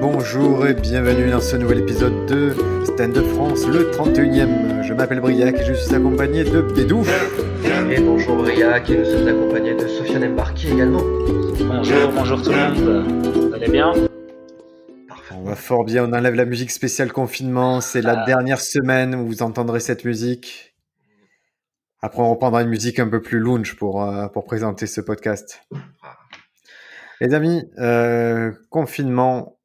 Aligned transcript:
bonjour 0.00 0.66
et 0.66 0.74
bienvenue 0.74 1.30
dans 1.30 1.40
ce 1.40 1.56
nouvel 1.56 1.78
épisode 1.80 2.26
de 2.26 2.54
Stand 2.84 3.16
Up 3.16 3.26
France, 3.34 3.66
le 3.66 3.90
31e. 3.90 4.82
Je 4.82 4.92
m'appelle 4.94 5.20
Briac 5.20 5.56
et 5.60 5.64
je 5.64 5.72
suis 5.74 5.94
accompagné 5.94 6.44
de 6.44 6.60
Bédou. 6.60 7.04
Et 7.90 8.00
bonjour 8.00 8.36
Briac 8.36 8.88
et 8.90 8.98
nous 8.98 9.04
sommes 9.04 9.28
accompagnés 9.28 9.74
de 9.74 9.86
Sofiane 9.86 10.24
Embarki 10.24 10.68
également. 10.68 11.02
Bonjour, 11.02 12.12
bonjour 12.14 12.42
tout 12.42 12.50
le 12.50 12.56
monde. 12.56 13.48
Vous 13.48 13.54
allez 13.54 13.68
bien? 13.70 13.92
On 15.32 15.42
va 15.44 15.54
fort 15.56 15.84
bien, 15.84 16.04
on 16.04 16.12
enlève 16.12 16.34
la 16.34 16.44
musique 16.44 16.70
spéciale 16.70 17.12
confinement, 17.12 17.80
c'est 17.80 18.02
la 18.02 18.22
Ah. 18.22 18.26
dernière 18.26 18.60
semaine 18.60 19.14
où 19.14 19.26
vous 19.26 19.42
entendrez 19.42 19.80
cette 19.80 20.04
musique. 20.04 20.74
Après, 22.02 22.20
on 22.22 22.30
reprendra 22.30 22.62
une 22.62 22.68
musique 22.68 22.98
un 22.98 23.08
peu 23.08 23.20
plus 23.22 23.38
lounge 23.38 23.76
pour, 23.76 24.02
euh, 24.02 24.26
pour 24.28 24.44
présenter 24.44 24.86
ce 24.86 25.00
podcast. 25.00 25.62
Les 27.20 27.34
amis, 27.34 27.62
euh, 27.78 28.52
confinement 28.70 29.58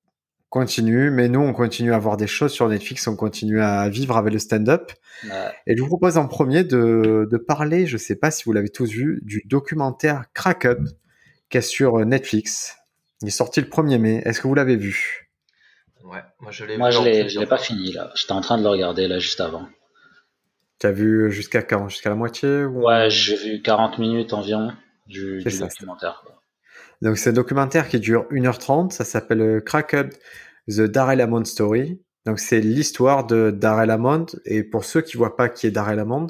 continue, 0.60 1.12
mais 1.12 1.28
nous, 1.28 1.42
on 1.42 1.52
continue 1.54 1.94
à 1.94 2.00
voir 2.00 2.16
des 2.16 2.28
choses 2.28 2.54
sur 2.54 2.70
Netflix, 2.70 3.06
on 3.08 3.16
continue 3.18 3.60
à 3.62 3.90
vivre 3.90 4.16
avec 4.16 4.32
le 4.32 4.40
stand-up. 4.40 4.92
Ouais. 5.26 5.52
Et 5.68 5.76
je 5.76 5.82
vous 5.82 5.88
propose 5.88 6.18
en 6.18 6.28
premier 6.30 6.64
de, 6.64 7.28
de 7.30 7.38
parler, 7.38 7.86
je 7.88 7.96
ne 7.96 8.00
sais 8.00 8.16
pas 8.16 8.32
si 8.32 8.46
vous 8.46 8.54
l'avez 8.54 8.70
tous 8.70 8.90
vu, 8.90 9.20
du 9.24 9.44
documentaire 9.46 10.24
Crack 10.34 10.64
Up, 10.66 10.80
qui 11.50 11.58
est 11.58 11.62
sur 11.62 12.06
Netflix. 12.06 12.78
Il 13.22 13.28
est 13.28 13.32
sorti 13.32 13.60
le 13.60 13.68
1er 13.68 13.98
mai. 14.00 14.22
Est-ce 14.24 14.40
que 14.40 14.48
vous 14.48 14.56
l'avez 14.56 14.78
vu? 14.78 15.30
Ouais, 16.06 16.20
moi 16.40 16.52
je 16.52 16.64
l'ai 16.64 16.78
Moi, 16.78 16.90
vu 16.90 16.96
je 16.98 17.02
l'ai, 17.04 17.14
je 17.16 17.22
plusieurs 17.24 17.44
l'ai 17.44 17.50
pas 17.50 17.58
fini 17.58 17.92
là. 17.92 18.12
J'étais 18.16 18.32
en 18.32 18.42
train 18.42 18.58
de 18.58 18.64
le 18.64 18.70
regarder 18.70 19.08
là 19.10 19.20
juste 19.20 19.42
avant. 19.42 19.68
Tu 20.80 20.88
as 20.88 20.92
vu 20.92 21.32
jusqu'à 21.32 21.64
quand 21.64 21.90
Jusqu'à 21.90 22.10
la 22.10 22.16
moitié 22.16 22.64
ou... 22.64 22.86
Ouais, 22.86 23.10
j'ai 23.10 23.36
vu 23.36 23.62
40 23.62 23.98
minutes 24.00 24.32
environ 24.34 24.72
du, 25.08 25.42
C'est 25.44 25.50
du 25.50 25.56
ça. 25.56 25.68
documentaire. 25.68 26.22
quoi. 26.26 26.42
Donc 27.02 27.18
c'est 27.18 27.32
un 27.32 27.34
documentaire 27.34 27.88
qui 27.90 28.00
dure 28.00 28.26
1h30, 28.32 28.92
ça 28.92 29.04
s'appelle 29.04 29.62
Crack 29.66 29.94
Up, 29.94 30.14
The 30.68 30.82
Darrell 30.82 31.22
Hammond 31.22 31.46
Story. 31.46 32.02
Donc 32.26 32.40
c'est 32.40 32.60
l'histoire 32.60 33.28
de 33.28 33.52
Darrell 33.52 33.92
Hammond, 33.92 34.26
et 34.46 34.64
pour 34.64 34.84
ceux 34.84 35.02
qui 35.02 35.16
voient 35.16 35.36
pas 35.36 35.48
qui 35.48 35.68
est 35.68 35.72
Darrell 35.72 36.00
Hammond, 36.00 36.28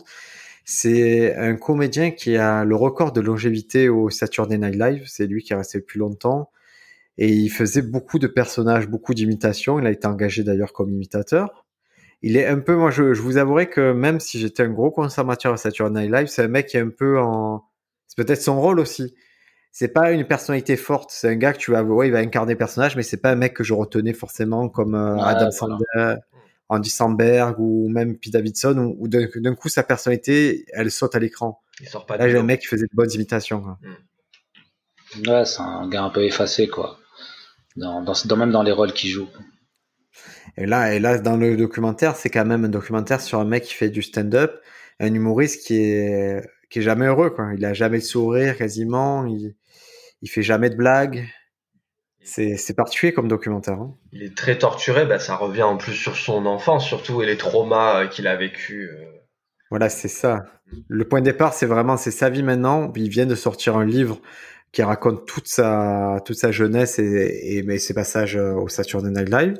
c'est 0.65 1.35
un 1.35 1.55
comédien 1.55 2.11
qui 2.11 2.35
a 2.35 2.65
le 2.65 2.75
record 2.75 3.13
de 3.13 3.21
longévité 3.21 3.87
au 3.87 4.09
Saturday 4.09 4.57
Night 4.57 4.75
Live, 4.75 5.03
c'est 5.07 5.27
lui 5.27 5.43
qui 5.43 5.53
est 5.53 5.55
resté 5.55 5.77
le 5.77 5.85
plus 5.85 5.99
longtemps, 5.99 6.49
et 7.17 7.31
il 7.31 7.49
faisait 7.49 7.81
beaucoup 7.81 8.19
de 8.19 8.27
personnages, 8.27 8.89
beaucoup 8.89 9.13
d'imitations, 9.13 9.79
il 9.79 9.85
a 9.85 9.91
été 9.91 10.05
engagé 10.07 10.43
d'ailleurs 10.43 10.73
comme 10.73 10.89
imitateur. 10.89 11.65
Il 12.21 12.35
est 12.35 12.47
un 12.47 12.59
peu, 12.59 12.75
moi 12.75 12.91
je, 12.91 13.13
je 13.13 13.21
vous 13.21 13.37
avouerai 13.37 13.69
que 13.69 13.93
même 13.93 14.19
si 14.19 14.39
j'étais 14.39 14.63
un 14.63 14.69
gros 14.69 14.91
consommateur 14.91 15.53
au 15.53 15.57
Saturday 15.57 16.01
Night 16.01 16.11
Live, 16.11 16.27
c'est 16.27 16.43
un 16.43 16.47
mec 16.49 16.67
qui 16.67 16.77
est 16.77 16.81
un 16.81 16.89
peu 16.89 17.19
en... 17.19 17.63
C'est 18.07 18.17
peut-être 18.17 18.41
son 18.41 18.59
rôle 18.59 18.79
aussi 18.79 19.15
c'est 19.77 19.89
pas 19.89 20.11
une 20.13 20.25
personnalité 20.25 20.77
forte. 20.77 21.09
C'est 21.11 21.27
un 21.27 21.35
gars 21.35 21.51
que 21.51 21.57
tu 21.57 21.71
vas, 21.71 21.83
ouais, 21.83 22.07
il 22.07 22.11
va 22.13 22.19
incarner 22.19 22.53
le 22.53 22.57
personnage, 22.57 22.95
mais 22.95 23.03
c'est 23.03 23.17
pas 23.17 23.31
un 23.31 23.35
mec 23.35 23.53
que 23.53 23.61
je 23.65 23.73
retenais 23.73 24.13
forcément 24.13 24.69
comme 24.69 24.95
euh, 24.95 25.15
Ouais, 25.15 25.21
Adam. 25.23 25.51
Sandler, 25.51 26.15
Andy 26.69 26.89
Samberg 26.89 27.59
ou 27.59 27.89
même 27.89 28.17
Pete 28.17 28.31
Davidson, 28.31 28.77
où, 28.97 29.03
où 29.03 29.07
d'un 29.09 29.53
coup 29.53 29.67
sa 29.67 29.83
personnalité, 29.83 30.65
elle 30.71 30.89
saute 30.91 31.13
à 31.15 31.19
l'écran. 31.19 31.59
Il 31.81 31.89
sort 31.89 32.05
pas 32.05 32.15
Là, 32.15 32.29
j'ai 32.29 32.37
un 32.37 32.43
mec 32.43 32.61
qui 32.61 32.67
faisait 32.67 32.85
de 32.85 32.95
bonnes 32.95 33.11
imitations. 33.11 33.61
quoi. 33.61 33.77
Ouais, 35.27 35.43
c'est 35.43 35.59
un 35.59 35.89
gars 35.89 36.03
un 36.03 36.09
peu 36.09 36.23
effacé 36.23 36.69
quoi. 36.69 36.97
Dans, 37.75 38.01
dans, 38.01 38.13
dans- 38.23 38.37
même 38.37 38.51
dans 38.51 38.63
les 38.63 38.71
rôles 38.71 38.93
qu'il 38.93 39.09
joue. 39.09 39.27
Et 40.55 40.65
là, 40.67 40.93
et 40.93 40.99
là, 40.99 41.19
dans 41.19 41.35
le 41.35 41.57
documentaire, 41.57 42.15
c'est 42.15 42.29
quand 42.29 42.45
même 42.45 42.63
un 42.63 42.69
documentaire 42.69 43.19
sur 43.19 43.41
un 43.41 43.45
mec 43.45 43.63
qui 43.65 43.73
fait 43.73 43.89
du 43.89 44.01
stand-up, 44.01 44.55
un 45.01 45.13
humoriste 45.13 45.67
qui 45.67 45.81
est 45.81 46.41
qui 46.69 46.79
est 46.79 46.81
jamais 46.81 47.07
heureux. 47.07 47.29
Quoi. 47.31 47.51
Il 47.57 47.65
a 47.65 47.73
jamais 47.73 47.97
le 47.97 48.03
sourire 48.03 48.57
quasiment. 48.57 49.25
Il 49.25 49.53
il 50.21 50.29
fait 50.29 50.43
jamais 50.43 50.69
de 50.69 50.75
blagues. 50.75 51.27
C'est 52.23 52.57
c'est 52.57 52.73
particulier 52.73 53.13
comme 53.13 53.27
documentaire. 53.27 53.79
hein. 53.79 53.95
Il 54.11 54.23
est 54.23 54.35
très 54.35 54.57
torturé, 54.57 55.05
bah, 55.05 55.19
ça 55.19 55.35
revient 55.35 55.63
en 55.63 55.77
plus 55.77 55.93
sur 55.93 56.15
son 56.15 56.45
enfance 56.47 56.85
surtout 56.85 57.21
et 57.21 57.25
les 57.27 57.37
traumas 57.37 58.03
euh, 58.03 58.07
qu'il 58.07 58.25
a 58.27 58.35
vécu. 58.35 58.89
euh. 58.89 59.05
Voilà, 59.69 59.89
c'est 59.89 60.07
ça. 60.07 60.45
Le 60.87 61.07
point 61.07 61.19
de 61.19 61.25
départ, 61.25 61.53
c'est 61.53 61.65
vraiment, 61.67 61.97
c'est 61.97 62.11
sa 62.11 62.29
vie 62.29 62.43
maintenant. 62.43 62.91
Il 62.95 63.09
vient 63.09 63.25
de 63.27 63.35
sortir 63.35 63.77
un 63.77 63.85
livre 63.85 64.19
qui 64.71 64.81
raconte 64.83 65.25
toute 65.27 65.47
sa, 65.47 66.17
toute 66.25 66.35
sa 66.37 66.51
jeunesse 66.51 66.97
et, 66.99 67.63
et 67.67 67.77
ses 67.79 67.93
passages 67.93 68.35
euh, 68.37 68.53
au 68.53 68.67
Saturday 68.69 69.09
Night 69.11 69.29
Live. 69.29 69.57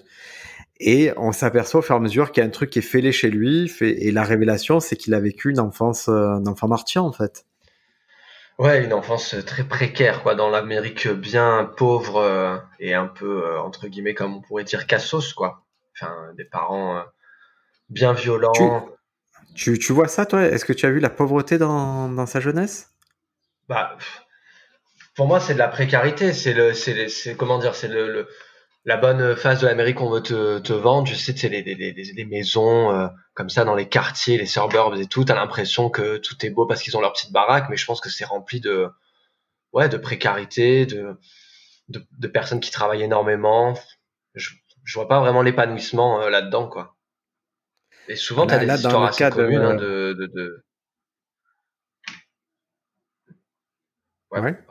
Et 0.80 1.12
on 1.18 1.32
s'aperçoit 1.32 1.80
au 1.80 1.84
fur 1.84 1.96
et 1.96 1.98
à 2.00 2.02
mesure 2.02 2.32
qu'il 2.32 2.42
y 2.42 2.44
a 2.44 2.48
un 2.48 2.52
truc 2.52 2.70
qui 2.70 2.80
est 2.80 2.82
fêlé 2.84 3.12
chez 3.12 3.30
lui. 3.30 3.68
Fait, 3.70 3.92
et 3.92 4.12
la 4.12 4.24
révélation, 4.24 4.80
c'est 4.80 4.96
qu'il 4.96 5.14
a 5.14 5.20
vécu 5.20 5.52
une 5.52 5.60
enfance, 5.60 6.10
un 6.10 6.46
enfant 6.48 6.68
martyr, 6.68 7.04
en 7.06 7.12
fait. 7.14 7.46
Ouais, 8.58 8.84
une 8.84 8.94
enfance 8.94 9.36
très 9.46 9.64
précaire 9.66 10.24
quoi, 10.24 10.34
dans 10.36 10.50
l'Amérique 10.50 11.08
bien 11.10 11.72
pauvre 11.78 12.18
euh, 12.18 12.58
et 12.80 12.94
un 12.94 13.08
peu 13.08 13.46
euh, 13.46 13.60
entre 13.62 13.88
guillemets 13.88 14.14
comme 14.14 14.36
on 14.36 14.42
pourrait 14.42 14.64
dire 14.64 14.88
cassos 14.88 15.34
quoi. 15.34 15.64
Enfin, 15.94 16.34
des 16.38 16.46
parents 16.46 16.98
euh, 16.98 17.02
bien 17.90 18.14
violents. 18.14 18.88
Tu, 19.56 19.80
tu 19.80 19.94
vois 19.94 20.08
ça, 20.08 20.26
toi? 20.26 20.44
Est-ce 20.44 20.66
que 20.66 20.74
tu 20.74 20.86
as 20.86 20.92
vu 20.92 21.00
la 21.00 21.10
pauvreté 21.10 21.58
dans, 21.58 22.10
dans 22.10 22.26
sa 22.26 22.40
jeunesse? 22.40 22.92
Bah, 23.68 23.98
pour 25.16 25.28
moi, 25.28 25.40
c'est 25.40 25.54
de 25.54 25.60
la 25.60 25.68
précarité. 25.68 26.34
C'est 26.34 26.54
le, 26.54 26.74
c'est, 26.74 27.36
comment 27.36 27.58
dire, 27.60 27.76
c'est 27.76 27.88
le, 27.88 28.12
le- 28.12 28.28
la 28.86 28.98
bonne 28.98 29.36
phase 29.36 29.62
de 29.62 29.66
l'Amérique 29.66 29.98
qu'on 29.98 30.10
veut 30.10 30.22
te, 30.22 30.60
te 30.60 30.74
vendre. 30.74 31.08
Je 31.08 31.16
sais, 31.16 31.36
c'est 31.36 31.50
les, 31.50 31.64
les, 31.64 31.76
les, 31.76 31.92
les 31.92 32.26
maisons 32.26 32.92
euh, 32.92 33.08
comme 33.34 33.50
ça 33.50 33.66
dans 33.66 33.76
les 33.76 33.90
quartiers, 33.90 34.38
les 34.38 34.46
suburbs 34.46 34.96
et 35.00 35.08
tout. 35.08 35.26
T'as 35.26 35.36
l'impression 35.36 35.90
que 35.90 36.18
tout 36.18 36.46
est 36.46 36.52
beau 36.52 36.66
parce 36.68 36.84
qu'ils 36.84 36.96
ont 36.96 37.02
leur 37.02 37.14
petite 37.14 37.32
baraque, 37.32 37.70
mais 37.70 37.78
je 37.78 37.86
pense 37.86 38.00
que 38.00 38.10
c'est 38.10 38.26
rempli 38.26 38.62
de, 38.62 38.88
ouais, 39.74 39.90
de 39.90 39.98
précarité, 39.98 40.86
de, 40.86 41.18
de, 41.90 42.06
de 42.12 42.28
personnes 42.28 42.60
qui 42.60 42.72
travaillent 42.72 43.04
énormément. 43.04 43.74
Je, 44.36 44.52
je 44.84 44.94
vois 44.94 45.08
pas 45.08 45.20
vraiment 45.20 45.42
l'épanouissement 45.42 46.22
euh, 46.22 46.30
là-dedans, 46.30 46.68
quoi. 46.68 46.96
Et 48.08 48.16
souvent, 48.16 48.46
t'as 48.46 48.60
des 48.60 48.68
là, 48.68 48.76
histoires 48.76 49.04
assez 49.04 49.18
cas 49.18 49.32
de- 49.32 49.36
communes 49.36 49.62
hein, 49.62 49.74
de, 49.74 50.16
de, 50.20 50.28
de... 50.28 50.64
Ouais. 54.30 54.42
Ouais. 54.42 54.65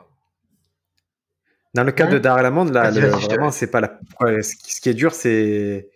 Dans 1.75 1.83
le 1.83 1.91
cas 1.91 2.07
de 2.07 2.15
Hein 2.15 2.19
Darrell 2.19 2.45
Hammond, 2.45 2.65
là, 2.71 2.89
le- 3.01 3.07
vraiment, 3.27 3.51
c'est 3.51 3.67
pas 3.69 3.81
la. 3.81 3.99
ce, 4.41 4.79
qui, 4.79 4.89
est 4.89 4.93
dur, 4.93 5.13
c'est 5.13 5.89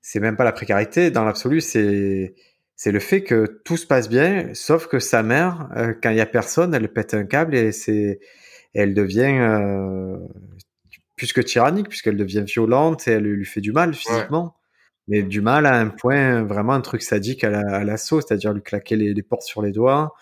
c'est 0.00 0.18
même 0.20 0.36
pas 0.36 0.44
la 0.44 0.52
précarité. 0.52 1.10
Dans 1.10 1.24
l'absolu, 1.24 1.60
c'est 1.60 2.34
c'est 2.74 2.92
le 2.92 3.00
fait 3.00 3.22
que 3.22 3.60
tout 3.64 3.76
se 3.76 3.86
passe 3.86 4.08
bien, 4.08 4.48
sauf 4.54 4.86
que 4.86 4.98
sa 4.98 5.22
mère, 5.22 5.68
euh, 5.76 5.92
quand 6.02 6.10
il 6.10 6.16
y 6.16 6.20
a 6.20 6.26
personne, 6.26 6.74
elle 6.74 6.88
pète 6.88 7.12
un 7.12 7.24
câble 7.24 7.54
et 7.54 7.72
c'est 7.72 8.20
elle 8.72 8.94
devient 8.94 9.36
euh, 9.38 10.16
plus 11.16 11.32
que 11.32 11.40
tyrannique, 11.40 11.88
puisqu'elle 11.88 12.16
devient 12.16 12.44
violente 12.46 13.06
et 13.08 13.12
elle 13.12 13.24
lui 13.24 13.44
fait 13.44 13.60
du 13.60 13.72
mal 13.72 13.92
physiquement. 13.94 14.54
Mais 15.08 15.22
du 15.22 15.40
mal 15.40 15.66
à 15.66 15.74
un 15.78 15.88
point, 15.88 16.42
vraiment 16.44 16.74
un 16.74 16.80
truc 16.80 17.02
sadique 17.02 17.42
à 17.44 17.50
la- 17.50 17.76
à 17.76 17.84
l'assaut, 17.84 18.20
c'est-à-dire 18.20 18.52
lui 18.52 18.62
claquer 18.62 18.94
les, 18.96 19.12
les 19.14 19.22
portes 19.22 19.42
sur 19.42 19.60
les 19.62 19.72
doigts, 19.72 20.14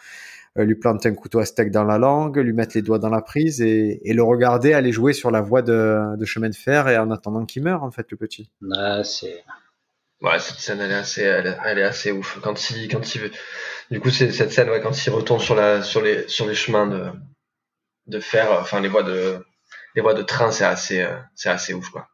lui 0.64 0.74
planter 0.76 1.08
un 1.08 1.14
couteau 1.14 1.38
à 1.40 1.44
steak 1.44 1.70
dans 1.70 1.84
la 1.84 1.98
langue, 1.98 2.38
lui 2.38 2.52
mettre 2.52 2.76
les 2.76 2.82
doigts 2.82 2.98
dans 2.98 3.10
la 3.10 3.22
prise 3.22 3.60
et, 3.60 4.00
et 4.04 4.14
le 4.14 4.22
regarder 4.22 4.72
aller 4.72 4.92
jouer 4.92 5.12
sur 5.12 5.30
la 5.30 5.40
voie 5.40 5.62
de, 5.62 6.16
de 6.16 6.24
chemin 6.24 6.48
de 6.48 6.54
fer 6.54 6.88
et 6.88 6.96
en 6.98 7.10
attendant 7.10 7.44
qu'il 7.44 7.62
meure, 7.62 7.82
en 7.82 7.90
fait, 7.90 8.06
le 8.10 8.16
petit. 8.16 8.50
Ouais, 8.62 9.02
c'est. 9.04 9.44
Ouais, 10.22 10.38
cette 10.38 10.58
scène, 10.58 10.80
elle 10.80 10.90
est 10.92 10.94
assez, 10.94 11.22
elle, 11.22 11.46
est- 11.46 11.58
elle 11.64 11.78
est 11.78 11.82
assez 11.82 12.10
ouf. 12.12 12.38
Quand 12.42 12.70
il, 12.70 12.88
quand 12.88 13.14
il, 13.14 13.30
du 13.90 14.00
coup, 14.00 14.10
c'est 14.10 14.32
cette 14.32 14.52
scène, 14.52 14.70
ouais, 14.70 14.80
quand 14.80 15.06
il 15.06 15.10
retourne 15.10 15.40
sur 15.40 15.54
la, 15.54 15.82
sur 15.82 16.00
les, 16.02 16.26
sur 16.28 16.46
les 16.46 16.54
chemins 16.54 16.86
de, 16.86 17.10
de 18.06 18.20
fer, 18.20 18.50
euh, 18.52 18.60
enfin 18.60 18.80
les 18.80 18.88
voies 18.88 19.02
de, 19.02 19.44
les 19.94 20.02
voies 20.02 20.14
de 20.14 20.22
train, 20.22 20.50
c'est 20.52 20.64
assez, 20.64 21.02
euh, 21.02 21.16
c'est 21.34 21.48
assez 21.48 21.74
ouf, 21.74 21.90
quoi. 21.90 22.08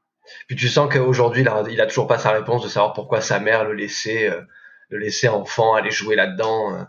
Puis 0.46 0.56
tu 0.56 0.68
sens 0.68 0.92
qu'aujourd'hui, 0.92 1.42
il 1.42 1.48
a, 1.48 1.62
il 1.70 1.80
a 1.80 1.86
toujours 1.86 2.06
pas 2.06 2.18
sa 2.18 2.30
réponse 2.32 2.62
de 2.64 2.68
savoir 2.68 2.92
pourquoi 2.94 3.20
sa 3.20 3.38
mère 3.40 3.64
le 3.64 3.74
laissait, 3.74 4.30
euh, 4.30 4.40
le 4.90 4.98
laissait 4.98 5.28
enfant 5.28 5.74
aller 5.74 5.90
jouer 5.90 6.16
là-dedans, 6.16 6.74
euh, 6.74 6.84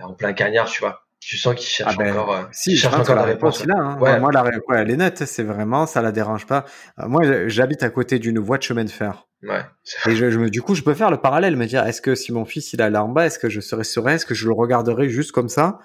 en 0.00 0.12
plein 0.14 0.32
cagnard, 0.32 0.66
tu 0.68 0.80
vois. 0.80 1.00
Tu 1.20 1.38
sens 1.38 1.54
qu'il 1.54 1.66
cherche 1.66 1.94
Ah 1.94 2.02
ben, 2.02 2.12
encore, 2.12 2.34
euh, 2.34 2.42
Si, 2.52 2.72
il 2.72 2.76
je 2.76 2.82
cherche 2.82 2.94
encore 2.96 3.14
la 3.16 3.22
réponse, 3.22 3.62
a. 3.62 3.64
Hein. 3.74 3.98
Ouais. 3.98 4.20
Moi, 4.20 4.30
la 4.30 4.42
réponse, 4.42 4.76
elle 4.76 4.90
est 4.90 4.96
nette, 4.96 5.24
c'est 5.24 5.42
vraiment, 5.42 5.86
ça 5.86 6.02
la 6.02 6.12
dérange 6.12 6.46
pas. 6.46 6.66
Euh, 6.98 7.08
Moi, 7.08 7.48
j'habite 7.48 7.82
à 7.82 7.88
côté 7.88 8.18
d'une 8.18 8.38
voie 8.38 8.58
de 8.58 8.62
chemin 8.62 8.84
de 8.84 8.90
fer. 8.90 9.26
Ouais. 9.42 9.64
Et 10.06 10.16
je, 10.16 10.30
je 10.30 10.38
me- 10.38 10.50
du 10.50 10.60
coup, 10.60 10.74
je 10.74 10.82
peux 10.82 10.92
faire 10.94 11.10
le 11.10 11.16
parallèle, 11.16 11.56
me 11.56 11.64
dire, 11.66 11.86
est-ce 11.86 12.02
que 12.02 12.14
si 12.14 12.30
mon 12.32 12.44
fils 12.44 12.72
il 12.74 12.82
allait 12.82 12.98
en 12.98 13.08
bas, 13.08 13.24
est-ce 13.26 13.38
que 13.38 13.48
je 13.48 13.60
serais 13.60 13.84
serein, 13.84 14.14
est-ce 14.16 14.26
que 14.26 14.34
je 14.34 14.46
le 14.46 14.52
regarderais 14.52 15.08
juste 15.08 15.32
comme 15.32 15.48
ça? 15.48 15.78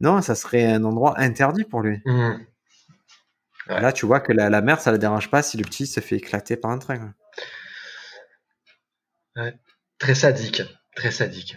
Non, 0.00 0.22
ça 0.22 0.34
serait 0.34 0.64
un 0.64 0.82
endroit 0.84 1.14
interdit 1.18 1.64
pour 1.64 1.82
lui. 1.82 2.00
Ouais. 2.06 2.38
Là, 3.68 3.92
tu 3.92 4.06
vois 4.06 4.20
que 4.20 4.32
la, 4.32 4.48
la 4.48 4.62
mère, 4.62 4.80
ça 4.80 4.90
la 4.92 4.98
dérange 4.98 5.30
pas 5.30 5.42
si 5.42 5.58
le 5.58 5.64
petit 5.64 5.86
se 5.86 6.00
fait 6.00 6.16
éclater 6.16 6.56
par 6.56 6.70
un 6.70 6.78
train. 6.78 6.96
quoi. 9.36 9.50
Très 9.98 10.14
sadique, 10.14 10.62
très 10.96 11.10
sadique. 11.10 11.56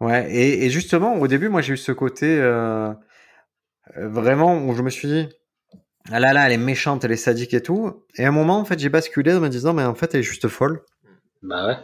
Ouais, 0.00 0.30
et, 0.32 0.64
et 0.66 0.70
justement, 0.70 1.16
au 1.16 1.26
début, 1.26 1.48
moi, 1.48 1.60
j'ai 1.60 1.74
eu 1.74 1.76
ce 1.76 1.92
côté 1.92 2.38
euh, 2.38 2.92
euh, 3.96 4.08
vraiment 4.08 4.56
où 4.64 4.74
je 4.74 4.82
me 4.82 4.90
suis 4.90 5.08
dit, 5.08 5.28
ah 6.10 6.20
là 6.20 6.32
là, 6.32 6.46
elle 6.46 6.52
est 6.52 6.56
méchante, 6.58 7.04
elle 7.04 7.12
est 7.12 7.16
sadique 7.16 7.52
et 7.54 7.62
tout. 7.62 8.04
Et 8.16 8.24
à 8.24 8.28
un 8.28 8.32
moment, 8.32 8.58
en 8.58 8.64
fait, 8.64 8.78
j'ai 8.78 8.88
basculé 8.88 9.34
en 9.34 9.40
me 9.40 9.48
disant, 9.48 9.72
mais 9.74 9.82
en 9.84 9.94
fait, 9.94 10.14
elle 10.14 10.20
est 10.20 10.24
juste 10.24 10.48
folle. 10.48 10.82
Bah 11.42 11.66
ouais. 11.66 11.76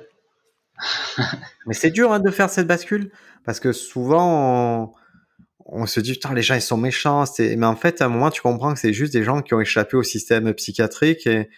Mais 1.67 1.75
c'est 1.75 1.91
dur 1.91 2.13
hein, 2.13 2.19
de 2.21 2.31
faire 2.31 2.51
cette 2.51 2.67
bascule 2.67 3.13
parce 3.45 3.61
que 3.61 3.73
souvent, 3.73 4.85
on, 4.85 5.81
on 5.83 5.87
se 5.87 6.01
dit, 6.01 6.13
putain, 6.13 6.35
les 6.35 6.43
gens, 6.43 6.55
ils 6.57 6.61
sont 6.61 6.77
méchants. 6.77 7.27
c'est- 7.27 7.55
Mais 7.57 7.67
en 7.67 7.77
fait, 7.77 8.01
à 8.03 8.07
un 8.07 8.09
moment, 8.09 8.31
tu 8.31 8.43
comprends 8.43 8.75
que 8.75 8.81
c'est 8.81 8.93
juste 8.93 9.13
des 9.13 9.23
gens 9.23 9.41
qui 9.43 9.55
ont 9.55 9.61
échappé 9.61 9.97
au 9.97 10.03
système 10.03 10.53
psychiatrique 10.55 11.27
et, 11.27 11.49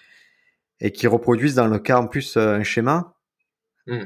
et 0.80 0.92
qui 0.92 1.06
reproduisent 1.06 1.54
dans 1.54 1.66
le 1.66 1.78
cas 1.78 1.98
en 1.98 2.06
plus 2.06 2.36
un 2.36 2.62
schéma. 2.62 3.14
Hmm. 3.86 4.04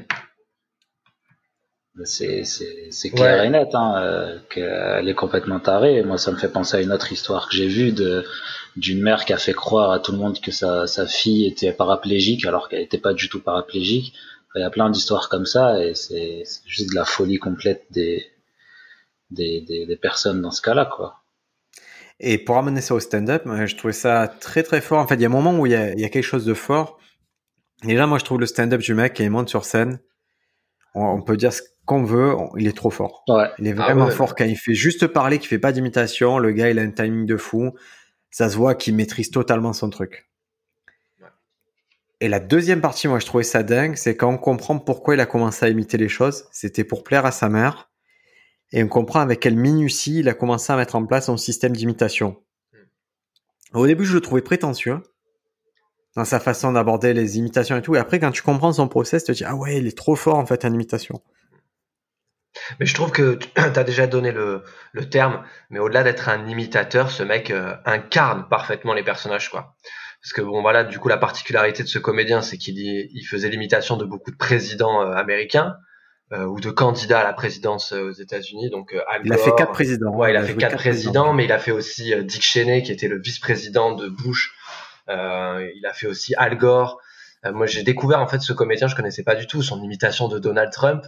C'est 2.05 3.09
clair 3.13 3.43
et 3.43 3.49
net 3.49 3.69
hein, 3.73 4.41
qu'elle 4.49 5.07
est 5.07 5.13
complètement 5.13 5.59
tarée. 5.59 6.03
Moi, 6.03 6.17
ça 6.17 6.31
me 6.31 6.37
fait 6.37 6.51
penser 6.51 6.77
à 6.77 6.81
une 6.81 6.91
autre 6.91 7.11
histoire 7.11 7.49
que 7.49 7.55
j'ai 7.55 7.67
vue 7.67 7.91
de 7.91 8.25
d'une 8.77 9.01
mère 9.01 9.25
qui 9.25 9.33
a 9.33 9.37
fait 9.37 9.53
croire 9.53 9.91
à 9.91 9.99
tout 9.99 10.13
le 10.13 10.17
monde 10.17 10.39
que 10.39 10.51
sa, 10.51 10.87
sa 10.87 11.05
fille 11.05 11.45
était 11.45 11.73
paraplégique 11.73 12.45
alors 12.45 12.69
qu'elle 12.69 12.79
n'était 12.79 12.97
pas 12.97 13.13
du 13.13 13.27
tout 13.27 13.41
paraplégique. 13.41 14.13
Il 14.55 14.61
y 14.61 14.63
a 14.63 14.69
plein 14.69 14.89
d'histoires 14.89 15.27
comme 15.27 15.45
ça 15.45 15.83
et 15.83 15.93
c'est 15.93 16.43
juste 16.65 16.89
de 16.91 16.95
la 16.95 17.03
folie 17.03 17.37
complète 17.37 17.85
des, 17.91 18.25
des, 19.29 19.61
des, 19.61 19.95
personnes 19.97 20.41
dans 20.41 20.51
ce 20.51 20.61
cas-là, 20.61 20.85
quoi. 20.85 21.17
Et 22.19 22.37
pour 22.37 22.57
amener 22.57 22.81
ça 22.81 22.93
au 22.93 22.99
stand-up, 22.99 23.43
je 23.45 23.75
trouvais 23.75 23.93
ça 23.93 24.27
très 24.27 24.63
très 24.63 24.79
fort. 24.79 24.99
En 24.99 25.07
fait, 25.07 25.15
il 25.15 25.21
y 25.21 25.25
a 25.25 25.27
un 25.27 25.31
moment 25.31 25.57
où 25.57 25.65
il 25.65 25.71
y 25.71 25.75
a, 25.75 25.91
il 25.93 25.99
y 25.99 26.05
a 26.05 26.09
quelque 26.09 26.23
chose 26.23 26.45
de 26.45 26.53
fort. 26.53 26.99
Et 27.87 27.95
là, 27.95 28.05
moi, 28.07 28.19
je 28.19 28.25
trouve 28.25 28.39
le 28.39 28.45
stand-up 28.45 28.81
du 28.81 28.93
mec 28.93 29.13
qui 29.13 29.27
monte 29.27 29.49
sur 29.49 29.65
scène. 29.65 29.99
On, 30.93 31.21
peut 31.21 31.37
dire 31.37 31.53
ce 31.53 31.61
qu'on 31.85 32.03
veut, 32.03 32.35
il 32.57 32.67
est 32.67 32.75
trop 32.75 32.89
fort. 32.89 33.23
Ouais. 33.27 33.49
Il 33.59 33.67
est 33.67 33.73
vraiment 33.73 34.07
ah 34.07 34.11
fort 34.11 34.35
quand 34.35 34.45
il 34.45 34.55
fait 34.55 34.73
juste 34.73 35.07
parler, 35.07 35.39
qu'il 35.39 35.47
fait 35.47 35.59
pas 35.59 35.71
d'imitation. 35.71 36.37
Le 36.37 36.51
gars, 36.51 36.69
il 36.69 36.79
a 36.79 36.83
un 36.83 36.91
timing 36.91 37.25
de 37.25 37.37
fou 37.37 37.71
ça 38.31 38.49
se 38.49 38.55
voit 38.55 38.75
qu'il 38.75 38.95
maîtrise 38.95 39.29
totalement 39.29 39.73
son 39.73 39.89
truc. 39.89 40.29
Et 42.21 42.29
la 42.29 42.39
deuxième 42.39 42.81
partie, 42.81 43.07
moi, 43.07 43.19
je 43.19 43.25
trouvais 43.25 43.43
ça 43.43 43.63
dingue, 43.63 43.95
c'est 43.95 44.15
quand 44.15 44.29
on 44.29 44.37
comprend 44.37 44.77
pourquoi 44.77 45.15
il 45.15 45.19
a 45.19 45.25
commencé 45.25 45.65
à 45.65 45.69
imiter 45.69 45.97
les 45.97 46.07
choses. 46.07 46.45
C'était 46.51 46.83
pour 46.83 47.03
plaire 47.03 47.25
à 47.25 47.31
sa 47.31 47.49
mère. 47.49 47.89
Et 48.71 48.83
on 48.83 48.87
comprend 48.87 49.19
avec 49.19 49.39
quelle 49.39 49.57
minutie 49.57 50.19
il 50.19 50.29
a 50.29 50.33
commencé 50.33 50.71
à 50.71 50.77
mettre 50.77 50.95
en 50.95 51.05
place 51.05 51.25
son 51.25 51.35
système 51.35 51.75
d'imitation. 51.75 52.37
Hmm. 52.73 53.79
Au 53.79 53.87
début, 53.87 54.05
je 54.05 54.13
le 54.13 54.21
trouvais 54.21 54.43
prétentieux 54.43 54.99
dans 56.15 56.23
sa 56.23 56.39
façon 56.39 56.71
d'aborder 56.73 57.13
les 57.13 57.39
imitations 57.39 57.75
et 57.75 57.81
tout. 57.81 57.95
Et 57.95 57.99
après, 57.99 58.19
quand 58.19 58.31
tu 58.31 58.43
comprends 58.43 58.71
son 58.71 58.87
process, 58.87 59.23
tu 59.23 59.31
te 59.31 59.37
dis, 59.37 59.43
ah 59.43 59.55
ouais, 59.55 59.77
il 59.77 59.87
est 59.87 59.97
trop 59.97 60.15
fort 60.15 60.37
en 60.37 60.45
fait 60.45 60.63
en 60.63 60.71
imitation. 60.71 61.21
Mais 62.79 62.85
je 62.85 62.93
trouve 62.93 63.11
que 63.11 63.35
tu 63.35 63.49
as 63.55 63.83
déjà 63.83 64.07
donné 64.07 64.31
le, 64.31 64.63
le 64.93 65.09
terme, 65.09 65.43
mais 65.69 65.79
au-delà 65.79 66.03
d'être 66.03 66.29
un 66.29 66.47
imitateur, 66.47 67.11
ce 67.11 67.23
mec 67.23 67.51
euh, 67.51 67.75
incarne 67.85 68.47
parfaitement 68.49 68.93
les 68.93 69.03
personnages, 69.03 69.49
quoi. 69.49 69.75
Parce 70.21 70.33
que 70.33 70.41
bon, 70.41 70.61
voilà, 70.61 70.83
du 70.83 70.99
coup, 70.99 71.07
la 71.07 71.17
particularité 71.17 71.81
de 71.81 71.87
ce 71.87 71.97
comédien, 71.97 72.41
c'est 72.41 72.57
qu'il 72.57 72.77
il 72.77 73.23
faisait 73.23 73.49
l'imitation 73.49 73.97
de 73.97 74.05
beaucoup 74.05 74.29
de 74.29 74.37
présidents 74.37 75.01
euh, 75.01 75.13
américains 75.13 75.75
euh, 76.31 76.45
ou 76.45 76.59
de 76.59 76.69
candidats 76.69 77.21
à 77.21 77.23
la 77.23 77.33
présidence 77.33 77.91
aux 77.91 78.11
États-Unis. 78.11 78.69
Donc, 78.69 78.95
Al 79.07 79.21
il 79.25 79.33
a 79.33 79.37
fait 79.37 79.51
quatre 79.57 79.71
présidents. 79.71 80.15
Ouais, 80.15 80.31
il, 80.31 80.37
a 80.37 80.43
fait 80.43 80.53
quatre, 80.53 80.75
présidents, 80.75 81.33
mais 81.33 81.45
il 81.45 81.51
a 81.51 81.57
fait 81.57 81.71
aussi 81.71 82.13
Dick 82.23 82.43
Cheney, 82.43 82.83
qui 82.83 82.91
était 82.91 83.07
le 83.07 83.19
vice-président 83.19 83.95
de 83.95 84.09
Bush. 84.09 84.53
il 85.07 85.85
a 85.89 85.93
fait 85.93 86.05
aussi 86.05 86.35
Al 86.35 86.55
Gore. 86.55 87.01
moi, 87.43 87.65
j'ai 87.65 87.81
découvert 87.81 88.19
en 88.19 88.27
fait 88.27 88.41
ce 88.41 88.53
comédien, 88.53 88.87
je 88.87 88.95
connaissais 88.95 89.23
pas 89.23 89.35
du 89.35 89.47
tout 89.47 89.63
son 89.63 89.81
imitation 89.81 90.27
de 90.27 90.37
Donald 90.37 90.71
Trump 90.71 91.03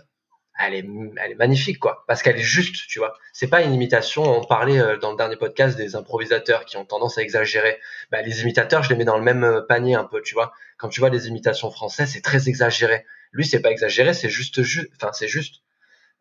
elle 0.68 0.74
est, 0.74 0.86
elle 1.24 1.32
est 1.32 1.36
magnifique, 1.36 1.80
quoi. 1.80 2.04
Parce 2.08 2.22
qu'elle 2.22 2.38
est 2.38 2.42
juste, 2.42 2.88
tu 2.88 3.00
vois. 3.00 3.16
C'est 3.32 3.48
pas 3.48 3.62
une 3.62 3.74
imitation. 3.74 4.24
On 4.24 4.44
parlait 4.44 4.80
euh, 4.80 4.98
dans 4.98 5.12
le 5.12 5.18
dernier 5.18 5.36
podcast 5.36 5.78
des 5.78 5.96
improvisateurs 5.96 6.66
qui 6.66 6.78
ont 6.78 6.86
tendance 6.86 7.18
à 7.18 7.22
exagérer. 7.22 7.80
Bah, 8.12 8.22
les 8.22 8.42
imitateurs, 8.42 8.84
je 8.84 8.90
les 8.90 8.96
mets 8.96 9.06
dans 9.06 9.18
le 9.18 9.24
même 9.24 9.44
euh, 9.44 9.62
panier 9.62 9.96
un 9.96 10.06
peu, 10.06 10.22
tu 10.22 10.34
vois. 10.34 10.54
Quand 10.78 10.90
tu 10.90 11.00
vois 11.00 11.10
les 11.10 11.28
imitations 11.28 11.72
françaises, 11.72 12.12
c'est 12.14 12.22
très 12.22 12.50
exagéré. 12.50 13.06
Lui, 13.32 13.46
c'est 13.46 13.62
pas 13.62 13.72
exagéré, 13.72 14.14
c'est 14.14 14.30
juste, 14.30 14.62
juste, 14.62 14.90
enfin, 14.96 15.12
c'est 15.14 15.28
juste. 15.28 15.64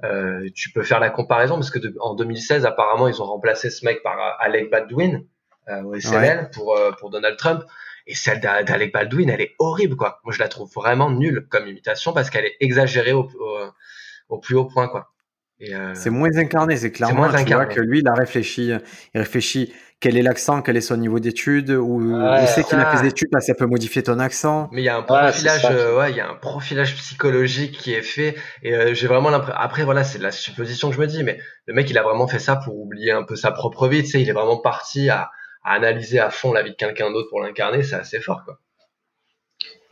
Euh, 0.04 0.48
tu 0.54 0.70
peux 0.70 0.82
faire 0.82 0.98
la 0.98 1.10
comparaison 1.10 1.54
parce 1.54 1.70
que 1.70 1.78
en 2.00 2.14
2016, 2.14 2.66
apparemment, 2.66 3.06
ils 3.08 3.22
ont 3.22 3.26
remplacé 3.26 3.70
ce 3.70 3.84
mec 3.84 4.02
par 4.02 4.18
euh, 4.18 4.30
Alec 4.40 4.70
Baldwin 4.70 5.24
euh, 5.68 5.82
au 5.82 5.98
SNL 5.98 6.50
pour 6.52 6.78
pour 6.98 7.10
Donald 7.10 7.36
Trump. 7.36 7.62
Et 8.08 8.16
celle 8.16 8.40
d'Alec 8.40 8.92
Baldwin, 8.92 9.30
elle 9.30 9.40
est 9.40 9.54
horrible, 9.60 9.94
quoi. 9.94 10.20
Moi, 10.24 10.34
je 10.34 10.40
la 10.40 10.48
trouve 10.48 10.68
vraiment 10.72 11.08
nulle 11.08 11.46
comme 11.48 11.68
imitation 11.68 12.12
parce 12.12 12.30
qu'elle 12.30 12.44
est 12.44 12.56
exagérée 12.58 13.12
au, 13.12 13.30
au 13.38 13.70
au 14.28 14.38
plus 14.38 14.56
haut 14.56 14.66
point, 14.66 14.88
quoi. 14.88 15.08
Euh, 15.70 15.92
c'est 15.94 16.10
moins 16.10 16.36
incarné, 16.36 16.76
c'est 16.76 16.90
clairement 16.90 17.28
moins 17.28 17.44
tu 17.44 17.54
vois 17.54 17.66
que 17.66 17.80
lui, 17.80 18.00
il 18.00 18.08
a 18.08 18.14
réfléchi, 18.14 18.72
il 19.14 19.18
réfléchit 19.18 19.72
quel 20.00 20.16
est 20.16 20.22
l'accent, 20.22 20.60
quel 20.60 20.76
est 20.76 20.80
son 20.80 20.96
niveau 20.96 21.20
d'études, 21.20 21.70
ou 21.70 22.00
il 22.40 22.48
sait 22.48 22.64
qu'il 22.64 22.76
a 22.78 22.90
fait 22.90 23.02
des 23.02 23.08
études, 23.10 23.28
ça 23.38 23.54
peut 23.54 23.66
modifier 23.66 24.02
ton 24.02 24.18
accent. 24.18 24.68
Mais 24.72 24.82
il 24.82 24.84
y 24.84 24.88
a 24.88 24.96
un 24.96 25.02
profilage, 25.02 25.64
euh, 25.70 25.96
ouais, 25.96 26.10
il 26.10 26.16
y 26.16 26.20
a 26.20 26.28
un 26.28 26.34
profilage 26.34 26.96
psychologique 26.96 27.78
qui 27.78 27.94
est 27.94 28.02
fait, 28.02 28.34
et 28.64 28.74
euh, 28.74 28.94
j'ai 28.94 29.06
vraiment 29.06 29.30
l'impression. 29.30 29.60
Après, 29.60 29.84
voilà, 29.84 30.02
c'est 30.02 30.18
la 30.18 30.32
supposition 30.32 30.88
que 30.90 30.96
je 30.96 31.00
me 31.00 31.06
dis, 31.06 31.22
mais 31.22 31.38
le 31.66 31.74
mec, 31.74 31.88
il 31.88 31.96
a 31.96 32.02
vraiment 32.02 32.26
fait 32.26 32.40
ça 32.40 32.56
pour 32.56 32.76
oublier 32.80 33.12
un 33.12 33.22
peu 33.22 33.36
sa 33.36 33.52
propre 33.52 33.86
vie. 33.86 34.02
Tu 34.02 34.08
sais, 34.08 34.20
il 34.20 34.28
est 34.28 34.32
vraiment 34.32 34.58
parti 34.58 35.08
à, 35.08 35.30
à 35.62 35.74
analyser 35.74 36.18
à 36.18 36.30
fond 36.30 36.52
la 36.52 36.64
vie 36.64 36.70
de 36.70 36.76
quelqu'un 36.76 37.12
d'autre 37.12 37.28
pour 37.30 37.40
l'incarner. 37.40 37.84
C'est 37.84 37.94
assez 37.94 38.18
fort, 38.18 38.42
quoi 38.44 38.58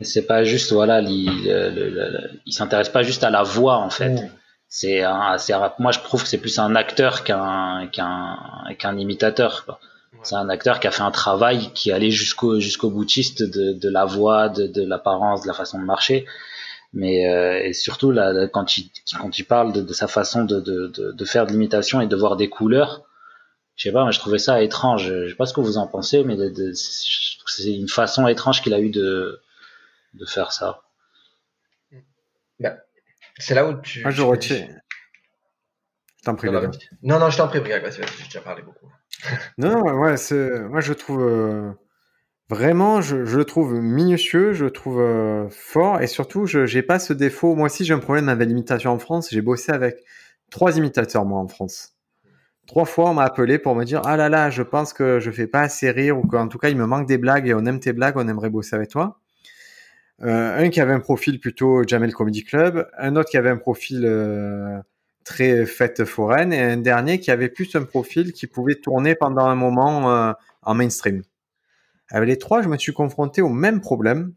c'est 0.03 0.25
pas 0.25 0.43
juste 0.43 0.71
voilà 0.71 1.01
il, 1.01 1.29
il 2.45 2.53
s'intéresse 2.53 2.89
pas 2.89 3.03
juste 3.03 3.23
à 3.23 3.29
la 3.29 3.43
voix 3.43 3.77
en 3.77 3.89
fait. 3.89 4.29
C'est 4.67 5.03
moi 5.79 5.91
je 5.91 5.99
trouve 5.99 6.23
que 6.23 6.29
c'est 6.29 6.37
plus 6.37 6.59
un 6.59 6.75
acteur 6.75 7.23
qu'un 7.23 7.87
qu'un 7.91 8.37
qu'un 8.77 8.97
imitateur 8.97 9.65
c'est 10.23 10.35
un 10.35 10.49
acteur 10.49 10.79
qui 10.79 10.87
a 10.87 10.91
fait 10.91 11.01
un 11.01 11.11
travail 11.11 11.71
qui 11.73 11.91
allait 11.91 12.11
jusqu'au 12.11 12.59
jusqu'au 12.59 12.89
boutiste 12.89 13.43
de, 13.43 13.73
de 13.73 13.89
la 13.89 14.05
voix 14.05 14.49
de, 14.49 14.67
de 14.67 14.83
l'apparence 14.83 15.41
de 15.41 15.47
la 15.47 15.53
façon 15.53 15.79
de 15.79 15.85
marcher. 15.85 16.25
Mais 16.93 17.27
euh, 17.27 17.63
et 17.63 17.73
surtout 17.73 18.11
là, 18.11 18.47
quand 18.47 18.77
il 18.77 18.89
quand 19.19 19.39
il 19.39 19.43
parle 19.43 19.71
de, 19.73 19.81
de 19.81 19.93
sa 19.93 20.07
façon 20.07 20.43
de, 20.43 20.59
de, 20.59 21.11
de, 21.11 21.25
faire 21.25 21.47
de 21.47 21.51
l'imitation 21.51 22.01
et 22.01 22.07
de 22.07 22.15
voir 22.15 22.35
des 22.35 22.49
couleurs 22.49 23.03
je 23.75 23.83
sais 23.83 23.93
pas 23.93 24.05
mais 24.05 24.11
je 24.11 24.19
trouvais 24.19 24.39
ça 24.39 24.61
étrange. 24.61 25.07
Je 25.07 25.29
sais 25.29 25.35
pas 25.35 25.45
ce 25.45 25.53
que 25.53 25.61
vous 25.61 25.77
en 25.77 25.87
pensez 25.87 26.23
mais 26.23 26.37
c'est 26.73 27.73
une 27.73 27.87
façon 27.87 28.27
étrange 28.27 28.61
qu'il 28.61 28.73
a 28.73 28.79
eu 28.79 28.89
de 28.89 29.39
de 30.13 30.25
faire 30.25 30.51
ça. 30.51 30.81
Bah, 32.59 32.77
c'est 33.37 33.55
là 33.55 33.67
où 33.67 33.81
tu. 33.81 34.01
Moi, 34.01 34.11
je 34.11 34.21
retiens. 34.21 34.67
Je 36.21 36.25
t'en 36.25 36.35
prie, 36.35 36.49
Non, 37.01 37.19
non, 37.19 37.29
je 37.31 37.37
t'en 37.37 37.47
prie, 37.47 37.59
Briac, 37.61 37.81
vas-y, 37.81 38.05
j'ai 38.17 38.25
déjà 38.25 38.41
parlé 38.41 38.61
beaucoup. 38.61 38.91
non, 39.57 39.81
ouais, 39.81 40.15
moi, 40.69 40.81
je 40.81 40.93
trouve. 40.93 41.23
Euh, 41.23 41.71
vraiment, 42.51 43.01
je, 43.01 43.15
le 43.15 43.45
trouve 43.45 43.73
minutieux, 43.73 44.53
je 44.53 44.65
le 44.65 44.71
trouve 44.71 44.99
euh, 44.99 45.49
fort, 45.49 46.01
et 46.01 46.07
surtout, 46.07 46.45
je 46.45 46.59
n'ai 46.59 46.83
pas 46.83 46.99
ce 46.99 47.13
défaut. 47.13 47.55
Moi 47.55 47.67
aussi, 47.67 47.85
j'ai 47.85 47.93
un 47.93 47.99
problème 47.99 48.29
avec 48.29 48.47
l'imitation 48.47 48.91
en 48.91 48.99
France. 48.99 49.29
J'ai 49.31 49.41
bossé 49.41 49.71
avec 49.71 50.03
trois 50.51 50.77
imitateurs, 50.77 51.25
moi, 51.25 51.39
en 51.39 51.47
France. 51.47 51.95
Trois 52.67 52.85
fois, 52.85 53.09
on 53.09 53.13
m'a 53.15 53.23
appelé 53.23 53.57
pour 53.57 53.73
me 53.75 53.83
dire 53.85 54.01
Ah 54.05 54.17
là 54.17 54.29
là, 54.29 54.49
je 54.49 54.61
pense 54.61 54.93
que 54.93 55.19
je 55.19 55.31
fais 55.31 55.47
pas 55.47 55.61
assez 55.61 55.89
rire, 55.89 56.19
ou 56.19 56.27
qu'en 56.27 56.49
tout 56.49 56.59
cas, 56.59 56.69
il 56.69 56.77
me 56.77 56.85
manque 56.85 57.07
des 57.07 57.17
blagues, 57.17 57.47
et 57.47 57.53
on 57.55 57.65
aime 57.65 57.79
tes 57.79 57.93
blagues, 57.93 58.17
on 58.17 58.27
aimerait 58.27 58.49
bosser 58.49 58.75
avec 58.75 58.89
toi. 58.89 59.20
Euh, 60.23 60.65
un 60.65 60.69
qui 60.69 60.79
avait 60.79 60.93
un 60.93 60.99
profil 60.99 61.39
plutôt 61.39 61.83
Jamel 61.87 62.13
Comedy 62.13 62.43
Club, 62.43 62.87
un 62.97 63.15
autre 63.15 63.29
qui 63.29 63.37
avait 63.37 63.49
un 63.49 63.57
profil 63.57 64.03
euh, 64.05 64.79
très 65.23 65.65
fête 65.65 66.05
foraine, 66.05 66.53
et 66.53 66.61
un 66.61 66.77
dernier 66.77 67.19
qui 67.19 67.31
avait 67.31 67.49
plus 67.49 67.75
un 67.75 67.83
profil 67.83 68.31
qui 68.31 68.45
pouvait 68.45 68.75
tourner 68.75 69.15
pendant 69.15 69.45
un 69.45 69.55
moment 69.55 70.11
euh, 70.11 70.33
en 70.61 70.75
mainstream. 70.75 71.23
Avec 72.09 72.29
les 72.29 72.37
trois, 72.37 72.61
je 72.61 72.67
me 72.67 72.77
suis 72.77 72.93
confronté 72.93 73.41
au 73.41 73.49
même 73.49 73.81
problème. 73.81 74.33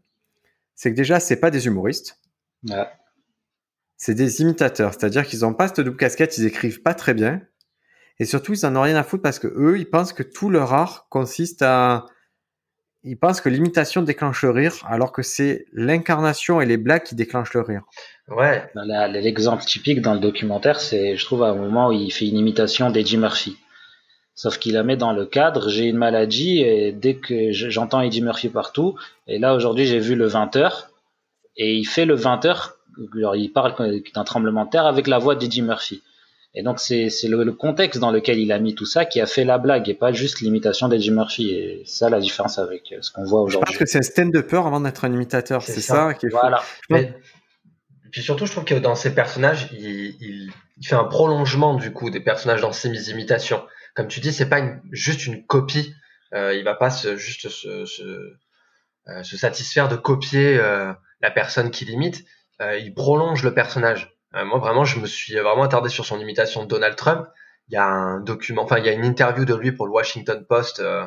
C'est 0.73 0.91
que 0.91 0.95
déjà, 0.95 1.19
c'est 1.19 1.39
pas 1.39 1.51
des 1.51 1.67
humoristes. 1.67 2.19
C'est 3.97 4.15
des 4.15 4.41
imitateurs. 4.41 4.93
C'est-à-dire 4.93 5.25
qu'ils 5.25 5.41
n'ont 5.41 5.53
pas 5.53 5.67
cette 5.67 5.81
double 5.81 5.97
casquette, 5.97 6.37
ils 6.37 6.45
écrivent 6.45 6.81
pas 6.81 6.93
très 6.93 7.13
bien. 7.13 7.41
Et 8.17 8.25
surtout, 8.25 8.53
ils 8.53 8.65
en 8.65 8.75
ont 8.75 8.81
rien 8.81 8.95
à 8.95 9.03
foutre 9.03 9.21
parce 9.23 9.39
que 9.39 9.47
eux, 9.47 9.77
ils 9.77 9.89
pensent 9.89 10.13
que 10.13 10.23
tout 10.23 10.49
leur 10.49 10.73
art 10.73 11.07
consiste 11.09 11.61
à 11.61 12.05
ils 13.05 13.17
pensent 13.17 13.39
que 13.39 13.49
l'imitation 13.49 14.01
déclenche 14.01 14.41
le 14.41 14.49
rire, 14.49 14.73
alors 14.87 15.11
que 15.11 15.21
c'est 15.21 15.67
l'incarnation 15.73 16.59
et 16.59 16.65
les 16.65 16.77
blagues 16.77 17.03
qui 17.03 17.15
déclenchent 17.15 17.53
le 17.53 17.61
rire. 17.61 17.83
Ouais. 18.27 18.63
L'exemple 19.11 19.63
typique 19.63 20.01
dans 20.01 20.15
le 20.15 20.19
documentaire, 20.19 20.79
c'est, 20.81 21.15
je 21.15 21.23
trouve, 21.23 21.43
à 21.43 21.49
un 21.49 21.55
moment 21.55 21.89
où 21.89 21.91
il 21.91 22.11
fait 22.11 22.27
une 22.27 22.37
imitation 22.37 22.89
d'Eddie 22.89 23.17
Murphy. 23.17 23.57
Sauf 24.33 24.57
qu'il 24.57 24.73
la 24.73 24.83
met 24.83 24.97
dans 24.97 25.13
le 25.13 25.25
cadre, 25.25 25.69
j'ai 25.69 25.85
une 25.85 25.97
maladie 25.97 26.59
et 26.59 26.91
dès 26.91 27.15
que 27.15 27.51
j'entends 27.51 28.01
Eddie 28.01 28.21
Murphy 28.21 28.49
partout, 28.49 28.95
et 29.27 29.39
là 29.39 29.55
aujourd'hui 29.55 29.85
j'ai 29.85 29.99
vu 29.99 30.15
le 30.15 30.27
20h, 30.27 30.87
et 31.55 31.75
il 31.75 31.85
fait 31.85 32.05
le 32.05 32.17
20h, 32.17 32.71
alors 33.15 33.35
il 33.37 33.49
parle 33.53 33.75
d'un 34.13 34.23
tremblement 34.25 34.65
de 34.65 34.71
terre 34.71 34.87
avec 34.87 35.07
la 35.07 35.19
voix 35.19 35.35
d'Eddie 35.35 35.61
Murphy. 35.61 36.01
Et 36.55 36.63
donc 36.63 36.79
c'est 36.79 37.09
le, 37.27 37.43
le, 37.43 37.51
contexte 37.51 37.99
dans 37.99 38.11
lequel 38.11 38.39
il 38.39 38.51
a 38.51 38.59
mis 38.59 38.75
tout 38.75 38.85
ça 38.85 39.03
qui 39.05 39.19
a 39.19 39.25
fait 39.25 39.43
la 39.43 39.57
blague 39.57 39.89
et 39.89 39.93
pas 39.93 40.13
juste 40.13 40.39
l'imitation 40.39 40.87
d'Eddie 40.87 41.11
Murphy. 41.11 41.49
Et 41.51 41.83
ça 41.85 42.09
la 42.09 42.19
différence 42.19 42.57
avec 42.57 42.91
euh, 42.91 42.97
ce 43.01 43.11
qu'on 43.11 43.25
voit 43.25 43.41
aujourd'hui. 43.41 43.73
Je 43.73 43.77
pense 43.77 43.85
que 43.85 43.89
c'est 43.89 43.99
un 43.99 44.01
stand 44.01 44.31
de 44.31 44.41
peur 44.41 44.65
avant 44.65 44.79
d'être 44.79 45.03
un 45.03 45.11
imitateur. 45.11 45.61
C'est 45.61 45.81
ça. 45.81 46.13
qui 46.13 46.27
est 46.27 46.29
Voilà. 46.29 46.63
Mais, 46.89 47.13
puis 48.11 48.21
surtout, 48.23 48.45
je 48.45 48.51
trouve 48.51 48.63
que 48.63 48.75
dans 48.75 48.95
ses 48.95 49.13
personnages, 49.13 49.67
il, 49.73 50.15
il, 50.21 50.51
il, 50.77 50.87
fait 50.87 50.95
un 50.95 51.03
prolongement 51.03 51.75
du 51.75 51.91
coup 51.91 52.09
des 52.09 52.21
personnages 52.21 52.61
dans 52.61 52.71
ses 52.71 53.09
imitations. 53.09 53.61
Comme 53.93 54.07
tu 54.07 54.21
dis, 54.21 54.31
c'est 54.31 54.47
pas 54.47 54.59
une, 54.59 54.81
juste 54.91 55.25
une 55.25 55.45
copie. 55.45 55.93
Euh, 56.33 56.53
il 56.55 56.63
va 56.63 56.75
pas 56.75 56.89
se, 56.89 57.17
juste 57.17 57.49
se, 57.49 57.85
se, 57.85 58.33
euh, 59.07 59.21
se, 59.23 59.37
satisfaire 59.37 59.87
de 59.87 59.95
copier 59.95 60.57
euh, 60.57 60.91
la 61.21 61.29
personne 61.29 61.69
qu'il 61.69 61.89
imite. 61.89 62.25
Euh, 62.61 62.77
il 62.77 62.93
prolonge 62.93 63.43
le 63.43 63.53
personnage. 63.53 64.14
Euh, 64.35 64.45
moi, 64.45 64.59
vraiment, 64.59 64.85
je 64.85 64.99
me 64.99 65.07
suis 65.07 65.33
vraiment 65.35 65.63
attardé 65.63 65.89
sur 65.89 66.05
son 66.05 66.19
imitation 66.19 66.63
de 66.63 66.67
Donald 66.67 66.95
Trump. 66.95 67.27
Il 67.69 67.73
y 67.73 67.77
a 67.77 67.85
un 67.85 68.19
document, 68.19 68.63
enfin, 68.63 68.77
il 68.77 68.85
y 68.85 68.89
a 68.89 68.91
une 68.91 69.05
interview 69.05 69.45
de 69.45 69.55
lui 69.55 69.71
pour 69.71 69.87
le 69.87 69.91
Washington 69.91 70.45
Post 70.47 70.79
euh, 70.79 71.05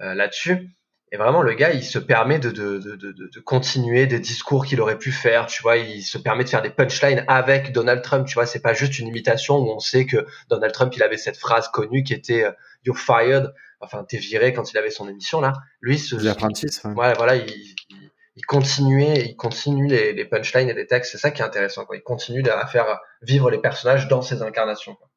euh, 0.00 0.14
là-dessus. 0.14 0.70
Et 1.12 1.16
vraiment, 1.16 1.42
le 1.42 1.54
gars, 1.54 1.72
il 1.72 1.84
se 1.84 2.00
permet 2.00 2.40
de, 2.40 2.50
de, 2.50 2.78
de, 2.78 2.96
de, 2.96 3.12
de 3.12 3.40
continuer 3.40 4.06
des 4.06 4.18
discours 4.18 4.66
qu'il 4.66 4.80
aurait 4.80 4.98
pu 4.98 5.12
faire, 5.12 5.46
tu 5.46 5.62
vois, 5.62 5.76
il 5.76 6.02
se 6.02 6.18
permet 6.18 6.42
de 6.42 6.48
faire 6.48 6.60
des 6.60 6.70
punchlines 6.70 7.24
avec 7.28 7.70
Donald 7.70 8.02
Trump, 8.02 8.26
tu 8.26 8.34
vois, 8.34 8.46
c'est 8.46 8.60
pas 8.60 8.74
juste 8.74 8.98
une 8.98 9.06
imitation 9.06 9.58
où 9.58 9.70
on 9.70 9.78
sait 9.78 10.06
que 10.06 10.26
Donald 10.48 10.72
Trump, 10.72 10.92
il 10.96 11.04
avait 11.04 11.16
cette 11.16 11.36
phrase 11.36 11.68
connue 11.68 12.02
qui 12.02 12.14
était 12.14 12.44
euh, 12.44 12.50
You're 12.84 12.98
fired, 12.98 13.54
enfin, 13.78 14.02
t'es 14.02 14.16
viré 14.16 14.52
quand 14.52 14.72
il 14.72 14.78
avait 14.78 14.90
son 14.90 15.08
émission 15.08 15.40
là. 15.40 15.52
Lui, 15.80 16.00
ce, 16.00 16.16
ouais. 16.16 17.14
voilà, 17.14 17.36
il, 17.36 17.73
il, 18.36 18.44
continuait, 18.46 19.26
il 19.26 19.36
continue 19.36 19.86
les, 19.86 20.24
punchlines 20.24 20.68
et 20.68 20.74
les 20.74 20.86
textes, 20.86 21.12
c'est 21.12 21.18
ça 21.18 21.30
qui 21.30 21.42
est 21.42 21.44
intéressant, 21.44 21.84
quoi. 21.84 21.96
Il 21.96 22.02
continue 22.02 22.42
à 22.48 22.66
faire 22.66 23.00
vivre 23.22 23.50
les 23.50 23.58
personnages 23.58 24.08
dans 24.08 24.22
ses 24.22 24.42
incarnations. 24.42 24.94
Quoi. 24.94 25.08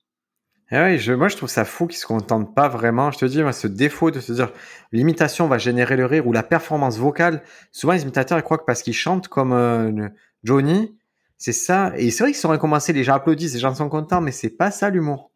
Eh 0.70 0.80
oui, 0.80 1.00
je, 1.00 1.14
moi 1.14 1.30
je 1.30 1.38
trouve 1.38 1.48
ça 1.48 1.64
fou 1.64 1.88
qu'ils 1.88 1.98
se 1.98 2.06
contentent 2.06 2.54
pas 2.54 2.68
vraiment. 2.68 3.10
Je 3.12 3.20
te 3.20 3.26
dis, 3.26 3.42
ce 3.54 3.68
défaut 3.68 4.12
de 4.12 4.20
se 4.20 4.34
dire 4.34 4.52
l'imitation 4.92 5.48
va 5.48 5.58
générer 5.58 5.96
le 5.96 6.06
rire 6.06 6.28
ou 6.28 6.34
la 6.34 6.44
performance 6.44 6.98
vocale. 6.98 7.42
Souvent, 7.72 7.94
les 7.94 8.04
imitateurs 8.04 8.38
ils 8.38 8.44
croient 8.44 8.58
que 8.58 8.66
parce 8.66 8.82
qu'ils 8.82 8.94
chantent 8.94 9.30
comme 9.30 9.54
euh, 9.54 10.10
Johnny, 10.44 10.98
c'est 11.38 11.54
ça. 11.54 11.94
Et 11.96 12.12
c'est 12.12 12.24
vrai 12.24 12.34
qu'ils 12.34 12.42
sont 12.42 12.56
commencé, 12.58 12.92
les 12.92 13.06
gens 13.06 13.14
applaudissent, 13.14 13.54
les 13.54 13.60
gens 13.60 13.74
sont 13.76 13.88
contents, 13.88 14.20
mais 14.20 14.32
c'est 14.32 14.50
pas 14.50 14.72
ça 14.72 14.90
l'humour. 14.90 15.32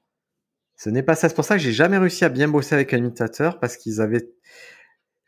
Ce 0.75 0.89
n'est 0.89 1.03
pas 1.03 1.15
ça. 1.15 1.29
C'est 1.29 1.35
pour 1.35 1.45
ça 1.45 1.55
que 1.55 1.61
j'ai 1.61 1.71
jamais 1.71 1.97
réussi 1.97 2.25
à 2.25 2.29
bien 2.29 2.49
bosser 2.49 2.75
avec 2.75 2.93
un 2.93 2.97
imitateur 2.97 3.59
parce 3.59 3.77
qu'ils 3.77 4.01
avaient 4.01 4.27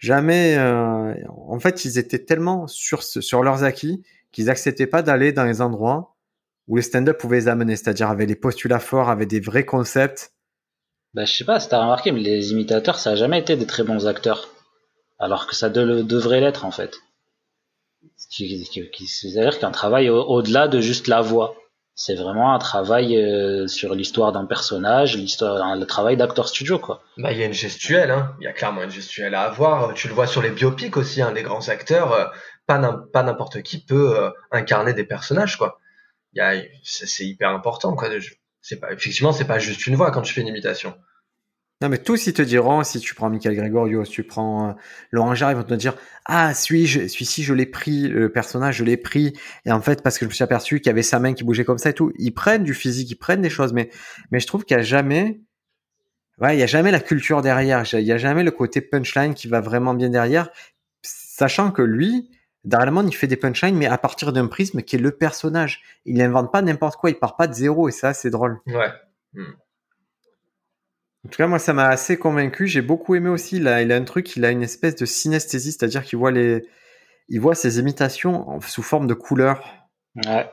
jamais. 0.03 0.57
Euh, 0.57 1.13
en 1.47 1.59
fait, 1.59 1.85
ils 1.85 1.97
étaient 1.97 2.23
tellement 2.23 2.67
sur, 2.67 3.01
leurs 3.41 3.63
acquis 3.63 4.03
qu'ils 4.31 4.49
acceptaient 4.49 4.87
pas 4.87 5.01
d'aller 5.01 5.31
dans 5.31 5.45
les 5.45 5.61
endroits 5.61 6.15
où 6.67 6.75
le 6.75 6.81
stand-up 6.81 7.17
pouvait 7.17 7.37
les 7.37 7.47
amener, 7.47 7.75
c'est-à-dire 7.75 8.09
avec 8.09 8.27
les 8.27 8.35
postulats 8.35 8.79
forts, 8.79 9.09
avec 9.09 9.27
des 9.27 9.39
vrais 9.39 9.65
concepts. 9.65 10.33
Bah, 11.13 11.25
je 11.25 11.33
sais 11.33 11.45
pas 11.45 11.59
si 11.59 11.69
t'as 11.69 11.81
remarqué, 11.81 12.11
mais 12.11 12.21
les 12.21 12.51
imitateurs, 12.51 12.99
ça 12.99 13.11
a 13.11 13.15
jamais 13.15 13.39
été 13.39 13.55
des 13.55 13.67
très 13.67 13.83
bons 13.83 14.07
acteurs. 14.07 14.49
Alors 15.19 15.47
que 15.47 15.55
ça 15.55 15.69
devrait 15.69 16.41
l'être, 16.41 16.65
en 16.65 16.71
fait. 16.71 16.95
C'est-à-dire 18.29 19.59
qu'un 19.59 19.71
travail 19.71 20.09
au-delà 20.09 20.67
de 20.67 20.81
juste 20.81 21.07
la 21.07 21.21
voix. 21.21 21.55
C'est 21.95 22.15
vraiment 22.15 22.53
un 22.53 22.59
travail 22.59 23.17
euh, 23.17 23.67
sur 23.67 23.93
l'histoire 23.93 24.31
d'un 24.31 24.45
personnage, 24.45 25.15
l'histoire, 25.15 25.75
le 25.75 25.85
travail 25.85 26.17
d'acteur 26.17 26.47
studio, 26.47 26.79
quoi. 26.79 27.03
Bah, 27.17 27.31
il 27.31 27.37
y 27.37 27.43
a 27.43 27.45
une 27.45 27.53
gestuelle, 27.53 28.09
hein. 28.09 28.35
Il 28.39 28.45
y 28.45 28.47
a 28.47 28.53
clairement 28.53 28.83
une 28.83 28.89
gestuelle 28.89 29.35
à 29.35 29.43
avoir. 29.43 29.93
Tu 29.93 30.07
le 30.07 30.13
vois 30.13 30.25
sur 30.25 30.41
les 30.41 30.49
biopics 30.49 30.97
aussi, 30.97 31.21
hein. 31.21 31.31
Les 31.33 31.43
grands 31.43 31.69
acteurs, 31.69 32.11
euh, 32.13 32.25
pas 32.65 33.23
n'importe 33.23 33.61
qui 33.61 33.83
peut 33.83 34.17
euh, 34.17 34.31
incarner 34.51 34.93
des 34.93 35.03
personnages, 35.03 35.57
quoi 35.57 35.79
c'est 36.83 37.25
hyper 37.25 37.49
important 37.49 37.95
quoi 37.95 38.09
c'est 38.61 38.79
pas 38.79 38.91
effectivement 38.91 39.31
c'est 39.31 39.45
pas 39.45 39.59
juste 39.59 39.85
une 39.87 39.95
voix 39.95 40.11
quand 40.11 40.21
tu 40.21 40.33
fais 40.33 40.41
une 40.41 40.47
imitation 40.47 40.95
non 41.83 41.89
mais 41.89 41.97
tous 41.97 42.27
ils 42.27 42.33
te 42.33 42.41
diront 42.41 42.81
si 42.83 42.99
tu 43.01 43.13
prends 43.13 43.29
Michael 43.29 43.55
Gregorio 43.55 44.05
si 44.05 44.11
tu 44.11 44.23
prends 44.23 44.69
euh, 44.69 44.73
Laurent 45.11 45.35
Jarre 45.35 45.51
ils 45.51 45.57
vont 45.57 45.63
te 45.63 45.73
dire 45.73 45.95
ah 46.23 46.53
celui 46.53 46.87
celui-ci 46.87 47.43
je 47.43 47.53
l'ai 47.53 47.65
pris 47.65 48.07
le 48.07 48.31
personnage 48.31 48.77
je 48.77 48.85
l'ai 48.85 48.95
pris 48.95 49.33
et 49.65 49.71
en 49.71 49.81
fait 49.81 50.01
parce 50.01 50.17
que 50.17 50.25
je 50.25 50.29
me 50.29 50.33
suis 50.33 50.45
aperçu 50.45 50.79
qu'il 50.79 50.87
y 50.87 50.89
avait 50.89 51.03
sa 51.03 51.19
main 51.19 51.33
qui 51.33 51.43
bougeait 51.43 51.65
comme 51.65 51.77
ça 51.77 51.89
et 51.89 51.93
tout 51.93 52.13
ils 52.17 52.31
prennent 52.31 52.63
du 52.63 52.73
physique 52.73 53.11
ils 53.11 53.15
prennent 53.15 53.41
des 53.41 53.49
choses 53.49 53.73
mais 53.73 53.89
mais 54.31 54.39
je 54.39 54.47
trouve 54.47 54.63
qu'il 54.63 54.77
y 54.77 54.79
a 54.79 54.83
jamais 54.83 55.41
ouais 56.39 56.57
il 56.57 56.63
a 56.63 56.67
jamais 56.67 56.89
la 56.89 57.01
culture 57.01 57.41
derrière 57.41 57.83
il 57.93 58.05
y 58.05 58.11
a 58.13 58.17
jamais 58.17 58.43
le 58.43 58.51
côté 58.51 58.79
punchline 58.79 59.33
qui 59.33 59.49
va 59.49 59.59
vraiment 59.59 59.93
bien 59.93 60.09
derrière 60.09 60.49
sachant 61.01 61.69
que 61.71 61.81
lui 61.81 62.29
Darrell 62.63 62.93
il 63.07 63.13
fait 63.13 63.27
des 63.27 63.35
punchlines, 63.35 63.75
mais 63.75 63.87
à 63.87 63.97
partir 63.97 64.31
d'un 64.31 64.47
prisme 64.47 64.83
qui 64.83 64.95
est 64.95 64.99
le 64.99 65.11
personnage. 65.11 65.81
Il 66.05 66.15
n'invente 66.15 66.49
pas 66.49 66.61
n'importe 66.61 66.95
quoi, 66.95 67.09
il 67.09 67.19
part 67.19 67.35
pas 67.35 67.47
de 67.47 67.53
zéro, 67.53 67.89
et 67.89 67.91
ça, 67.91 68.13
c'est 68.13 68.29
drôle. 68.29 68.61
Ouais. 68.67 68.89
Hmm. 69.33 69.51
En 71.25 71.29
tout 71.29 71.37
cas, 71.37 71.47
moi, 71.47 71.59
ça 71.59 71.73
m'a 71.73 71.87
assez 71.87 72.17
convaincu. 72.17 72.67
J'ai 72.67 72.81
beaucoup 72.81 73.15
aimé 73.15 73.29
aussi. 73.29 73.57
Il 73.57 73.67
a 73.67 73.77
un 73.77 74.03
truc, 74.03 74.35
il 74.35 74.43
a 74.43 74.51
une 74.51 74.63
espèce 74.63 74.95
de 74.95 75.05
synesthésie, 75.05 75.71
c'est-à-dire 75.71 76.03
qu'il 76.03 76.19
voit 76.19 76.31
les, 76.31 76.67
il 77.29 77.39
voit 77.39 77.55
ses 77.55 77.79
imitations 77.79 78.59
sous 78.61 78.83
forme 78.83 79.07
de 79.07 79.13
couleurs. 79.13 79.87
Ouais. 80.25 80.49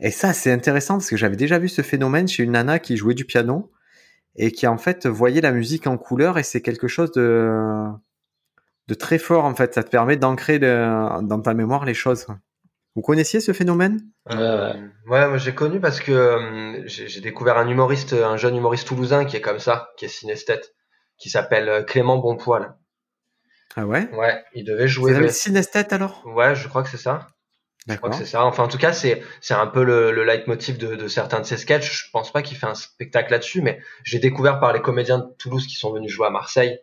Et 0.00 0.10
ça, 0.10 0.32
c'est 0.32 0.52
intéressant 0.52 0.94
parce 0.94 1.10
que 1.10 1.16
j'avais 1.16 1.36
déjà 1.36 1.58
vu 1.58 1.68
ce 1.68 1.82
phénomène 1.82 2.28
chez 2.28 2.42
une 2.42 2.52
nana 2.52 2.78
qui 2.78 2.96
jouait 2.96 3.14
du 3.14 3.24
piano 3.24 3.72
et 4.36 4.52
qui 4.52 4.66
en 4.66 4.76
fait 4.78 5.06
voyait 5.06 5.40
la 5.40 5.52
musique 5.52 5.86
en 5.86 5.96
couleurs 5.96 6.38
et 6.38 6.42
c'est 6.42 6.60
quelque 6.60 6.88
chose 6.88 7.12
de 7.12 7.88
de 8.88 8.94
très 8.94 9.18
fort 9.18 9.44
en 9.44 9.54
fait. 9.54 9.74
Ça 9.74 9.82
te 9.82 9.90
permet 9.90 10.16
d'ancrer 10.16 10.58
dans 10.58 11.40
ta 11.42 11.54
mémoire 11.54 11.84
les 11.84 11.94
choses. 11.94 12.26
Vous 12.96 13.02
connaissiez 13.02 13.40
ce 13.40 13.52
phénomène? 13.52 14.00
Euh, 14.30 14.72
Ouais, 15.06 15.28
moi 15.28 15.36
j'ai 15.36 15.54
connu 15.54 15.78
parce 15.78 16.00
que 16.00 16.10
euh, 16.10 16.82
j'ai 16.86 17.20
découvert 17.20 17.58
un 17.58 17.68
humoriste, 17.68 18.12
un 18.12 18.36
jeune 18.36 18.56
humoriste 18.56 18.88
toulousain 18.88 19.24
qui 19.24 19.36
est 19.36 19.40
comme 19.40 19.60
ça, 19.60 19.90
qui 19.96 20.06
est 20.06 20.08
synesthète, 20.08 20.74
qui 21.16 21.30
s'appelle 21.30 21.68
euh, 21.68 21.82
Clément 21.84 22.16
Bonpoil. 22.16 22.74
Ah 23.76 23.86
ouais? 23.86 24.08
Ouais, 24.12 24.42
il 24.54 24.64
devait 24.64 24.88
jouer. 24.88 25.12
Vous 25.12 25.18
avez 25.18 25.28
synesthète 25.28 25.92
alors? 25.92 26.22
Ouais, 26.26 26.56
je 26.56 26.66
crois 26.66 26.82
que 26.82 26.88
c'est 26.88 26.96
ça. 26.96 27.28
Je 27.86 27.94
crois 27.94 28.10
que 28.10 28.16
c'est 28.16 28.24
ça. 28.26 28.44
Enfin, 28.44 28.64
en 28.64 28.68
tout 28.68 28.78
cas, 28.78 28.92
c'est 28.92 29.22
c'est 29.40 29.54
un 29.54 29.68
peu 29.68 29.84
le, 29.84 30.10
le 30.10 30.24
leitmotiv 30.24 30.76
de, 30.76 30.96
de 30.96 31.06
certains 31.06 31.38
de 31.38 31.44
ses 31.44 31.56
sketchs. 31.56 32.06
Je 32.06 32.10
pense 32.10 32.32
pas 32.32 32.42
qu'il 32.42 32.56
fait 32.56 32.66
un 32.66 32.74
spectacle 32.74 33.30
là-dessus, 33.30 33.60
mais 33.62 33.78
j'ai 34.02 34.18
découvert 34.18 34.58
par 34.58 34.72
les 34.72 34.80
comédiens 34.80 35.18
de 35.18 35.26
Toulouse 35.38 35.66
qui 35.68 35.76
sont 35.76 35.92
venus 35.92 36.10
jouer 36.10 36.26
à 36.26 36.30
Marseille 36.30 36.80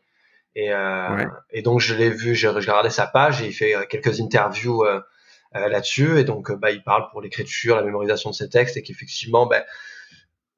et, 0.55 0.72
euh, 0.72 1.25
et 1.50 1.62
donc 1.62 1.82
je 1.82 1.93
l'ai 1.96 2.10
vu, 2.10 2.36
j'ai 2.36 2.48
regardé 2.48 2.89
sa 2.89 3.08
page 3.08 3.41
et 3.41 3.48
il 3.48 3.53
fait 3.53 3.74
quelques 3.89 4.22
interviews 4.22 4.86
euh, 4.86 5.01
là-dessus. 5.53 6.19
Et 6.19 6.24
donc 6.24 6.51
bah, 6.51 6.72
il 6.72 6.83
parle 6.83 7.10
pour 7.12 7.22
l'écriture, 7.22 7.75
la 7.75 7.83
mémorisation 7.83 8.29
de 8.29 8.36
ses 8.36 8.50
textes 8.50 8.77
et 8.77 8.83
qu'effectivement, 8.83 9.45
bah, 9.45 9.63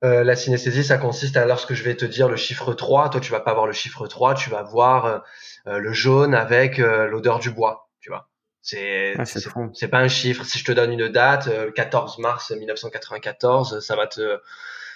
euh, 0.04 0.24
la 0.24 0.36
synesthésie, 0.36 0.84
ça 0.84 0.98
consiste 0.98 1.38
à 1.38 1.46
lorsque 1.46 1.74
je 1.74 1.84
vais 1.84 1.96
te 1.96 2.06
dire 2.06 2.28
le 2.28 2.36
chiffre 2.36 2.74
3, 2.74 3.10
toi 3.10 3.22
tu 3.22 3.32
vas 3.32 3.40
pas 3.40 3.54
voir 3.54 3.66
le 3.66 3.74
chiffre 3.74 4.08
3, 4.08 4.36
tu 4.36 4.50
vas 4.50 4.64
voir 4.64 5.24
le 5.66 5.94
jaune 5.94 6.36
avec 6.36 6.78
l'odeur 6.78 7.40
du 7.40 7.50
bois, 7.52 7.90
tu 8.02 8.10
vois. 8.10 8.30
C'est 8.62 9.14
ah, 9.18 9.26
c'est 9.26 9.88
pas 9.88 10.00
un 10.00 10.08
chiffre. 10.08 10.44
Si 10.44 10.60
je 10.60 10.66
te 10.66 10.72
donne 10.72 10.92
une 10.92 11.08
date, 11.08 11.50
14 11.74 12.18
mars 12.20 12.52
1994, 12.52 13.80
ça 13.80 13.96
va 13.96 14.08
te 14.08 14.40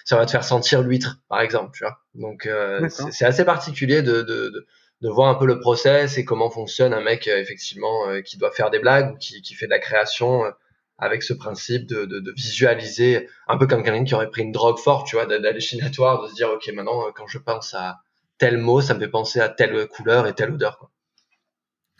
ça 0.06 0.18
va 0.18 0.26
te 0.26 0.32
faire 0.32 0.44
sentir 0.44 0.82
l'huître, 0.82 1.20
par 1.28 1.42
exemple, 1.42 1.78
tu 1.78 1.84
vois. 1.84 2.00
Donc 2.16 2.50
c'est 2.90 3.26
assez 3.26 3.46
particulier 3.46 4.02
de, 4.02 4.22
de, 4.22 4.50
de 4.50 4.68
de 5.02 5.10
voir 5.10 5.30
un 5.30 5.36
peu 5.36 5.46
le 5.46 5.60
process 5.60 6.18
et 6.18 6.26
comment 6.26 6.50
fonctionne 6.50 6.94
un 6.94 7.02
mec 7.02 7.28
euh, 7.28 7.38
effectivement 7.38 8.08
euh, 8.10 8.22
qui 8.22 8.38
doit 8.38 8.52
faire 8.52 8.70
des 8.70 8.80
blagues 8.80 9.14
ou 9.14 9.18
qui, 9.18 9.42
qui 9.42 9.54
fait 9.54 9.66
de 9.66 9.72
la 9.72 9.80
création 9.80 10.46
euh, 10.46 10.52
avec 10.98 11.24
ce 11.24 11.34
principe 11.34 11.88
de, 11.88 12.06
de, 12.06 12.32
visualiser 12.32 13.30
un 13.48 13.58
peu 13.58 13.68
comme 13.68 13.84
quelqu'un 13.84 14.04
qui 14.04 14.14
aurait 14.14 14.30
pris 14.30 14.42
une 14.42 14.52
drogue 14.52 14.78
forte, 14.78 15.08
tu 15.08 15.16
vois, 15.16 15.26
d'hallucinatoire, 15.26 16.22
de 16.22 16.28
se 16.28 16.36
dire 16.36 16.50
ok 16.50 16.70
maintenant 16.74 17.10
quand 17.16 17.26
je 17.28 17.38
pense 17.38 17.74
à 17.74 18.00
tel 18.38 18.58
mot, 18.58 18.82
ça 18.82 18.96
me 18.96 19.00
fait 19.00 19.08
penser 19.08 19.40
à 19.40 19.48
telle 19.48 19.88
couleur 19.88 20.28
et 20.28 20.34
telle 20.34 20.52
odeur. 20.52 20.78
Quoi. 20.78 20.92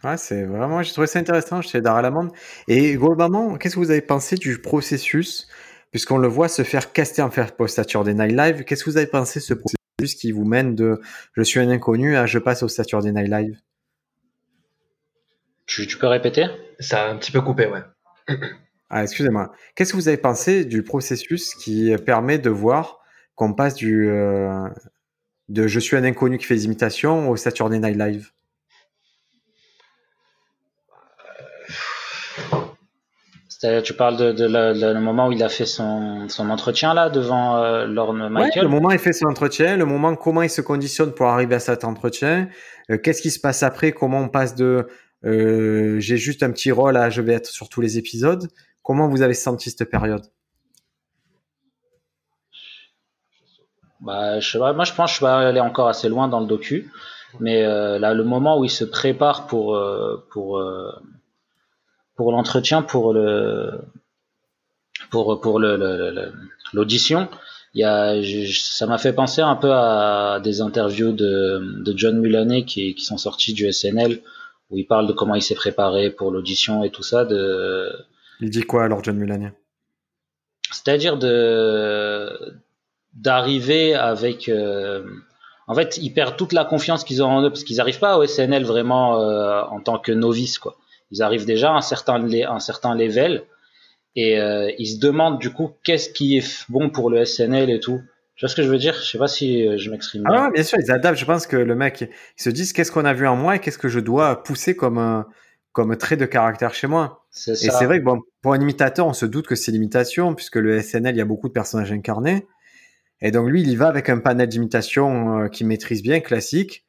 Ah, 0.04 0.18
c'est 0.18 0.44
vraiment, 0.44 0.84
j'ai 0.84 0.92
trouvé 0.92 1.08
ça 1.08 1.20
intéressant 1.20 1.62
chez 1.62 1.80
Dara 1.80 2.02
Lamande. 2.02 2.32
Et 2.68 2.96
globalement, 2.96 3.58
qu'est-ce 3.58 3.76
que 3.76 3.80
vous 3.80 3.92
avez 3.92 4.02
pensé 4.02 4.36
du 4.36 4.62
processus, 4.62 5.48
puisqu'on 5.92 6.18
le 6.18 6.28
voit 6.28 6.50
se 6.50 6.64
faire 6.64 6.92
caster 6.92 7.22
en 7.22 7.32
faire 7.32 7.56
postature 7.56 8.04
des 8.04 8.14
Night 8.14 8.32
Live, 8.34 8.64
qu'est-ce 8.66 8.84
que 8.84 8.90
vous 8.90 8.98
avez 8.98 9.08
pensé 9.08 9.40
de 9.40 9.46
ce 9.46 9.54
processus? 9.54 9.79
Qui 10.06 10.32
vous 10.32 10.46
mène 10.46 10.76
de 10.76 11.02
je 11.34 11.42
suis 11.42 11.60
un 11.60 11.70
inconnu 11.70 12.16
à 12.16 12.26
je 12.26 12.40
passe 12.40 12.64
au 12.64 12.68
Saturday 12.68 13.12
Night 13.12 13.30
Live 13.30 13.60
tu, 15.70 15.98
peux 15.98 16.08
répéter? 16.08 16.46
Ça 16.80 17.06
a 17.06 17.10
un 17.10 17.18
petit 17.18 17.32
peu 17.32 17.42
coupé, 17.42 17.68
ouais. 17.68 17.82
ah, 18.90 19.04
excusez-moi. 19.04 19.52
Qu'est-ce 19.76 19.92
que 19.92 19.98
vous 19.98 20.08
avez 20.08 20.18
pensé 20.18 20.66
du 20.66 20.84
processus 20.84 21.54
qui 21.54 21.96
permet 22.06 22.40
de 22.40 22.50
voir 22.50 23.00
qu'on 23.36 23.54
passe 23.54 23.76
du 23.76 24.10
euh, 24.10 24.68
de 25.48 25.68
je 25.68 25.80
suis 25.80 25.96
un 25.96 26.04
inconnu 26.04 26.38
qui 26.38 26.46
fait 26.46 26.56
des 26.56 26.66
imitations 26.66 27.30
au 27.30 27.36
Saturday 27.36 27.80
Night 27.80 27.98
Live? 27.98 28.32
Tu 33.62 33.94
parles 33.94 34.16
de, 34.16 34.46
le 34.46 35.00
moment 35.02 35.28
où 35.28 35.34
il 35.34 35.44
a 35.44 35.50
fait 35.50 35.66
son, 35.66 36.28
entretien 36.40 36.94
là 36.94 37.10
devant 37.10 37.58
euh, 37.58 37.86
Lorne 37.88 38.30
Michael? 38.30 38.64
le 38.64 38.70
moment 38.70 38.88
où 38.88 38.92
il 38.94 39.00
fait 39.00 39.12
son 39.12 39.28
entretien, 39.28 39.76
le 39.76 39.84
moment 39.84 40.16
comment 40.16 40.42
il 40.44 40.50
se 40.50 40.62
conditionne 40.62 41.12
pour 41.12 41.28
arriver 41.28 41.56
à 41.56 41.60
cet 41.60 41.84
entretien, 41.84 42.48
euh, 42.90 42.98
qu'est-ce 42.98 43.22
qui 43.22 43.32
se 43.32 43.40
passe 43.40 43.62
après, 43.62 43.92
comment 43.92 44.22
on 44.22 44.30
passe 44.30 44.56
de 44.56 44.88
euh, 45.26 46.00
j'ai 46.00 46.16
juste 46.16 46.42
un 46.42 46.52
petit 46.52 46.72
rôle 46.72 46.96
à 46.96 47.10
je 47.10 47.22
vais 47.22 47.34
être 47.34 47.48
sur 47.48 47.68
tous 47.68 47.82
les 47.82 47.98
épisodes. 47.98 48.48
Comment 48.82 49.10
vous 49.10 49.22
avez 49.22 49.34
senti 49.34 49.70
cette 49.70 49.90
période? 49.90 50.26
Bah, 54.00 54.40
je, 54.40 54.58
moi 54.58 54.86
je 54.86 54.94
pense 54.94 55.12
que 55.12 55.20
je 55.20 55.26
vais 55.26 55.32
aller 55.32 55.60
encore 55.60 55.90
assez 55.90 56.08
loin 56.08 56.30
dans 56.30 56.40
le 56.40 56.46
docu, 56.48 56.90
mais 57.42 57.64
là 57.64 58.14
le 58.14 58.24
moment 58.24 58.58
où 58.58 58.64
il 58.64 58.70
se 58.70 58.86
prépare 58.86 59.48
pour 59.48 59.78
pour 60.32 60.62
pour 62.20 62.34
l'entretien, 62.34 62.82
pour 62.82 63.14
le 63.14 63.80
pour 65.10 65.40
pour 65.40 65.58
le 65.58 66.34
l'audition, 66.74 67.30
il 67.74 67.80
y 67.80 67.86
a, 67.86 68.14
ça 68.52 68.88
m'a 68.88 68.98
fait 68.98 69.14
penser 69.14 69.40
un 69.40 69.56
peu 69.56 69.72
à 69.72 70.42
des 70.44 70.60
interviews 70.60 71.14
de, 71.14 71.82
de 71.82 71.98
John 71.98 72.20
Mulaney 72.20 72.66
qui, 72.66 72.94
qui 72.94 73.06
sont 73.06 73.18
sortis 73.18 73.54
du 73.54 73.72
SNL 73.72 74.20
où 74.70 74.78
il 74.78 74.86
parle 74.86 75.08
de 75.08 75.14
comment 75.14 75.34
il 75.36 75.42
s'est 75.42 75.56
préparé 75.56 76.10
pour 76.10 76.30
l'audition 76.30 76.84
et 76.84 76.90
tout 76.90 77.04
ça. 77.04 77.24
De... 77.24 77.90
Il 78.42 78.50
dit 78.50 78.64
quoi 78.64 78.84
alors 78.84 79.02
John 79.02 79.16
Mulaney? 79.16 79.54
C'est-à-dire 80.72 81.18
de 81.18 82.54
d'arriver 83.14 83.96
avec 83.96 84.50
euh, 84.50 85.06
en 85.68 85.74
fait, 85.74 85.98
ils 86.02 86.14
perdent 86.14 86.36
toute 86.36 86.52
la 86.52 86.66
confiance 86.66 87.06
qu'ils 87.06 87.24
ont 87.24 87.28
en 87.28 87.44
eux 87.44 87.50
parce 87.50 87.64
qu'ils 87.64 87.78
n'arrivent 87.78 88.00
pas 88.00 88.18
au 88.18 88.28
SNL 88.28 88.66
vraiment 88.66 89.22
euh, 89.22 89.62
en 89.62 89.80
tant 89.80 90.00
que 90.00 90.12
novices, 90.12 90.60
quoi. 90.60 90.76
Ils 91.12 91.22
arrivent 91.22 91.46
déjà 91.46 91.72
à 91.72 91.78
un 91.78 91.82
certain, 91.82 92.24
un 92.24 92.60
certain 92.60 92.96
level 92.96 93.44
et 94.16 94.40
euh, 94.40 94.72
ils 94.78 94.88
se 94.88 95.00
demandent 95.00 95.40
du 95.40 95.52
coup 95.52 95.72
qu'est-ce 95.84 96.10
qui 96.10 96.38
est 96.38 96.66
bon 96.70 96.90
pour 96.90 97.10
le 97.10 97.24
SNL 97.26 97.70
et 97.70 97.80
tout. 97.80 98.02
Tu 98.36 98.46
vois 98.46 98.50
ce 98.50 98.56
que 98.56 98.64
je 98.64 98.70
veux 98.70 98.78
dire? 98.78 98.94
Je 98.94 99.10
sais 99.10 99.18
pas 99.18 99.28
si 99.28 99.68
euh, 99.68 99.78
je 99.78 99.92
m'exprime 99.92 100.24
bien. 100.24 100.34
Ah 100.34 100.50
bien 100.52 100.64
sûr, 100.64 100.78
ils 100.82 100.92
adaptent. 100.92 101.20
Je 101.20 101.26
pense 101.26 101.46
que 101.46 101.58
le 101.58 101.76
mec, 101.76 102.02
ils 102.02 102.42
se 102.42 102.50
disent 102.50 102.74
qu'est-ce 102.74 102.92
qu'on 102.92 103.06
a 103.06 103.14
vu 103.14 103.28
en 103.28 103.36
moi 103.36 103.58
et 103.58 103.60
qu'est-ce 103.60 103.78
que 103.78 103.90
je 103.90 104.00
dois 104.00 104.44
pousser 104.44 104.76
comme 104.76 105.26
comme 105.72 105.96
trait 105.98 106.18
de 106.18 106.26
caractère 106.26 106.74
chez 106.74 106.88
moi? 106.88 107.26
Et 107.48 107.56
c'est 107.56 107.86
vrai 107.86 108.00
que 108.00 108.06
bon, 108.06 108.22
pour 108.42 108.54
un 108.54 108.60
imitateur, 108.60 109.06
on 109.06 109.14
se 109.14 109.26
doute 109.26 109.48
que 109.48 109.56
c'est 109.56 109.72
l'imitation 109.72 110.34
puisque 110.34 110.56
le 110.56 110.82
SNL, 110.82 111.16
il 111.16 111.18
y 111.18 111.22
a 111.22 111.26
beaucoup 111.26 111.48
de 111.48 111.54
personnages 111.54 111.92
incarnés. 111.92 112.48
Et 113.22 113.32
donc 113.32 113.50
lui, 113.50 113.62
il 113.62 113.70
y 113.70 113.76
va 113.76 113.88
avec 113.88 114.10
un 114.10 114.20
panel 114.20 114.48
d'imitation 114.48 115.42
euh, 115.42 115.48
qu'il 115.48 115.68
maîtrise 115.68 116.02
bien, 116.02 116.20
classique. 116.22 116.86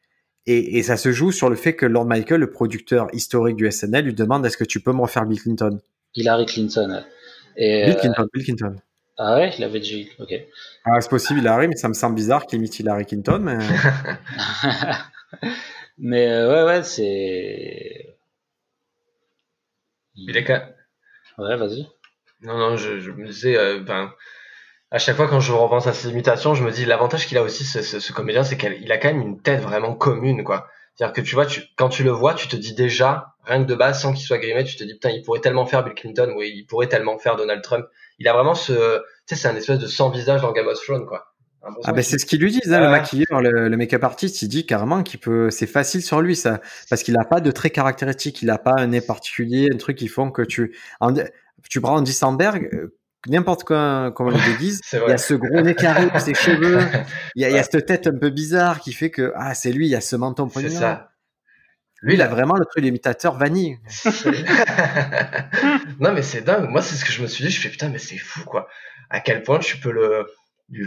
Et, 0.47 0.79
et, 0.79 0.83
ça 0.83 0.97
se 0.97 1.13
joue 1.13 1.33
sur 1.33 1.51
le 1.51 1.57
fait 1.57 1.77
que 1.77 1.87
Lord 1.87 2.07
Michael, 2.07 2.41
le 2.41 2.51
producteur 2.51 3.09
historique 3.13 3.57
du 3.57 3.71
SNL, 3.71 4.05
lui 4.05 4.15
demande 4.15 4.45
est-ce 4.47 4.57
que 4.57 4.65
tu 4.65 4.81
peux 4.81 4.93
me 4.93 5.03
refaire 5.03 5.27
Bill 5.27 5.41
Clinton? 5.41 5.79
Hillary 6.15 6.47
Clinton. 6.47 7.05
Et 7.57 7.85
Bill 7.85 7.95
euh, 7.95 8.01
Clinton, 8.01 8.27
Bill 8.33 8.45
Clinton. 8.45 8.77
Ah 9.19 9.37
ouais, 9.37 9.53
il 9.59 9.65
avait 9.65 9.81
dit, 9.81 10.09
ok. 10.19 10.33
Ah, 10.85 11.01
c'est 11.01 11.11
possible, 11.11 11.41
Hillary, 11.41 11.69
mais 11.69 11.77
ça 11.77 11.89
me 11.89 11.95
semble 11.95 12.15
bizarre 12.15 12.47
qu'il 12.47 12.59
imite 12.59 12.79
Hillary 12.79 13.05
Clinton. 13.05 13.41
Mais, 13.43 13.59
mais 15.99 16.27
euh, 16.27 16.49
ouais, 16.49 16.73
ouais, 16.73 16.83
c'est. 16.83 18.17
Il 20.15 20.37
est 20.37 20.49
Ouais, 21.39 21.57
vas-y. 21.57 21.87
Non, 22.43 22.57
non, 22.57 22.77
je, 22.77 22.99
je 22.99 23.11
me 23.11 23.27
disais, 23.27 23.57
euh, 23.59 23.81
ben, 23.81 24.11
à 24.91 24.99
chaque 24.99 25.17
fois 25.17 25.29
quand 25.29 25.41
je 25.41 25.53
repense 25.53 25.87
à 25.87 25.93
ses 25.93 26.09
imitations, 26.09 26.55
je 26.55 26.65
me 26.65 26.71
dis 26.71 26.85
l'avantage 26.85 27.27
qu'il 27.27 27.39
a 27.39 27.43
aussi 27.43 27.65
ce, 27.65 27.83
ce, 27.83 28.13
comédien, 28.13 28.43
c'est 28.43 28.57
qu'il 28.57 28.91
a 28.91 28.99
quand 28.99 29.09
même 29.09 29.23
une 29.23 29.41
tête 29.41 29.61
vraiment 29.61 29.95
commune, 29.95 30.43
quoi. 30.43 30.69
C'est-à-dire 30.95 31.15
que 31.15 31.21
tu 31.21 31.35
vois, 31.35 31.47
tu, 31.47 31.63
quand 31.77 31.89
tu 31.89 32.03
le 32.03 32.11
vois, 32.11 32.35
tu 32.35 32.49
te 32.49 32.57
dis 32.57 32.75
déjà, 32.75 33.35
rien 33.45 33.63
que 33.63 33.69
de 33.69 33.75
base, 33.75 34.03
sans 34.03 34.13
qu'il 34.13 34.27
soit 34.27 34.39
grimé, 34.39 34.65
tu 34.65 34.77
te 34.77 34.85
dis 34.85 34.95
putain, 34.95 35.11
il 35.11 35.23
pourrait 35.23 35.41
tellement 35.41 35.65
faire 35.65 35.85
Bill 35.85 35.95
Clinton 35.95 36.35
ou 36.37 36.43
il 36.43 36.67
pourrait 36.67 36.89
tellement 36.89 37.19
faire 37.19 37.37
Donald 37.37 37.63
Trump. 37.63 37.87
Il 38.19 38.29
a 38.29 38.33
vraiment 38.33 38.55
ce, 38.55 38.99
tu 39.27 39.35
sais, 39.35 39.37
c'est 39.37 39.49
un 39.49 39.57
espèce 39.57 39.79
de 39.79 39.87
sans 39.87 40.11
visage 40.11 40.43
dans 40.43 40.53
Game 40.53 40.67
of 40.67 40.79
Thrones, 40.81 41.07
quoi. 41.07 41.27
Ah 41.85 41.93
ben 41.93 42.03
c'est 42.03 42.19
ce 42.19 42.25
qu'ils 42.25 42.41
lui 42.41 42.51
disent, 42.51 42.73
hein, 42.73 42.81
le 42.81 42.89
maquilleur, 42.89 43.43
le, 43.43 43.69
le 43.69 43.77
make-up 43.77 44.03
artiste, 44.03 44.41
il 44.41 44.49
dit 44.49 44.65
carrément 44.65 45.03
qu'il 45.03 45.21
peut, 45.21 45.51
c'est 45.51 45.67
facile 45.67 46.03
sur 46.03 46.23
lui 46.23 46.35
ça, 46.35 46.61
parce 46.89 47.03
qu'il 47.03 47.19
a 47.19 47.25
pas 47.25 47.41
de 47.41 47.51
traits 47.51 47.75
caractéristiques, 47.75 48.41
il 48.41 48.49
a 48.49 48.57
pas 48.57 48.75
un 48.79 48.87
nez 48.89 49.03
particulier, 49.03 49.69
un 49.71 49.77
truc 49.77 49.99
qui 49.99 50.09
font 50.09 50.31
que 50.31 50.41
tu, 50.41 50.75
tu 51.69 51.81
prends 51.83 51.97
Andy 51.97 52.15
Samberg, 52.15 52.71
euh, 52.73 52.97
n'importe 53.27 53.65
quoi, 53.65 54.13
comment 54.15 54.31
on 54.31 54.33
le 54.33 54.53
déguise, 54.53 54.81
il 54.93 54.99
y 55.09 55.13
a 55.13 55.19
ce 55.19 55.35
gros 55.35 55.61
nez 55.61 55.75
carré 55.75 56.09
ses 56.21 56.35
cheveux, 56.35 56.79
il 57.35 57.43
y, 57.43 57.45
a, 57.45 57.51
il 57.51 57.55
y 57.55 57.59
a 57.59 57.63
cette 57.63 57.87
tête 57.87 58.07
un 58.07 58.19
peu 58.19 58.31
bizarre 58.31 58.81
qui 58.81 58.93
fait 58.93 59.11
que, 59.11 59.33
ah, 59.37 59.55
c'est 59.55 59.73
lui, 59.73 59.87
il 59.87 59.91
y 59.91 59.97
a 59.97 60.01
ce 60.01 60.17
menton 60.17 60.49
poignant. 60.49 60.71
ça. 60.71 61.11
Lui, 62.03 62.15
il 62.15 62.23
a 62.23 62.29
vraiment 62.29 62.55
le 62.55 62.65
truc 62.65 62.83
d'imitateur 62.83 63.37
vanille. 63.37 63.79
non, 66.01 66.13
mais 66.13 66.23
c'est 66.23 66.41
dingue. 66.41 66.71
Moi, 66.71 66.81
c'est 66.81 66.97
ce 66.97 67.05
que 67.05 67.13
je 67.13 67.21
me 67.21 67.27
suis 67.27 67.45
dit. 67.45 67.51
Je 67.51 67.61
fais 67.61 67.69
putain, 67.69 67.91
mais 67.91 67.99
c'est 67.99 68.17
fou, 68.17 68.43
quoi. 68.45 68.69
À 69.11 69.21
quel 69.21 69.43
point 69.43 69.59
tu 69.59 69.77
peux 69.77 69.93
le, 69.93 70.27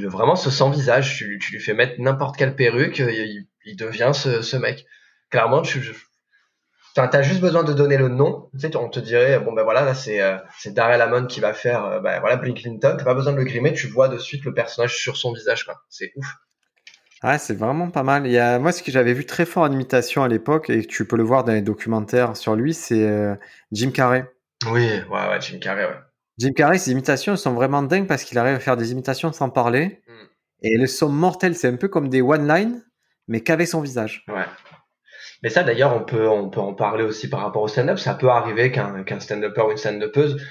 vraiment 0.08 0.36
ce 0.36 0.50
sans 0.50 0.72
visage. 0.72 1.16
Tu, 1.16 1.38
tu 1.40 1.54
lui 1.54 1.60
fais 1.60 1.76
mettre 1.76 2.02
n'importe 2.02 2.36
quelle 2.36 2.56
perruque, 2.56 2.98
il, 2.98 3.46
il 3.64 3.76
devient 3.76 4.12
ce, 4.14 4.42
ce, 4.42 4.58
mec. 4.58 4.86
Clairement, 5.30 5.62
tu, 5.62 5.82
Enfin, 6.96 7.08
t'as 7.08 7.24
juste 7.24 7.42
besoin 7.42 7.64
de 7.64 7.74
donner 7.74 7.98
le 7.98 8.08
nom. 8.08 8.50
Tu 8.54 8.60
sais, 8.60 8.76
on 8.76 8.88
te 8.88 9.00
dirait, 9.00 9.40
bon 9.40 9.52
ben 9.54 9.64
voilà, 9.64 9.82
là 9.82 9.96
c'est 9.96 10.22
euh, 10.22 10.38
c'est 10.60 10.74
Darrell 10.74 11.02
Hammond 11.02 11.26
qui 11.26 11.40
va 11.40 11.54
faire, 11.54 11.84
euh, 11.86 12.00
ben 12.00 12.20
voilà, 12.20 12.36
Bill 12.36 12.54
Clinton. 12.54 12.96
T'as 12.98 13.04
pas 13.04 13.16
besoin 13.16 13.34
de 13.34 13.38
le 13.38 13.44
grimer, 13.46 13.74
tu 13.74 13.88
vois 13.88 14.10
de 14.10 14.18
suite 14.20 14.46
le 14.46 14.54
personnage 14.54 14.96
sur 14.96 15.18
son 15.18 15.34
visage, 15.34 15.66
quoi. 15.66 15.82
C'est 15.90 16.12
ouf. 16.16 16.28
Ouais, 17.24 17.38
c'est 17.40 17.58
vraiment 17.58 17.90
pas 17.90 18.04
mal. 18.04 18.28
Il 18.28 18.34
y 18.34 18.38
a, 18.38 18.60
moi, 18.60 18.72
ce 18.72 18.84
que 18.84 18.92
j'avais 18.92 19.14
vu 19.14 19.26
très 19.26 19.46
fort 19.46 19.64
en 19.64 19.72
imitation 19.72 20.24
à 20.24 20.28
l'époque, 20.28 20.70
et 20.70 20.86
tu 20.86 21.08
peux 21.08 21.16
le 21.16 21.24
voir 21.24 21.44
dans 21.46 21.54
les 21.54 21.62
documentaires 21.62 22.36
sur 22.36 22.56
lui, 22.56 22.74
c'est 22.74 23.08
euh, 23.08 23.34
Jim 23.72 23.92
Carrey. 23.92 24.30
Oui, 24.70 24.88
ouais, 25.10 25.30
ouais, 25.30 25.42
Jim 25.42 25.58
Carrey, 25.60 25.86
ouais. 25.86 25.98
Jim 26.38 26.52
Carrey, 26.56 26.78
ses 26.78 26.92
imitations 26.92 27.36
sont 27.38 27.54
vraiment 27.54 27.82
dingues 27.82 28.08
parce 28.08 28.24
qu'il 28.24 28.38
arrive 28.38 28.56
à 28.56 28.60
faire 28.60 28.76
des 28.76 28.92
imitations 28.92 29.32
sans 29.32 29.50
parler. 29.50 30.02
Mm. 30.08 30.12
Et 30.64 30.76
elles 30.76 30.88
sont 30.90 31.10
mortelles. 31.10 31.56
C'est 31.56 31.68
un 31.68 31.76
peu 31.78 31.88
comme 31.88 32.10
des 32.10 32.22
one-line, 32.22 32.84
mais 33.28 33.42
qu'avec 33.42 33.68
son 33.68 33.82
visage. 33.82 34.26
Ouais. 34.28 34.46
Mais 35.44 35.50
ça, 35.50 35.64
d'ailleurs, 35.64 35.94
on 35.94 36.04
peut, 36.04 36.28
on 36.30 36.50
peut 36.50 36.62
en 36.62 36.74
parler 36.74 37.04
aussi 37.04 37.30
par 37.30 37.42
rapport 37.42 37.62
au 37.62 37.68
stand-up. 37.68 38.00
Ça 38.00 38.14
peut 38.14 38.30
arriver 38.30 38.72
qu'un 38.72 39.04
qu'un 39.04 39.20
stand-upper 39.20 39.62
ou 39.62 39.72
une 39.72 39.78
stand-upeuse 39.78 40.42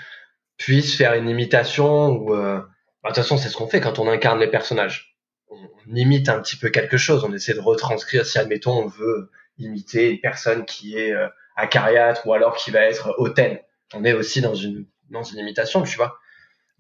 puisse 0.59 0.97
faire 0.97 1.15
une 1.15 1.31
imitation 1.31 2.11
ou, 2.11 2.35
euh... 2.35 2.59
bah, 3.03 3.09
de 3.11 3.15
toute 3.15 3.17
façon, 3.17 3.39
c'est 3.39 3.49
ce 3.49 3.57
qu'on 3.57 3.67
fait 3.67 3.81
quand 3.81 3.99
on 3.99 4.07
incarne 4.07 4.39
les 4.39 4.51
personnages. 4.51 5.17
On, 5.49 5.57
imite 5.95 6.29
un 6.29 6.41
petit 6.41 6.57
peu 6.57 6.69
quelque 6.69 6.99
chose. 6.99 7.25
On 7.25 7.33
essaie 7.33 7.55
de 7.55 7.61
retranscrire 7.61 8.27
si, 8.27 8.39
admettons, 8.39 8.85
on 8.85 8.87
veut 8.87 9.31
imiter 9.59 10.11
une 10.11 10.21
personne 10.21 10.65
qui 10.67 10.97
est 10.97 11.13
euh, 11.13 11.27
acariâtre 11.57 12.27
ou 12.27 12.35
alors 12.35 12.55
qui 12.55 12.71
va 12.71 12.81
être 12.81 13.15
hautaine. 13.17 13.59
On 13.95 14.05
est 14.05 14.13
aussi 14.13 14.43
dans 14.43 14.55
une, 14.55 14.87
dans 15.11 15.23
une 15.23 15.39
imitation, 15.39 15.83
tu 15.83 15.97
vois. 15.97 16.19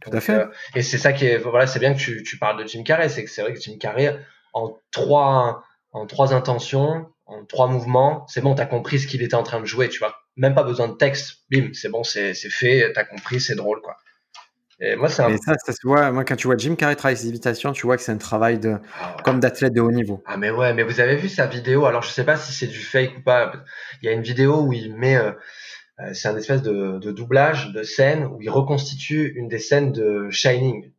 Tout 0.02 0.10
à 0.12 0.20
fait. 0.20 0.34
Euh, 0.34 0.46
et 0.74 0.82
c'est 0.82 0.98
ça 0.98 1.14
qui 1.14 1.26
est, 1.26 1.38
voilà, 1.38 1.66
c'est 1.66 1.78
bien 1.78 1.94
que 1.94 1.98
tu, 1.98 2.22
tu 2.22 2.38
parles 2.38 2.62
de 2.62 2.68
Jim 2.68 2.82
Carrey. 2.82 3.08
C'est 3.08 3.24
que 3.24 3.30
c'est 3.30 3.42
vrai 3.42 3.54
que 3.54 3.60
Jim 3.60 3.78
Carrey, 3.80 4.18
en 4.52 4.78
trois, 4.90 5.64
en 5.92 6.06
trois 6.06 6.34
intentions, 6.34 7.06
en 7.32 7.44
trois 7.44 7.68
mouvements, 7.68 8.26
c'est 8.28 8.40
bon, 8.40 8.54
t'as 8.54 8.66
compris 8.66 8.98
ce 8.98 9.06
qu'il 9.06 9.22
était 9.22 9.34
en 9.34 9.42
train 9.42 9.60
de 9.60 9.66
jouer, 9.66 9.88
tu 9.88 9.98
vois. 9.98 10.14
Même 10.36 10.54
pas 10.54 10.62
besoin 10.62 10.88
de 10.88 10.94
texte, 10.94 11.44
bim, 11.50 11.70
c'est 11.72 11.88
bon, 11.88 12.04
c'est 12.04 12.34
fait, 12.34 12.92
t'as 12.94 13.04
compris, 13.04 13.40
c'est 13.40 13.54
drôle, 13.54 13.80
quoi. 13.80 13.96
Et 14.80 14.96
moi, 14.96 15.08
c'est 15.08 15.22
un... 15.22 15.36
ça, 15.36 15.54
ça 15.64 15.72
se 15.72 15.78
voit, 15.84 16.10
moi, 16.10 16.24
quand 16.24 16.34
tu 16.34 16.48
vois 16.48 16.56
Jim 16.56 16.74
Carrey 16.74 16.96
travailler 16.96 17.16
ses 17.16 17.28
imitations, 17.28 17.72
tu 17.72 17.86
vois 17.86 17.96
que 17.96 18.02
c'est 18.02 18.10
un 18.10 18.16
travail 18.16 18.58
de, 18.58 18.78
ah, 19.00 19.16
comme 19.24 19.38
d'athlète 19.38 19.72
de 19.72 19.80
haut 19.80 19.92
niveau. 19.92 20.22
Ah, 20.26 20.36
mais 20.36 20.50
ouais, 20.50 20.74
mais 20.74 20.82
vous 20.82 20.98
avez 20.98 21.14
vu 21.16 21.28
sa 21.28 21.46
vidéo, 21.46 21.86
alors 21.86 22.02
je 22.02 22.10
sais 22.10 22.24
pas 22.24 22.36
si 22.36 22.52
c'est 22.52 22.66
du 22.66 22.80
fake 22.80 23.18
ou 23.18 23.22
pas, 23.22 23.52
il 24.02 24.06
y 24.06 24.08
a 24.08 24.12
une 24.12 24.22
vidéo 24.22 24.62
où 24.62 24.72
il 24.72 24.96
met, 24.96 25.16
euh, 25.16 25.32
euh, 26.00 26.14
c'est 26.14 26.28
un 26.28 26.36
espèce 26.36 26.62
de, 26.62 26.98
de 26.98 27.12
doublage 27.12 27.72
de 27.72 27.84
scène 27.84 28.24
où 28.24 28.42
il 28.42 28.50
reconstitue 28.50 29.32
une 29.36 29.46
des 29.46 29.60
scènes 29.60 29.92
de 29.92 30.28
Shining 30.30 30.90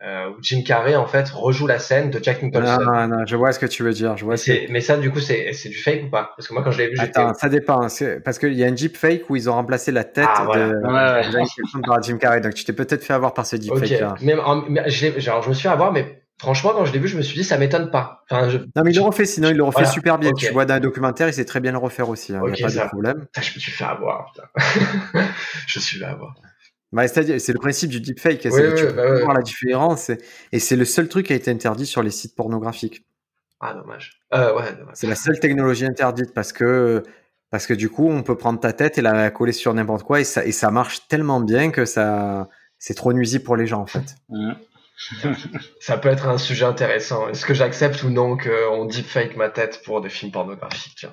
euh, 0.00 0.28
où 0.30 0.36
Jim 0.40 0.62
Carrey 0.64 0.94
en 0.94 1.06
fait 1.06 1.28
rejoue 1.30 1.66
la 1.66 1.80
scène 1.80 2.10
de 2.10 2.22
Jack 2.22 2.40
Nicholson. 2.42 2.78
Non, 2.84 3.08
non, 3.08 3.26
je 3.26 3.34
vois 3.34 3.52
ce 3.52 3.58
que 3.58 3.66
tu 3.66 3.82
veux 3.82 3.92
dire. 3.92 4.16
Je 4.16 4.24
vois. 4.24 4.36
Mais 4.68 4.80
ça, 4.80 4.96
du 4.96 5.10
coup, 5.10 5.18
c'est 5.18 5.52
c'est 5.52 5.68
du 5.68 5.76
fake 5.76 6.04
ou 6.04 6.10
pas? 6.10 6.32
Parce 6.36 6.46
que 6.46 6.54
moi, 6.54 6.62
quand 6.62 6.70
je 6.70 6.78
l'ai 6.78 6.88
vu, 6.88 6.96
Attends, 6.98 7.34
ça 7.34 7.48
dépend. 7.48 7.88
Parce 8.24 8.38
qu'il 8.38 8.54
y 8.54 8.62
a 8.62 8.68
un 8.68 8.76
Jeep 8.76 8.96
fake 8.96 9.28
où 9.28 9.34
ils 9.34 9.50
ont 9.50 9.54
remplacé 9.54 9.90
la 9.90 10.04
tête 10.04 10.28
ah, 10.28 10.46
de, 10.54 10.74
ouais, 10.86 11.80
par 11.84 12.02
Jim 12.02 12.18
Carrey. 12.18 12.40
Donc, 12.40 12.54
tu 12.54 12.64
t'es 12.64 12.72
peut-être 12.72 13.04
fait 13.04 13.12
avoir 13.12 13.34
par 13.34 13.44
ce 13.44 13.56
Jeep 13.56 13.74
fake. 13.74 14.00
Là. 14.00 14.14
Même, 14.22 14.40
je, 14.86 15.18
genre, 15.18 15.42
je 15.42 15.48
me 15.48 15.54
suis 15.54 15.64
fait 15.64 15.68
avoir, 15.68 15.90
mais 15.90 16.22
franchement, 16.38 16.70
quand 16.74 16.84
je 16.84 16.92
l'ai 16.92 17.00
vu, 17.00 17.08
je 17.08 17.16
me 17.16 17.22
suis 17.22 17.36
dit, 17.36 17.44
ça 17.44 17.58
m'étonne 17.58 17.90
pas. 17.90 18.24
Enfin, 18.30 18.48
je, 18.48 18.58
non, 18.58 18.82
mais 18.84 18.92
il 18.92 18.96
le 18.96 19.02
refait, 19.02 19.26
sinon 19.26 19.48
il 19.50 19.56
le 19.56 19.64
refait 19.64 19.84
super 19.84 20.18
bien. 20.18 20.30
Tu 20.32 20.52
vois 20.52 20.64
dans 20.64 20.74
un 20.74 20.80
documentaire, 20.80 21.26
il 21.26 21.34
sait 21.34 21.44
très 21.44 21.58
bien 21.58 21.72
le 21.72 21.78
refaire 21.78 22.08
aussi. 22.08 22.34
Hein, 22.34 22.42
il 22.46 22.52
n'y 22.52 22.62
a 22.62 22.68
pas 22.68 22.84
de 22.84 22.88
problème. 22.88 23.26
je 23.34 23.54
me 23.54 23.58
suis 23.58 23.72
fait 23.72 23.84
avoir. 23.84 24.32
Putain. 24.32 25.26
je 25.66 25.80
suis 25.80 25.98
fait 25.98 26.04
avoir. 26.04 26.34
Bah, 26.90 27.06
c'est 27.06 27.48
le 27.48 27.58
principe 27.58 27.90
du 27.90 28.00
deepfake, 28.00 28.40
c'est 28.42 28.50
que 28.50 28.78
tu 28.78 28.86
peux 28.86 28.92
bah 28.92 29.20
voir 29.20 29.34
la 29.34 29.42
différence 29.42 30.10
et, 30.52 30.58
c'est 30.58 30.76
le 30.76 30.86
seul 30.86 31.08
truc 31.08 31.26
qui 31.26 31.34
a 31.34 31.36
été 31.36 31.50
interdit 31.50 31.84
sur 31.84 32.02
les 32.02 32.10
sites 32.10 32.34
pornographiques. 32.34 33.04
Ah 33.60 33.74
dommage. 33.74 34.22
Euh, 34.32 34.56
ouais, 34.56 34.64
c'est 34.94 35.06
la 35.06 35.14
seule 35.14 35.38
technologie 35.38 35.84
interdite 35.84 36.32
parce 36.32 36.52
que 36.52 37.02
parce 37.50 37.66
que 37.66 37.74
du 37.74 37.90
coup 37.90 38.08
on 38.08 38.22
peut 38.22 38.36
prendre 38.36 38.60
ta 38.60 38.72
tête 38.72 38.98
et 38.98 39.02
la 39.02 39.30
coller 39.30 39.52
sur 39.52 39.74
n'importe 39.74 40.04
quoi 40.04 40.20
et 40.20 40.24
ça 40.24 40.46
et 40.46 40.52
ça 40.52 40.70
marche 40.70 41.08
tellement 41.08 41.40
bien 41.40 41.70
que 41.70 41.84
ça 41.84 42.48
c'est 42.78 42.94
trop 42.94 43.12
nuisible 43.12 43.44
pour 43.44 43.56
les 43.56 43.66
gens 43.66 43.80
en 43.80 43.86
fait. 43.86 44.14
ça 45.80 45.98
peut 45.98 46.08
être 46.08 46.26
un 46.26 46.38
sujet 46.38 46.64
intéressant. 46.64 47.28
Est-ce 47.28 47.44
que 47.44 47.54
j'accepte 47.54 48.02
ou 48.02 48.10
non 48.10 48.36
qu'on 48.36 48.84
deepfake 48.86 49.36
ma 49.36 49.50
tête 49.50 49.82
pour 49.84 50.00
des 50.00 50.08
films 50.08 50.32
pornographiques 50.32 51.06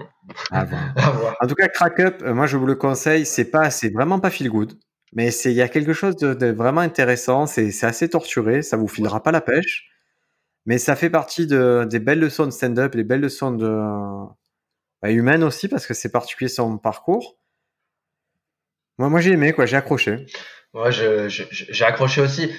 à 0.50 0.64
voir. 0.64 1.36
En 1.40 1.46
tout 1.46 1.54
cas, 1.54 1.68
Crack 1.68 2.00
Up, 2.00 2.22
euh, 2.22 2.34
moi 2.34 2.46
je 2.46 2.56
vous 2.56 2.66
le 2.66 2.74
conseille, 2.74 3.24
c'est 3.24 3.50
pas, 3.50 3.70
c'est 3.70 3.90
vraiment 3.90 4.20
pas 4.20 4.30
feel 4.30 4.50
good. 4.50 4.74
Mais 5.12 5.30
il 5.30 5.52
y 5.52 5.62
a 5.62 5.68
quelque 5.68 5.92
chose 5.92 6.16
de, 6.16 6.50
vraiment 6.52 6.80
intéressant. 6.80 7.46
C'est, 7.46 7.84
assez 7.84 8.08
torturé. 8.08 8.62
Ça 8.62 8.76
vous 8.76 8.88
filera 8.88 9.22
pas 9.22 9.30
la 9.30 9.40
pêche. 9.40 9.90
Mais 10.64 10.78
ça 10.78 10.96
fait 10.96 11.10
partie 11.10 11.46
de, 11.46 11.86
des 11.88 11.98
belles 11.98 12.20
leçons 12.20 12.46
de 12.46 12.50
stand-up, 12.50 12.94
des 12.94 13.04
belles 13.04 13.20
leçons 13.20 13.50
de, 13.50 13.68
bah, 15.02 15.10
humaines 15.10 15.42
aussi, 15.42 15.68
parce 15.68 15.86
que 15.86 15.94
c'est 15.94 16.12
particulier 16.12 16.48
son 16.48 16.78
parcours. 16.78 17.36
Moi, 18.98 19.08
moi 19.08 19.20
j'ai 19.20 19.32
aimé, 19.32 19.52
quoi. 19.52 19.66
J'ai 19.66 19.76
accroché. 19.76 20.26
Moi, 20.72 20.90
j'ai 20.90 21.84
accroché 21.84 22.20
aussi. 22.20 22.52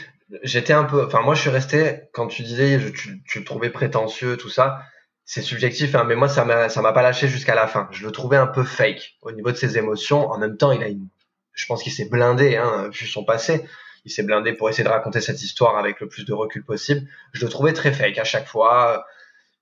J'étais 0.43 0.73
un 0.73 0.83
peu, 0.83 1.05
enfin, 1.05 1.21
moi, 1.21 1.35
je 1.35 1.41
suis 1.41 1.49
resté, 1.49 2.01
quand 2.13 2.27
tu 2.27 2.43
disais, 2.43 2.91
tu, 2.91 3.23
tu 3.23 3.39
le 3.39 3.45
trouvais 3.45 3.69
prétentieux, 3.69 4.37
tout 4.37 4.49
ça. 4.49 4.83
C'est 5.25 5.41
subjectif, 5.41 5.95
hein, 5.95 6.03
mais 6.03 6.15
moi, 6.15 6.27
ça 6.27 6.43
m'a, 6.43 6.67
ça 6.69 6.81
m'a 6.81 6.91
pas 6.91 7.01
lâché 7.01 7.27
jusqu'à 7.27 7.55
la 7.55 7.67
fin. 7.67 7.87
Je 7.91 8.05
le 8.05 8.11
trouvais 8.11 8.37
un 8.37 8.47
peu 8.47 8.63
fake 8.63 9.15
au 9.21 9.31
niveau 9.31 9.51
de 9.51 9.57
ses 9.57 9.77
émotions. 9.77 10.29
En 10.29 10.37
même 10.37 10.57
temps, 10.57 10.71
il 10.71 10.83
a 10.83 10.89
une 10.89 11.07
je 11.53 11.65
pense 11.65 11.83
qu'il 11.83 11.91
s'est 11.91 12.09
blindé, 12.09 12.57
hein, 12.57 12.89
vu 12.91 13.05
son 13.05 13.23
passé. 13.23 13.65
Il 14.05 14.11
s'est 14.11 14.23
blindé 14.23 14.53
pour 14.53 14.69
essayer 14.69 14.83
de 14.83 14.89
raconter 14.89 15.21
cette 15.21 15.41
histoire 15.41 15.77
avec 15.77 16.01
le 16.01 16.07
plus 16.09 16.25
de 16.25 16.33
recul 16.33 16.63
possible. 16.63 17.07
Je 17.31 17.45
le 17.45 17.49
trouvais 17.49 17.73
très 17.73 17.91
fake 17.93 18.17
à 18.17 18.23
chaque 18.23 18.47
fois. 18.47 19.05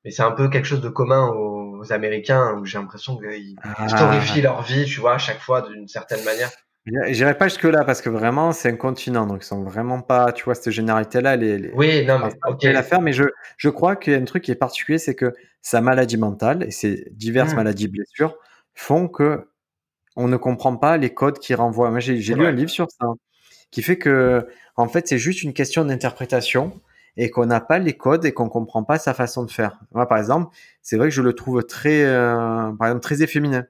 Mais 0.03 0.09
c'est 0.09 0.23
un 0.23 0.31
peu 0.31 0.49
quelque 0.49 0.65
chose 0.65 0.81
de 0.81 0.89
commun 0.89 1.27
aux, 1.27 1.59
Américains 1.91 2.59
où 2.59 2.65
j'ai 2.65 2.77
l'impression 2.77 3.17
qu'ils 3.17 3.55
ah. 3.63 3.89
storifient 3.89 4.43
leur 4.43 4.61
vie, 4.61 4.85
tu 4.85 4.99
vois, 4.99 5.15
à 5.15 5.17
chaque 5.17 5.39
fois 5.39 5.63
d'une 5.63 5.87
certaine 5.87 6.23
manière. 6.23 6.51
J'irai 7.07 7.35
pas 7.35 7.47
jusque 7.47 7.63
là 7.63 7.83
parce 7.83 8.01
que 8.01 8.09
vraiment 8.09 8.51
c'est 8.51 8.69
un 8.69 8.75
continent 8.75 9.27
donc 9.27 9.43
ils 9.43 9.45
sont 9.45 9.63
vraiment 9.63 10.01
pas 10.01 10.31
tu 10.31 10.43
vois 10.45 10.55
cette 10.55 10.71
généralité 10.71 11.21
là 11.21 11.35
les, 11.35 11.59
les 11.59 11.71
oui 11.73 12.03
non 12.07 12.17
mais 12.17 12.31
ok 12.47 12.63
l'affaire 12.63 13.01
mais 13.01 13.13
je 13.13 13.23
je 13.57 13.69
crois 13.69 13.95
qu'il 13.95 14.13
y 14.13 14.15
a 14.15 14.19
un 14.19 14.25
truc 14.25 14.43
qui 14.43 14.49
est 14.49 14.55
particulier 14.55 14.97
c'est 14.97 15.13
que 15.13 15.31
sa 15.61 15.79
maladie 15.79 16.17
mentale 16.17 16.63
et 16.63 16.71
ses 16.71 17.07
diverses 17.11 17.53
mmh. 17.53 17.55
maladies 17.55 17.87
blessures 17.87 18.35
font 18.73 19.07
que 19.07 19.47
on 20.15 20.27
ne 20.27 20.37
comprend 20.37 20.75
pas 20.77 20.97
les 20.97 21.13
codes 21.13 21.39
qui 21.39 21.53
renvoient 21.55 21.89
moi 21.89 21.99
j'ai 21.99 22.15
lu 22.15 22.45
un 22.45 22.51
livre 22.51 22.69
sur 22.69 22.87
ça 22.89 23.07
qui 23.71 23.81
fait 23.81 23.97
que 23.97 24.47
en 24.75 24.87
fait 24.87 25.07
c'est 25.07 25.17
juste 25.17 25.43
une 25.43 25.53
question 25.53 25.85
d'interprétation 25.85 26.81
et 27.17 27.29
qu'on 27.29 27.45
n'a 27.45 27.61
pas 27.61 27.79
les 27.79 27.93
codes 27.93 28.25
et 28.25 28.31
qu'on 28.31 28.49
comprend 28.49 28.83
pas 28.83 28.99
sa 28.99 29.13
façon 29.13 29.43
de 29.43 29.51
faire 29.51 29.79
moi 29.91 30.07
par 30.07 30.17
exemple 30.17 30.53
c'est 30.81 30.97
vrai 30.97 31.09
que 31.09 31.15
je 31.15 31.21
le 31.21 31.33
trouve 31.33 31.63
très 31.63 32.03
euh, 32.03 32.71
par 32.77 32.87
exemple 32.87 33.03
très 33.03 33.21
efféminé 33.21 33.61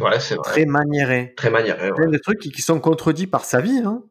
Ouais, 0.00 0.20
c'est 0.20 0.36
vrai. 0.36 0.44
Très 0.44 0.64
maniéré. 0.66 1.34
Très 1.36 1.50
maniéré. 1.50 1.90
Ouais. 1.90 1.94
Plein 1.94 2.08
de 2.08 2.18
trucs 2.18 2.38
qui, 2.38 2.62
sont 2.62 2.80
contredits 2.80 3.26
par 3.26 3.44
sa 3.44 3.60
vie. 3.60 3.82
Hein. 3.84 4.02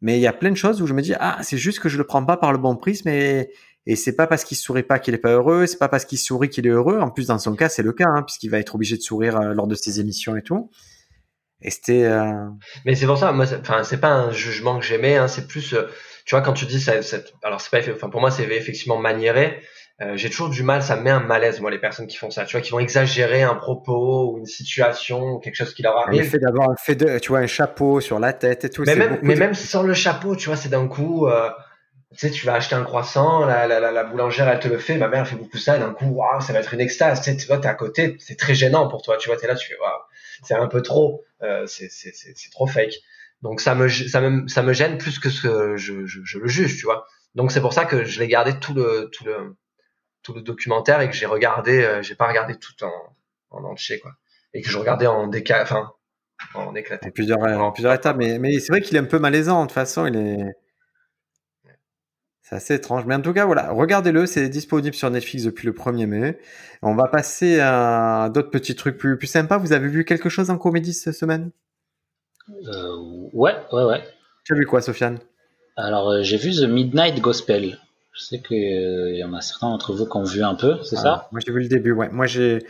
Mais 0.00 0.18
il 0.18 0.20
y 0.20 0.26
a 0.26 0.32
plein 0.32 0.50
de 0.50 0.56
choses 0.56 0.80
où 0.80 0.86
je 0.86 0.94
me 0.94 1.02
dis 1.02 1.14
ah 1.18 1.38
c'est 1.42 1.56
juste 1.56 1.80
que 1.80 1.88
je 1.88 1.98
le 1.98 2.04
prends 2.04 2.24
pas 2.24 2.36
par 2.36 2.52
le 2.52 2.58
bon 2.58 2.76
prisme 2.76 3.08
et 3.08 3.50
et 3.88 3.96
c'est 3.96 4.14
pas 4.14 4.26
parce 4.26 4.44
qu'il 4.44 4.58
sourit 4.58 4.82
pas 4.82 4.98
qu'il 4.98 5.14
est 5.14 5.18
pas 5.18 5.32
heureux, 5.32 5.66
c'est 5.66 5.78
pas 5.78 5.88
parce 5.88 6.04
qu'il 6.04 6.18
sourit 6.18 6.50
qu'il 6.50 6.66
est 6.66 6.70
heureux. 6.70 7.00
En 7.00 7.10
plus 7.10 7.28
dans 7.28 7.38
son 7.38 7.56
cas 7.56 7.70
c'est 7.70 7.82
le 7.82 7.92
cas 7.92 8.06
hein, 8.06 8.22
puisqu'il 8.22 8.50
va 8.50 8.58
être 8.58 8.74
obligé 8.74 8.98
de 8.98 9.02
sourire 9.02 9.40
euh, 9.40 9.54
lors 9.54 9.66
de 9.66 9.74
ses 9.74 9.98
émissions 9.98 10.36
et 10.36 10.42
tout. 10.42 10.70
Et 11.62 11.70
c'était. 11.70 12.04
Euh... 12.04 12.48
Mais 12.84 12.94
c'est 12.94 13.06
pour 13.06 13.16
ça 13.16 13.32
moi 13.32 13.46
enfin 13.60 13.82
c'est 13.84 13.98
pas 13.98 14.12
un 14.12 14.30
jugement 14.30 14.78
que 14.78 14.84
j'aimais 14.84 15.16
hein, 15.16 15.26
c'est 15.26 15.48
plus 15.48 15.72
euh, 15.72 15.84
tu 16.26 16.34
vois 16.34 16.42
quand 16.42 16.52
tu 16.52 16.66
dis 16.66 16.80
ça, 16.80 16.92
alors 17.42 17.62
c'est 17.62 17.70
pas 17.70 17.80
enfin 17.90 18.10
pour 18.10 18.20
moi 18.20 18.30
c'est 18.30 18.44
effectivement 18.44 18.98
maniéré 18.98 19.62
j'ai 20.14 20.30
toujours 20.30 20.48
du 20.48 20.62
mal, 20.62 20.80
ça 20.80 20.94
me 20.94 21.02
met 21.02 21.10
un 21.10 21.18
malaise, 21.18 21.60
moi, 21.60 21.72
les 21.72 21.80
personnes 21.80 22.06
qui 22.06 22.16
font 22.16 22.30
ça, 22.30 22.44
tu 22.44 22.52
vois, 22.52 22.60
qui 22.60 22.70
vont 22.70 22.78
exagérer 22.78 23.42
un 23.42 23.56
propos 23.56 24.30
ou 24.30 24.38
une 24.38 24.46
situation 24.46 25.32
ou 25.32 25.38
quelque 25.40 25.56
chose 25.56 25.74
qui 25.74 25.82
leur 25.82 25.96
arrive. 25.96 26.22
Le 26.22 26.28
fait 26.28 26.38
d'avoir 26.38 26.70
un 26.70 26.76
fait 26.76 26.94
de, 26.94 27.18
tu 27.18 27.30
vois, 27.30 27.40
un 27.40 27.48
chapeau 27.48 28.00
sur 28.00 28.20
la 28.20 28.32
tête 28.32 28.64
et 28.64 28.70
tout. 28.70 28.84
Mais 28.86 28.94
même, 28.94 29.18
mais 29.22 29.34
même 29.34 29.54
sans 29.54 29.82
le 29.82 29.94
chapeau, 29.94 30.36
tu 30.36 30.46
vois, 30.46 30.56
c'est 30.56 30.68
d'un 30.68 30.86
coup, 30.86 31.26
euh, 31.26 31.50
tu 32.12 32.18
sais, 32.18 32.30
tu 32.30 32.46
vas 32.46 32.54
acheter 32.54 32.74
un 32.74 32.84
croissant, 32.84 33.44
la, 33.44 33.66
la, 33.66 33.80
la, 33.92 34.04
boulangère, 34.04 34.48
elle 34.48 34.60
te 34.60 34.68
le 34.68 34.78
fait, 34.78 34.96
ma 34.96 35.08
mère, 35.08 35.28
fait 35.28 35.36
beaucoup 35.36 35.58
ça, 35.58 35.76
et 35.76 35.78
d'un 35.78 35.92
coup, 35.92 36.06
waouh, 36.06 36.40
ça 36.40 36.52
va 36.54 36.60
être 36.60 36.72
une 36.72 36.80
extase, 36.80 37.20
tu 37.20 37.30
sais, 37.30 37.36
tu 37.36 37.46
vois, 37.46 37.58
t'es 37.58 37.68
à 37.68 37.74
côté, 37.74 38.16
c'est 38.18 38.36
très 38.36 38.54
gênant 38.54 38.88
pour 38.88 39.02
toi, 39.02 39.18
tu 39.18 39.28
vois, 39.28 39.36
t'es 39.36 39.46
là, 39.46 39.54
tu 39.54 39.68
fais, 39.68 39.78
waouh, 39.78 40.00
c'est 40.42 40.54
un 40.54 40.68
peu 40.68 40.80
trop, 40.82 41.24
euh, 41.42 41.66
c'est, 41.66 41.90
c'est, 41.90 42.12
c'est, 42.14 42.50
trop 42.50 42.66
fake. 42.66 42.94
Donc 43.42 43.60
ça 43.60 43.74
me, 43.74 43.88
ça 43.88 44.20
me, 44.20 44.48
ça 44.48 44.62
me 44.62 44.72
gêne 44.72 44.98
plus 44.98 45.18
que 45.18 45.28
ce 45.30 45.42
que 45.42 45.76
je, 45.76 46.06
je, 46.06 46.20
je 46.24 46.38
le 46.38 46.48
juge, 46.48 46.78
tu 46.78 46.84
vois. 46.84 47.06
Donc 47.34 47.52
c'est 47.52 47.60
pour 47.60 47.72
ça 47.72 47.84
que 47.84 48.04
je 48.04 48.18
l'ai 48.20 48.26
gardé 48.26 48.58
tout 48.58 48.74
le, 48.74 49.10
tout 49.12 49.24
le, 49.24 49.56
tout 50.22 50.34
le 50.34 50.40
documentaire 50.42 51.00
et 51.02 51.10
que 51.10 51.14
j'ai 51.14 51.26
regardé, 51.26 51.84
euh, 51.84 52.02
j'ai 52.02 52.14
pas 52.14 52.26
regardé 52.26 52.56
tout 52.56 52.84
en, 52.84 53.16
en 53.50 53.64
entier, 53.64 54.00
quoi. 54.00 54.12
Et 54.54 54.62
que 54.62 54.70
je 54.70 54.78
regardais 54.78 55.06
en 55.06 55.26
déca, 55.26 55.62
enfin, 55.62 55.92
en 56.54 56.74
éclaté. 56.74 57.08
En 57.08 57.10
plusieurs, 57.10 57.38
en 57.38 57.70
plusieurs 57.70 57.92
étapes, 57.92 58.16
mais, 58.16 58.38
mais 58.38 58.58
c'est 58.60 58.72
vrai 58.72 58.80
qu'il 58.80 58.96
est 58.96 59.00
un 59.00 59.04
peu 59.04 59.18
malaisant, 59.18 59.62
de 59.62 59.66
toute 59.66 59.74
façon, 59.74 60.06
il 60.06 60.16
est. 60.16 60.56
C'est 62.48 62.56
assez 62.56 62.74
étrange. 62.74 63.04
Mais 63.04 63.14
en 63.14 63.20
tout 63.20 63.34
cas, 63.34 63.44
voilà, 63.44 63.70
regardez-le, 63.72 64.24
c'est 64.24 64.48
disponible 64.48 64.94
sur 64.94 65.10
Netflix 65.10 65.44
depuis 65.44 65.66
le 65.66 65.74
1er 65.74 66.06
mai. 66.06 66.38
On 66.80 66.94
va 66.94 67.06
passer 67.06 67.60
à 67.60 68.30
d'autres 68.32 68.48
petits 68.48 68.74
trucs 68.74 68.96
plus, 68.96 69.18
plus 69.18 69.26
sympas. 69.26 69.58
Vous 69.58 69.74
avez 69.74 69.88
vu 69.88 70.06
quelque 70.06 70.30
chose 70.30 70.48
en 70.48 70.56
comédie 70.56 70.94
cette 70.94 71.14
semaine? 71.14 71.50
Euh, 72.48 72.96
Ouais, 73.34 73.54
ouais, 73.72 73.84
ouais. 73.84 74.02
Tu 74.44 74.54
as 74.54 74.56
vu 74.56 74.64
quoi, 74.64 74.80
Sofiane? 74.80 75.18
Alors, 75.76 76.08
euh, 76.10 76.22
j'ai 76.22 76.38
vu 76.38 76.52
The 76.52 76.62
Midnight 76.62 77.20
Gospel. 77.20 77.78
Je 78.14 78.24
sais 78.24 78.40
qu'il 78.40 78.56
euh, 78.56 79.12
y 79.14 79.22
en 79.22 79.34
a 79.34 79.42
certains 79.42 79.68
d'entre 79.68 79.92
vous 79.92 80.06
qui 80.06 80.16
ont 80.16 80.24
vu 80.24 80.42
un 80.42 80.54
peu, 80.54 80.82
c'est 80.84 80.96
ça? 80.96 81.28
Moi 81.30 81.40
j'ai 81.44 81.52
vu 81.52 81.60
le 81.60 81.68
début, 81.68 81.92
ouais. 81.92 82.08
Moi 82.08 82.26
j'ai 82.26 82.64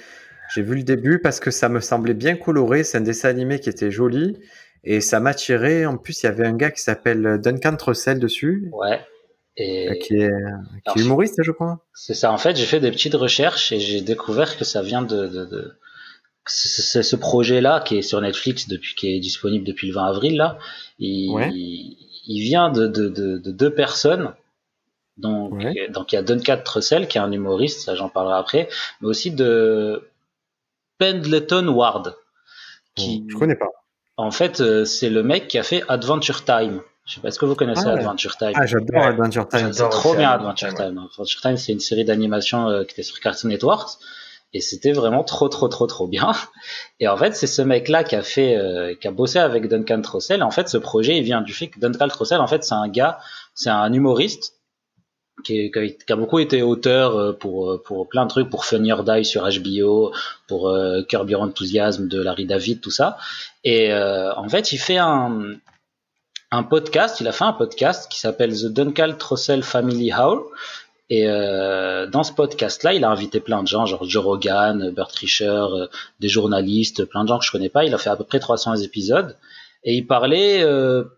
j'ai 0.54 0.62
vu 0.62 0.74
le 0.74 0.82
début 0.82 1.20
parce 1.20 1.38
que 1.40 1.50
ça 1.50 1.68
me 1.68 1.80
semblait 1.80 2.14
bien 2.14 2.36
coloré. 2.36 2.82
C'est 2.82 2.98
un 2.98 3.02
dessin 3.02 3.28
animé 3.28 3.60
qui 3.60 3.70
était 3.70 3.92
joli 3.92 4.36
et 4.82 5.00
ça 5.00 5.20
m'a 5.20 5.34
tiré. 5.34 5.86
En 5.86 5.96
plus, 5.96 6.22
il 6.22 6.26
y 6.26 6.28
avait 6.28 6.46
un 6.46 6.54
gars 6.54 6.70
qui 6.72 6.82
s'appelle 6.82 7.38
Duncan 7.40 7.76
Trussell 7.76 8.18
dessus. 8.18 8.68
Ouais. 8.72 9.00
Et... 9.58 9.88
Euh, 9.88 9.94
qui, 9.94 10.14
est, 10.14 10.30
qui 10.92 10.98
est 10.98 11.02
humoriste, 11.02 11.42
je 11.42 11.52
crois. 11.52 11.84
C'est 11.92 12.14
ça. 12.14 12.32
En 12.32 12.38
fait, 12.38 12.56
j'ai 12.56 12.64
fait 12.64 12.80
des 12.80 12.90
petites 12.90 13.14
recherches 13.14 13.72
et 13.72 13.80
j'ai 13.80 14.00
découvert 14.00 14.56
que 14.56 14.64
ça 14.64 14.82
vient 14.82 15.02
de, 15.02 15.26
de, 15.26 15.44
de... 15.44 15.78
C'est 16.46 17.02
ce 17.02 17.16
projet-là 17.16 17.80
qui 17.80 17.98
est 17.98 18.02
sur 18.02 18.20
Netflix 18.20 18.68
depuis, 18.68 18.94
qui 18.94 19.14
est 19.14 19.20
disponible 19.20 19.66
depuis 19.66 19.88
le 19.88 19.94
20 19.94 20.04
avril 20.06 20.36
là. 20.36 20.58
Il, 20.98 21.30
il, 21.52 21.98
il 22.26 22.40
vient 22.40 22.70
de, 22.70 22.86
de, 22.86 23.08
de, 23.08 23.36
de 23.36 23.50
deux 23.50 23.74
personnes 23.74 24.32
donc, 25.18 25.60
donc 25.90 26.12
il 26.12 26.14
y 26.14 26.18
a 26.18 26.22
Duncan 26.22 26.58
Trussell 26.64 27.08
qui 27.08 27.18
est 27.18 27.20
un 27.20 27.32
humoriste, 27.32 27.80
ça 27.80 27.94
j'en 27.94 28.08
parlerai 28.08 28.38
après, 28.38 28.68
mais 29.00 29.08
aussi 29.08 29.32
de 29.32 30.08
Pendleton 30.98 31.66
Ward. 31.68 32.16
Qui, 32.94 33.24
je 33.28 33.36
connais 33.36 33.56
pas. 33.56 33.70
En 34.16 34.30
fait, 34.30 34.60
euh, 34.60 34.84
c'est 34.84 35.10
le 35.10 35.22
mec 35.22 35.48
qui 35.48 35.58
a 35.58 35.62
fait 35.62 35.82
Adventure 35.88 36.44
Time. 36.44 36.82
Je 37.08 37.14
sais 37.14 37.20
pas, 37.20 37.28
est-ce 37.28 37.38
que 37.38 37.46
vous 37.46 37.54
connaissez 37.54 37.86
ah 37.86 37.92
Adventure 37.92 38.36
Time? 38.36 38.52
Ah, 38.54 38.66
j'adore 38.66 39.02
Adventure 39.02 39.48
Time. 39.48 39.72
C'est 39.72 39.88
trop 39.88 40.14
bien 40.14 40.30
Adventure 40.30 40.74
Time. 40.74 40.98
Adventure 40.98 41.40
Time, 41.40 41.56
c'est 41.56 41.72
une 41.72 41.80
série 41.80 42.04
d'animation 42.04 42.68
euh, 42.68 42.84
qui 42.84 42.92
était 42.92 43.02
sur 43.02 43.18
Cartoon 43.18 43.48
Network. 43.48 43.88
Et 44.54 44.60
c'était 44.60 44.92
vraiment 44.92 45.24
trop, 45.24 45.48
trop, 45.48 45.68
trop, 45.68 45.86
trop 45.86 46.06
bien. 46.06 46.32
Et 47.00 47.08
en 47.08 47.16
fait, 47.16 47.34
c'est 47.34 47.46
ce 47.46 47.62
mec-là 47.62 48.04
qui 48.04 48.14
a 48.14 48.22
fait, 48.22 48.56
euh, 48.56 48.94
qui 48.94 49.08
a 49.08 49.10
bossé 49.10 49.38
avec 49.38 49.68
Duncan 49.68 50.00
Trussell. 50.02 50.42
En 50.42 50.50
fait, 50.50 50.68
ce 50.68 50.78
projet, 50.78 51.16
il 51.16 51.22
vient 51.22 51.40
du 51.40 51.52
fait 51.52 51.68
que 51.68 51.80
Duncan 51.80 52.08
Trussell, 52.08 52.40
en 52.40 52.46
fait, 52.46 52.62
c'est 52.62 52.74
un 52.74 52.88
gars, 52.88 53.18
c'est 53.54 53.70
un 53.70 53.92
humoriste 53.92 54.58
qui, 55.44 55.70
qui, 55.70 56.12
a 56.12 56.16
beaucoup 56.16 56.38
été 56.38 56.62
auteur 56.62 57.16
euh, 57.16 57.32
pour 57.32 57.70
euh, 57.70 57.82
pour 57.82 58.08
plein 58.08 58.24
de 58.24 58.30
trucs 58.30 58.50
pour 58.50 58.64
Funny 58.64 58.92
or 58.92 59.04
Die 59.04 59.24
sur 59.24 59.48
HBO 59.48 60.12
pour 60.46 60.68
euh, 60.68 61.02
Curb 61.02 61.30
Your 61.30 61.42
Enthusiasm 61.42 62.08
de 62.08 62.20
Larry 62.20 62.46
David 62.46 62.80
tout 62.80 62.90
ça 62.90 63.16
et 63.64 63.92
euh, 63.92 64.34
en 64.34 64.48
fait 64.48 64.72
il 64.72 64.78
fait 64.78 64.98
un 64.98 65.54
un 66.50 66.62
podcast 66.62 67.20
il 67.20 67.28
a 67.28 67.32
fait 67.32 67.44
un 67.44 67.52
podcast 67.52 68.10
qui 68.10 68.18
s'appelle 68.18 68.52
The 68.52 68.66
Duncan 68.66 69.14
Trussell 69.18 69.62
Family 69.62 70.12
Howl 70.12 70.42
et 71.10 71.26
euh, 71.26 72.06
dans 72.06 72.22
ce 72.22 72.34
podcast-là, 72.34 72.92
il 72.92 73.02
a 73.02 73.10
invité 73.10 73.40
plein 73.40 73.62
de 73.62 73.66
gens, 73.66 73.86
genre 73.86 74.04
Joe 74.04 74.22
Rogan, 74.22 74.90
Bert 74.90 75.08
Rischer, 75.18 75.64
des 76.20 76.28
journalistes, 76.28 77.06
plein 77.06 77.22
de 77.22 77.28
gens 77.28 77.38
que 77.38 77.46
je 77.46 77.50
connais 77.50 77.70
pas. 77.70 77.84
Il 77.84 77.94
a 77.94 77.98
fait 77.98 78.10
à 78.10 78.16
peu 78.16 78.24
près 78.24 78.40
300 78.40 78.76
épisodes 78.76 79.34
et 79.84 79.94
il 79.94 80.06
parlait 80.06 80.62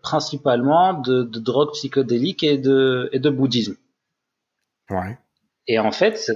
principalement 0.01 0.93
de, 0.93 1.23
de 1.23 1.39
drogue 1.39 1.73
psychodélique 1.73 2.41
et 2.41 2.57
de, 2.57 3.09
et 3.11 3.19
de 3.19 3.29
bouddhisme. 3.29 3.75
Ouais. 4.89 5.17
Et 5.67 5.77
en 5.77 5.91
fait, 5.91 6.17
c'est 6.17 6.33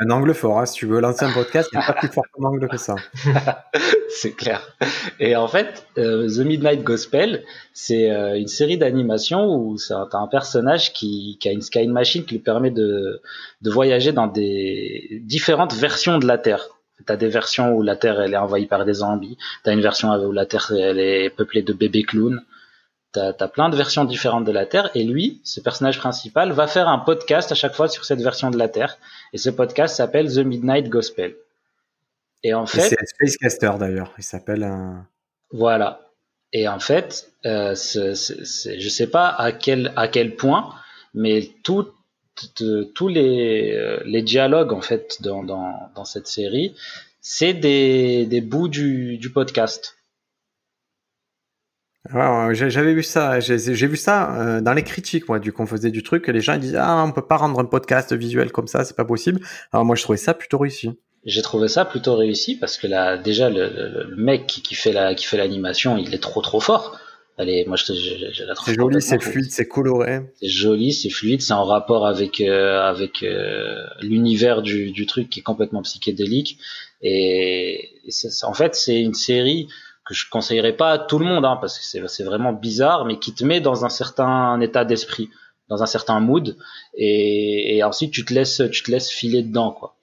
un 0.00 0.10
angle 0.10 0.34
fort. 0.34 0.58
Hein. 0.58 0.66
Si 0.66 0.74
tu 0.74 0.86
veux 0.86 1.00
lancer 1.00 1.24
un 1.24 1.32
podcast, 1.32 1.70
il 1.72 1.78
n'y 1.78 1.84
a 1.84 1.86
pas 1.86 1.92
plus 1.98 2.08
fort 2.08 2.24
comme 2.32 2.46
angle 2.46 2.68
que 2.68 2.76
ça. 2.76 2.96
c'est 4.08 4.32
clair. 4.32 4.76
Et 5.20 5.36
en 5.36 5.46
fait, 5.46 5.86
euh, 5.96 6.28
The 6.28 6.44
Midnight 6.44 6.82
Gospel, 6.82 7.44
c'est 7.72 8.10
euh, 8.10 8.36
une 8.36 8.48
série 8.48 8.76
d'animation 8.76 9.46
où 9.54 9.76
tu 9.76 9.92
as 9.92 10.08
un 10.12 10.26
personnage 10.26 10.92
qui, 10.92 11.38
qui, 11.40 11.48
a 11.48 11.52
une 11.52 11.62
sky 11.62 11.86
machine 11.86 12.24
qui 12.24 12.34
lui 12.34 12.40
permet 12.40 12.72
de, 12.72 13.22
de 13.62 13.70
voyager 13.70 14.12
dans 14.12 14.26
des 14.26 15.22
différentes 15.22 15.74
versions 15.74 16.18
de 16.18 16.26
la 16.26 16.38
Terre. 16.38 16.66
Tu 17.06 17.12
as 17.12 17.16
des 17.16 17.28
versions 17.28 17.74
où 17.74 17.82
la 17.82 17.96
Terre 17.96 18.20
elle 18.20 18.34
est 18.34 18.38
envahie 18.38 18.66
par 18.66 18.84
des 18.84 18.94
zombies. 18.94 19.36
Tu 19.62 19.70
as 19.70 19.72
une 19.72 19.82
version 19.82 20.12
où 20.14 20.32
la 20.32 20.46
Terre 20.46 20.72
elle 20.76 20.98
est 20.98 21.30
peuplée 21.30 21.62
de 21.62 21.72
bébés 21.72 22.02
clowns 22.02 22.42
t'as 23.14 23.32
as 23.38 23.48
plein 23.48 23.70
de 23.70 23.76
versions 23.76 24.04
différentes 24.04 24.44
de 24.44 24.52
la 24.52 24.66
Terre 24.66 24.90
et 24.94 25.04
lui, 25.04 25.40
ce 25.44 25.60
personnage 25.60 25.98
principal, 25.98 26.52
va 26.52 26.66
faire 26.66 26.88
un 26.88 26.98
podcast 26.98 27.50
à 27.52 27.54
chaque 27.54 27.74
fois 27.74 27.88
sur 27.88 28.04
cette 28.04 28.20
version 28.20 28.50
de 28.50 28.58
la 28.58 28.68
Terre 28.68 28.98
et 29.32 29.38
ce 29.38 29.50
podcast 29.50 29.96
s'appelle 29.96 30.30
The 30.32 30.38
Midnight 30.38 30.88
Gospel. 30.88 31.36
Et 32.42 32.52
en 32.52 32.66
fait, 32.66 32.90
c'est 32.90 33.06
Spacecaster 33.06 33.72
d'ailleurs, 33.78 34.12
il 34.18 34.24
s'appelle 34.24 34.64
un. 34.64 35.06
Voilà. 35.50 36.00
Et 36.52 36.68
en 36.68 36.78
fait, 36.78 37.30
euh, 37.46 37.74
je 37.74 38.88
sais 38.88 39.06
pas 39.06 39.28
à 39.28 39.52
quel 39.52 39.92
à 39.96 40.08
quel 40.08 40.36
point, 40.36 40.74
mais 41.14 41.50
tout, 41.62 41.88
tous 42.94 43.08
les, 43.08 43.72
euh, 43.72 44.02
les 44.04 44.22
dialogues 44.22 44.72
en 44.72 44.80
fait 44.80 45.22
dans, 45.22 45.42
dans, 45.42 45.90
dans 45.94 46.04
cette 46.04 46.26
série, 46.26 46.74
c'est 47.20 47.54
des, 47.54 48.26
des 48.26 48.40
bouts 48.40 48.68
du, 48.68 49.16
du 49.18 49.30
podcast. 49.30 49.96
Ouais, 52.12 52.54
j'avais 52.54 52.92
vu 52.92 53.02
ça, 53.02 53.40
j'ai 53.40 53.86
vu 53.86 53.96
ça 53.96 54.36
euh, 54.36 54.60
dans 54.60 54.74
les 54.74 54.82
critiques, 54.82 55.26
moi, 55.26 55.38
du 55.38 55.52
qu'on 55.52 55.64
faisait 55.64 55.90
du 55.90 56.02
truc, 56.02 56.28
les 56.28 56.40
gens 56.40 56.58
disaient 56.58 56.76
ah 56.78 57.02
on 57.06 57.12
peut 57.12 57.26
pas 57.26 57.38
rendre 57.38 57.58
un 57.58 57.64
podcast 57.64 58.12
visuel 58.12 58.52
comme 58.52 58.66
ça, 58.66 58.84
c'est 58.84 58.96
pas 58.96 59.06
possible. 59.06 59.40
Alors 59.72 59.86
moi 59.86 59.96
je 59.96 60.02
trouvais 60.02 60.18
ça 60.18 60.34
plutôt 60.34 60.58
réussi. 60.58 60.90
J'ai 61.24 61.40
trouvé 61.40 61.66
ça 61.68 61.86
plutôt 61.86 62.14
réussi 62.14 62.56
parce 62.56 62.76
que 62.76 62.86
là 62.86 63.16
déjà 63.16 63.48
le, 63.48 63.70
le, 64.10 64.16
mec 64.16 64.46
qui, 64.46 64.74
fait 64.74 64.92
la 64.92 65.14
qui 65.14 65.24
fait 65.24 65.38
l'animation, 65.38 65.96
il 65.96 66.14
est 66.14 66.22
trop 66.22 66.42
trop 66.42 66.60
fort. 66.60 66.98
Allez, 67.38 67.64
moi 67.66 67.76
je, 67.76 67.94
je, 67.94 68.44
la 68.44 68.54
trouve. 68.54 68.68
C'est 68.68 68.74
joli, 68.74 69.00
c'est 69.00 69.22
fluide, 69.22 69.50
c'est 69.50 69.66
coloré. 69.66 70.20
C'est 70.40 70.48
joli, 70.48 70.92
c'est 70.92 71.08
fluide, 71.08 71.40
c'est 71.40 71.54
en 71.54 71.64
rapport 71.64 72.06
avec 72.06 72.42
euh, 72.42 72.82
avec 72.82 73.22
euh, 73.22 73.82
l'univers 74.02 74.60
du, 74.60 74.92
du 74.92 75.06
truc 75.06 75.30
qui 75.30 75.40
est 75.40 75.42
complètement 75.42 75.80
psychédélique 75.80 76.58
et, 77.00 77.88
et 78.04 78.10
en 78.42 78.52
fait 78.52 78.74
c'est 78.74 79.00
une 79.00 79.14
série 79.14 79.68
que 80.04 80.14
je 80.14 80.28
conseillerais 80.28 80.76
pas 80.76 80.92
à 80.92 80.98
tout 80.98 81.18
le 81.18 81.24
monde, 81.24 81.44
hein, 81.44 81.56
parce 81.60 81.78
que 81.78 82.06
c'est 82.08 82.24
vraiment 82.24 82.52
bizarre, 82.52 83.04
mais 83.04 83.18
qui 83.18 83.34
te 83.34 83.44
met 83.44 83.60
dans 83.60 83.84
un 83.84 83.88
certain 83.88 84.60
état 84.60 84.84
d'esprit, 84.84 85.30
dans 85.68 85.82
un 85.82 85.86
certain 85.86 86.20
mood, 86.20 86.56
et, 86.94 87.82
ensuite 87.84 88.12
tu 88.12 88.24
te 88.24 88.34
laisses, 88.34 88.62
tu 88.70 88.82
te 88.82 88.90
laisses 88.90 89.10
filer 89.10 89.42
dedans, 89.42 89.72
quoi. 89.72 89.96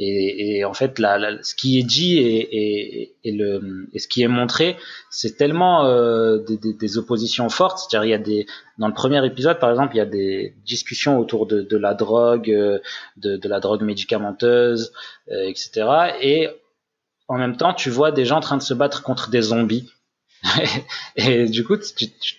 Et, 0.00 0.64
en 0.64 0.74
fait, 0.74 1.00
la, 1.00 1.42
ce 1.42 1.56
qui 1.56 1.80
est 1.80 1.82
dit 1.82 2.18
et, 2.20 3.16
le, 3.24 3.88
et 3.92 3.98
ce 3.98 4.06
qui 4.06 4.22
est 4.22 4.28
montré, 4.28 4.76
c'est 5.10 5.36
tellement 5.36 5.86
euh, 5.86 6.38
des, 6.38 6.98
oppositions 6.98 7.48
fortes. 7.48 7.78
C'est-à-dire, 7.78 8.04
il 8.04 8.10
y 8.10 8.14
a 8.14 8.18
des 8.18 8.46
dans 8.78 8.86
le 8.86 8.94
premier 8.94 9.26
épisode, 9.26 9.58
par 9.58 9.70
exemple, 9.70 9.96
il 9.96 9.98
y 9.98 10.02
a 10.02 10.06
des 10.06 10.54
discussions 10.64 11.18
autour 11.18 11.46
de, 11.46 11.76
la 11.76 11.94
drogue, 11.94 12.48
euh, 12.48 12.78
de, 13.16 13.48
la 13.48 13.58
drogue 13.58 13.82
médicamenteuse, 13.82 14.92
euh, 15.32 15.48
etc. 15.48 15.88
Et 16.22 16.48
en 17.28 17.36
même 17.36 17.56
temps, 17.56 17.74
tu 17.74 17.90
vois 17.90 18.10
des 18.10 18.24
gens 18.24 18.38
en 18.38 18.40
train 18.40 18.56
de 18.56 18.62
se 18.62 18.74
battre 18.74 19.02
contre 19.02 19.30
des 19.30 19.42
zombies. 19.42 19.92
et 21.16 21.46
du 21.46 21.64
coup, 21.64 21.76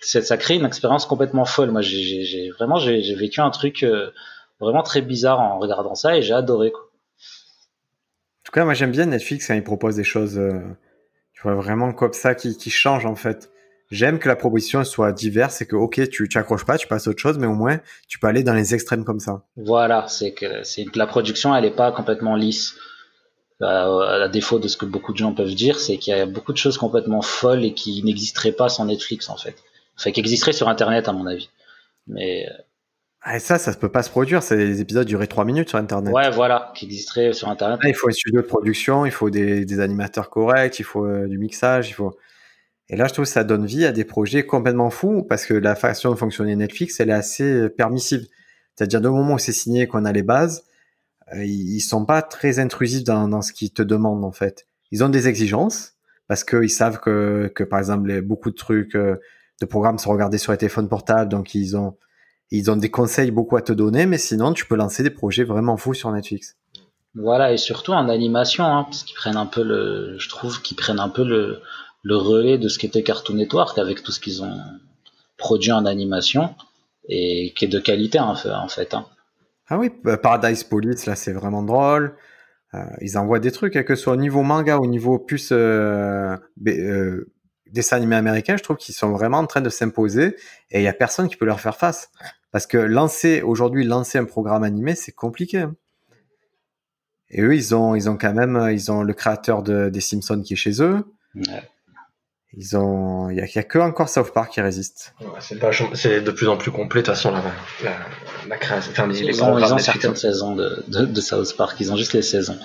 ça 0.02 0.36
crée 0.36 0.56
une 0.56 0.64
expérience 0.64 1.06
complètement 1.06 1.44
folle. 1.44 1.70
Moi, 1.70 1.80
j'ai 1.80 2.50
vraiment 2.50 2.76
j'ai 2.76 3.14
vécu 3.14 3.40
un 3.40 3.50
truc 3.50 3.82
euh, 3.82 4.10
vraiment 4.58 4.82
très 4.82 5.00
bizarre 5.00 5.40
en 5.40 5.58
regardant 5.58 5.94
ça 5.94 6.16
et 6.16 6.22
j'ai 6.22 6.34
adoré. 6.34 6.72
Quoi. 6.72 6.82
En 6.82 8.44
tout 8.44 8.52
cas, 8.52 8.64
moi 8.64 8.74
j'aime 8.74 8.90
bien 8.90 9.06
Netflix 9.06 9.46
quand 9.46 9.54
ils 9.54 9.62
proposent 9.62 9.96
des 9.96 10.04
choses, 10.04 10.38
euh, 10.38 10.60
tu 11.34 11.42
vois, 11.42 11.54
vraiment 11.54 11.92
comme 11.92 12.12
ça 12.12 12.34
qui, 12.34 12.56
qui 12.56 12.70
changent 12.70 13.06
en 13.06 13.14
fait. 13.14 13.50
J'aime 13.90 14.18
que 14.18 14.28
la 14.28 14.36
proposition 14.36 14.84
soit 14.84 15.12
diverse 15.12 15.62
et 15.62 15.66
que 15.66 15.76
ok, 15.76 16.08
tu 16.08 16.28
t'accroches 16.28 16.64
pas, 16.64 16.78
tu 16.78 16.86
passes 16.86 17.06
à 17.06 17.10
autre 17.10 17.20
chose, 17.20 17.38
mais 17.38 17.46
au 17.46 17.54
moins 17.54 17.80
tu 18.08 18.18
peux 18.18 18.28
aller 18.28 18.42
dans 18.42 18.54
les 18.54 18.74
extrêmes 18.74 19.04
comme 19.04 19.20
ça. 19.20 19.42
Voilà, 19.56 20.06
c'est 20.08 20.32
que 20.32 20.46
la 20.94 21.06
production, 21.06 21.54
elle 21.54 21.64
est 21.64 21.74
pas 21.74 21.92
complètement 21.92 22.34
lisse. 22.34 22.76
Euh, 23.62 24.24
à 24.24 24.28
défaut 24.28 24.58
de 24.58 24.68
ce 24.68 24.78
que 24.78 24.86
beaucoup 24.86 25.12
de 25.12 25.18
gens 25.18 25.34
peuvent 25.34 25.54
dire, 25.54 25.78
c'est 25.78 25.98
qu'il 25.98 26.16
y 26.16 26.18
a 26.18 26.24
beaucoup 26.24 26.52
de 26.52 26.56
choses 26.56 26.78
complètement 26.78 27.20
folles 27.20 27.62
et 27.62 27.74
qui 27.74 28.02
n'existeraient 28.02 28.52
pas 28.52 28.70
sans 28.70 28.86
Netflix 28.86 29.28
en 29.28 29.36
fait. 29.36 29.54
Enfin, 29.98 30.12
qui 30.12 30.20
existeraient 30.20 30.54
sur 30.54 30.68
Internet 30.68 31.08
à 31.08 31.12
mon 31.12 31.26
avis. 31.26 31.50
Mais 32.06 32.46
euh, 32.48 32.52
ah, 33.20 33.38
ça, 33.38 33.58
ça 33.58 33.72
ne 33.72 33.76
peut 33.76 33.90
pas 33.90 34.02
se 34.02 34.08
produire. 34.08 34.42
C'est 34.42 34.56
des 34.56 34.80
épisodes 34.80 35.06
durés 35.06 35.26
3 35.26 35.44
minutes 35.44 35.68
sur 35.68 35.78
Internet. 35.78 36.14
Ouais, 36.14 36.30
voilà, 36.30 36.72
qui 36.74 36.86
existeraient 36.86 37.34
sur 37.34 37.48
Internet. 37.48 37.80
Ah, 37.82 37.88
il 37.88 37.94
faut 37.94 38.08
un 38.08 38.12
studio 38.12 38.40
de 38.40 38.46
production, 38.46 39.04
il 39.04 39.12
faut 39.12 39.28
des, 39.28 39.66
des 39.66 39.80
animateurs 39.80 40.30
corrects, 40.30 40.78
il 40.78 40.84
faut 40.84 41.04
euh, 41.04 41.28
du 41.28 41.36
mixage, 41.36 41.90
il 41.90 41.94
faut. 41.94 42.16
Et 42.88 42.96
là, 42.96 43.08
je 43.08 43.12
trouve 43.12 43.26
que 43.26 43.30
ça 43.30 43.44
donne 43.44 43.66
vie 43.66 43.84
à 43.84 43.92
des 43.92 44.04
projets 44.04 44.46
complètement 44.46 44.88
fous 44.88 45.22
parce 45.22 45.44
que 45.44 45.52
la 45.52 45.76
façon 45.76 46.10
de 46.10 46.16
fonctionner 46.16 46.56
Netflix, 46.56 46.98
elle 46.98 47.10
est 47.10 47.12
assez 47.12 47.68
permissive. 47.68 48.26
C'est-à-dire, 48.74 49.02
du 49.02 49.08
moment 49.08 49.34
où 49.34 49.38
c'est 49.38 49.52
signé, 49.52 49.86
qu'on 49.86 50.06
a 50.06 50.12
les 50.12 50.22
bases, 50.22 50.64
ils 51.36 51.80
sont 51.80 52.04
pas 52.04 52.22
très 52.22 52.58
intrusifs 52.58 53.04
dans, 53.04 53.28
dans 53.28 53.42
ce 53.42 53.52
qu'ils 53.52 53.72
te 53.72 53.82
demandent 53.82 54.24
en 54.24 54.32
fait. 54.32 54.66
Ils 54.90 55.04
ont 55.04 55.08
des 55.08 55.28
exigences 55.28 55.94
parce 56.28 56.44
qu'ils 56.44 56.70
savent 56.70 57.00
que, 57.00 57.50
que 57.54 57.64
par 57.64 57.78
exemple 57.78 58.20
beaucoup 58.22 58.50
de 58.50 58.56
trucs 58.56 58.94
euh, 58.94 59.16
de 59.60 59.66
programmes 59.66 59.98
sont 59.98 60.10
regardés 60.10 60.38
sur 60.38 60.52
les 60.52 60.58
téléphones 60.58 60.88
portables, 60.88 61.30
donc 61.30 61.54
ils 61.54 61.76
ont 61.76 61.96
ils 62.52 62.70
ont 62.70 62.76
des 62.76 62.90
conseils 62.90 63.30
beaucoup 63.30 63.56
à 63.56 63.62
te 63.62 63.72
donner, 63.72 64.06
mais 64.06 64.18
sinon 64.18 64.52
tu 64.52 64.66
peux 64.66 64.74
lancer 64.74 65.02
des 65.04 65.10
projets 65.10 65.44
vraiment 65.44 65.76
fous 65.76 65.94
sur 65.94 66.10
Netflix. 66.10 66.56
Voilà 67.14 67.52
et 67.52 67.56
surtout 67.56 67.92
en 67.92 68.08
animation, 68.08 68.64
hein, 68.64 68.84
parce 68.84 69.04
qu'ils 69.04 69.16
prennent 69.16 69.36
un 69.36 69.46
peu 69.46 69.62
le, 69.62 70.16
je 70.18 70.28
trouve 70.28 70.60
qu'ils 70.62 70.76
prennent 70.76 71.00
un 71.00 71.08
peu 71.08 71.24
le, 71.24 71.60
le 72.02 72.16
relais 72.16 72.58
de 72.58 72.68
ce 72.68 72.78
qu'était 72.78 73.02
Cartoon 73.02 73.34
Network 73.34 73.78
avec 73.78 74.02
tout 74.02 74.12
ce 74.12 74.20
qu'ils 74.20 74.42
ont 74.42 74.58
produit 75.36 75.72
en 75.72 75.86
animation 75.86 76.54
et 77.08 77.52
qui 77.56 77.64
est 77.64 77.68
de 77.68 77.78
qualité 77.78 78.18
en 78.18 78.34
fait. 78.34 78.94
Hein. 78.94 79.06
Ah 79.70 79.78
oui, 79.78 79.90
bah, 80.02 80.18
Paradise 80.18 80.64
Police, 80.64 81.06
là, 81.06 81.14
c'est 81.14 81.32
vraiment 81.32 81.62
drôle. 81.62 82.16
Euh, 82.74 82.84
ils 83.00 83.16
envoient 83.16 83.38
des 83.38 83.52
trucs, 83.52 83.76
hein, 83.76 83.84
que 83.84 83.94
ce 83.94 84.02
soit 84.02 84.12
au 84.12 84.16
niveau 84.16 84.42
manga 84.42 84.78
au 84.78 84.86
niveau 84.86 85.18
plus 85.18 85.50
euh, 85.52 86.36
euh, 86.66 87.32
dessin 87.66 87.96
animé 87.96 88.16
américain, 88.16 88.56
je 88.56 88.62
trouve 88.62 88.76
qu'ils 88.76 88.94
sont 88.94 89.10
vraiment 89.10 89.38
en 89.38 89.46
train 89.46 89.60
de 89.60 89.68
s'imposer 89.68 90.36
et 90.70 90.80
il 90.80 90.82
y 90.82 90.88
a 90.88 90.92
personne 90.92 91.28
qui 91.28 91.36
peut 91.36 91.46
leur 91.46 91.60
faire 91.60 91.76
face. 91.76 92.10
Parce 92.52 92.66
que 92.66 92.78
lancer, 92.78 93.42
aujourd'hui, 93.42 93.84
lancer 93.84 94.18
un 94.18 94.24
programme 94.24 94.64
animé, 94.64 94.96
c'est 94.96 95.12
compliqué. 95.12 95.58
Hein. 95.58 95.76
Et 97.28 97.42
eux, 97.42 97.54
ils 97.54 97.76
ont, 97.76 97.96
quand 98.16 98.34
même, 98.34 98.70
ils 98.72 98.90
ont 98.90 99.04
le 99.04 99.12
créateur 99.14 99.62
de, 99.62 99.88
des 99.88 100.00
Simpsons 100.00 100.42
qui 100.42 100.54
est 100.54 100.56
chez 100.56 100.82
eux. 100.82 101.04
Ils 102.56 102.76
ont, 102.76 103.30
il 103.30 103.36
y 103.36 103.58
a, 103.58 103.62
que 103.62 103.78
encore 103.78 104.08
South 104.08 104.32
Park 104.32 104.52
qui 104.52 104.60
résiste. 104.60 105.14
c'est 105.38 106.20
de 106.20 106.30
plus 106.32 106.48
en 106.48 106.56
plus 106.56 106.72
complet 106.72 107.00
de 107.00 107.06
toute 107.06 107.14
façon 107.14 107.30
la, 107.30 107.42
la, 107.84 107.96
la 108.48 108.56
création. 108.56 108.90
Enfin, 108.90 109.06
les, 109.06 109.20
ils, 109.20 109.42
ont, 109.44 109.56
ils 109.56 109.72
ont 109.72 109.78
certaines 109.78 110.16
saisons 110.16 110.56
de, 110.56 110.82
de, 110.88 111.04
de, 111.04 111.20
South 111.20 111.56
Park, 111.56 111.76
ils 111.78 111.92
ont 111.92 111.96
juste 111.96 112.12
les 112.12 112.22
saisons. 112.22 112.58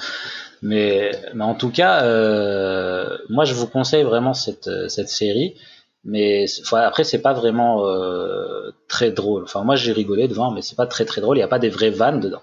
Mais, 0.64 1.12
mais 1.36 1.44
en 1.44 1.54
tout 1.54 1.70
cas, 1.70 2.04
euh, 2.04 3.16
moi 3.30 3.46
je 3.46 3.54
vous 3.54 3.68
conseille 3.68 4.04
vraiment 4.04 4.34
cette, 4.34 4.70
cette 4.90 5.10
série. 5.10 5.56
Mais 6.04 6.46
enfin, 6.62 6.80
après 6.80 7.04
c'est 7.04 7.22
pas 7.22 7.34
vraiment 7.34 7.88
euh, 7.88 8.72
très 8.88 9.12
drôle. 9.12 9.44
Enfin 9.44 9.64
moi 9.64 9.76
j'ai 9.76 9.92
rigolé 9.92 10.28
devant, 10.28 10.52
mais 10.52 10.64
c'est 10.64 10.76
pas 10.76 10.88
très 10.88 11.06
très 11.06 11.22
drôle. 11.22 11.38
Il 11.38 11.42
y 11.42 11.44
a 11.44 11.48
pas 11.48 11.60
des 11.60 11.70
vraies 11.70 11.92
vannes 11.92 12.20
dedans. 12.20 12.42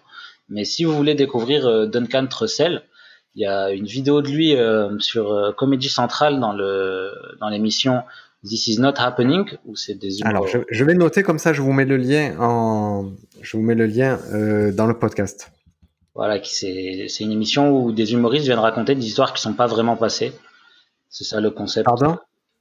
Mais 0.49 0.65
si 0.65 0.85
vous 0.85 0.95
voulez 0.95 1.15
découvrir 1.15 1.67
euh, 1.67 1.87
Duncan 1.87 2.27
Trussell, 2.27 2.83
il 3.35 3.43
y 3.43 3.47
a 3.47 3.71
une 3.71 3.87
vidéo 3.87 4.23
de 4.23 4.29
lui 4.29 4.57
euh, 4.57 4.99
sur 4.99 5.33
euh, 5.33 5.53
Comédie 5.53 5.89
Centrale 5.89 6.39
dans 6.39 6.53
le 6.53 7.13
dans 7.41 7.49
l'émission 7.49 8.03
This 8.45 8.67
is 8.67 8.81
not 8.81 8.95
happening 8.97 9.49
où 9.65 9.77
c'est 9.77 9.95
des 9.95 10.23
Alors 10.25 10.49
je, 10.49 10.59
je, 10.69 10.85
vais 10.85 10.95
noter 10.95 11.23
comme 11.23 11.39
ça, 11.39 11.53
je 11.53 11.63
vous 11.63 11.73
mets 11.73 11.85
le 11.85 11.97
lien 11.97 12.35
en 12.41 13.13
je 13.41 13.57
vous 13.57 13.63
mets 13.63 13.75
le 13.77 13.87
lien 13.87 14.19
euh, 14.33 14.73
dans 14.73 14.87
le 14.87 14.99
podcast. 14.99 15.53
Voilà, 16.15 16.43
c'est 16.43 17.07
c'est 17.09 17.25
une 17.25 17.33
émission 17.33 17.71
où 17.71 17.93
des 17.93 18.13
humoristes 18.13 18.45
viennent 18.45 18.59
raconter 18.59 18.95
des 18.95 19.07
histoires 19.07 19.33
qui 19.33 19.41
sont 19.41 19.55
pas 19.55 19.67
vraiment 19.67 19.97
passées. 19.97 20.33
C'est 21.09 21.25
ça 21.25 21.41
le 21.41 21.51
concept. 21.51 21.87
Pardon? 21.87 22.19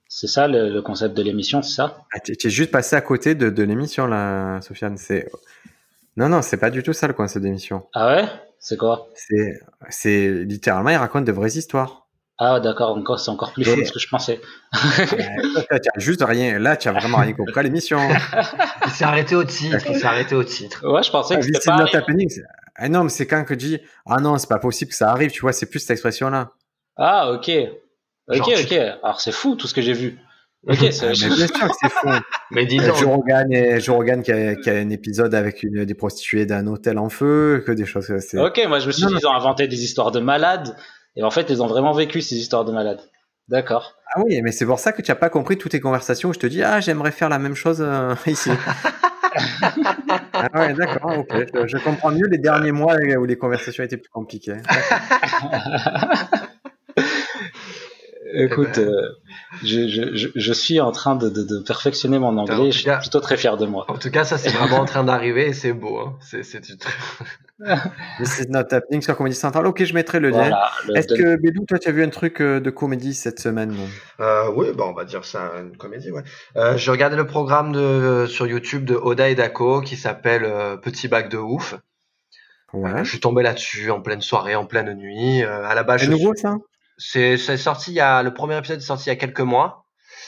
C'est 0.08 0.28
ça 0.28 0.48
le, 0.48 0.70
le, 0.70 0.82
concept 0.82 1.16
de 1.16 1.24
l'émission, 1.24 1.62
c'est 1.62 1.76
ça? 1.76 2.04
Ah, 2.14 2.20
Tu 2.20 2.36
es 2.46 2.50
juste 2.50 2.70
passé 2.70 2.98
à 2.98 3.02
côté 3.02 3.34
de, 3.34 3.50
de 3.50 3.64
l'émission 3.64 4.08
là, 4.08 4.60
Sofiane. 4.62 4.98
C'est 4.98 5.32
non 6.18 6.30
non, 6.30 6.42
c'est 6.42 6.58
pas 6.58 6.70
du 6.70 6.84
tout 6.84 6.94
ça 6.94 7.08
le 7.08 7.14
concept 7.14 7.44
d'émission. 7.44 7.88
Ah 7.94 8.16
ouais? 8.16 8.26
C'est 8.60 8.78
quoi? 8.78 9.08
C'est, 9.16 9.60
c'est 9.90 10.44
littéralement, 10.44 10.90
il 10.90 10.96
raconte 10.98 11.26
de 11.26 11.32
vraies 11.32 11.58
histoires. 11.58 12.08
Ah 12.44 12.60
d'accord, 12.60 12.98
encore 12.98 13.20
c'est 13.20 13.30
encore 13.30 13.54
plus 13.54 13.64
fou 13.64 13.76
que 13.76 13.86
ce 13.86 13.92
que 13.92 14.00
je 14.00 14.08
pensais. 14.08 14.42
as 14.74 15.80
juste 15.98 16.24
rien. 16.24 16.58
Là, 16.58 16.76
tu 16.76 16.88
as 16.88 16.92
vraiment 16.92 17.18
rien 17.18 17.34
compris 17.34 17.60
à 17.60 17.62
l'émission. 17.62 18.00
il 18.86 18.92
s'est 18.92 19.04
arrêté 19.04 19.36
au 19.36 19.44
titre. 19.44 19.78
Il 19.88 19.96
s'est 19.96 20.06
arrêté 20.06 20.34
au 20.34 20.44
titre. 20.44 20.84
Ouais, 20.92 21.04
je 21.04 21.12
pensais 21.12 21.36
que 21.36 21.44
c'était 21.44 21.60
pas. 21.60 21.86
Happening, 21.94 22.30
ah 22.76 22.90
non, 22.90 23.04
mais 23.04 23.10
c'est 23.10 23.28
quand 23.28 23.44
que 23.44 23.54
dis 23.54 23.80
ah 24.08 24.20
non, 24.20 24.40
c'est 24.40 24.50
pas 24.50 24.58
possible 24.58 24.90
que 24.90 24.98
ça 24.98 25.12
arrive. 25.12 25.30
Tu 25.30 25.42
vois, 25.42 25.54
c'est 25.54 25.68
plus 25.68 25.80
cette 25.80 25.92
expression-là. 25.92 26.50
Ah 26.98 27.32
ok, 27.32 27.52
ok, 28.28 28.50
ok. 28.64 28.72
Alors 29.04 29.22
c'est 29.22 29.32
fou 29.32 29.56
tout 29.56 29.68
ce 29.68 29.76
que 29.76 29.82
j'ai 29.82 29.94
vu. 29.94 30.20
Ok, 30.68 30.78
c'est 30.92 31.08
mais 31.08 31.14
bien 31.14 31.48
sûr 31.48 31.68
que 31.68 31.74
c'est 31.82 31.90
fou. 31.90 32.08
mais 32.52 32.66
dis 32.66 32.78
donc. 32.78 32.96
Je 32.98 33.06
regarde 33.92 34.24
qui 34.24 34.32
a, 34.32 34.56
qui 34.56 34.70
a 34.70 34.74
un 34.74 34.90
épisode 34.90 35.34
avec 35.34 35.64
une, 35.64 35.86
des 35.86 35.94
prostituées 35.94 36.46
d'un 36.46 36.68
hôtel 36.68 36.98
en 36.98 37.10
feu, 37.10 37.64
que 37.66 37.72
des 37.72 37.86
choses. 37.86 38.14
C'est... 38.20 38.40
Ok, 38.40 38.62
moi 38.68 38.80
je 38.80 38.88
me 38.88 38.92
suis 38.92 39.06
dit, 39.06 39.14
ils 39.20 39.28
ont 39.28 39.34
inventé 39.34 39.68
des 39.68 39.84
histoires 39.84 40.12
de 40.12 40.20
malades. 40.20 40.76
Et 41.16 41.24
en 41.24 41.32
fait, 41.32 41.50
ils 41.50 41.62
ont 41.62 41.68
vraiment 41.68 41.92
vécu 41.92 42.22
ces 42.22 42.36
histoires 42.36 42.64
de 42.64 42.72
malades. 42.72 43.02
D'accord. 43.50 43.96
Ah 44.16 44.22
oui, 44.24 44.42
mais 44.42 44.52
c'est 44.52 44.66
pour 44.66 44.80
ça 44.80 44.94
que 44.94 45.02
tu 45.02 45.12
n'as 45.12 45.16
pas 45.16 45.30
compris 45.30 45.58
toutes 45.58 45.74
tes 45.74 45.82
conversations 45.82 46.30
où 46.30 46.34
je 46.34 46.40
te 46.40 46.48
dis, 46.48 46.64
ah, 46.64 46.80
j'aimerais 46.80 47.12
faire 47.12 47.28
la 47.28 47.40
même 47.40 47.56
chose 47.56 47.82
euh, 47.82 48.16
ici. 48.28 48.50
ah 50.34 50.48
ouais, 50.54 50.74
d'accord, 50.74 51.18
ok. 51.18 51.34
Je, 51.34 51.68
je, 51.68 51.78
comprends 51.84 52.12
mieux 52.12 52.28
les 52.28 52.38
derniers 52.38 52.72
mois 52.72 52.96
où 52.96 53.26
les 53.26 53.38
conversations 53.38 53.84
étaient 53.84 53.98
plus 53.98 54.10
compliquées. 54.10 54.56
Écoute, 58.34 58.78
euh, 58.78 59.10
je, 59.64 59.88
je, 59.88 60.28
je, 60.36 60.54
suis 60.54 60.80
en 60.80 60.92
train 60.92 61.16
de, 61.16 61.30
de, 61.30 61.44
de 61.44 61.60
perfectionner 61.60 62.20
mon 62.20 62.38
anglais. 62.38 62.72
Je 62.72 62.80
suis 62.80 62.90
plutôt 62.90 63.20
très 63.20 63.38
fier 63.38 63.58
de 63.58 63.66
moi. 63.66 63.86
En 63.90 63.98
tout 63.98 64.12
cas, 64.12 64.24
ça 64.24 64.38
c'est 64.38 64.50
vraiment 64.50 64.78
en 64.78 64.86
train 64.86 65.04
d'arriver 65.04 65.48
et 65.48 65.54
c'est 65.54 65.74
beau. 65.74 66.00
Hein. 66.00 66.18
C'est 66.22 66.44
c'est 66.44 66.62
This 68.20 68.40
is 68.40 68.48
not 68.50 68.66
happening 68.72 69.02
sur 69.02 69.16
Comédie 69.16 69.36
Centrale. 69.36 69.66
Ok, 69.68 69.84
je 69.84 69.94
mettrai 69.94 70.20
le 70.20 70.30
lien. 70.30 70.52
Est-ce 70.96 71.14
que 71.14 71.36
Bédou, 71.36 71.66
toi, 71.66 71.80
tu 71.80 71.90
as 71.90 71.92
vu 71.92 72.04
un 72.04 72.10
truc 72.10 72.42
euh, 72.42 72.60
de 72.60 72.70
comédie 72.70 73.14
cette 73.14 73.40
semaine? 73.40 73.76
Euh, 74.20 74.52
Oui, 74.56 74.68
bon, 74.76 74.86
on 74.86 74.94
va 74.94 75.06
dire 75.06 75.26
ça 75.26 75.52
une 75.60 75.78
comédie. 75.78 76.12
Ouais. 76.12 76.24
Euh, 76.56 76.78
je 76.78 76.92
regardais 76.92 77.16
le 77.16 77.28
programme 77.28 77.72
de 77.72 78.26
sur 78.28 78.48
YouTube 78.48 78.86
de 78.86 78.96
Oda 78.96 79.30
et 79.30 79.36
Dako 79.36 79.82
qui 79.82 79.96
s'appelle 79.96 80.44
euh, 80.44 80.78
Petit 80.78 81.08
bac 81.08 81.30
de 81.30 81.38
ouf. 81.38 81.76
Ouais. 82.74 83.04
je 83.04 83.10
suis 83.10 83.20
tombé 83.20 83.44
là-dessus 83.44 83.92
en 83.92 84.02
pleine 84.02 84.22
soirée, 84.22 84.56
en 84.56 84.66
pleine 84.66 84.94
nuit. 84.94 85.44
à 85.44 85.76
la 85.76 85.84
base, 85.84 86.02
c'est 86.02 86.08
nouveau 86.08 86.34
ça? 86.36 86.56
C'est 87.02 87.58
sorti 87.58 87.92
il 87.92 87.96
y 87.96 88.00
a 88.00 88.24
le 88.24 88.34
premier 88.34 88.58
épisode 88.58 88.78
est 88.78 88.82
sorti 88.82 89.06
il 89.06 89.10
y 89.10 89.12
a 89.14 89.16
quelques 89.16 89.42
mois. 89.42 89.86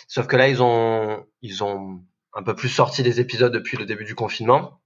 Sauf 0.07 0.27
que 0.27 0.36
là 0.36 0.47
ils 0.47 0.62
ont 0.62 1.25
ils 1.41 1.63
ont 1.63 2.01
un 2.33 2.43
peu 2.43 2.55
plus 2.55 2.69
sorti 2.69 3.03
des 3.03 3.19
épisodes 3.19 3.53
depuis 3.53 3.77
le 3.77 3.86
début 3.86 4.05
du 4.05 4.15
confinement. 4.15 4.81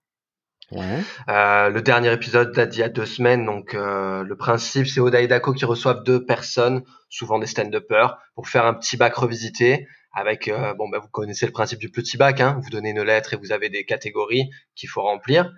Ouais. 0.71 1.01
Euh, 1.29 1.69
le 1.69 1.81
dernier 1.81 2.11
épisode 2.11 2.51
date 2.51 2.69
d'il 2.69 2.81
y 2.81 2.83
a 2.83 2.89
deux 2.89 3.05
semaines, 3.05 3.45
donc 3.45 3.73
euh, 3.73 4.23
le 4.23 4.35
principe 4.35 4.87
c'est 4.87 4.99
Oda 4.99 5.21
et 5.21 5.27
Dako 5.27 5.53
qui 5.53 5.63
reçoivent 5.63 6.03
deux 6.03 6.25
personnes, 6.25 6.83
souvent 7.09 7.39
des 7.39 7.47
stand-uppers, 7.47 8.17
pour 8.35 8.49
faire 8.49 8.65
un 8.65 8.73
petit 8.73 8.97
bac 8.97 9.15
revisité. 9.15 9.87
Avec 10.13 10.47
euh, 10.47 10.73
bon 10.73 10.89
bah 10.89 10.99
vous 10.99 11.09
connaissez 11.09 11.45
le 11.45 11.51
principe 11.51 11.79
du 11.79 11.89
petit 11.89 12.17
bac, 12.17 12.41
hein, 12.41 12.59
vous 12.61 12.69
donnez 12.69 12.89
une 12.89 13.03
lettre 13.03 13.33
et 13.33 13.37
vous 13.37 13.51
avez 13.51 13.69
des 13.69 13.85
catégories 13.85 14.49
qu'il 14.75 14.89
faut 14.89 15.03
remplir. 15.03 15.53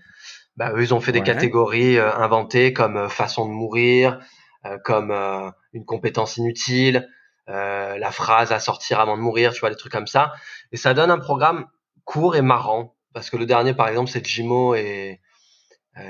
Bah 0.58 0.74
eux 0.76 0.84
ils 0.84 0.94
ont 0.94 1.00
fait 1.00 1.14
des 1.14 1.24
catégories 1.24 1.98
euh, 1.98 2.14
inventées 2.14 2.74
comme 2.74 2.98
euh, 2.98 3.10
façon 3.10 3.48
de 3.48 3.52
mourir, 3.52 4.20
euh, 4.66 4.78
comme 4.84 5.12
euh, 5.12 5.50
une 5.74 5.86
compétence 5.86 6.38
inutile, 6.38 7.08
euh, 7.48 7.98
la 7.98 8.12
phrase 8.12 8.52
à 8.52 8.60
sortir 8.60 9.00
avant 9.00 9.18
de 9.18 9.22
mourir, 9.22 9.54
tu 9.54 9.60
vois, 9.60 9.70
des 9.70 9.76
trucs 9.76 9.92
comme 9.92 10.08
ça. 10.08 10.34
Et 10.72 10.78
ça 10.78 10.94
donne 10.94 11.12
un 11.12 11.20
programme 11.20 11.66
court 12.06 12.36
et 12.36 12.42
marrant. 12.42 12.96
Parce 13.14 13.30
que 13.30 13.38
le 13.38 13.46
dernier, 13.46 13.74
par 13.74 13.88
exemple, 13.88 14.10
c'est 14.10 14.26
Jimo 14.26 14.76
et, 14.76 15.20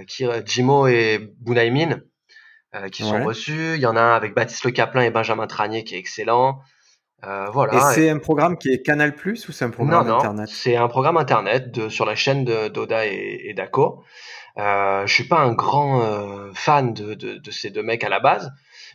qui, 0.08 0.26
Jimo 0.46 0.88
et 0.88 1.34
Bunaimin. 1.40 2.02
euh, 2.76 2.90
qui 2.90 3.04
sont 3.04 3.24
reçus. 3.24 3.76
Il 3.76 3.82
y 3.82 3.86
en 3.86 3.96
a 3.96 4.02
un 4.02 4.16
avec 4.16 4.34
Baptiste 4.34 4.64
Le 4.64 4.72
Caplin 4.72 5.02
et 5.02 5.12
Benjamin 5.12 5.48
Tranier 5.48 5.84
qui 5.84 5.96
est 5.96 6.00
excellent. 6.00 6.60
Euh, 7.26 7.48
voilà. 7.52 7.92
Et 7.92 7.96
c'est 7.96 8.10
un 8.10 8.20
programme 8.20 8.58
qui 8.58 8.70
est 8.70 8.82
Canal 8.82 9.14
Plus 9.14 9.48
ou 9.50 9.52
c'est 9.52 9.66
un 9.66 9.70
programme 9.72 10.06
non, 10.06 10.14
non, 10.14 10.20
internet? 10.20 10.50
C'est 10.50 10.76
un 10.76 10.88
programme 10.88 11.18
internet 11.18 11.72
de, 11.72 11.90
sur 11.90 12.06
la 12.06 12.16
chaîne 12.16 12.46
d'Oda 12.46 13.06
et, 13.06 13.42
et 13.46 13.54
d'Ako. 13.54 14.04
Euh, 14.58 15.06
je 15.06 15.14
suis 15.14 15.26
pas 15.26 15.40
un 15.40 15.54
grand 15.54 16.02
euh, 16.02 16.52
fan 16.54 16.94
de, 16.94 17.14
de, 17.14 17.38
de, 17.38 17.52
ces 17.52 17.70
deux 17.70 17.84
mecs 17.84 18.04
à 18.04 18.10
la 18.10 18.20
base, 18.20 18.52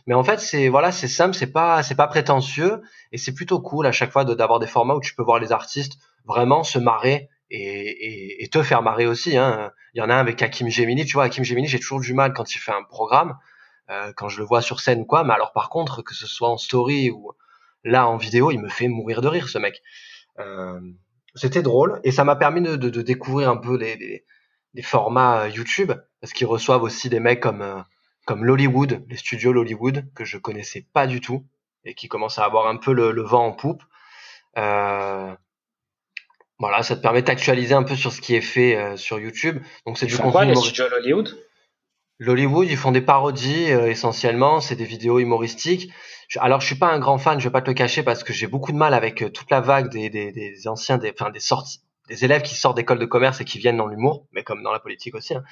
mais 0.07 0.13
en 0.13 0.23
fait 0.23 0.39
c'est 0.39 0.69
voilà 0.69 0.91
c'est 0.91 1.07
simple, 1.07 1.35
c'est 1.35 1.51
pas 1.51 1.83
c'est 1.83 1.95
pas 1.95 2.07
prétentieux 2.07 2.81
et 3.11 3.17
c'est 3.17 3.33
plutôt 3.33 3.59
cool 3.59 3.85
à 3.87 3.91
chaque 3.91 4.11
fois 4.11 4.25
d'avoir 4.25 4.59
des 4.59 4.67
formats 4.67 4.95
où 4.95 5.01
tu 5.01 5.15
peux 5.15 5.23
voir 5.23 5.39
les 5.39 5.51
artistes 5.51 5.97
vraiment 6.25 6.63
se 6.63 6.79
marrer 6.79 7.29
et, 7.51 8.43
et, 8.43 8.47
te 8.49 8.63
faire 8.63 8.81
marrer 8.81 9.05
aussi. 9.05 9.37
Hein. 9.37 9.71
Il 9.93 9.99
y 9.99 10.01
en 10.01 10.09
a 10.09 10.15
un 10.15 10.19
avec 10.19 10.41
Hakim 10.41 10.67
Gemini, 10.67 11.05
tu 11.05 11.13
vois 11.13 11.25
Hakim 11.25 11.43
Gemini 11.43 11.67
j'ai 11.67 11.79
toujours 11.79 11.99
du 11.99 12.13
mal 12.13 12.33
quand 12.33 12.55
il 12.55 12.57
fait 12.57 12.71
un 12.71 12.83
programme, 12.83 13.37
euh, 13.91 14.11
quand 14.15 14.29
je 14.29 14.39
le 14.39 14.45
vois 14.45 14.61
sur 14.61 14.79
scène 14.79 15.05
quoi, 15.05 15.23
mais 15.23 15.33
alors 15.33 15.53
par 15.53 15.69
contre 15.69 16.01
que 16.01 16.15
ce 16.15 16.27
soit 16.27 16.49
en 16.49 16.57
story 16.57 17.11
ou 17.11 17.31
là 17.83 18.07
en 18.07 18.17
vidéo, 18.17 18.51
il 18.51 18.59
me 18.59 18.69
fait 18.69 18.87
mourir 18.87 19.21
de 19.21 19.27
rire 19.27 19.47
ce 19.47 19.59
mec. 19.59 19.81
Euh, 20.39 20.79
c'était 21.35 21.61
drôle 21.61 21.99
et 22.03 22.11
ça 22.11 22.23
m'a 22.23 22.35
permis 22.35 22.61
de, 22.61 22.75
de, 22.75 22.89
de, 22.89 23.01
découvrir 23.01 23.49
un 23.49 23.57
peu 23.57 23.77
les, 23.77 23.95
les 23.95 24.25
des 24.75 24.81
formats 24.81 25.43
euh, 25.43 25.49
YouTube 25.49 25.91
parce 26.21 26.33
qu'ils 26.33 26.47
reçoivent 26.47 26.83
aussi 26.83 27.09
des 27.09 27.19
mecs 27.19 27.39
comme 27.39 27.61
euh, 27.61 27.81
comme 28.25 28.43
Lollywood, 28.43 29.05
les 29.07 29.15
studios 29.17 29.53
Lollywood 29.53 30.05
que 30.13 30.25
je 30.25 30.37
connaissais 30.37 30.85
pas 30.93 31.07
du 31.07 31.21
tout 31.21 31.45
et 31.83 31.93
qui 31.93 32.07
commencent 32.07 32.39
à 32.39 32.45
avoir 32.45 32.67
un 32.67 32.77
peu 32.77 32.93
le, 32.93 33.21
vent 33.21 33.45
en 33.45 33.51
poupe. 33.51 33.83
Euh, 34.57 35.33
voilà, 36.57 36.83
ça 36.83 36.95
te 36.95 37.01
permet 37.01 37.21
d'actualiser 37.21 37.75
un 37.75 37.83
peu 37.83 37.95
sur 37.95 38.11
ce 38.11 38.21
qui 38.21 38.35
est 38.35 38.41
fait 38.41 38.75
euh, 38.75 38.97
sur 38.97 39.19
YouTube. 39.19 39.61
Donc 39.85 39.97
c'est 39.97 40.07
du 40.07 40.15
contenu. 40.17 40.31
Quoi, 40.31 40.45
les 40.45 40.55
studios 40.55 40.89
Lollywood 40.89 41.37
Lollywood, 42.17 42.67
ils 42.69 42.77
font 42.77 42.93
des 42.93 43.01
parodies 43.01 43.65
essentiellement, 43.65 44.61
c'est 44.61 44.77
des 44.77 44.85
vidéos 44.85 45.19
humoristiques. 45.19 45.91
alors 46.37 46.61
je 46.61 46.65
suis 46.65 46.75
pas 46.75 46.87
un 46.87 46.97
grand 46.97 47.17
fan, 47.17 47.39
je 47.41 47.49
vais 47.49 47.51
pas 47.51 47.61
te 47.61 47.69
le 47.69 47.73
cacher 47.73 48.03
parce 48.03 48.23
que 48.23 48.31
j'ai 48.31 48.47
beaucoup 48.47 48.71
de 48.71 48.77
mal 48.77 48.93
avec 48.93 49.33
toute 49.33 49.51
la 49.51 49.59
vague 49.59 49.89
des, 49.89 50.09
des, 50.09 50.31
des 50.31 50.67
anciens, 50.69 50.97
des, 50.97 51.11
enfin 51.11 51.29
des 51.29 51.41
sorties, 51.41 51.81
des 52.07 52.23
élèves 52.23 52.41
qui 52.41 52.55
sortent 52.55 52.77
d'école 52.77 52.99
de 52.99 53.05
commerce 53.05 53.41
et 53.41 53.45
qui 53.45 53.59
viennent 53.59 53.75
dans 53.75 53.87
l'humour, 53.87 54.27
mais 54.31 54.43
comme 54.43 54.63
dans 54.63 54.71
la 54.71 54.79
politique 54.79 55.13
aussi, 55.13 55.33
hein, 55.33 55.43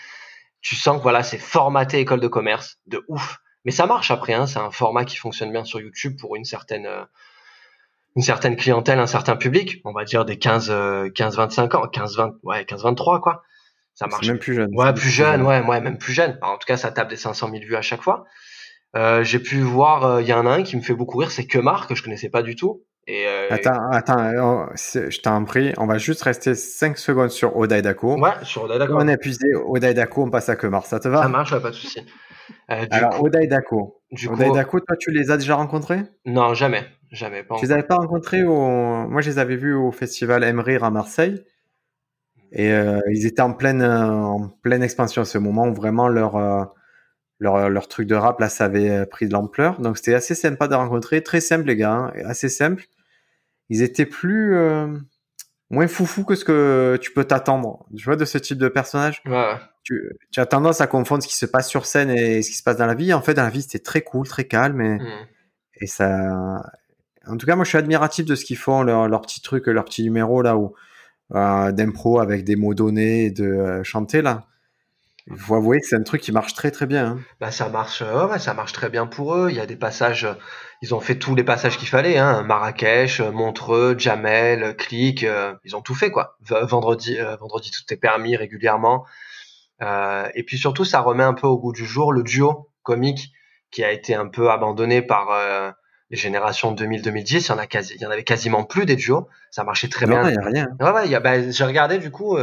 tu 0.63 0.75
sens 0.75 0.97
que 0.97 1.03
voilà, 1.03 1.21
c'est 1.21 1.37
formaté 1.37 1.99
école 1.99 2.19
de 2.19 2.27
commerce, 2.27 2.79
de 2.87 3.05
ouf. 3.07 3.37
Mais 3.65 3.71
ça 3.71 3.85
marche 3.85 4.09
après, 4.09 4.33
hein, 4.33 4.47
c'est 4.47 4.59
un 4.59 4.71
format 4.71 5.05
qui 5.05 5.17
fonctionne 5.17 5.51
bien 5.51 5.63
sur 5.63 5.79
YouTube 5.79 6.17
pour 6.19 6.35
une 6.35 6.45
certaine 6.45 6.87
euh, 6.87 7.05
une 8.15 8.23
certaine 8.23 8.55
clientèle, 8.55 8.99
un 8.99 9.07
certain 9.07 9.35
public, 9.35 9.81
on 9.85 9.91
va 9.91 10.03
dire 10.03 10.25
des 10.25 10.37
15 10.37 11.11
15 11.13 11.37
25 11.37 11.75
ans, 11.75 11.87
15 11.87 12.17
20 12.17 12.35
ouais, 12.43 12.65
15 12.65 12.83
23 12.83 13.21
quoi. 13.21 13.43
Ça 13.95 14.07
marche. 14.07 14.27
Même 14.27 14.39
plus 14.39 14.55
jeune. 14.55 14.69
Ouais, 14.73 14.93
plus 14.93 15.09
jeune, 15.09 15.43
ouais, 15.43 15.61
ouais, 15.61 15.81
même 15.81 15.97
plus 15.97 16.13
jeune. 16.13 16.37
en 16.41 16.57
tout 16.57 16.65
cas, 16.65 16.77
ça 16.77 16.91
tape 16.91 17.09
des 17.09 17.15
500 17.15 17.49
000 17.51 17.63
vues 17.63 17.75
à 17.75 17.81
chaque 17.81 18.01
fois. 18.01 18.25
Euh, 18.95 19.23
j'ai 19.23 19.39
pu 19.39 19.61
voir, 19.61 20.05
euh, 20.05 20.21
il 20.21 20.27
y 20.27 20.33
en 20.33 20.45
a 20.45 20.51
un 20.51 20.63
qui 20.63 20.75
me 20.75 20.81
fait 20.81 20.93
beaucoup 20.93 21.17
rire, 21.17 21.31
c'est 21.31 21.47
Kemar 21.47 21.87
que 21.87 21.95
je 21.95 22.03
connaissais 22.03 22.29
pas 22.29 22.43
du 22.43 22.55
tout. 22.55 22.83
Et 23.05 23.27
euh, 23.27 23.47
Attends, 23.49 23.89
attends, 23.91 24.67
je 24.75 25.21
t'en 25.21 25.43
prie, 25.43 25.73
on 25.77 25.85
va 25.85 25.97
juste 25.97 26.21
rester 26.21 26.55
5 26.55 26.97
secondes 26.97 27.31
sur 27.31 27.57
Oda 27.57 27.81
Dako. 27.81 28.17
Ouais, 28.17 28.31
sur 28.43 28.63
Oda 28.63 28.77
Dako. 28.77 28.93
on 28.95 29.07
a 29.07 29.13
épuisé 29.13 29.53
Oda 29.55 29.93
Dako, 29.93 30.23
on 30.23 30.29
passe 30.29 30.47
à 30.47 30.55
Kemar, 30.55 30.85
ça 30.85 30.99
te 30.99 31.09
va? 31.09 31.21
Ça 31.21 31.27
marche, 31.27 31.51
pas 31.59 31.69
de 31.69 31.75
souci. 31.75 31.99
Euh, 32.71 32.85
Alors, 32.91 33.17
coup, 33.17 33.25
Oda 33.25 33.45
Dako. 33.45 34.01
Toi, 34.15 34.97
tu 34.97 35.11
les 35.11 35.31
as 35.31 35.37
déjà 35.37 35.55
rencontrés? 35.55 36.03
Non, 36.25 36.53
jamais. 36.53 36.85
Jamais. 37.11 37.43
Pas 37.43 37.55
tu 37.57 37.65
les 37.65 37.71
avais 37.71 37.83
pas 37.83 37.95
rencontrés 37.95 38.43
au... 38.43 38.57
Moi, 39.07 39.21
je 39.21 39.29
les 39.29 39.39
avais 39.39 39.55
vus 39.55 39.73
au 39.73 39.91
festival 39.91 40.43
Emrir 40.43 40.83
à 40.83 40.89
Marseille. 40.89 41.43
Et 42.51 42.71
euh, 42.71 42.99
ils 43.11 43.25
étaient 43.25 43.41
en 43.41 43.53
pleine, 43.53 43.83
en 43.83 44.49
pleine 44.61 44.83
expansion 44.83 45.23
à 45.23 45.25
ce 45.25 45.37
moment 45.37 45.67
où 45.67 45.73
vraiment 45.73 46.07
leur, 46.07 46.35
leur, 47.43 47.69
leur 47.69 47.87
truc 47.87 48.07
de 48.07 48.15
rap, 48.15 48.39
là, 48.39 48.49
ça 48.49 48.65
avait 48.65 49.05
pris 49.05 49.27
de 49.27 49.33
l'ampleur. 49.33 49.79
Donc, 49.79 49.97
c'était 49.97 50.15
assez 50.15 50.35
sympa 50.35 50.67
de 50.67 50.75
rencontrer. 50.75 51.21
Très 51.21 51.41
simple, 51.41 51.67
les 51.67 51.75
gars. 51.75 51.91
Hein, 51.91 52.13
assez 52.25 52.49
simple 52.49 52.85
ils 53.69 53.81
étaient 53.81 54.05
plus 54.05 54.55
euh, 54.55 54.87
moins 55.69 55.87
foufou 55.87 56.23
que 56.23 56.35
ce 56.35 56.45
que 56.45 56.97
tu 57.01 57.11
peux 57.11 57.25
t'attendre. 57.25 57.85
Tu 57.95 58.03
vois 58.05 58.15
de 58.15 58.25
ce 58.25 58.37
type 58.37 58.57
de 58.57 58.67
personnage. 58.67 59.21
Ouais. 59.25 59.55
Tu, 59.83 60.11
tu, 60.31 60.39
as 60.39 60.45
tendance 60.45 60.79
à 60.79 60.87
confondre 60.87 61.23
ce 61.23 61.27
qui 61.27 61.35
se 61.35 61.45
passe 61.45 61.69
sur 61.69 61.85
scène 61.85 62.09
et 62.09 62.41
ce 62.41 62.49
qui 62.51 62.55
se 62.55 62.63
passe 62.63 62.77
dans 62.77 62.85
la 62.85 62.93
vie. 62.93 63.13
En 63.13 63.21
fait, 63.21 63.33
dans 63.33 63.43
la 63.43 63.49
vie, 63.49 63.63
c'était 63.63 63.79
très 63.79 64.01
cool, 64.01 64.27
très 64.27 64.45
calme 64.45 64.79
et, 64.81 64.99
mm. 64.99 65.27
et 65.81 65.87
ça. 65.87 66.61
En 67.25 67.37
tout 67.37 67.45
cas, 67.45 67.55
moi, 67.55 67.63
je 67.63 67.69
suis 67.69 67.77
admiratif 67.77 68.25
de 68.25 68.35
ce 68.35 68.45
qu'ils 68.45 68.57
font, 68.57 68.83
leurs 68.83 69.07
leur 69.07 69.21
petits 69.21 69.41
trucs, 69.41 69.67
leurs 69.67 69.85
petits 69.85 70.03
numéros 70.03 70.41
là 70.41 70.55
où 70.55 70.73
euh, 71.33 71.71
d'impro 71.71 72.19
avec 72.19 72.43
des 72.43 72.55
mots 72.55 72.73
donnés 72.73 73.25
et 73.25 73.31
de 73.31 73.45
euh, 73.45 73.83
chanter 73.83 74.21
là. 74.21 74.45
Il 75.27 75.37
faut 75.37 75.55
avouer 75.55 75.79
que 75.79 75.87
c'est 75.87 75.95
un 75.95 76.03
truc 76.03 76.21
qui 76.21 76.31
marche 76.31 76.53
très 76.53 76.69
très 76.71 76.85
bien. 76.85 77.05
Hein. 77.05 77.19
Bah 77.39 77.51
ça 77.51 77.69
marche, 77.69 78.01
ouais, 78.01 78.39
ça 78.39 78.53
marche 78.53 78.73
très 78.73 78.89
bien 78.89 79.07
pour 79.07 79.35
eux. 79.35 79.47
Il 79.49 79.55
y 79.55 79.59
a 79.59 79.65
des 79.65 79.77
passages, 79.77 80.27
ils 80.81 80.93
ont 80.93 80.99
fait 80.99 81.15
tous 81.15 81.33
les 81.33 81.45
passages 81.45 81.77
qu'il 81.77 81.87
fallait, 81.87 82.17
hein. 82.17 82.43
Marrakech, 82.43 83.21
Montreux, 83.21 83.95
Jamel, 83.97 84.75
Click, 84.75 85.23
euh, 85.23 85.53
ils 85.63 85.77
ont 85.77 85.81
tout 85.81 85.95
fait 85.95 86.11
quoi. 86.11 86.37
Vendredi, 86.41 87.17
euh, 87.17 87.37
vendredi 87.37 87.71
tout 87.71 87.93
est 87.93 87.97
permis 87.97 88.35
régulièrement. 88.35 89.05
Euh, 89.81 90.27
et 90.35 90.43
puis 90.43 90.57
surtout, 90.57 90.83
ça 90.83 90.99
remet 90.99 91.23
un 91.23 91.33
peu 91.33 91.47
au 91.47 91.57
goût 91.57 91.71
du 91.71 91.85
jour 91.85 92.11
le 92.11 92.23
duo 92.23 92.69
comique 92.83 93.31
qui 93.71 93.83
a 93.83 93.91
été 93.91 94.13
un 94.15 94.27
peu 94.27 94.51
abandonné 94.51 95.01
par 95.01 95.29
les 96.09 96.17
générations 96.17 96.75
2000-2010. 96.75 97.45
Il 97.45 97.47
y 97.47 97.51
en 97.51 97.57
a 97.57 97.65
quasi, 97.65 97.95
il 97.95 98.01
y 98.01 98.05
en 98.05 98.11
avait 98.11 98.23
quasiment 98.23 98.65
plus 98.65 98.85
des 98.85 98.97
duos. 98.97 99.29
Ça 99.51 99.63
marchait 99.63 99.87
très 99.87 100.05
bien. 100.05 100.21
Non, 100.21 100.29
il 100.29 100.35
y 100.35 100.37
a 100.37 100.45
rien. 100.45 100.67
Ouais, 100.79 100.91
ouais. 100.91 101.19
Bah, 101.21 101.49
j'ai 101.49 101.63
regardé 101.63 101.97
du 101.97 102.11
coup. 102.11 102.37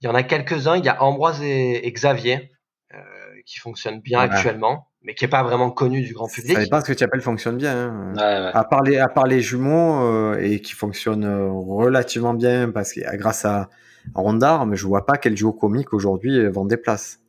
Il 0.00 0.06
y 0.06 0.08
en 0.08 0.14
a 0.14 0.22
quelques-uns. 0.22 0.76
Il 0.76 0.84
y 0.84 0.88
a 0.88 1.02
Ambroise 1.02 1.42
et, 1.42 1.90
Xavier 1.90 2.52
euh, 2.94 2.98
qui 3.46 3.58
fonctionnent 3.58 4.00
bien 4.00 4.20
actuellement, 4.20 4.88
mais 5.02 5.14
qui 5.14 5.24
est 5.24 5.28
pas 5.28 5.42
vraiment 5.42 5.70
connu 5.70 6.02
du 6.02 6.12
grand 6.12 6.28
public. 6.28 6.54
Ça 6.54 6.62
dépend 6.62 6.80
ce 6.80 6.86
que 6.86 6.92
tu 6.92 7.04
appelles 7.04 7.22
fonctionne 7.22 7.56
bien. 7.56 7.76
Hein. 7.76 8.14
Ouais, 8.14 8.50
À 8.52 8.64
part 8.64 8.82
les 8.82 8.98
à 8.98 9.08
part 9.08 9.26
les 9.26 9.40
jumeaux 9.40 10.02
euh, 10.02 10.38
et 10.40 10.60
qui 10.60 10.74
fonctionnent 10.74 11.24
euh, 11.24 11.48
relativement 11.50 12.34
bien 12.34 12.70
parce 12.70 12.92
que 12.92 13.00
grâce 13.16 13.44
à 13.44 13.68
Rondard, 14.14 14.66
mais 14.66 14.76
je 14.76 14.86
vois 14.86 15.06
pas 15.06 15.16
quel 15.16 15.34
duo 15.34 15.52
comique 15.52 15.92
aujourd'hui 15.92 16.46
vend 16.48 16.64
des 16.64 16.76
places. 16.76 17.20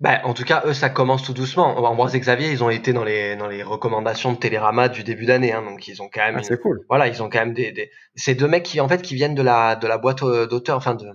Bah, 0.00 0.20
en 0.24 0.32
tout 0.32 0.44
cas, 0.44 0.62
eux, 0.64 0.72
ça 0.72 0.88
commence 0.88 1.22
tout 1.22 1.34
doucement. 1.34 1.76
Ambroise 1.76 2.14
et 2.14 2.20
Xavier, 2.20 2.50
ils 2.50 2.64
ont 2.64 2.70
été 2.70 2.94
dans 2.94 3.04
les 3.04 3.36
dans 3.36 3.48
les 3.48 3.62
recommandations 3.62 4.32
de 4.32 4.38
Télérama 4.38 4.88
du 4.88 5.04
début 5.04 5.26
d'année, 5.26 5.52
hein, 5.52 5.62
donc 5.62 5.88
ils 5.88 6.00
ont 6.00 6.08
quand 6.12 6.22
même. 6.22 6.36
Ah, 6.38 6.42
c'est 6.42 6.60
cool. 6.60 6.80
Voilà, 6.88 7.08
ils 7.08 7.22
ont 7.22 7.28
quand 7.28 7.40
même 7.40 7.52
des, 7.52 7.72
des... 7.72 7.90
ces 8.14 8.34
deux 8.34 8.48
mecs 8.48 8.62
qui 8.62 8.80
en 8.80 8.88
fait 8.88 9.02
qui 9.02 9.14
viennent 9.14 9.34
de 9.34 9.42
la 9.42 9.76
de 9.76 9.86
la 9.86 9.98
boîte 9.98 10.24
d'auteurs, 10.48 10.78
enfin 10.78 10.94
de 10.94 11.06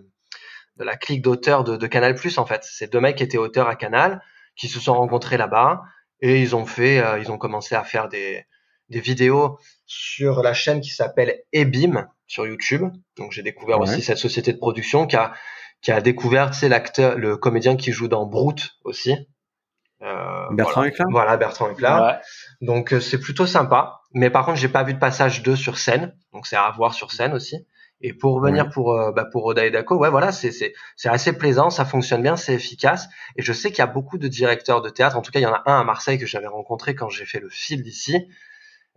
de 0.78 0.84
la 0.84 0.96
clique 0.96 1.22
d'auteurs 1.22 1.64
de, 1.64 1.78
de, 1.78 1.88
Canal 1.88 2.16
Plus 2.16 2.38
en 2.38 2.46
fait. 2.46 2.64
C'est 2.64 2.92
deux 2.92 3.00
mecs 3.00 3.18
qui 3.18 3.24
étaient 3.24 3.38
auteurs 3.38 3.68
à 3.68 3.76
Canal, 3.76 4.22
qui 4.56 4.68
se 4.68 4.80
sont 4.80 4.94
rencontrés 4.94 5.38
là-bas 5.38 5.84
et 6.22 6.42
ils 6.42 6.56
ont 6.56 6.66
fait, 6.66 7.00
euh, 7.00 7.20
ils 7.20 7.32
ont 7.32 7.38
commencé 7.38 7.76
à 7.76 7.84
faire 7.84 8.08
des, 8.08 8.46
des 8.90 9.00
vidéos 9.00 9.60
sur 9.86 10.42
la 10.42 10.54
chaîne 10.54 10.82
qui 10.82 10.90
s'appelle 10.90 11.42
Ebim 11.54 12.08
sur 12.28 12.46
YouTube. 12.46 12.84
Donc 13.18 13.32
j'ai 13.32 13.44
découvert 13.44 13.80
aussi 13.80 14.02
cette 14.02 14.18
société 14.18 14.54
de 14.54 14.58
production 14.58 15.08
qui 15.08 15.16
a 15.16 15.34
qui 15.82 15.92
a 15.92 16.02
découvert, 16.02 16.56
c'est 16.56 16.68
l'acteur, 16.68 17.16
le 17.16 17.38
comédien 17.38 17.76
qui 17.76 17.92
joue 17.92 18.08
dans 18.08 18.26
Brute 18.26 18.72
aussi. 18.84 19.16
Euh, 20.02 20.48
Bertrand 20.52 20.82
voilà. 20.82 21.06
Voilà, 21.12 21.38
Bertrand 21.38 21.70
Éclat. 21.70 22.22
Donc 22.60 22.92
euh, 22.92 23.00
c'est 23.00 23.20
plutôt 23.20 23.46
sympa. 23.46 24.02
Mais 24.12 24.32
par 24.32 24.46
contre, 24.46 24.58
j'ai 24.58 24.68
pas 24.68 24.82
vu 24.82 24.96
de 24.96 25.00
passage 25.00 25.44
2 25.44 25.56
sur 25.56 25.78
scène, 25.78 26.16
donc 26.34 26.48
c'est 26.48 26.56
à 26.56 26.72
voir 26.72 26.96
sur 26.96 27.12
scène 27.12 27.34
aussi. 27.34 27.68
Et 28.02 28.14
pour 28.14 28.36
revenir 28.36 28.70
pour 28.70 28.94
euh, 28.94 29.12
bah, 29.12 29.26
pour 29.26 29.46
Oda 29.46 29.66
et 29.66 29.72
Dako, 29.72 29.98
ouais 29.98 30.10
voilà, 30.10 30.32
c'est 30.32 30.52
c'est 30.52 30.74
c'est 30.96 31.10
assez 31.10 31.38
plaisant, 31.38 31.70
ça 31.70 31.86
fonctionne 31.86 32.22
bien, 32.22 32.36
c'est 32.36 32.54
efficace. 32.54 33.08
Et 33.38 33.42
je 33.42 33.54
sais 33.54 33.70
qu'il 33.70 33.80
y 33.80 33.82
a 33.82 33.88
beaucoup 33.88 34.18
de 34.18 34.28
directeurs 34.28 34.82
de 34.82 34.90
théâtre. 34.90 35.18
En 35.18 35.22
tout 35.22 35.32
cas, 35.32 35.40
il 35.40 35.44
y 35.44 35.48
en 35.48 35.54
a 35.54 35.64
un 35.66 35.80
à 35.80 35.84
Marseille 35.84 36.20
que 36.20 36.26
j'avais 36.26 36.48
rencontré 36.48 36.94
quand 36.94 37.10
j'ai 37.10 37.26
fait 37.26 37.40
le 37.40 37.50
fil 37.50 37.84
d'ici, 37.84 38.28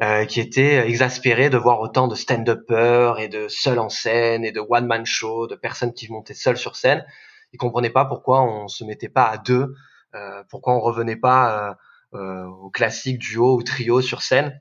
euh, 0.03 0.25
qui 0.25 0.41
était 0.41 0.89
exaspéré 0.89 1.49
de 1.49 1.57
voir 1.57 1.81
autant 1.81 2.09
de 2.09 2.17
stand-uppers 2.17 3.21
et 3.21 3.29
de 3.29 3.47
seuls 3.49 3.79
en 3.79 3.89
scène 3.89 4.45
et 4.45 4.53
de 4.53 4.61
one 4.61 4.87
man 4.87 5.07
show, 5.07 5.47
de 5.47 5.55
personnes 5.55 5.93
qui 5.95 6.11
montaient 6.11 6.35
seules 6.35 6.59
sur 6.59 6.77
scène. 6.77 7.05
Il 7.53 7.59
comprenait 7.59 7.91
pas 7.91 8.05
pourquoi 8.05 8.43
on 8.43 8.69
se 8.69 8.85
mettait 8.85 9.09
pas 9.09 9.25
à 9.27 9.39
deux, 9.39 9.75
euh, 10.15 10.43
pourquoi 10.51 10.75
on 10.75 10.81
revenait 10.81 11.17
pas 11.17 11.71
euh, 12.15 12.19
euh 12.19 12.47
au 12.47 12.71
classique 12.71 13.19
duo 13.19 13.57
ou 13.57 13.63
trio 13.63 14.01
sur 14.01 14.23
scène. 14.23 14.61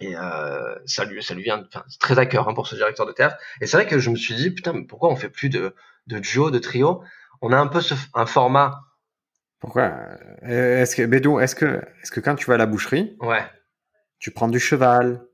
Et 0.00 0.16
euh, 0.16 0.76
ça 0.86 1.04
lui, 1.04 1.22
ça 1.22 1.34
lui 1.34 1.42
vient, 1.42 1.64
très 1.98 2.18
à 2.18 2.26
cœur 2.26 2.48
hein, 2.48 2.54
pour 2.54 2.66
ce 2.68 2.76
directeur 2.76 3.04
de 3.06 3.12
théâtre. 3.12 3.36
Et 3.60 3.66
c'est 3.66 3.76
vrai 3.76 3.86
que 3.86 3.98
je 3.98 4.10
me 4.10 4.16
suis 4.16 4.34
dit, 4.34 4.50
putain, 4.50 4.84
pourquoi 4.84 5.10
on 5.10 5.16
fait 5.16 5.28
plus 5.28 5.48
de, 5.48 5.74
de 6.06 6.18
duo, 6.18 6.50
de 6.50 6.58
trio? 6.58 7.02
On 7.40 7.52
a 7.52 7.58
un 7.58 7.66
peu 7.66 7.80
ce, 7.80 7.94
un 8.14 8.26
format. 8.26 8.80
Pourquoi? 9.58 9.92
Euh, 10.44 10.82
Est-ce 10.82 10.94
que 10.94 11.04
Bédou, 11.04 11.40
est-ce 11.40 11.56
que, 11.56 11.82
est-ce 12.02 12.12
que 12.12 12.20
quand 12.20 12.36
tu 12.36 12.46
vas 12.46 12.54
à 12.54 12.58
la 12.58 12.66
boucherie, 12.66 13.16
ouais, 13.20 13.44
tu 14.20 14.30
prends 14.30 14.48
du 14.48 14.60
cheval, 14.60 15.26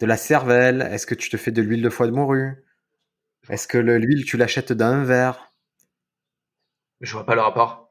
de 0.00 0.06
la 0.06 0.16
cervelle? 0.16 0.80
Est-ce 0.90 1.06
que 1.06 1.14
tu 1.14 1.28
te 1.28 1.36
fais 1.36 1.50
de 1.50 1.60
l'huile 1.60 1.82
de 1.82 1.90
foie 1.90 2.06
de 2.06 2.12
morue? 2.12 2.64
Est-ce 3.50 3.68
que 3.68 3.78
l'huile 3.78 4.24
tu 4.24 4.38
l'achètes 4.38 4.72
dans 4.72 4.86
un 4.86 5.04
verre? 5.04 5.52
Je 7.02 7.12
vois 7.12 7.26
pas 7.26 7.34
le 7.34 7.42
rapport. 7.42 7.85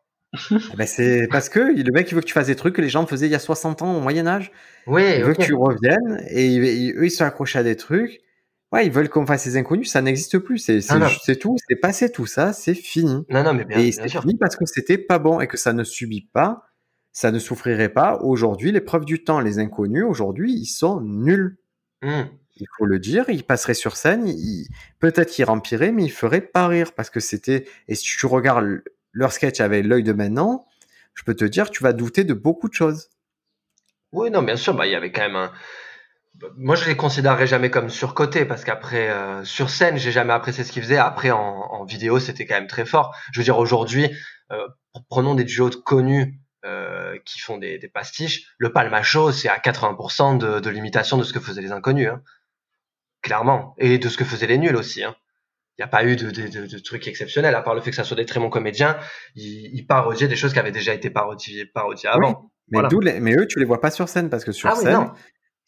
Eh 0.52 0.78
ben 0.78 0.88
c'est 0.88 1.28
parce 1.32 1.50
que 1.50 1.60
le 1.60 1.92
mec 1.92 2.12
il 2.12 2.16
veut 2.16 2.22
que 2.22 2.26
tu 2.26 2.34
fasses 2.34 2.48
des 2.48 2.56
trucs 2.56 2.76
que 2.76 2.82
les 2.82 2.90
gens 2.90 3.06
faisaient 3.06 3.28
il 3.28 3.32
y 3.32 3.36
a 3.36 3.40
60 3.40 3.82
ans 3.82 3.98
au 3.98 4.02
Moyen 4.02 4.28
Âge. 4.28 4.52
Oui. 4.88 5.04
Il 5.18 5.24
veut 5.24 5.34
que 5.34 5.44
tu 5.44 5.54
reviennes 5.54 6.24
et 6.30 6.94
eux 6.96 7.06
ils 7.06 7.12
sont 7.12 7.26
accrochés 7.26 7.60
à 7.60 7.64
des 7.64 7.76
trucs. 7.76 8.22
Ouais, 8.72 8.86
ils 8.86 8.92
veulent 8.92 9.10
qu'on 9.10 9.26
fasse 9.26 9.44
ces 9.44 9.58
inconnus, 9.58 9.90
ça 9.92 10.02
n'existe 10.02 10.40
plus. 10.40 10.58
C'est 10.58 10.82
c'est 10.82 11.36
tout, 11.38 11.56
c'est 11.68 11.76
passé 11.76 12.12
tout 12.12 12.26
ça, 12.26 12.54
c'est 12.54 12.74
fini. 12.74 13.26
Non 13.30 13.44
non 13.44 13.54
mais 13.54 13.66
bien, 13.66 13.80
et 13.80 13.92
c'est 13.92 14.10
fini 14.10 14.36
parce 14.38 14.56
que 14.56 14.66
c'était 14.66 14.98
pas 14.98 15.20
bon 15.20 15.40
et 15.40 15.48
que 15.48 15.58
ça 15.58 15.74
ne 15.74 15.84
subit 15.84 16.30
pas 16.34 16.66
ça 17.16 17.32
ne 17.32 17.40
souffrirait 17.40 17.90
pas. 17.90 18.20
Aujourd'hui, 18.22 18.74
l'épreuve 18.74 19.06
du 19.06 19.24
temps, 19.24 19.40
les 19.40 19.58
inconnus, 19.58 20.04
aujourd'hui, 20.04 20.54
ils 20.54 20.66
sont 20.66 21.00
nuls. 21.00 21.58
Hmm. 22.02 22.26
Il 22.58 22.68
faut 22.78 22.86
le 22.86 23.00
dire, 23.00 23.24
ils 23.30 23.46
passeraient 23.46 23.74
sur 23.74 23.96
scène, 23.96 24.26
peut-être 25.00 25.32
qu'ils 25.32 25.46
rempliraient, 25.46 25.94
mais 25.94 26.04
ils 26.04 26.12
feraient 26.12 26.42
pas 26.42 26.68
rire 26.68 26.92
parce 26.94 27.10
que 27.10 27.22
c'était. 27.22 27.68
Et 27.88 27.96
si 27.96 28.04
tu 28.04 28.26
regardes 28.26 28.82
leur 29.16 29.32
sketch 29.32 29.62
avec 29.62 29.86
l'œil 29.86 30.04
de 30.04 30.14
maintenant, 30.14 30.68
je 31.16 31.24
peux 31.24 31.34
te 31.34 31.46
dire, 31.46 31.72
tu 31.72 31.82
vas 31.82 31.94
douter 31.94 32.24
de 32.24 32.34
beaucoup 32.34 32.70
de 32.70 32.74
choses. 32.74 33.10
Oui, 34.12 34.30
non, 34.30 34.44
bien 34.44 34.58
sûr, 34.58 34.76
bah, 34.76 34.86
il 34.86 34.92
y 34.92 34.96
avait 34.96 35.12
quand 35.12 35.22
même 35.22 35.36
un. 35.36 35.52
Moi, 36.58 36.76
je 36.76 36.86
les 36.86 36.98
considérerais 36.98 37.48
jamais 37.48 37.72
comme 37.72 37.90
surcotés 37.90 38.44
parce 38.44 38.66
qu'après, 38.66 39.10
euh, 39.10 39.46
sur 39.46 39.70
scène, 39.70 39.98
j'ai 39.98 40.12
jamais 40.12 40.34
apprécié 40.34 40.66
ce 40.66 40.72
qu'ils 40.74 40.84
faisaient. 40.84 40.98
Après, 40.98 41.32
en, 41.32 41.86
vidéo, 41.86 42.20
c'était 42.20 42.46
quand 42.46 42.56
même 42.56 42.68
très 42.68 42.86
fort. 42.86 43.16
Je 43.32 43.40
veux 43.40 43.46
dire, 43.46 43.58
aujourd'hui, 43.58 44.12
euh, 44.52 44.68
prenons 45.10 45.34
des 45.34 45.46
duos 45.46 45.70
connus 45.70 46.42
euh, 46.66 47.18
qui 47.26 47.40
font 47.40 47.58
des, 47.58 47.78
des 47.78 47.88
pastiches. 47.88 48.54
Le 48.58 48.74
Palmacho, 48.74 49.32
c'est 49.32 49.48
à 49.48 49.58
80% 49.58 50.38
de, 50.38 50.60
de 50.60 50.70
l'imitation 50.70 51.18
de 51.18 51.24
ce 51.24 51.32
que 51.32 51.40
faisaient 51.40 51.62
les 51.62 51.72
inconnus, 51.72 52.10
hein. 52.10 52.22
clairement, 53.22 53.76
et 53.78 53.98
de 53.98 54.10
ce 54.10 54.18
que 54.18 54.26
faisaient 54.26 54.48
les 54.48 54.58
nuls 54.58 54.76
aussi. 54.76 55.06
Hein. 55.06 55.16
Il 55.78 55.82
n'y 55.82 55.86
a 55.86 55.88
pas 55.90 56.06
eu 56.06 56.16
de, 56.16 56.32
de, 56.32 56.48
de, 56.48 56.66
de 56.68 56.80
trucs 56.80 57.06
exceptionnels, 57.08 57.54
à 57.54 57.62
part 57.62 57.76
le 57.76 57.82
fait 57.82 57.90
que 57.90 57.96
ça 57.98 58.06
soit 58.06 58.16
des 58.16 58.26
très 58.26 58.40
bons 58.40 58.50
comédiens. 58.50 58.98
Ils, 59.36 59.72
ils 59.74 59.86
parodiaient 59.86 60.30
des 60.30 60.38
choses 60.38 60.54
qui 60.54 60.60
avaient 60.60 60.72
déjà 60.72 60.94
été 60.94 61.10
parodiées, 61.10 61.66
parodiées 61.66 62.08
avant. 62.10 62.50
Mais, 62.70 62.78
Voilà. 62.78 62.88
d'où 62.88 63.02
les- 63.02 63.20
mais 63.20 63.36
eux, 63.36 63.46
tu 63.46 63.60
les 63.60 63.66
vois 63.66 63.82
pas 63.82 63.92
sur 63.92 64.08
scène 64.08 64.30
parce 64.30 64.46
que 64.46 64.54
sur 64.54 64.70
Ah 64.70 64.76
scène, 64.76 65.10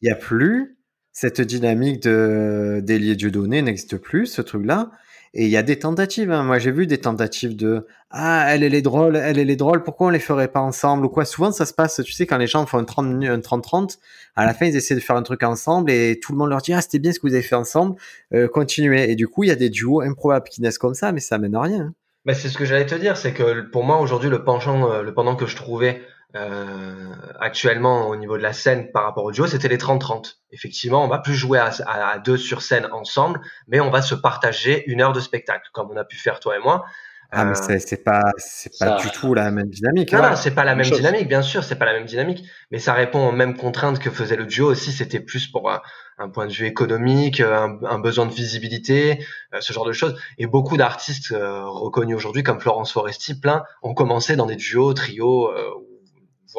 il 0.02 0.08
y 0.08 0.12
a 0.12 0.16
plus 0.16 0.78
cette 1.12 1.42
dynamique 1.42 2.02
de 2.04 2.80
d'Elie 2.84 3.18
Dieudonné 3.18 3.62
n'existe 3.62 3.98
plus, 3.98 4.28
ce 4.28 4.42
truc-là. 4.42 4.92
Et 5.40 5.46
il 5.46 5.52
y 5.52 5.58
a 5.58 5.62
des 5.64 5.78
tentatives. 5.78 6.32
hein. 6.32 6.44
Moi, 6.44 6.58
j'ai 6.58 6.72
vu 6.72 6.88
des 6.88 6.98
tentatives 6.98 7.56
de 7.56 7.86
ah, 8.10 8.46
elle 8.50 8.64
elle 8.64 8.74
est 8.74 8.82
drôle, 8.82 9.16
elle 9.16 9.38
elle 9.38 9.50
est 9.52 9.56
drôle. 9.56 9.84
Pourquoi 9.84 10.08
on 10.08 10.10
les 10.10 10.20
ferait 10.20 10.48
pas 10.48 10.62
ensemble 10.62 11.06
ou 11.06 11.10
quoi? 11.10 11.26
Souvent, 11.26 11.52
ça 11.52 11.66
se 11.68 11.74
passe. 11.74 12.02
Tu 12.04 12.12
sais, 12.12 12.26
quand 12.26 12.38
les 12.38 12.48
gens 12.48 12.66
font 12.66 12.80
un 12.80 12.84
30 12.86 13.06
minutes, 13.06 13.30
un 13.30 13.40
30-30, 13.40 14.00
à 14.36 14.46
la 14.46 14.54
fin, 14.56 14.66
ils 14.66 14.76
essaient 14.76 14.96
de 14.96 15.00
faire 15.00 15.16
un 15.16 15.22
truc 15.24 15.44
ensemble 15.44 15.92
et 15.92 16.20
tout 16.20 16.32
le 16.32 16.40
monde 16.40 16.50
leur 16.50 16.62
dit 16.62 16.74
ah, 16.74 16.82
c'était 16.82 16.98
bien 17.00 17.12
ce 17.14 17.20
que 17.20 17.28
vous 17.28 17.34
avez 17.34 17.44
fait 17.44 17.56
ensemble. 17.56 17.96
Euh, 18.34 18.48
continuez. 18.48 19.12
Et 19.12 19.16
du 19.16 19.28
coup, 19.28 19.44
il 19.44 19.48
y 19.50 19.52
a 19.52 19.56
des 19.56 19.70
duos 19.70 20.02
improbables 20.02 20.50
qui 20.50 20.62
naissent 20.62 20.80
comme 20.80 20.96
ça, 20.96 21.12
mais 21.12 21.20
ça 21.20 21.38
mène 21.38 21.54
à 21.56 21.62
rien. 21.62 21.82
hein. 22.28 22.34
C'est 22.34 22.50
ce 22.50 22.58
que 22.58 22.66
j'allais 22.66 22.86
te 22.86 22.96
dire, 22.96 23.16
c'est 23.16 23.32
que 23.34 23.62
pour 23.72 23.84
moi 23.86 24.00
aujourd'hui 24.02 24.30
le 24.30 24.44
penchant, 24.44 24.92
euh, 24.92 25.02
le 25.02 25.14
pendant 25.14 25.36
que 25.38 25.46
je 25.46 25.56
trouvais 25.56 26.02
euh, 26.36 27.16
actuellement 27.40 28.08
au 28.10 28.16
niveau 28.16 28.38
de 28.38 28.44
la 28.44 28.54
scène 28.54 28.92
par 28.92 29.04
rapport 29.04 29.24
au 29.24 29.32
duo, 29.32 29.48
c'était 29.48 29.68
les 29.70 29.78
30-30. 29.78 30.40
Effectivement, 30.52 31.04
on 31.04 31.08
va 31.08 31.20
plus 31.20 31.36
jouer 31.36 31.60
à, 31.60 31.72
à- 31.86 32.10
à 32.12 32.20
deux 32.20 32.38
sur 32.38 32.62
scène 32.62 32.88
ensemble, 32.92 33.42
mais 33.68 33.80
on 33.80 33.90
va 33.90 34.02
se 34.02 34.16
partager 34.16 34.84
une 34.92 35.02
heure 35.02 35.14
de 35.14 35.20
spectacle, 35.20 35.70
comme 35.74 35.90
on 35.92 35.98
a 35.98 36.04
pu 36.06 36.18
faire 36.18 36.40
toi 36.40 36.56
et 36.58 36.60
moi. 36.60 36.84
Ah, 37.32 37.46
mais 37.46 37.56
Euh, 37.56 37.56
c'est 37.56 37.80
c'est 37.80 38.04
pas 38.04 38.32
c'est 38.38 38.78
pas 38.80 38.92
ça- 38.92 38.96
du 39.02 39.12
tout 39.12 39.34
la 39.34 39.52
même 39.52 39.70
dynamique. 39.70 40.14
non, 40.14 40.20
hein. 40.20 40.30
non, 40.32 40.36
c'est 40.36 40.56
pas 40.56 40.64
la 40.64 40.76
Même 40.76 40.86
même 40.86 40.86
chose. 40.86 40.98
dynamique, 41.00 41.28
bien 41.28 41.42
sûr, 41.42 41.64
c'est 41.64 41.76
pas 41.78 41.86
la 41.86 41.94
même 41.94 42.06
dynamique, 42.06 42.46
mais 42.72 42.80
ça 42.80 42.94
répond 42.94 43.28
aux 43.28 43.32
mêmes 43.34 43.58
contraintes 43.58 44.00
que 44.00 44.10
faisait 44.10 44.38
le 44.38 44.46
duo 44.46 44.68
aussi. 44.72 44.92
C'était 44.94 45.20
plus 45.20 45.48
pour 45.48 45.70
un, 45.70 45.82
un 46.18 46.30
point 46.30 46.48
de 46.48 46.54
vue 46.54 46.66
économique, 46.66 47.42
un, 47.42 47.78
un 47.84 48.00
besoin 48.00 48.26
de 48.28 48.34
visibilité, 48.34 49.26
euh, 49.54 49.60
ce 49.62 49.74
genre 49.74 49.86
de 49.86 49.92
choses. 49.92 50.18
Et 50.38 50.48
beaucoup 50.48 50.78
d'artistes 50.78 51.32
euh, 51.34 51.66
reconnus 51.66 52.16
aujourd'hui, 52.16 52.44
comme 52.44 52.62
Florence 52.62 52.94
Foresti, 52.94 53.40
plein, 53.40 53.64
ont 53.84 53.94
commencé 53.94 54.38
dans 54.38 54.46
des 54.46 54.56
duos, 54.56 54.94
trios, 54.94 55.52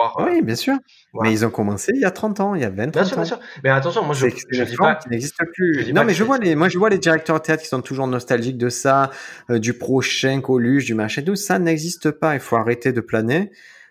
euh, 0.00 0.24
Oui, 0.26 0.42
bien 0.42 0.54
sûr. 0.54 0.76
voilà. 1.12 1.28
Mais 1.30 1.34
ils 1.34 1.44
ont 1.46 1.50
commencé 1.50 1.92
il 1.94 2.00
y 2.00 2.04
a 2.04 2.10
30 2.10 2.40
ans, 2.40 2.54
il 2.54 2.62
y 2.62 2.64
a 2.64 2.70
20 2.70 2.74
Bien 2.74 3.02
30 3.02 3.06
sûr, 3.06 3.16
ans. 3.18 3.20
bien 3.22 3.24
sûr. 3.26 3.40
Mais 3.64 3.70
attention, 3.70 4.04
moi 4.04 4.14
je, 4.14 4.26
je 4.50 4.62
dis 4.64 4.76
pas. 4.76 4.94
qui 4.96 5.08
n'existe 5.08 5.36
plus. 5.54 5.92
Non, 5.92 6.04
mais 6.04 6.14
je 6.14 6.24
vois 6.24 6.38
les, 6.38 6.54
moi, 6.54 6.68
je 6.68 6.78
vois 6.78 6.90
les 6.90 6.98
directeurs 6.98 7.36
de 7.38 7.42
théâtre 7.44 7.62
qui 7.62 7.68
sont 7.68 7.82
toujours 7.82 8.06
nostalgiques 8.06 8.58
de 8.58 8.68
ça, 8.68 9.10
euh, 9.50 9.58
du 9.58 9.74
prochain 9.74 10.40
Coluche, 10.40 10.84
du 10.84 10.94
machin, 10.94 11.22
tout 11.22 11.36
ça 11.36 11.58
n'existe 11.58 12.10
pas. 12.10 12.34
Il 12.34 12.40
faut 12.40 12.56
arrêter 12.56 12.92
de 12.92 13.00
planer. 13.00 13.50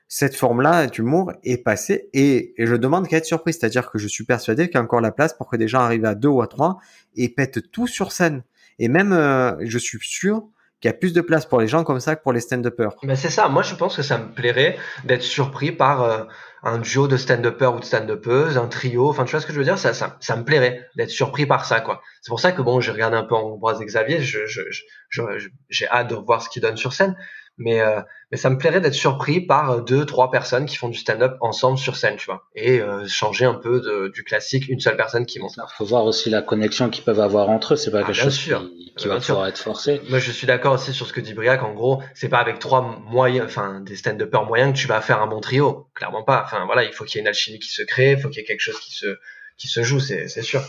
Cette 0.09 0.37
forme-là 0.37 0.87
d'humour 0.87 1.33
est 1.43 1.57
passée 1.61 2.09
et, 2.13 2.53
et 2.61 2.65
je 2.65 2.75
demande 2.75 3.07
qu'à 3.09 3.17
être 3.17 3.25
surpris. 3.25 3.51
C'est-à-dire 3.53 3.91
que 3.91 3.97
je 3.97 4.07
suis 4.07 4.23
persuadé 4.23 4.67
qu'il 4.67 4.75
y 4.75 4.77
a 4.77 4.81
encore 4.83 5.01
la 5.01 5.11
place 5.11 5.33
pour 5.33 5.49
que 5.49 5.57
des 5.57 5.67
gens 5.67 5.81
arrivent 5.81 6.05
à 6.05 6.15
deux 6.15 6.29
ou 6.29 6.41
à 6.41 6.47
trois 6.47 6.77
et 7.17 7.27
pètent 7.27 7.71
tout 7.71 7.87
sur 7.87 8.13
scène. 8.13 8.43
Et 8.79 8.87
même, 8.87 9.11
euh, 9.11 9.51
je 9.65 9.77
suis 9.77 9.97
sûr 10.01 10.47
qu'il 10.81 10.89
y 10.89 10.93
a 10.93 10.97
plus 10.97 11.13
de 11.13 11.21
place 11.21 11.45
pour 11.45 11.59
les 11.59 11.67
gens 11.67 11.83
comme 11.83 11.99
ça 11.99 12.15
que 12.15 12.21
pour 12.23 12.33
les 12.33 12.39
stand-uppers. 12.39 12.95
Ben 13.03 13.15
c'est 13.15 13.29
ça. 13.29 13.47
Moi, 13.49 13.63
je 13.63 13.75
pense 13.75 13.95
que 13.95 14.01
ça 14.03 14.17
me 14.17 14.31
plairait 14.33 14.77
d'être 15.05 15.21
surpris 15.23 15.71
par 15.71 16.03
euh, 16.03 16.23
un 16.63 16.77
duo 16.77 17.07
de 17.07 17.17
stand-uppers 17.17 17.75
ou 17.75 17.79
de 17.79 17.85
stand-uppeuses, 17.85 18.57
un 18.57 18.67
trio. 18.67 19.09
Enfin, 19.09 19.25
tu 19.25 19.31
vois 19.31 19.41
ce 19.41 19.47
que 19.47 19.53
je 19.53 19.57
veux 19.57 19.63
dire? 19.65 19.77
Ça, 19.79 19.93
ça, 19.93 20.17
ça 20.19 20.35
me 20.35 20.43
plairait 20.43 20.87
d'être 20.95 21.09
surpris 21.09 21.45
par 21.45 21.65
ça, 21.65 21.81
quoi. 21.81 22.01
C'est 22.21 22.29
pour 22.29 22.39
ça 22.39 22.51
que 22.51 22.61
bon, 22.61 22.79
j'ai 22.79 22.91
regardé 22.91 23.17
un 23.17 23.23
peu 23.23 23.35
Ambroise 23.35 23.79
Xavier. 23.79 24.21
Je, 24.21 24.45
je, 24.45 24.61
je, 24.69 24.81
je- 25.09 25.21
je- 25.37 25.49
j'ai 25.69 25.87
hâte 25.89 26.09
de 26.09 26.15
voir 26.15 26.41
ce 26.41 26.49
qu'il 26.49 26.61
donne 26.61 26.77
sur 26.77 26.93
scène. 26.93 27.15
Mais, 27.59 27.81
euh, 27.81 28.01
mais 28.31 28.37
ça 28.37 28.51
me 28.51 28.57
plairait 28.59 28.81
d'être 28.81 28.93
surpris 28.93 29.41
par 29.41 29.71
euh, 29.71 29.81
deux, 29.81 30.05
trois 30.05 30.29
personnes 30.29 30.67
qui 30.67 30.75
font 30.75 30.89
du 30.89 30.97
stand-up 30.99 31.37
ensemble 31.41 31.79
sur 31.79 31.95
scène, 31.97 32.15
tu 32.15 32.27
vois, 32.27 32.45
et 32.53 32.79
euh, 32.81 33.07
changer 33.07 33.45
un 33.45 33.55
peu 33.55 33.81
de, 33.81 34.09
du 34.13 34.23
classique, 34.23 34.69
une 34.69 34.79
seule 34.79 34.95
personne 34.95 35.25
qui 35.25 35.39
monte. 35.39 35.53
Il 35.57 35.63
faut 35.75 35.85
voir 35.85 36.05
aussi 36.05 36.29
la 36.29 36.43
connexion 36.43 36.91
qu'ils 36.91 37.03
peuvent 37.03 37.19
avoir 37.19 37.49
entre 37.49 37.73
eux. 37.73 37.77
C'est 37.77 37.89
pas 37.89 38.01
Ah, 38.01 38.03
quelque 38.03 38.15
chose 38.15 38.35
sûr. 38.35 38.69
qui, 38.95 39.07
va 39.07 39.19
sûr. 39.19 39.33
pouvoir 39.33 39.47
être 39.47 39.57
forcé. 39.57 40.01
Moi, 40.09 40.19
je 40.19 40.31
suis 40.31 40.45
d'accord 40.45 40.73
aussi 40.73 40.93
sur 40.93 41.07
ce 41.07 41.13
que 41.13 41.19
dit 41.19 41.33
Briac. 41.33 41.63
En 41.63 41.73
gros, 41.73 42.03
c'est 42.13 42.29
pas 42.29 42.37
avec 42.37 42.59
trois 42.59 42.81
moyens, 43.09 43.47
enfin, 43.47 43.79
des 43.81 43.95
stand-uppers 43.95 44.45
moyens 44.45 44.73
que 44.73 44.77
tu 44.77 44.87
vas 44.87 45.01
faire 45.01 45.19
un 45.21 45.27
bon 45.27 45.39
trio. 45.41 45.87
Clairement 45.95 46.23
pas. 46.23 46.43
Enfin, 46.45 46.63
voilà, 46.67 46.83
il 46.83 46.93
faut 46.93 47.05
qu'il 47.05 47.17
y 47.17 47.19
ait 47.19 47.21
une 47.23 47.27
alchimie 47.27 47.57
qui 47.59 47.69
se 47.69 47.81
crée, 47.81 48.11
il 48.11 48.19
faut 48.19 48.29
qu'il 48.29 48.37
y 48.39 48.43
ait 48.43 48.47
quelque 48.47 48.59
chose 48.61 48.79
qui 48.79 48.91
se, 48.93 49.17
qui 49.57 49.67
se 49.67 49.81
joue, 49.81 49.99
c'est, 49.99 50.27
sûr. 50.43 50.61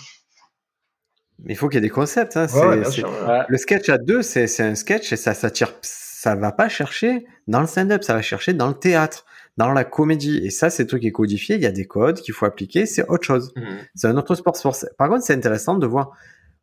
Mais 1.41 1.53
il 1.53 1.57
faut 1.57 1.69
qu'il 1.69 1.77
y 1.77 1.79
ait 1.79 1.83
des 1.83 1.91
concepts. 1.91 2.37
Hein. 2.39 2.47
Ouais, 2.55 2.61
ouais, 2.61 2.71
C'est- 2.71 2.81
bien 2.81 2.85
c'est- 2.91 2.91
sûr. 2.93 3.11
Ouais. 3.29 3.41
Le 3.47 3.59
sketch 3.59 3.89
à 3.91 3.99
deux, 3.99 4.23
c'est 4.23 4.47
c'est 4.47 4.63
un 4.63 4.75
sketch 4.75 5.13
et 5.13 5.17
ça 5.17 5.35
s'attire, 5.35 5.73
ça 5.83 6.08
va 6.35 6.53
pas 6.53 6.69
chercher 6.69 7.27
dans 7.47 7.61
le 7.61 7.67
stand-up, 7.67 8.03
ça 8.03 8.15
va 8.15 8.23
chercher 8.23 8.53
dans 8.53 8.69
le 8.69 8.75
théâtre, 8.75 9.25
dans 9.57 9.73
la 9.73 9.85
comédie. 9.85 10.39
Et 10.45 10.51
ça, 10.51 10.71
c'est 10.71 10.85
le 10.85 10.89
truc 10.89 11.03
qui 11.03 11.09
est 11.09 11.13
codifié. 11.13 11.57
Il 11.57 11.63
y 11.63 11.67
a 11.67 11.71
des 11.73 11.87
codes 11.87 12.21
qu'il 12.21 12.35
faut 12.35 12.47
appliquer. 12.47 12.87
C'est 12.87 13.09
autre 13.09 13.25
chose. 13.25 13.53
Mhm. 13.57 13.79
C'est 13.95 14.07
un 14.09 14.17
autre 14.17 14.35
sport. 14.35 14.57
sport. 14.57 14.77
Par 14.97 15.09
contre, 15.09 15.25
c'est 15.25 15.35
intéressant 15.35 15.77
de 15.77 15.87
voir 15.87 16.13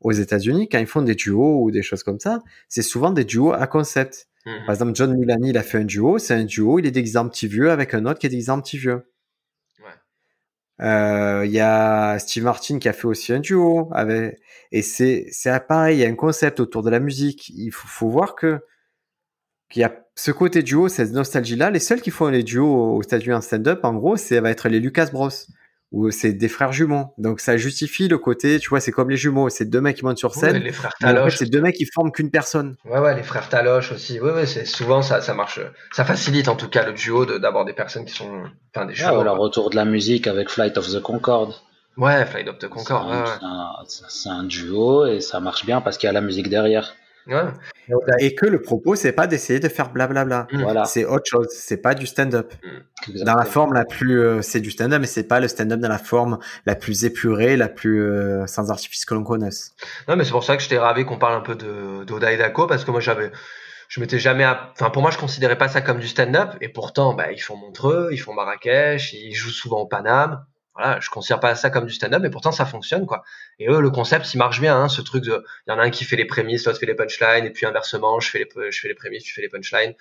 aux 0.02 0.12
États-Unis 0.12 0.70
quand 0.70 0.80
ils 0.80 0.88
font 0.88 1.02
des 1.02 1.16
duos 1.16 1.64
ou 1.64 1.72
des 1.72 1.84
choses 1.84 2.04
comme 2.04 2.20
ça. 2.20 2.42
C'est 2.70 2.82
souvent 2.82 3.12
des 3.12 3.24
duos 3.24 3.54
à 3.54 3.68
concept. 3.68 4.28
Mhm. 4.46 4.66
Par 4.66 4.76
exemple, 4.76 4.92
John 4.96 5.18
Mulaney, 5.18 5.50
il 5.50 5.58
a 5.58 5.64
fait 5.64 5.80
un 5.80 5.86
duo. 5.86 6.18
C'est 6.18 6.34
un 6.34 6.44
duo. 6.44 6.80
Il 6.80 6.86
est 6.86 6.92
déguisé 6.92 7.18
en 7.18 7.30
petit 7.30 7.48
vieux 7.48 7.72
avec 7.72 7.94
un 7.94 8.06
autre 8.06 8.20
qui 8.20 8.28
est 8.28 8.30
déguisé 8.30 8.52
en 8.52 8.62
petit 8.62 8.78
vieux. 8.78 9.04
Euh, 10.82 11.44
Il 11.46 11.52
y 11.52 11.62
a 11.62 12.20
Steve 12.20 12.44
Martin 12.44 12.80
qui 12.80 12.90
a 12.90 12.94
fait 12.94 13.08
aussi 13.08 13.32
un 13.32 13.40
duo 13.40 13.90
avec 13.94 14.38
et 14.74 14.82
c'est 14.82 15.28
c'est 15.32 15.58
pareil, 15.68 16.00
il 16.00 16.02
y 16.02 16.06
a 16.06 16.10
un 16.10 16.16
concept 16.16 16.60
autour 16.60 16.84
de 16.84 16.90
la 16.90 17.00
musique. 17.00 17.50
Il 17.50 17.72
faut, 17.72 17.88
faut 17.88 18.10
voir 18.10 18.36
que 18.36 18.60
qu'il 19.70 19.82
y 19.82 19.86
a 19.86 19.94
ce 20.16 20.32
côté 20.32 20.64
duo, 20.64 20.88
cette 20.88 21.12
nostalgie 21.12 21.56
là. 21.56 21.70
Les 21.72 21.80
seuls 21.80 22.02
qui 22.02 22.12
font 22.12 22.28
les 22.28 22.44
duos 22.44 22.96
aux 22.96 23.02
États-Unis 23.02 23.36
en 23.36 23.42
stand-up, 23.42 23.82
en 23.84 23.94
gros, 23.94 24.16
c'est 24.18 24.40
va 24.40 24.50
être 24.50 24.70
les 24.70 24.80
Lucas 24.80 25.08
Bros 25.12 25.30
ou 25.92 26.10
c'est 26.12 26.34
des 26.34 26.48
frères 26.50 26.72
jumeaux. 26.74 27.14
Donc 27.18 27.40
ça 27.40 27.58
justifie 27.58 28.08
le 28.08 28.18
côté, 28.18 28.60
tu 28.60 28.70
vois, 28.70 28.80
c'est 28.80 28.92
comme 28.92 29.10
les 29.10 29.18
jumeaux, 29.18 29.50
c'est 29.50 29.66
deux 29.66 29.82
mecs 29.82 29.98
qui 29.98 30.04
montent 30.06 30.18
sur 30.18 30.32
Ouais, 30.36 30.40
scène. 30.52 30.58
les 30.64 30.72
frères 30.72 30.94
mais 31.02 31.08
en 31.08 31.10
fait, 31.12 31.16
Taloche. 31.16 31.38
c'est 31.38 31.46
deux 31.50 31.62
mecs 31.62 31.76
qui 31.76 31.86
forment 31.86 32.12
qu'une 32.12 32.32
personne. 32.32 32.76
Ouais, 32.86 33.00
ouais, 33.00 33.16
les 33.16 33.24
frères 33.24 33.48
Taloche 33.50 33.92
aussi. 33.92 34.20
Ouais, 34.20 34.32
ouais, 34.34 34.46
c'est 34.46 34.66
souvent 34.66 35.02
ça, 35.02 35.22
ça 35.22 35.34
marche. 35.34 35.60
Ça 35.94 36.04
facilite 36.06 36.48
en 36.50 36.56
tout 36.56 36.70
cas 36.70 36.86
le 36.86 36.94
duo 36.94 37.26
de- 37.26 37.38
d'avoir 37.38 37.66
des 37.66 37.74
personnes 37.74 38.04
qui 38.06 38.14
sont, 38.14 38.30
enfin, 38.76 38.86
des 38.86 38.92
Ouais, 38.94 38.96
chevaux. 38.96 39.16
voilà, 39.16 39.32
retour 39.32 39.70
de 39.70 39.76
la 39.76 39.86
musique 39.86 40.28
avec 40.28 40.50
Flight 40.50 40.78
of 40.78 40.88
the 40.92 41.02
Concorde. 41.02 41.54
Ouais, 41.98 42.26
Flight 42.26 42.48
of 42.50 42.58
the 42.58 42.62
C'est 42.64 42.70
Concorde. 42.70 43.12
un, 43.14 43.22
Ouais, 43.24 43.30
c'est 43.88 44.04
un- 44.04 44.08
c'est 44.10 44.30
un 44.30 44.44
duo 44.44 45.06
et 45.06 45.22
ça 45.22 45.40
marche 45.40 45.66
bien 45.66 45.80
parce 45.82 45.98
qu'il 45.98 46.08
y 46.08 46.10
a 46.10 46.14
la 46.14 46.22
musique 46.22 46.50
derrière. 46.50 46.94
Ouais. 47.28 47.44
Et 48.20 48.36
que 48.36 48.46
le 48.46 48.62
propos, 48.62 48.96
c'est 48.96 49.12
pas 49.12 49.28
d'essayer 49.28 49.60
de 49.60 49.70
faire 49.70 49.92
blablabla. 49.92 50.48
Mm. 50.52 50.62
Voilà. 50.62 50.86
C'est 50.86 51.06
autre 51.06 51.26
chose. 51.26 51.48
C'est 51.52 51.78
pas 51.78 51.94
du 51.96 52.06
stand-up. 52.06 52.54
dans 53.08 53.36
la 53.36 53.46
forme 53.46 53.74
la 53.74 53.86
plus 53.86 54.20
euh, 54.20 54.42
c'est 54.42 54.60
du 54.60 54.72
stand-up 54.72 55.00
mais 55.00 55.08
c'est 55.08 55.28
pas 55.28 55.40
le 55.40 55.48
stand-up 55.48 55.80
dans 55.80 55.90
la 55.90 55.98
forme 55.98 56.40
la 56.66 56.76
plus 56.76 57.06
épurée 57.06 57.58
la 57.58 57.70
plus 57.70 58.02
euh, 58.02 58.48
sans 58.48 58.72
artifice 58.72 59.06
que 59.06 59.14
l'on 59.14 59.24
connaisse 59.24 59.76
Non, 60.08 60.16
mais 60.16 60.24
c'est 60.24 60.32
pour 60.32 60.44
ça 60.44 60.58
que 60.58 60.64
j'étais 60.64 60.78
ravi 60.78 61.06
qu'on 61.06 61.18
parle 61.18 61.36
un 61.36 61.42
peu 61.42 61.56
de 61.56 62.04
d'Oda 62.04 62.32
et 62.32 62.38
Dako 62.38 62.68
parce 62.68 62.86
que 62.86 62.92
moi 62.92 63.00
j'avais, 63.00 63.32
je 63.90 64.00
m'étais 64.00 64.20
jamais, 64.20 64.46
enfin 64.46 64.90
pour 64.90 65.02
moi 65.02 65.12
je 65.12 65.18
considérais 65.18 65.58
pas 65.58 65.68
ça 65.68 65.82
comme 65.82 66.00
du 66.00 66.08
stand-up 66.08 66.56
et 66.62 66.70
pourtant 66.70 67.14
bah 67.14 67.32
ils 67.32 67.42
font 67.42 67.56
Montreux, 67.58 68.10
ils 68.12 68.18
font 68.18 68.34
Marrakech, 68.34 69.14
ils 69.14 69.34
jouent 69.34 69.50
souvent 69.50 69.82
au 69.82 69.88
Paname. 69.88 70.46
Voilà, 70.76 71.00
je 71.00 71.10
considère 71.10 71.40
pas 71.40 71.56
ça 71.56 71.70
comme 71.70 71.86
du 71.86 71.94
stand-up 71.94 72.24
et 72.26 72.30
pourtant 72.30 72.52
ça 72.52 72.66
fonctionne 72.66 73.06
quoi. 73.06 73.24
Et 73.60 73.68
eux 73.70 73.80
le 73.82 73.90
concept 73.90 74.34
il 74.34 74.38
marche 74.38 74.60
bien, 74.60 74.76
hein, 74.78 74.90
ce 74.90 75.02
truc 75.02 75.24
de, 75.24 75.44
il 75.68 75.72
y 75.72 75.74
en 75.74 75.80
a 75.80 75.84
un 75.84 75.90
qui 75.90 76.04
fait 76.04 76.18
les 76.18 76.26
prémices, 76.26 76.66
l'autre 76.66 76.80
fait 76.80 76.86
les 76.86 76.96
punchlines 76.96 77.46
et 77.46 77.50
puis 77.52 77.66
inversement 77.66 78.20
je 78.20 78.30
fais 78.30 78.40
les, 78.40 78.72
je 78.72 78.80
fais 78.82 78.88
les 78.90 78.94
prémices, 78.96 79.24
tu 79.24 79.34
fais 79.34 79.42
les 79.42 79.50
punchlines. 79.50 79.94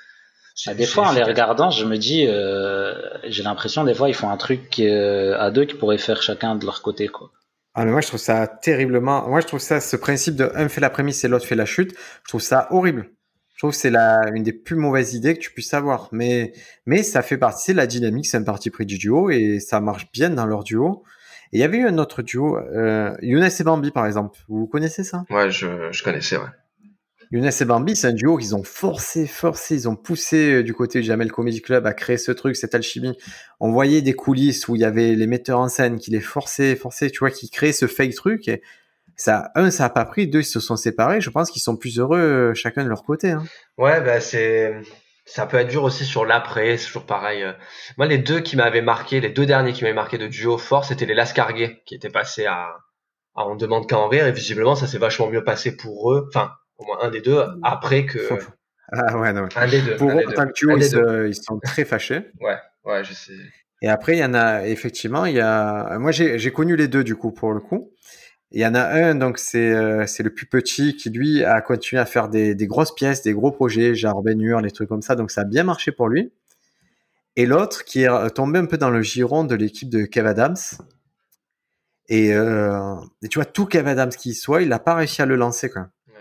C'est- 0.56 0.70
Ah, 0.70 0.74
des 0.74 0.86
fois, 0.86 1.08
en 1.08 1.12
les 1.12 1.22
regardant, 1.24 1.70
je 1.70 1.84
me 1.84 1.96
dis, 1.98 2.26
euh, 2.28 2.94
j'ai 3.24 3.42
l'impression 3.42 3.84
des 3.84 3.94
fois 3.94 4.08
ils 4.08 4.14
font 4.14 4.30
un 4.30 4.36
truc 4.36 4.78
euh, 4.80 5.36
à 5.38 5.50
deux 5.50 5.64
qui 5.64 5.74
pourraient 5.74 5.98
faire 5.98 6.22
chacun 6.22 6.54
de 6.56 6.64
leur 6.64 6.82
côté, 6.82 7.08
quoi. 7.08 7.30
ah 7.74 7.84
mais 7.84 7.90
moi 7.92 8.00
je 8.00 8.06
trouve 8.08 8.20
ça 8.20 8.46
terriblement 8.46 9.28
moi 9.28 9.40
je 9.40 9.46
trouve 9.46 9.60
ça 9.60 9.80
ce 9.80 9.96
principe 9.96 10.36
de 10.36 10.50
un 10.54 10.68
fait 10.68 10.80
la 10.80 10.90
prémisse 10.90 11.24
et 11.24 11.28
l'autre 11.28 11.46
fait 11.46 11.56
la 11.56 11.66
chute 11.66 11.92
je 12.24 12.28
trouve 12.28 12.40
ça 12.40 12.68
horrible 12.70 13.10
je 13.54 13.60
trouve 13.60 13.70
que 13.70 13.76
c'est 13.76 13.90
la 13.90 14.20
une 14.34 14.42
des 14.42 14.52
plus 14.52 14.76
mauvaises 14.76 15.14
idées 15.14 15.34
que 15.34 15.40
tu 15.40 15.50
puisses 15.52 15.74
avoir 15.74 16.08
mais 16.12 16.52
mais 16.86 17.02
ça 17.02 17.22
fait 17.22 17.38
partie 17.38 17.72
de 17.72 17.76
la 17.76 17.86
dynamique 17.86 18.26
c'est 18.26 18.36
un 18.36 18.42
parti 18.42 18.70
pris 18.70 18.86
du 18.86 18.98
duo 18.98 19.30
et 19.30 19.60
ça 19.60 19.80
marche 19.80 20.10
bien 20.12 20.30
dans 20.30 20.46
leur 20.46 20.64
duo 20.64 21.04
et 21.52 21.58
il 21.58 21.60
y 21.60 21.64
avait 21.64 21.78
eu 21.78 21.86
un 21.86 21.98
autre 21.98 22.22
duo 22.22 22.58
euh, 22.58 23.14
Younes 23.22 23.44
et 23.44 23.62
Bambi 23.64 23.90
par 23.90 24.06
exemple 24.06 24.38
vous 24.48 24.66
connaissez 24.66 25.04
ça? 25.04 25.24
Ouais, 25.30 25.50
je, 25.50 25.90
je 25.90 26.02
connaissais 26.02 26.36
ouais. 26.36 26.50
Younes 27.34 27.50
et 27.60 27.64
Bambi, 27.64 27.96
c'est 27.96 28.06
un 28.06 28.12
duo 28.12 28.36
qu'ils 28.36 28.54
ont 28.54 28.62
forcé, 28.62 29.26
forcé, 29.26 29.74
ils 29.74 29.88
ont 29.88 29.96
poussé 29.96 30.52
euh, 30.52 30.62
du 30.62 30.72
côté 30.72 31.00
du 31.00 31.06
Jamel 31.06 31.32
Comedy 31.32 31.60
Club 31.62 31.84
à 31.84 31.92
créer 31.92 32.16
ce 32.16 32.30
truc, 32.30 32.54
cette 32.54 32.76
alchimie. 32.76 33.18
On 33.58 33.72
voyait 33.72 34.02
des 34.02 34.12
coulisses 34.12 34.68
où 34.68 34.76
il 34.76 34.82
y 34.82 34.84
avait 34.84 35.16
les 35.16 35.26
metteurs 35.26 35.58
en 35.58 35.68
scène 35.68 35.98
qui 35.98 36.12
les 36.12 36.20
forçaient, 36.20 36.76
forçaient, 36.76 37.10
tu 37.10 37.18
vois, 37.20 37.30
qui 37.30 37.50
créaient 37.50 37.72
ce 37.72 37.88
fake 37.88 38.14
truc. 38.14 38.46
Et 38.46 38.62
ça, 39.16 39.50
un, 39.54 39.70
ça 39.70 39.86
a 39.86 39.90
pas 39.90 40.04
pris, 40.04 40.26
deux, 40.28 40.40
ils 40.40 40.44
se 40.44 40.60
sont 40.60 40.76
séparés. 40.76 41.20
Je 41.20 41.30
pense 41.30 41.50
qu'ils 41.50 41.62
sont 41.62 41.76
plus 41.76 41.98
heureux 41.98 42.18
euh, 42.18 42.54
chacun 42.54 42.84
de 42.84 42.88
leur 42.88 43.04
côté. 43.04 43.30
Hein. 43.30 43.44
Ouais, 43.78 44.00
bah 44.00 44.20
c'est, 44.20 44.74
ça 45.26 45.46
peut 45.46 45.56
être 45.58 45.68
dur 45.68 45.84
aussi 45.84 46.04
sur 46.04 46.24
l'après, 46.24 46.76
c'est 46.76 46.86
toujours 46.86 47.06
pareil. 47.06 47.42
euh. 47.42 47.52
Moi, 47.98 48.06
les 48.06 48.18
deux 48.18 48.40
qui 48.40 48.56
m'avaient 48.56 48.82
marqué, 48.82 49.20
les 49.20 49.30
deux 49.30 49.46
derniers 49.46 49.72
qui 49.72 49.82
m'avaient 49.84 49.94
marqué 49.94 50.18
de 50.18 50.26
duo 50.26 50.58
fort, 50.58 50.84
c'était 50.84 51.06
les 51.06 51.14
Lascarguet 51.14 51.82
qui 51.86 51.94
étaient 51.94 52.10
passés 52.10 52.46
à, 52.46 52.68
à 53.36 53.46
On 53.46 53.56
demande 53.56 53.88
qu'à 53.88 53.98
en 53.98 54.08
rire 54.08 54.26
et 54.26 54.32
visiblement 54.32 54.74
ça 54.76 54.86
s'est 54.86 54.98
vachement 54.98 55.28
mieux 55.30 55.44
passé 55.44 55.76
pour 55.76 56.12
eux. 56.12 56.26
Enfin, 56.28 56.52
au 56.78 56.84
moins 56.86 56.98
un 57.02 57.10
des 57.10 57.20
deux 57.20 57.42
après 57.62 58.04
que 58.06 58.18
Ah 58.92 59.16
ouais, 59.18 59.32
non. 59.32 59.48
un 59.56 59.66
des 59.68 59.80
deux. 59.80 59.96
Pour 59.96 60.10
eux, 60.10 60.22
en 60.26 60.32
tant 60.32 60.46
que 60.46 60.52
duo, 60.52 60.76
ils, 60.76 60.84
se- 60.84 61.26
ils 61.28 61.34
sont 61.34 61.58
très 61.58 61.84
fâchés. 61.84 62.30
Ouais, 62.40 62.58
ouais, 62.84 63.02
je 63.04 63.12
sais. 63.14 63.32
Et 63.82 63.88
après, 63.88 64.14
il 64.16 64.18
y 64.20 64.24
en 64.24 64.34
a, 64.34 64.66
effectivement, 64.66 65.26
il 65.26 65.34
y 65.34 65.40
a, 65.40 65.98
moi, 65.98 66.10
j'ai 66.12 66.52
connu 66.52 66.74
les 66.76 66.88
deux, 66.88 67.04
du 67.04 67.16
coup, 67.16 67.32
pour 67.32 67.52
le 67.52 67.60
coup. 67.60 67.90
Il 68.50 68.60
y 68.60 68.66
en 68.66 68.74
a 68.74 68.82
un, 68.82 69.14
donc, 69.16 69.38
c'est 69.38 69.72
euh, 69.72 70.06
c'est 70.06 70.22
le 70.22 70.30
plus 70.30 70.46
petit 70.46 70.96
qui, 70.96 71.10
lui, 71.10 71.42
a 71.44 71.60
continué 71.60 72.00
à 72.00 72.06
faire 72.06 72.28
des, 72.28 72.54
des 72.54 72.66
grosses 72.66 72.94
pièces, 72.94 73.22
des 73.22 73.32
gros 73.32 73.50
projets, 73.50 73.94
genre 73.94 74.22
Hur, 74.26 74.60
les 74.60 74.70
trucs 74.70 74.88
comme 74.88 75.02
ça. 75.02 75.16
Donc, 75.16 75.30
ça 75.30 75.42
a 75.42 75.44
bien 75.44 75.64
marché 75.64 75.90
pour 75.92 76.08
lui. 76.08 76.32
Et 77.36 77.46
l'autre 77.46 77.84
qui 77.84 78.02
est 78.04 78.30
tombé 78.30 78.58
un 78.60 78.66
peu 78.66 78.78
dans 78.78 78.90
le 78.90 79.02
giron 79.02 79.44
de 79.44 79.54
l'équipe 79.56 79.90
de 79.90 80.04
Kev 80.04 80.28
Adams. 80.28 80.56
Et, 82.08 82.32
euh, 82.34 82.94
et 83.22 83.28
tu 83.28 83.38
vois, 83.38 83.46
tout 83.46 83.66
Kev 83.66 83.88
Adams 83.88 84.10
qui 84.10 84.34
soit, 84.34 84.62
il 84.62 84.68
n'a 84.68 84.78
pas 84.78 84.94
réussi 84.94 85.22
à 85.22 85.26
le 85.26 85.36
lancer, 85.36 85.70
quoi. 85.70 85.88
Ouais. 86.06 86.14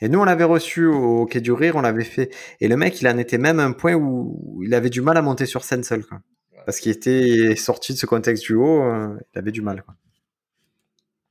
Et 0.00 0.08
nous, 0.08 0.18
on 0.18 0.24
l'avait 0.24 0.44
reçu 0.44 0.86
au 0.86 1.26
Quai 1.26 1.40
du 1.40 1.52
Rire, 1.52 1.76
on 1.76 1.82
l'avait 1.82 2.04
fait. 2.04 2.34
Et 2.60 2.68
le 2.68 2.76
mec, 2.76 3.00
il 3.00 3.08
en 3.08 3.18
était 3.18 3.38
même 3.38 3.60
à 3.60 3.64
un 3.64 3.72
point 3.72 3.94
où 3.94 4.62
il 4.64 4.74
avait 4.74 4.90
du 4.90 5.00
mal 5.00 5.16
à 5.16 5.22
monter 5.22 5.46
sur 5.46 5.64
scène 5.64 5.84
seul, 5.84 6.04
quoi. 6.04 6.20
Parce 6.66 6.80
qu'il 6.80 6.90
était 6.90 7.54
sorti 7.56 7.92
de 7.92 7.98
ce 7.98 8.06
contexte 8.06 8.44
du 8.44 8.54
haut, 8.54 8.82
euh, 8.82 9.16
il 9.34 9.38
avait 9.38 9.52
du 9.52 9.60
mal, 9.60 9.82
quoi. 9.82 9.94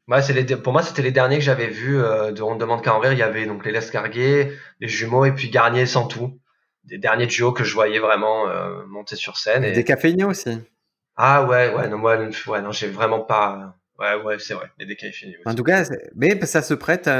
Ouais, 0.08 0.22
c'est 0.22 0.34
les, 0.34 0.44
pour 0.58 0.74
moi, 0.74 0.84
c'était 0.84 1.02
les 1.02 1.12
derniers 1.12 1.38
que 1.38 1.44
j'avais 1.44 1.68
vus 1.68 1.98
euh, 1.98 2.32
de 2.32 2.42
On 2.42 2.56
demande 2.56 2.84
qu'à 2.84 2.94
en 2.94 3.00
rire. 3.00 3.14
Il 3.14 3.20
y 3.20 3.24
avait 3.24 3.46
donc 3.46 3.66
les 3.66 3.72
Lascarguet, 3.72 4.52
les 4.80 4.88
jumeaux 4.88 5.26
et 5.26 5.32
puis 5.32 5.50
Garnier 5.50 5.86
sans 5.86 6.08
tout. 6.08 6.40
Des 6.84 6.98
derniers 6.98 7.28
duos 7.28 7.54
que 7.54 7.64
je 7.64 7.74
voyais 7.74 8.00
vraiment 8.00 8.50
euh, 8.50 8.86
monter 8.88 9.16
sur 9.16 9.38
scène. 9.38 9.64
Et 9.64 9.72
des 9.72 9.86
caféinés 9.86 10.26
aussi. 10.26 10.60
Ah 11.16 11.46
ouais, 11.46 11.74
ouais, 11.74 11.88
non, 11.88 11.98
moi, 11.98 12.18
ouais, 12.18 12.62
non, 12.62 12.72
j'ai 12.72 12.88
vraiment 12.88 13.22
pas. 13.22 13.78
Ouais, 14.00 14.16
ouais, 14.22 14.40
c'est 14.40 14.56
vrai, 14.56 14.70
les 14.80 14.86
décaféinés 14.86 15.38
En 15.46 15.56
tout 15.56 15.64
cas, 15.64 15.86
mais 16.16 16.44
ça 16.46 16.62
se 16.62 16.74
prête 16.74 17.08
à... 17.08 17.20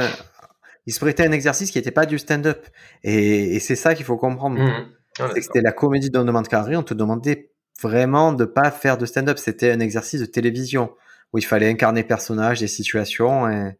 Il 0.86 0.92
se 0.92 1.00
prêtait 1.00 1.22
à 1.22 1.26
un 1.28 1.32
exercice 1.32 1.70
qui 1.70 1.78
n'était 1.78 1.92
pas 1.92 2.04
du 2.04 2.18
stand-up. 2.18 2.66
Et, 3.04 3.56
et 3.56 3.60
c'est 3.60 3.76
ça 3.76 3.94
qu'il 3.94 4.04
faut 4.04 4.18
comprendre. 4.18 4.58
Mhm. 4.58 4.68
Ah, 4.68 4.74
c'est 4.74 5.16
que 5.16 5.26
d'accord. 5.28 5.42
c'était 5.44 5.60
la 5.62 5.72
comédie 5.72 6.10
d'On 6.10 6.24
demande 6.24 6.46
rire, 6.50 6.80
on 6.80 6.82
te 6.82 6.92
demandait 6.92 7.52
vraiment 7.80 8.32
de 8.32 8.44
pas 8.44 8.70
faire 8.70 8.98
de 8.98 9.06
stand-up. 9.06 9.38
C'était 9.38 9.70
un 9.70 9.80
exercice 9.80 10.20
de 10.20 10.26
télévision 10.26 10.90
où 11.34 11.38
il 11.38 11.44
fallait 11.44 11.68
incarner 11.68 12.04
personnages, 12.04 12.60
des 12.60 12.68
situations. 12.68 13.50
Et... 13.50 13.76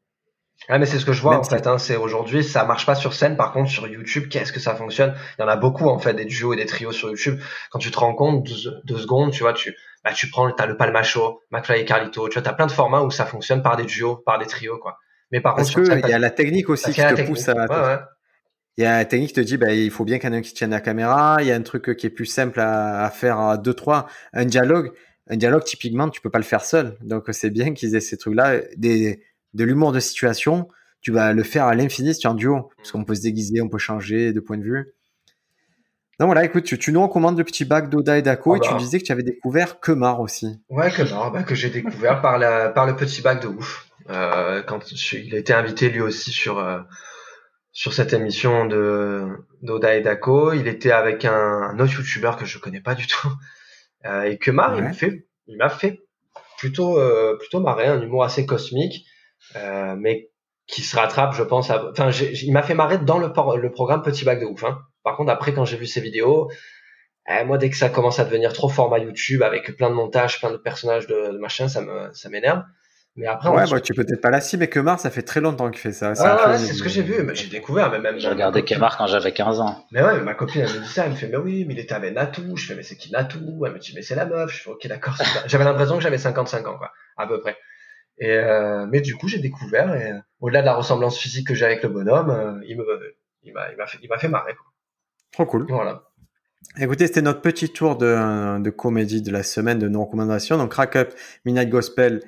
Ah, 0.68 0.78
mais 0.78 0.86
c'est 0.86 0.98
ce 0.98 1.06
que 1.06 1.12
je 1.12 1.22
vois 1.22 1.32
Même 1.32 1.40
en 1.40 1.44
fait. 1.44 1.66
Hein, 1.66 1.78
c'est 1.78 1.96
aujourd'hui, 1.96 2.42
ça 2.42 2.64
marche 2.64 2.84
pas 2.84 2.96
sur 2.96 3.14
scène. 3.14 3.36
Par 3.36 3.52
contre, 3.52 3.70
sur 3.70 3.86
YouTube, 3.86 4.28
qu'est-ce 4.28 4.52
que 4.52 4.60
ça 4.60 4.74
fonctionne? 4.74 5.14
Il 5.38 5.42
y 5.42 5.44
en 5.44 5.48
a 5.48 5.56
beaucoup 5.56 5.88
en 5.88 5.98
fait, 5.98 6.14
des 6.14 6.24
duos 6.24 6.52
et 6.52 6.56
des 6.56 6.66
trios 6.66 6.92
sur 6.92 7.10
YouTube. 7.10 7.38
Quand 7.70 7.78
tu 7.78 7.90
te 7.90 7.98
rends 7.98 8.14
compte, 8.14 8.44
deux, 8.44 8.72
deux 8.84 8.98
secondes, 8.98 9.30
tu 9.30 9.44
vois, 9.44 9.52
tu, 9.52 9.72
bah, 10.02 10.12
tu 10.12 10.28
prends, 10.28 10.50
t'as 10.50 10.66
le 10.66 10.76
Palmacho, 10.76 11.40
McFly 11.52 11.82
et 11.82 11.84
Carlito. 11.84 12.28
Tu 12.28 12.34
vois, 12.34 12.42
t'as 12.42 12.52
plein 12.52 12.66
de 12.66 12.72
formats 12.72 13.02
où 13.02 13.10
ça 13.10 13.24
fonctionne 13.24 13.62
par 13.62 13.76
des 13.76 13.84
duos, 13.84 14.16
par 14.26 14.38
des 14.38 14.46
trios, 14.46 14.78
quoi. 14.78 14.98
Mais 15.30 15.40
par 15.40 15.54
contre, 15.54 15.72
Parce 15.72 15.86
scène, 15.86 16.00
qu'il 16.02 16.10
y 16.10 16.14
a 16.14 16.18
la 16.18 16.30
technique 16.30 16.68
aussi 16.68 16.92
qui 16.92 17.00
te 17.00 17.22
pousse 17.22 17.48
à... 17.48 17.54
Ouais, 17.54 17.68
ouais. 17.68 17.98
Il 18.76 18.82
y 18.82 18.86
a 18.86 18.98
la 18.98 19.04
technique 19.04 19.28
qui 19.28 19.34
te 19.34 19.40
dit, 19.40 19.56
bah, 19.56 19.72
il 19.72 19.92
faut 19.92 20.04
bien 20.04 20.18
qu'il 20.18 20.28
y 20.28 20.32
en 20.32 20.34
ait 20.34 20.38
un 20.38 20.42
qui 20.42 20.52
tienne 20.52 20.70
la 20.70 20.80
caméra. 20.80 21.36
Il 21.38 21.46
y 21.46 21.52
a 21.52 21.54
un 21.54 21.62
truc 21.62 21.94
qui 21.96 22.06
est 22.06 22.10
plus 22.10 22.26
simple 22.26 22.58
à, 22.58 23.04
à 23.04 23.10
faire 23.10 23.38
à 23.38 23.56
deux, 23.56 23.74
trois. 23.74 24.08
Un 24.32 24.44
dialogue, 24.44 24.90
un 25.28 25.36
dialogue, 25.36 25.64
typiquement, 25.64 26.08
tu 26.10 26.20
peux 26.20 26.30
pas 26.30 26.38
le 26.38 26.44
faire 26.44 26.64
seul. 26.64 26.96
Donc, 27.00 27.24
c'est 27.32 27.50
bien 27.50 27.72
qu'ils 27.74 27.94
aient 27.94 28.00
ces 28.00 28.16
trucs-là. 28.16 28.60
Des, 28.76 29.22
de 29.54 29.64
l'humour 29.64 29.92
de 29.92 30.00
situation, 30.00 30.68
tu 31.00 31.12
vas 31.12 31.32
le 31.32 31.42
faire 31.42 31.64
à 31.64 31.74
l'infini 31.74 32.12
si 32.14 32.20
tu 32.20 32.26
es 32.26 32.30
en 32.30 32.34
duo. 32.34 32.70
Parce 32.76 32.92
qu'on 32.92 33.04
peut 33.04 33.14
se 33.14 33.22
déguiser, 33.22 33.60
on 33.62 33.68
peut 33.68 33.78
changer 33.78 34.32
de 34.32 34.40
point 34.40 34.58
de 34.58 34.64
vue. 34.64 34.92
Donc 36.20 36.26
voilà, 36.26 36.44
écoute, 36.44 36.64
tu, 36.64 36.78
tu 36.78 36.92
nous 36.92 37.02
recommandes 37.02 37.36
le 37.38 37.44
petit 37.44 37.64
bac 37.64 37.90
d'Oda 37.90 38.18
et 38.18 38.22
Dako 38.22 38.52
Oh 38.52 38.56
et 38.56 38.60
tu 38.60 38.68
bah. 38.68 38.74
me 38.74 38.78
disais 38.78 38.98
que 39.00 39.04
tu 39.04 39.10
avais 39.12 39.24
découvert 39.24 39.80
Kemar 39.80 40.20
aussi. 40.20 40.60
Ouais, 40.68 40.90
non, 41.10 41.30
bah, 41.30 41.42
que 41.42 41.54
j'ai 41.56 41.70
découvert 41.70 42.20
par 42.20 42.38
la, 42.38 42.68
par 42.68 42.86
le 42.86 42.94
petit 42.94 43.20
bac 43.20 43.42
de 43.42 43.48
ouf. 43.48 43.88
Euh, 44.10 44.62
quand 44.62 44.80
je- 44.94 45.16
il 45.16 45.34
a 45.34 45.38
été 45.38 45.52
invité 45.52 45.88
lui 45.88 46.00
aussi 46.02 46.30
sur, 46.30 46.58
euh, 46.60 46.78
sur 47.72 47.92
cette 47.92 48.12
émission 48.12 48.66
de, 48.66 49.26
d'Oda 49.62 49.96
et 49.96 50.02
Dako. 50.02 50.52
Il 50.52 50.68
était 50.68 50.92
avec 50.92 51.24
un, 51.24 51.32
un 51.32 51.78
autre 51.80 51.94
youtubeur 51.94 52.36
que 52.36 52.44
je 52.44 52.58
connais 52.58 52.80
pas 52.80 52.94
du 52.94 53.06
tout. 53.08 53.28
Euh, 54.06 54.22
et 54.24 54.38
que 54.38 54.50
Mar, 54.50 54.74
il 54.74 54.82
Ouais. 54.82 54.88
m'a 54.88 54.92
fait, 54.92 55.26
il 55.46 55.56
m'a 55.56 55.68
fait 55.68 56.00
plutôt, 56.58 56.98
euh, 56.98 57.36
plutôt 57.38 57.60
marrer, 57.60 57.86
un 57.86 58.00
humour 58.00 58.24
assez 58.24 58.46
cosmique, 58.46 59.06
euh, 59.56 59.94
mais 59.96 60.30
qui 60.66 60.82
se 60.82 60.96
rattrape, 60.96 61.34
je 61.34 61.42
pense. 61.42 61.70
à- 61.70 61.90
Enfin, 61.90 62.10
il 62.10 62.52
m'a 62.52 62.62
fait 62.62 62.74
marrer 62.74 62.98
dans 62.98 63.18
le 63.18 63.32
programme 63.70 64.02
Petit 64.02 64.24
Bac 64.24 64.40
de 64.40 64.46
ouf. 64.46 64.64
Hein. 64.64 64.78
Par 65.02 65.16
contre, 65.16 65.30
après, 65.30 65.52
quand 65.52 65.64
j'ai 65.64 65.76
vu 65.76 65.86
ses 65.86 66.00
vidéos, 66.00 66.50
eh, 67.28 67.44
moi, 67.44 67.58
dès 67.58 67.70
que 67.70 67.76
ça 67.76 67.88
commence 67.90 68.18
à 68.18 68.24
devenir 68.24 68.52
trop 68.52 68.68
format 68.68 68.98
YouTube 68.98 69.42
avec 69.42 69.76
plein 69.76 69.90
de 69.90 69.94
montages, 69.94 70.40
plein 70.40 70.50
de 70.50 70.56
personnages 70.58 71.06
de, 71.06 71.32
de 71.32 71.38
machin, 71.38 71.68
ça 71.68 71.80
me, 71.82 72.10
ça 72.12 72.28
m'énerve. 72.30 72.62
Mais 73.16 73.26
après, 73.26 73.48
Ouais, 73.48 73.62
on- 73.66 73.70
bah, 73.70 73.80
tu 73.80 73.94
peux 73.94 74.02
peut-être 74.04 74.20
pas 74.20 74.30
la 74.30 74.40
cible, 74.40 74.60
mais 74.62 74.68
Kemar, 74.68 74.98
ça 74.98 75.08
fait 75.08 75.22
très 75.22 75.40
longtemps 75.40 75.70
qu'il 75.70 75.80
fait 75.80 75.92
ça. 75.92 76.10
Ah, 76.10 76.14
C'est 76.16 76.22
un 76.24 76.36
ouais, 76.36 76.42
peu- 76.44 76.50
ouais, 76.50 76.58
c'est 76.58 76.72
ce 76.72 76.82
que 76.82 76.88
j'ai 76.88 77.02
vu. 77.02 77.22
Mais 77.22 77.34
j'ai 77.36 77.46
découvert, 77.48 77.90
mais 77.92 78.00
même. 78.00 78.18
J'ai 78.18 78.28
regardé 78.28 78.64
Kemar 78.64 78.96
quand 78.96 79.06
j'avais 79.06 79.32
15 79.32 79.60
ans. 79.60 79.86
Mais 79.92 80.02
ouais, 80.02 80.14
mais 80.16 80.22
ma 80.24 80.34
copine, 80.34 80.62
elle 80.62 80.72
me 80.74 80.82
dit 80.82 80.88
ça. 80.88 81.04
Elle 81.04 81.12
me 81.12 81.16
fait, 81.16 81.28
mais 81.28 81.36
oui, 81.36 81.64
mais 81.64 81.74
il 81.74 81.78
était 81.80 81.94
avec 81.94 82.12
Natou. 82.12 82.56
Je 82.56 82.66
fais, 82.66 82.74
mais 82.74 82.82
c'est 82.82 82.96
qui 82.96 83.12
Natou? 83.12 83.64
Elle 83.66 83.72
me 83.72 83.78
dit, 83.78 83.92
mais 83.94 84.02
c'est 84.02 84.16
la 84.16 84.26
meuf. 84.26 84.50
Je 84.50 84.62
fais, 84.62 84.70
ok, 84.70 84.86
d'accord. 84.88 85.14
J'avais 85.46 85.64
l'impression 85.64 85.96
que 85.96 86.02
j'avais 86.02 86.18
55 86.18 86.66
ans, 86.66 86.76
quoi, 86.76 86.90
à 87.16 87.26
peu 87.28 87.40
près. 87.40 87.56
Et 88.18 88.30
euh, 88.30 88.86
mais 88.90 89.00
du 89.00 89.14
coup, 89.14 89.28
j'ai 89.28 89.38
découvert. 89.38 89.94
Et 89.94 90.10
euh, 90.10 90.18
au-delà 90.40 90.60
de 90.62 90.66
la 90.66 90.74
ressemblance 90.74 91.16
physique 91.18 91.46
que 91.48 91.54
j'ai 91.54 91.64
avec 91.66 91.82
le 91.84 91.90
bonhomme, 91.90 92.30
euh, 92.30 92.60
il 92.66 92.76
me, 92.76 92.84
il 93.44 93.52
m'a, 93.52 93.70
il 93.70 93.76
m'a 93.76 93.86
fait, 93.86 93.98
il 94.02 94.08
m'a 94.08 94.18
fait 94.18 94.28
marrer. 94.28 94.54
Quoi. 94.54 94.66
Trop 95.32 95.46
cool. 95.46 95.66
Voilà. 95.68 96.02
Écoutez, 96.80 97.06
c'était 97.06 97.22
notre 97.22 97.42
petit 97.42 97.68
tour 97.70 97.96
de, 97.96 98.58
de 98.60 98.70
comédie 98.70 99.22
de 99.22 99.30
la 99.30 99.42
semaine 99.44 99.78
de 99.78 99.86
nos 99.88 100.04
recommandations. 100.04 100.56
Donc, 100.58 100.70
Crack 100.72 100.96
Up, 100.96 101.14
Midnight 101.44 101.68
Gospel 101.70 102.20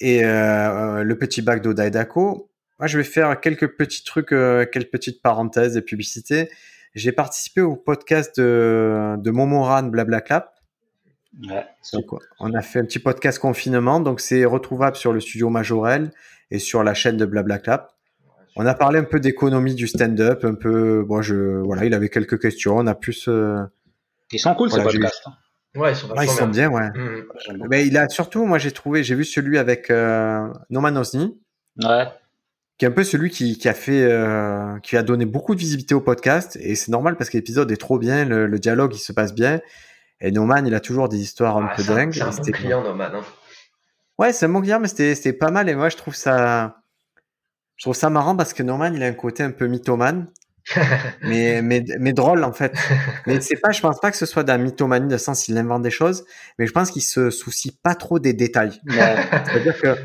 et 0.00 0.24
euh, 0.24 1.02
le 1.02 1.18
petit 1.18 1.42
bac 1.42 1.62
Dako. 1.62 2.50
Moi, 2.78 2.86
je 2.86 2.96
vais 2.98 3.04
faire 3.04 3.38
quelques 3.40 3.76
petits 3.76 4.04
trucs, 4.04 4.32
euh, 4.32 4.64
quelques 4.64 4.90
petites 4.90 5.22
parenthèses 5.22 5.76
et 5.76 5.82
publicités. 5.82 6.48
J'ai 6.94 7.12
participé 7.12 7.60
au 7.60 7.76
podcast 7.76 8.40
de, 8.40 9.16
de 9.18 9.30
Momoran 9.30 9.84
Blablaclap. 9.84 10.54
Ouais, 11.48 11.64
c'est- 11.82 11.96
Donc, 11.96 12.06
on 12.40 12.52
a 12.54 12.62
fait 12.62 12.80
un 12.80 12.84
petit 12.84 12.98
podcast 12.98 13.38
confinement. 13.38 14.00
Donc, 14.00 14.20
c'est 14.20 14.44
retrouvable 14.44 14.96
sur 14.96 15.12
le 15.12 15.20
studio 15.20 15.50
Majorel 15.50 16.10
et 16.50 16.58
sur 16.58 16.82
la 16.82 16.94
chaîne 16.94 17.16
de 17.16 17.26
Blablaclap. 17.26 17.92
On 18.56 18.66
a 18.66 18.74
parlé 18.74 18.98
un 18.98 19.04
peu 19.04 19.20
d'économie 19.20 19.74
du 19.76 19.86
stand-up, 19.86 20.44
un 20.44 20.54
peu. 20.54 21.04
Bon, 21.04 21.22
je, 21.22 21.34
voilà, 21.60 21.84
il 21.84 21.94
avait 21.94 22.08
quelques 22.08 22.40
questions. 22.40 22.76
On 22.78 22.86
a 22.88 22.94
plus. 22.96 23.28
euh, 23.28 23.62
Ils 24.32 24.40
sont 24.40 24.54
cool 24.56 24.70
Voilà, 24.70 24.84
ces 24.90 24.90
podcasts. 24.98 25.22
hein. 25.26 25.34
Ouais, 25.76 25.92
ils 25.92 25.96
sont 25.96 26.08
Ouais, 26.08 26.14
ils 26.24 26.26
vachement 26.26 26.34
sont 26.36 26.48
bien, 26.48 26.68
ouais. 26.70 26.90
Beaucoup. 26.90 27.66
Mais 27.68 27.86
il 27.86 27.96
a 27.96 28.08
surtout, 28.08 28.44
moi 28.44 28.58
j'ai 28.58 28.72
trouvé, 28.72 29.04
j'ai 29.04 29.14
vu 29.14 29.24
celui 29.24 29.56
avec 29.58 29.90
euh, 29.90 30.48
Norman 30.70 30.96
Osni, 30.96 31.38
Ouais, 31.82 32.06
qui 32.76 32.84
est 32.84 32.88
un 32.88 32.92
peu 32.92 33.04
celui 33.04 33.30
qui, 33.30 33.56
qui 33.56 33.68
a 33.68 33.74
fait, 33.74 34.02
euh, 34.02 34.78
qui 34.82 34.96
a 34.96 35.02
donné 35.04 35.26
beaucoup 35.26 35.54
de 35.54 35.60
visibilité 35.60 35.94
au 35.94 36.00
podcast, 36.00 36.56
et 36.60 36.74
c'est 36.74 36.90
normal 36.90 37.16
parce 37.16 37.30
que 37.30 37.36
l'épisode 37.36 37.70
est 37.70 37.76
trop 37.76 37.98
bien, 37.98 38.24
le, 38.24 38.46
le 38.46 38.58
dialogue 38.58 38.94
il 38.94 38.98
se 38.98 39.12
passe 39.12 39.32
bien, 39.32 39.60
et 40.20 40.32
Norman 40.32 40.64
il 40.66 40.74
a 40.74 40.80
toujours 40.80 41.08
des 41.08 41.18
histoires 41.18 41.56
un 41.56 41.68
Ah, 41.70 41.74
peu 41.76 41.84
dingues. 41.84 42.12
C'est 42.14 42.22
un 42.22 42.26
bon 42.26 42.32
c'était- 42.32 42.52
client, 42.52 42.82
Norman. 42.82 43.04
Hein. 43.14 43.22
Ouais, 44.18 44.32
c'est 44.32 44.46
un 44.46 44.48
bon 44.50 44.60
client, 44.60 44.80
mais 44.80 44.88
c'était 44.88 45.14
c'était 45.14 45.32
pas 45.32 45.50
mal, 45.52 45.68
et 45.68 45.74
moi 45.76 45.88
je 45.88 45.96
trouve 45.96 46.14
ça, 46.16 46.82
je 47.76 47.84
trouve 47.84 47.94
ça 47.94 48.10
marrant 48.10 48.34
parce 48.36 48.52
que 48.54 48.62
Norman 48.64 48.90
il 48.92 49.02
a 49.04 49.06
un 49.06 49.12
côté 49.12 49.44
un 49.44 49.52
peu 49.52 49.66
mythomane, 49.68 50.26
mais, 51.22 51.62
mais, 51.62 51.84
mais 51.98 52.12
drôle 52.12 52.44
en 52.44 52.52
fait. 52.52 52.72
Mais 53.26 53.40
c'est 53.40 53.56
pas, 53.56 53.70
je 53.70 53.80
pense 53.80 54.00
pas 54.00 54.10
que 54.10 54.16
ce 54.16 54.26
soit 54.26 54.46
la 54.46 54.58
mythomanie, 54.58 55.08
de 55.08 55.16
sens 55.16 55.48
il 55.48 55.56
invente 55.58 55.82
des 55.82 55.90
choses, 55.90 56.24
mais 56.58 56.66
je 56.66 56.72
pense 56.72 56.90
qu'il 56.90 57.02
se 57.02 57.30
soucie 57.30 57.76
pas 57.82 57.94
trop 57.94 58.18
des 58.18 58.32
détails. 58.32 58.80
C'est-à-dire 58.88 59.80
que 59.80 59.96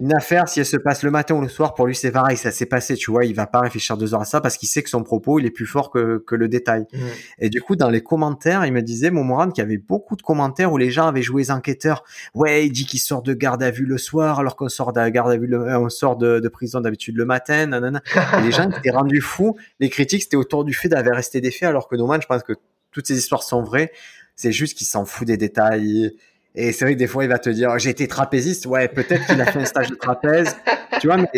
une 0.00 0.14
affaire, 0.14 0.48
si 0.48 0.60
elle 0.60 0.66
se 0.66 0.76
passe 0.76 1.02
le 1.02 1.10
matin 1.10 1.34
ou 1.34 1.40
le 1.40 1.48
soir, 1.48 1.74
pour 1.74 1.86
lui 1.86 1.94
c'est 1.94 2.12
pareil, 2.12 2.36
ça 2.36 2.50
s'est 2.50 2.66
passé, 2.66 2.94
tu 2.94 3.10
vois, 3.10 3.24
il 3.24 3.34
va 3.34 3.46
pas 3.46 3.60
réfléchir 3.60 3.96
deux 3.96 4.14
heures 4.14 4.22
à 4.22 4.26
ça 4.26 4.40
parce 4.40 4.56
qu'il 4.56 4.68
sait 4.68 4.82
que 4.82 4.90
son 4.90 5.02
propos 5.02 5.38
il 5.38 5.46
est 5.46 5.50
plus 5.50 5.66
fort 5.66 5.90
que, 5.90 6.22
que 6.26 6.34
le 6.34 6.48
détail. 6.48 6.86
Mhm. 6.92 7.00
Et 7.40 7.50
du 7.50 7.60
coup, 7.60 7.76
dans 7.76 7.90
les 7.90 8.02
commentaires, 8.02 8.64
il 8.66 8.72
me 8.72 8.82
disait, 8.82 9.10
Momoran, 9.10 9.50
qu'il 9.50 9.62
y 9.62 9.66
avait 9.66 9.78
beaucoup 9.78 10.16
de 10.16 10.22
commentaires 10.22 10.72
où 10.72 10.78
les 10.78 10.90
gens 10.90 11.06
avaient 11.06 11.22
joué 11.22 11.42
les 11.42 11.50
enquêteurs. 11.50 12.04
Ouais, 12.34 12.66
il 12.66 12.72
dit 12.72 12.86
qu'il 12.86 13.00
sort 13.00 13.22
de 13.22 13.34
garde 13.34 13.62
à 13.62 13.70
vue 13.70 13.86
le 13.86 13.98
soir, 13.98 14.40
alors 14.40 14.56
qu'on 14.56 14.68
sort 14.68 14.92
de 14.92 15.08
garde 15.08 15.30
à 15.30 15.36
vue, 15.36 15.46
le, 15.46 15.60
euh, 15.60 15.78
on 15.78 15.88
sort 15.88 16.16
de, 16.16 16.40
de 16.40 16.48
prison 16.48 16.80
d'habitude 16.80 17.16
le 17.16 17.24
matin, 17.24 17.66
nanana. 17.66 18.02
Et 18.38 18.42
les 18.42 18.52
gens 18.52 18.70
étaient 18.70 18.90
rendus 18.90 19.20
fous. 19.20 19.56
Les 19.80 19.88
critiques, 19.88 20.07
c'était 20.08 20.36
autour 20.36 20.64
du 20.64 20.74
fait 20.74 20.88
d'avoir 20.88 21.16
resté 21.16 21.40
des 21.40 21.50
faits, 21.50 21.68
alors 21.68 21.88
que 21.88 21.96
Norman, 21.96 22.20
je 22.20 22.26
pense 22.26 22.42
que 22.42 22.54
toutes 22.90 23.06
ces 23.06 23.16
histoires 23.16 23.42
sont 23.42 23.62
vraies. 23.62 23.92
C'est 24.34 24.52
juste 24.52 24.76
qu'il 24.76 24.86
s'en 24.86 25.04
fout 25.04 25.26
des 25.26 25.36
détails. 25.36 26.14
Et 26.54 26.72
c'est 26.72 26.84
vrai 26.84 26.94
que 26.94 26.98
des 26.98 27.06
fois, 27.06 27.24
il 27.24 27.28
va 27.28 27.38
te 27.38 27.50
dire, 27.50 27.78
j'ai 27.78 27.90
été 27.90 28.08
trapéziste. 28.08 28.66
Ouais, 28.66 28.88
peut-être 28.88 29.26
qu'il 29.26 29.40
a 29.40 29.46
fait 29.46 29.60
un 29.60 29.64
stage 29.66 29.88
de 29.88 29.94
trapèze. 29.94 30.56
Tu 31.00 31.06
vois, 31.06 31.16
mais 31.16 31.28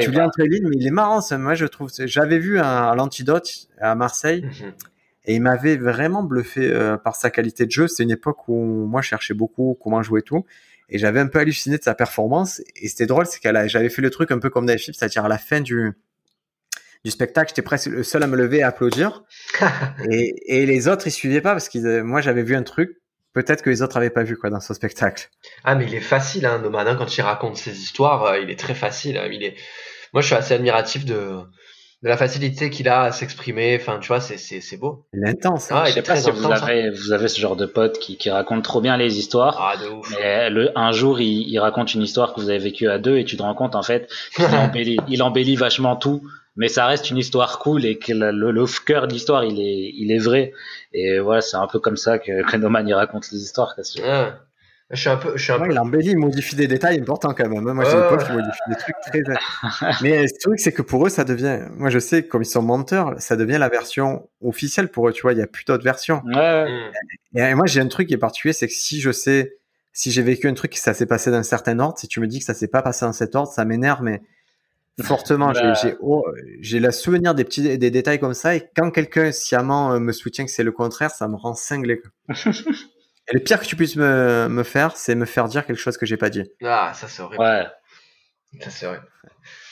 tu 0.00 0.10
lis 0.10 0.20
entre 0.20 0.42
les 0.42 0.48
lignes, 0.48 0.68
mais 0.68 0.76
il 0.76 0.86
est 0.86 0.90
marrant, 0.92 1.20
ça, 1.20 1.38
moi 1.38 1.54
je 1.54 1.66
trouve. 1.66 1.90
J'avais 1.98 2.38
vu 2.38 2.58
un, 2.58 2.94
l'antidote 2.94 3.68
à 3.80 3.94
Marseille. 3.94 4.42
Mhm. 4.42 4.72
Et 5.28 5.34
il 5.34 5.42
m'avait 5.42 5.76
vraiment 5.76 6.22
bluffé 6.22 6.70
euh, 6.70 6.96
par 6.96 7.16
sa 7.16 7.30
qualité 7.30 7.66
de 7.66 7.72
jeu. 7.72 7.88
C'est 7.88 8.04
une 8.04 8.12
époque 8.12 8.46
où 8.46 8.54
moi 8.86 9.02
je 9.02 9.08
cherchais 9.08 9.34
beaucoup 9.34 9.76
comment 9.82 10.00
jouer 10.02 10.22
tout. 10.22 10.44
Et 10.88 10.98
j'avais 10.98 11.18
un 11.18 11.26
peu 11.26 11.40
halluciné 11.40 11.78
de 11.78 11.82
sa 11.82 11.94
performance. 11.94 12.62
Et 12.76 12.88
c'était 12.88 13.06
drôle, 13.06 13.26
c'est 13.26 13.40
qu'elle 13.40 13.68
j'avais 13.68 13.88
fait 13.88 14.02
le 14.02 14.10
truc 14.10 14.30
un 14.30 14.38
peu 14.38 14.50
comme 14.50 14.66
Dave 14.66 14.78
c'est-à-dire 14.78 15.24
à 15.24 15.28
la 15.28 15.38
fin 15.38 15.60
du, 15.60 15.92
du 17.06 17.12
spectacle, 17.12 17.50
j'étais 17.50 17.62
presque 17.62 17.86
le 17.86 18.02
seul 18.02 18.24
à 18.24 18.26
me 18.26 18.36
lever 18.36 18.58
et 18.58 18.62
à 18.64 18.68
applaudir. 18.68 19.22
et, 20.10 20.34
et, 20.48 20.66
les 20.66 20.88
autres, 20.88 21.06
ils 21.06 21.12
suivaient 21.12 21.40
pas 21.40 21.52
parce 21.52 21.68
que 21.68 22.02
moi 22.02 22.20
j'avais 22.20 22.42
vu 22.42 22.56
un 22.56 22.64
truc 22.64 22.98
peut-être 23.32 23.62
que 23.62 23.70
les 23.70 23.80
autres 23.80 23.94
n'avaient 23.96 24.10
pas 24.10 24.24
vu 24.24 24.36
quoi 24.36 24.50
dans 24.50 24.58
ce 24.58 24.74
spectacle. 24.74 25.28
Ah 25.62 25.76
mais 25.76 25.84
il 25.84 25.94
est 25.94 26.00
facile, 26.00 26.46
hein, 26.46 26.58
Nomad, 26.58 26.88
hein, 26.88 26.96
quand 26.96 27.16
il 27.16 27.20
raconte 27.20 27.56
ses 27.58 27.78
histoires, 27.78 28.24
euh, 28.24 28.40
il 28.40 28.50
est 28.50 28.58
très 28.58 28.74
facile. 28.74 29.18
Hein, 29.18 29.28
il 29.30 29.44
est... 29.44 29.54
Moi 30.14 30.20
je 30.20 30.26
suis 30.26 30.34
assez 30.34 30.54
admiratif 30.54 31.04
de, 31.04 31.42
de 32.02 32.08
la 32.08 32.16
facilité 32.16 32.70
qu'il 32.70 32.88
a 32.88 33.02
à 33.02 33.12
s'exprimer. 33.12 33.78
Enfin, 33.80 34.00
tu 34.00 34.08
vois, 34.08 34.20
c'est, 34.20 34.38
c'est, 34.38 34.60
c'est 34.60 34.76
beau. 34.76 35.06
Il 35.12 35.22
est 35.24 35.30
intense. 35.30 35.70
Hein. 35.70 35.82
Ah, 35.84 35.86
je 35.86 35.92
sais 35.92 36.02
pas 36.02 36.16
si 36.16 36.28
vous 36.32 36.50
avez, 36.50 36.90
vous 36.90 37.12
avez 37.12 37.28
ce 37.28 37.38
genre 37.38 37.54
de 37.54 37.66
pote 37.66 38.00
qui, 38.00 38.16
qui 38.16 38.30
raconte 38.30 38.64
trop 38.64 38.80
bien 38.80 38.96
les 38.96 39.16
histoires. 39.16 39.56
Ah, 39.60 39.76
de 39.76 39.88
ouf. 39.90 40.12
Mais 40.18 40.50
le, 40.50 40.76
un 40.76 40.90
jour, 40.90 41.20
il, 41.20 41.48
il 41.48 41.58
raconte 41.60 41.94
une 41.94 42.02
histoire 42.02 42.34
que 42.34 42.40
vous 42.40 42.50
avez 42.50 42.58
vécue 42.58 42.88
à 42.88 42.98
deux 42.98 43.18
et 43.18 43.24
tu 43.24 43.36
te 43.36 43.42
rends 43.42 43.54
compte, 43.54 43.76
en 43.76 43.82
fait, 43.82 44.10
qu'il 44.34 44.44
embellit, 44.56 44.98
il 45.08 45.22
embellit 45.22 45.54
vachement 45.54 45.94
tout 45.94 46.22
mais 46.56 46.68
ça 46.68 46.86
reste 46.86 47.10
une 47.10 47.18
histoire 47.18 47.58
cool 47.58 47.84
et 47.84 47.98
que 47.98 48.12
le, 48.12 48.50
le, 48.50 48.84
cœur 48.84 49.06
de 49.08 49.12
l'histoire 49.12 49.44
il 49.44 49.60
est 49.60 49.92
il 49.94 50.10
est 50.10 50.18
vrai 50.18 50.52
et 50.92 51.18
voilà 51.18 51.40
c'est 51.40 51.56
un 51.56 51.66
peu 51.66 51.78
comme 51.78 51.96
ça 51.96 52.18
que 52.18 52.42
Krenoman 52.42 52.86
il 52.86 52.94
raconte 52.94 53.30
les 53.30 53.38
histoires. 53.38 53.74
Je 54.90 55.00
suis 55.00 55.08
un 55.08 55.16
peu, 55.16 55.32
je 55.36 55.42
suis 55.42 55.52
un 55.52 55.58
peu... 55.58 55.68
Il 55.68 55.78
embellit, 55.80 56.10
il 56.10 56.18
modifie 56.18 56.54
des 56.54 56.68
détails 56.68 57.00
importants 57.00 57.34
quand 57.34 57.48
même. 57.48 57.66
Hein. 57.66 57.74
Moi, 57.74 57.84
j'ai 57.84 57.96
des 57.96 58.08
potes 58.08 58.24
qui 58.24 58.30
modifient 58.30 58.68
des 58.68 58.76
trucs 58.76 58.96
très. 59.04 59.20
Mais 60.02 60.22
le 60.22 60.38
truc, 60.40 60.60
c'est 60.60 60.70
que 60.70 60.82
pour 60.82 61.04
eux, 61.04 61.08
ça 61.08 61.24
devient. 61.24 61.62
Moi, 61.72 61.90
je 61.90 61.98
sais, 61.98 62.22
comme 62.22 62.42
ils 62.42 62.46
sont 62.46 62.62
menteurs, 62.62 63.14
ça 63.18 63.34
devient 63.34 63.58
la 63.58 63.68
version 63.68 64.28
officielle 64.40 64.88
pour 64.88 65.08
eux. 65.08 65.12
Tu 65.12 65.22
vois, 65.22 65.32
il 65.32 65.40
y 65.40 65.42
a 65.42 65.48
plus 65.48 65.64
d'autres 65.64 65.82
versions. 65.82 66.22
Ouais. 66.32 66.90
Et 67.34 67.54
moi, 67.54 67.66
j'ai 67.66 67.80
un 67.80 67.88
truc 67.88 68.06
qui 68.06 68.14
est 68.14 68.18
particulier, 68.18 68.52
c'est 68.52 68.68
que 68.68 68.72
si 68.72 69.00
je 69.00 69.10
sais, 69.10 69.56
si 69.92 70.12
j'ai 70.12 70.22
vécu 70.22 70.46
un 70.46 70.54
truc 70.54 70.76
ça 70.76 70.94
s'est 70.94 71.06
passé 71.06 71.32
dans 71.32 71.38
un 71.38 71.42
certain 71.42 71.80
ordre, 71.80 71.98
si 71.98 72.06
tu 72.06 72.20
me 72.20 72.28
dis 72.28 72.38
que 72.38 72.44
ça 72.44 72.54
s'est 72.54 72.68
pas 72.68 72.82
passé 72.82 73.04
dans 73.04 73.12
cet 73.12 73.34
ordre, 73.34 73.50
ça 73.50 73.64
m'énerve, 73.64 74.02
mais 74.02 74.22
fortement. 75.02 75.52
Bah. 75.52 75.74
J'ai 76.60 76.80
le 76.80 76.90
souvenir 76.90 77.34
des 77.34 77.44
petits 77.44 77.78
des 77.78 77.90
détails 77.90 78.18
comme 78.18 78.34
ça, 78.34 78.54
et 78.54 78.68
quand 78.76 78.90
quelqu'un 78.90 79.32
sciemment 79.32 79.92
euh, 79.92 79.98
me 79.98 80.12
soutient 80.12 80.44
que 80.44 80.50
c'est 80.50 80.62
le 80.62 80.72
contraire, 80.72 81.10
ça 81.10 81.28
me 81.28 81.36
rend 81.36 81.54
cinglé. 81.54 82.02
et 82.28 83.34
le 83.34 83.40
pire 83.40 83.60
que 83.60 83.66
tu 83.66 83.76
puisses 83.76 83.96
me, 83.96 84.48
me 84.48 84.62
faire, 84.62 84.96
c'est 84.96 85.14
me 85.14 85.26
faire 85.26 85.48
dire 85.48 85.66
quelque 85.66 85.80
chose 85.80 85.96
que 85.96 86.06
j'ai 86.06 86.16
pas 86.16 86.30
dit. 86.30 86.44
Ah, 86.62 86.92
ça 86.94 87.08
c'est 87.08 87.22
horrible. 87.22 87.42
Ouais. 87.42 87.66
Ça 88.60 88.70
c'est 88.70 88.86
horrible. 88.86 89.06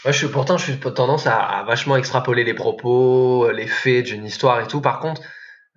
Moi, 0.05 0.13
je 0.13 0.19
suis 0.19 0.29
pourtant, 0.29 0.59
je 0.59 0.71
suis 0.71 0.79
tendance 0.79 1.27
à, 1.27 1.39
à, 1.39 1.65
vachement 1.65 1.97
extrapoler 1.97 2.45
les 2.45 2.53
propos, 2.53 3.51
les 3.51 3.67
faits 3.67 4.05
d'une 4.05 4.27
histoire 4.27 4.61
et 4.61 4.67
tout. 4.67 4.83
Par 4.83 5.01
contre, 5.01 5.23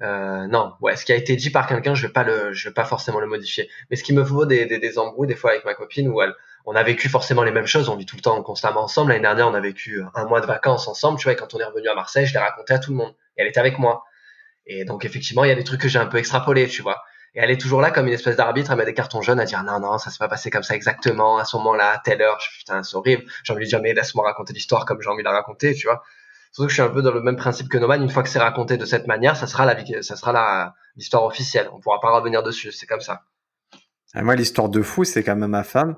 euh, 0.01 0.47
non, 0.47 0.73
ouais, 0.81 0.95
ce 0.95 1.05
qui 1.05 1.11
a 1.11 1.15
été 1.15 1.35
dit 1.35 1.49
par 1.49 1.65
quelqu'un, 1.65 1.95
je 1.95 2.05
vais 2.05 2.13
pas 2.13 2.23
le, 2.23 2.53
je 2.53 2.69
vais 2.69 2.73
pas 2.73 2.85
forcément 2.85 3.19
le 3.19 3.27
modifier. 3.27 3.69
Mais 3.89 3.95
ce 3.95 4.03
qui 4.03 4.13
me 4.13 4.21
vaut 4.21 4.45
des, 4.45 4.65
des, 4.65 4.79
des 4.79 4.99
embrouilles 4.99 5.27
des 5.27 5.35
fois 5.35 5.51
avec 5.51 5.65
ma 5.65 5.73
copine 5.73 6.09
où 6.09 6.21
elle, 6.21 6.35
on 6.69 6.75
a 6.75 6.83
vécu 6.83 7.07
forcément 7.07 7.43
les 7.43 7.51
mêmes 7.51 7.65
choses, 7.65 7.87
on 7.87 7.95
vit 7.95 8.05
tout 8.05 8.17
le 8.17 8.21
temps 8.21 8.43
constamment 8.43 8.83
ensemble. 8.83 9.11
L'année 9.11 9.21
dernière, 9.21 9.47
on 9.47 9.53
a 9.53 9.61
vécu 9.61 10.03
un 10.13 10.25
mois 10.25 10.41
de 10.41 10.45
vacances 10.45 10.89
ensemble, 10.89 11.17
tu 11.17 11.23
vois, 11.23 11.31
et 11.31 11.35
quand 11.37 11.53
on 11.53 11.59
est 11.59 11.63
revenu 11.63 11.87
à 11.87 11.95
Marseille, 11.95 12.25
je 12.25 12.33
l'ai 12.33 12.39
raconté 12.39 12.73
à 12.73 12.79
tout 12.79 12.91
le 12.91 12.97
monde. 12.97 13.13
Et 13.37 13.41
elle 13.41 13.47
était 13.47 13.61
avec 13.61 13.79
moi. 13.79 14.03
Et 14.65 14.83
donc, 14.83 15.05
effectivement, 15.05 15.45
il 15.45 15.47
y 15.47 15.51
a 15.51 15.55
des 15.55 15.63
trucs 15.63 15.79
que 15.79 15.87
j'ai 15.87 15.97
un 15.97 16.07
peu 16.07 16.17
extrapolés, 16.17 16.67
tu 16.67 16.81
vois. 16.81 17.01
Et 17.35 17.39
elle 17.39 17.51
est 17.51 17.57
toujours 17.57 17.79
là 17.79 17.89
comme 17.89 18.07
une 18.07 18.13
espèce 18.13 18.35
d'arbitre, 18.35 18.71
elle 18.71 18.77
met 18.77 18.85
des 18.85 18.93
cartons 18.93 19.21
jaunes 19.21 19.39
à 19.39 19.45
dire 19.45 19.63
non, 19.63 19.79
non, 19.79 19.97
ça 19.97 20.11
s'est 20.11 20.17
pas 20.17 20.27
passé 20.27 20.49
comme 20.49 20.63
ça 20.63 20.75
exactement, 20.75 21.37
à 21.37 21.45
ce 21.45 21.55
moment-là, 21.55 21.91
à 21.91 21.99
telle 21.99 22.21
heure. 22.21 22.37
putain, 22.57 22.83
c'est 22.83 22.97
horrible. 22.97 23.23
J'ai 23.45 23.53
envie 23.53 23.63
de 23.63 23.69
dire, 23.69 23.81
mais 23.81 23.93
laisse-moi 23.93 24.25
raconter 24.25 24.51
l'histoire 24.51 24.85
comme 24.85 25.01
j'ai 25.01 25.09
envie 25.09 25.23
de 25.23 25.29
la 25.29 25.35
raconter, 25.35 25.73
tu 25.73 25.87
vois. 25.87 26.03
Surtout 26.51 26.67
que 26.67 26.71
je 26.71 26.81
suis 26.81 26.83
un 26.83 26.89
peu 26.89 27.01
dans 27.01 27.11
le 27.11 27.21
même 27.21 27.37
principe 27.37 27.69
que 27.69 27.77
Noman. 27.77 28.03
Une 28.03 28.09
fois 28.09 28.23
que 28.23 28.29
c'est 28.29 28.39
raconté 28.39 28.75
de 28.75 28.83
cette 28.83 29.07
manière, 29.07 29.37
ça 29.37 29.47
sera 29.47 29.65
la, 29.65 29.77
ça 30.01 30.17
sera 30.17 30.33
la, 30.33 30.73
l'histoire 30.97 31.23
officielle. 31.23 31.69
On 31.71 31.79
pourra 31.79 32.01
pas 32.01 32.09
revenir 32.11 32.43
dessus. 32.43 32.73
C'est 32.73 32.87
comme 32.87 32.99
ça. 32.99 33.21
Et 34.15 34.21
moi, 34.21 34.35
l'histoire 34.35 34.67
de 34.67 34.81
fou, 34.81 35.05
c'est 35.05 35.23
quand 35.23 35.35
même 35.37 35.51
ma 35.51 35.63
femme 35.63 35.95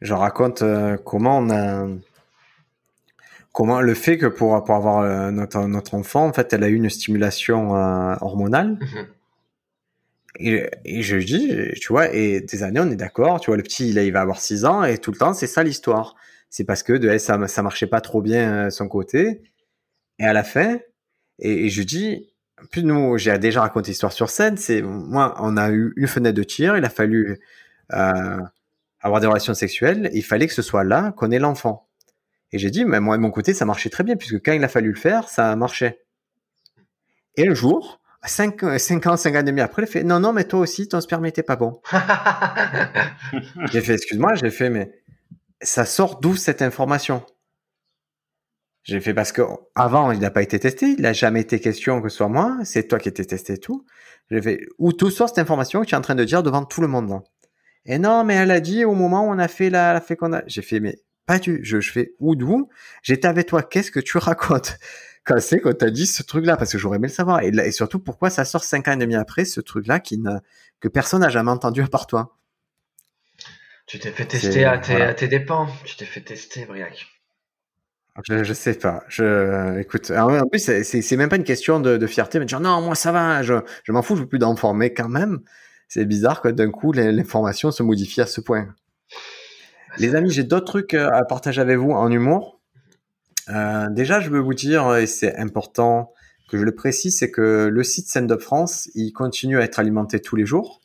je 0.00 0.14
raconte 0.14 0.62
euh, 0.62 0.96
comment 0.96 1.38
on 1.38 1.50
a 1.50 1.86
comment 3.52 3.80
le 3.80 3.94
fait 3.94 4.16
que 4.16 4.26
pour, 4.26 4.62
pour 4.64 4.74
avoir 4.74 5.00
euh, 5.00 5.30
notre, 5.30 5.66
notre 5.66 5.94
enfant, 5.94 6.26
en 6.26 6.32
fait, 6.32 6.52
elle 6.52 6.62
a 6.62 6.68
eu 6.68 6.76
une 6.76 6.88
stimulation 6.88 7.76
euh, 7.76 8.14
hormonale. 8.20 8.78
Mhm. 8.80 9.06
Et, 10.38 10.70
et, 10.84 11.02
je 11.02 11.16
dis, 11.16 11.52
tu 11.80 11.88
vois, 11.88 12.14
et 12.14 12.40
des 12.40 12.62
années, 12.62 12.80
on 12.80 12.90
est 12.90 12.96
d'accord, 12.96 13.40
tu 13.40 13.50
vois, 13.50 13.56
le 13.56 13.62
petit, 13.64 13.90
il, 13.90 13.98
il 13.98 14.12
va 14.12 14.20
avoir 14.20 14.40
6 14.40 14.64
ans, 14.64 14.84
et 14.84 14.96
tout 14.98 15.10
le 15.10 15.18
temps, 15.18 15.34
c'est 15.34 15.48
ça 15.48 15.64
l'histoire. 15.64 16.14
C'est 16.48 16.64
parce 16.64 16.82
que 16.82 16.92
de, 16.92 17.18
ça, 17.18 17.46
ça 17.48 17.62
marchait 17.62 17.88
pas 17.88 18.00
trop 18.00 18.22
bien 18.22 18.70
son 18.70 18.88
côté. 18.88 19.42
Et 20.20 20.24
à 20.24 20.32
la 20.32 20.44
fin, 20.44 20.78
et, 21.40 21.68
je 21.68 21.82
dis, 21.82 22.30
plus 22.70 22.84
nous, 22.84 23.18
j'ai 23.18 23.36
déjà 23.38 23.62
raconté 23.62 23.90
l'histoire 23.90 24.12
sur 24.12 24.30
scène, 24.30 24.56
c'est, 24.56 24.82
moi, 24.82 25.34
on 25.38 25.56
a 25.56 25.70
eu 25.70 25.92
une 25.96 26.06
fenêtre 26.06 26.36
de 26.36 26.44
tir, 26.44 26.76
il 26.76 26.84
a 26.84 26.90
fallu, 26.90 27.40
euh, 27.92 28.40
avoir 29.00 29.20
des 29.20 29.26
relations 29.26 29.54
sexuelles, 29.54 30.10
il 30.12 30.22
fallait 30.22 30.46
que 30.46 30.52
ce 30.52 30.62
soit 30.62 30.84
là 30.84 31.12
qu'on 31.12 31.30
ait 31.30 31.38
l'enfant. 31.38 31.88
Et 32.52 32.58
j'ai 32.58 32.70
dit, 32.70 32.84
mais 32.84 33.00
moi 33.00 33.16
de 33.16 33.22
mon 33.22 33.30
côté, 33.30 33.54
ça 33.54 33.64
marchait 33.64 33.90
très 33.90 34.04
bien, 34.04 34.16
puisque 34.16 34.42
quand 34.44 34.52
il 34.52 34.64
a 34.64 34.68
fallu 34.68 34.90
le 34.90 34.98
faire, 34.98 35.28
ça 35.28 35.50
a 35.50 35.56
marché. 35.56 36.00
Et 37.36 37.48
un 37.48 37.54
jour, 37.54 38.00
5, 38.24 38.78
cinq 38.78 39.06
ans, 39.06 39.16
5 39.16 39.34
ans 39.36 39.40
et 39.40 39.44
demi 39.44 39.60
après, 39.60 39.82
il 39.82 39.88
fait, 39.88 40.04
non, 40.04 40.20
non, 40.20 40.32
mais 40.32 40.44
toi 40.44 40.60
aussi, 40.60 40.88
ton 40.88 41.00
sperme 41.00 41.22
n'était 41.22 41.42
pas 41.42 41.56
bon. 41.56 41.80
j'ai 43.72 43.80
fait, 43.80 43.94
excuse-moi, 43.94 44.34
j'ai 44.34 44.50
fait, 44.50 44.68
mais 44.68 44.92
ça 45.62 45.84
sort 45.84 46.20
d'où 46.20 46.36
cette 46.36 46.62
information? 46.62 47.24
J'ai 48.82 49.00
fait 49.00 49.12
parce 49.12 49.30
que 49.30 49.42
avant 49.74 50.10
il 50.10 50.20
n'a 50.20 50.30
pas 50.30 50.42
été 50.42 50.58
testé, 50.58 50.94
il 50.96 51.02
n'a 51.02 51.12
jamais 51.12 51.40
été 51.42 51.60
question 51.60 52.00
que 52.00 52.08
ce 52.08 52.16
soit 52.16 52.28
moi, 52.28 52.58
c'est 52.64 52.88
toi 52.88 52.98
qui 52.98 53.10
étais 53.10 53.24
testé 53.24 53.54
et 53.54 53.58
tout. 53.58 53.84
J'ai 54.30 54.40
fait 54.40 54.66
où 54.78 54.92
tout 54.92 55.10
sort 55.10 55.28
cette 55.28 55.38
information 55.38 55.82
que 55.82 55.86
tu 55.86 55.94
es 55.94 55.98
en 55.98 56.00
train 56.00 56.14
de 56.14 56.24
dire 56.24 56.42
devant 56.42 56.64
tout 56.64 56.80
le 56.80 56.88
monde. 56.88 57.20
Et 57.86 57.98
non, 57.98 58.24
mais 58.24 58.34
elle 58.34 58.50
a 58.50 58.60
dit 58.60 58.84
au 58.84 58.94
moment 58.94 59.26
où 59.26 59.30
on 59.30 59.38
a 59.38 59.48
fait 59.48 59.70
la, 59.70 59.92
la 59.92 60.00
fécondation. 60.00 60.44
J'ai 60.48 60.62
fait, 60.62 60.80
mais 60.80 60.98
pas 61.26 61.38
du, 61.38 61.60
je, 61.62 61.80
je 61.80 61.92
fais 61.92 62.14
ou 62.18 62.34
d'où? 62.34 62.68
J'étais 63.02 63.28
avec 63.28 63.46
toi, 63.46 63.62
qu'est-ce 63.62 63.90
que 63.90 64.00
tu 64.00 64.18
racontes? 64.18 64.78
Quand 65.24 65.38
c'est 65.38 65.60
quand 65.60 65.76
t'as 65.76 65.90
dit 65.90 66.06
ce 66.06 66.22
truc-là, 66.22 66.56
parce 66.56 66.72
que 66.72 66.78
j'aurais 66.78 66.96
aimé 66.96 67.06
le 67.08 67.12
savoir. 67.12 67.42
Et, 67.42 67.48
et, 67.48 67.72
surtout, 67.72 67.98
pourquoi 67.98 68.30
ça 68.30 68.46
sort 68.46 68.64
cinq 68.64 68.88
ans 68.88 68.92
et 68.92 68.96
demi 68.96 69.14
après, 69.14 69.44
ce 69.44 69.60
truc-là 69.60 70.00
qui 70.00 70.18
que 70.80 70.88
personne 70.88 71.20
n'a 71.20 71.28
jamais 71.28 71.50
entendu 71.50 71.82
à 71.82 71.88
part 71.88 72.06
toi? 72.06 72.38
Tu 73.86 73.98
t'es 73.98 74.12
fait 74.12 74.24
tester 74.24 74.64
à 74.64 74.78
tes, 74.78 75.02
à 75.02 75.12
tes, 75.12 75.28
dépens. 75.28 75.68
Tu 75.84 75.96
t'es 75.96 76.06
fait 76.06 76.22
tester, 76.22 76.64
Briac. 76.64 77.06
Je, 78.26 78.42
je 78.42 78.52
sais 78.54 78.74
pas. 78.74 79.04
Je, 79.08 79.78
écoute, 79.78 80.10
en 80.10 80.46
plus, 80.48 80.82
c'est 80.82 81.16
même 81.16 81.28
pas 81.28 81.36
une 81.36 81.44
question 81.44 81.80
de, 81.80 81.98
de 81.98 82.06
fierté, 82.06 82.38
mais 82.38 82.46
dire 82.46 82.60
non, 82.60 82.80
moi 82.80 82.94
ça 82.94 83.12
va, 83.12 83.42
je, 83.42 83.54
je 83.84 83.92
m'en 83.92 84.02
fous, 84.02 84.16
je 84.16 84.22
veux 84.22 84.28
plus 84.28 84.38
d'enfants. 84.38 84.72
Mais 84.72 84.94
quand 84.94 85.08
même, 85.08 85.40
c'est 85.90 86.04
bizarre 86.04 86.40
que 86.40 86.48
d'un 86.48 86.70
coup 86.70 86.92
l'information 86.92 87.72
se 87.72 87.82
modifie 87.82 88.20
à 88.20 88.26
ce 88.26 88.40
point. 88.40 88.68
Les 89.98 90.14
amis, 90.14 90.30
j'ai 90.30 90.44
d'autres 90.44 90.66
trucs 90.66 90.94
euh, 90.94 91.10
à 91.12 91.24
partager 91.24 91.60
avec 91.60 91.76
vous 91.76 91.90
en 91.90 92.10
humour. 92.10 92.60
Euh, 93.48 93.88
déjà, 93.90 94.20
je 94.20 94.30
veux 94.30 94.38
vous 94.38 94.54
dire, 94.54 94.94
et 94.94 95.08
c'est 95.08 95.36
important 95.36 96.12
que 96.48 96.56
je 96.56 96.62
le 96.62 96.72
précise, 96.76 97.18
c'est 97.18 97.32
que 97.32 97.68
le 97.72 97.82
site 97.82 98.08
Stand 98.08 98.30
Up 98.30 98.40
France, 98.40 98.88
il 98.94 99.12
continue 99.12 99.58
à 99.58 99.62
être 99.62 99.80
alimenté 99.80 100.20
tous 100.20 100.36
les 100.36 100.46
jours. 100.46 100.80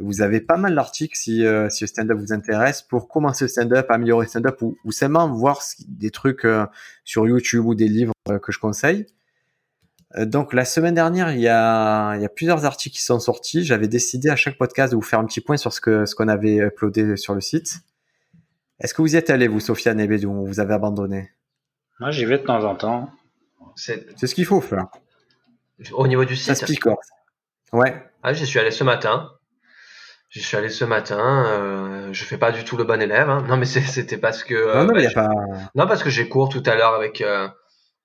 Vous 0.00 0.20
avez 0.22 0.40
pas 0.40 0.56
mal 0.56 0.74
d'articles 0.74 1.16
si, 1.16 1.46
euh, 1.46 1.68
le 1.80 1.86
stand-up 1.86 2.18
vous 2.18 2.32
intéresse 2.32 2.82
pour 2.82 3.08
commencer 3.08 3.44
le 3.44 3.48
stand-up, 3.48 3.86
améliorer 3.90 4.26
le 4.26 4.28
stand-up 4.28 4.60
ou, 4.60 4.76
ou 4.84 4.90
simplement 4.90 5.32
voir 5.32 5.62
des 5.86 6.10
trucs 6.10 6.46
sur 7.04 7.28
YouTube 7.28 7.64
ou 7.64 7.74
des 7.76 7.88
livres 7.88 8.12
que 8.42 8.52
je 8.52 8.58
conseille. 8.58 9.06
Euh, 10.14 10.24
donc 10.24 10.52
la 10.52 10.64
semaine 10.64 10.94
dernière, 10.94 11.32
il 11.32 11.40
y 11.40 11.48
a, 11.48 12.14
il 12.14 12.22
y 12.22 12.24
a 12.24 12.28
plusieurs 12.28 12.64
articles 12.64 12.96
qui 12.96 13.02
sont 13.02 13.18
sortis. 13.18 13.64
J'avais 13.64 13.88
décidé 13.88 14.30
à 14.30 14.36
chaque 14.36 14.56
podcast 14.56 14.92
de 14.92 14.96
vous 14.96 15.02
faire 15.02 15.18
un 15.18 15.24
petit 15.24 15.40
point 15.40 15.56
sur 15.56 15.72
ce 15.72 15.80
que 15.80 16.06
ce 16.06 16.14
qu'on 16.14 16.28
avait 16.28 16.56
uploadé 16.56 17.16
sur 17.16 17.34
le 17.34 17.40
site. 17.40 17.80
Est-ce 18.80 18.94
que 18.94 19.02
vous 19.02 19.14
y 19.14 19.16
êtes 19.16 19.30
allé, 19.30 19.48
vous, 19.48 19.60
Sofiane 19.60 20.00
et 20.00 20.06
Bédou, 20.06 20.44
vous 20.44 20.60
avez 20.60 20.74
abandonné? 20.74 21.32
Moi, 21.98 22.10
j'y 22.10 22.24
vais 22.26 22.38
de 22.38 22.44
temps 22.44 22.62
en 22.62 22.74
temps. 22.74 23.10
C'est 23.74 24.16
ce 24.16 24.34
qu'il 24.34 24.44
faut 24.44 24.60
faire. 24.60 24.86
Au 25.92 26.06
niveau 26.06 26.24
du 26.24 26.36
site. 26.36 26.54
Ça 26.54 26.66
se 26.66 26.72
Ouais. 27.72 28.02
Ah, 28.22 28.32
j'y 28.32 28.46
suis 28.46 28.58
allé 28.58 28.70
ce 28.70 28.84
matin. 28.84 29.32
J'y 30.30 30.40
suis 30.40 30.56
allé 30.56 30.68
ce 30.68 30.84
matin. 30.84 31.46
Euh, 31.46 32.12
je 32.12 32.24
fais 32.24 32.38
pas 32.38 32.52
du 32.52 32.64
tout 32.64 32.76
le 32.76 32.84
bon 32.84 33.00
élève. 33.00 33.28
Hein. 33.28 33.44
Non, 33.48 33.56
mais 33.56 33.66
c'était 33.66 34.18
parce 34.18 34.44
que. 34.44 34.54
non, 34.54 34.84
non, 34.84 34.94
euh, 34.94 35.08
a 35.08 35.12
pas... 35.12 35.28
non, 35.74 35.86
parce 35.86 36.02
que 36.02 36.10
j'ai 36.10 36.28
cours 36.28 36.48
tout 36.48 36.62
à 36.66 36.74
l'heure 36.74 36.94
avec. 36.94 37.20
Euh, 37.20 37.48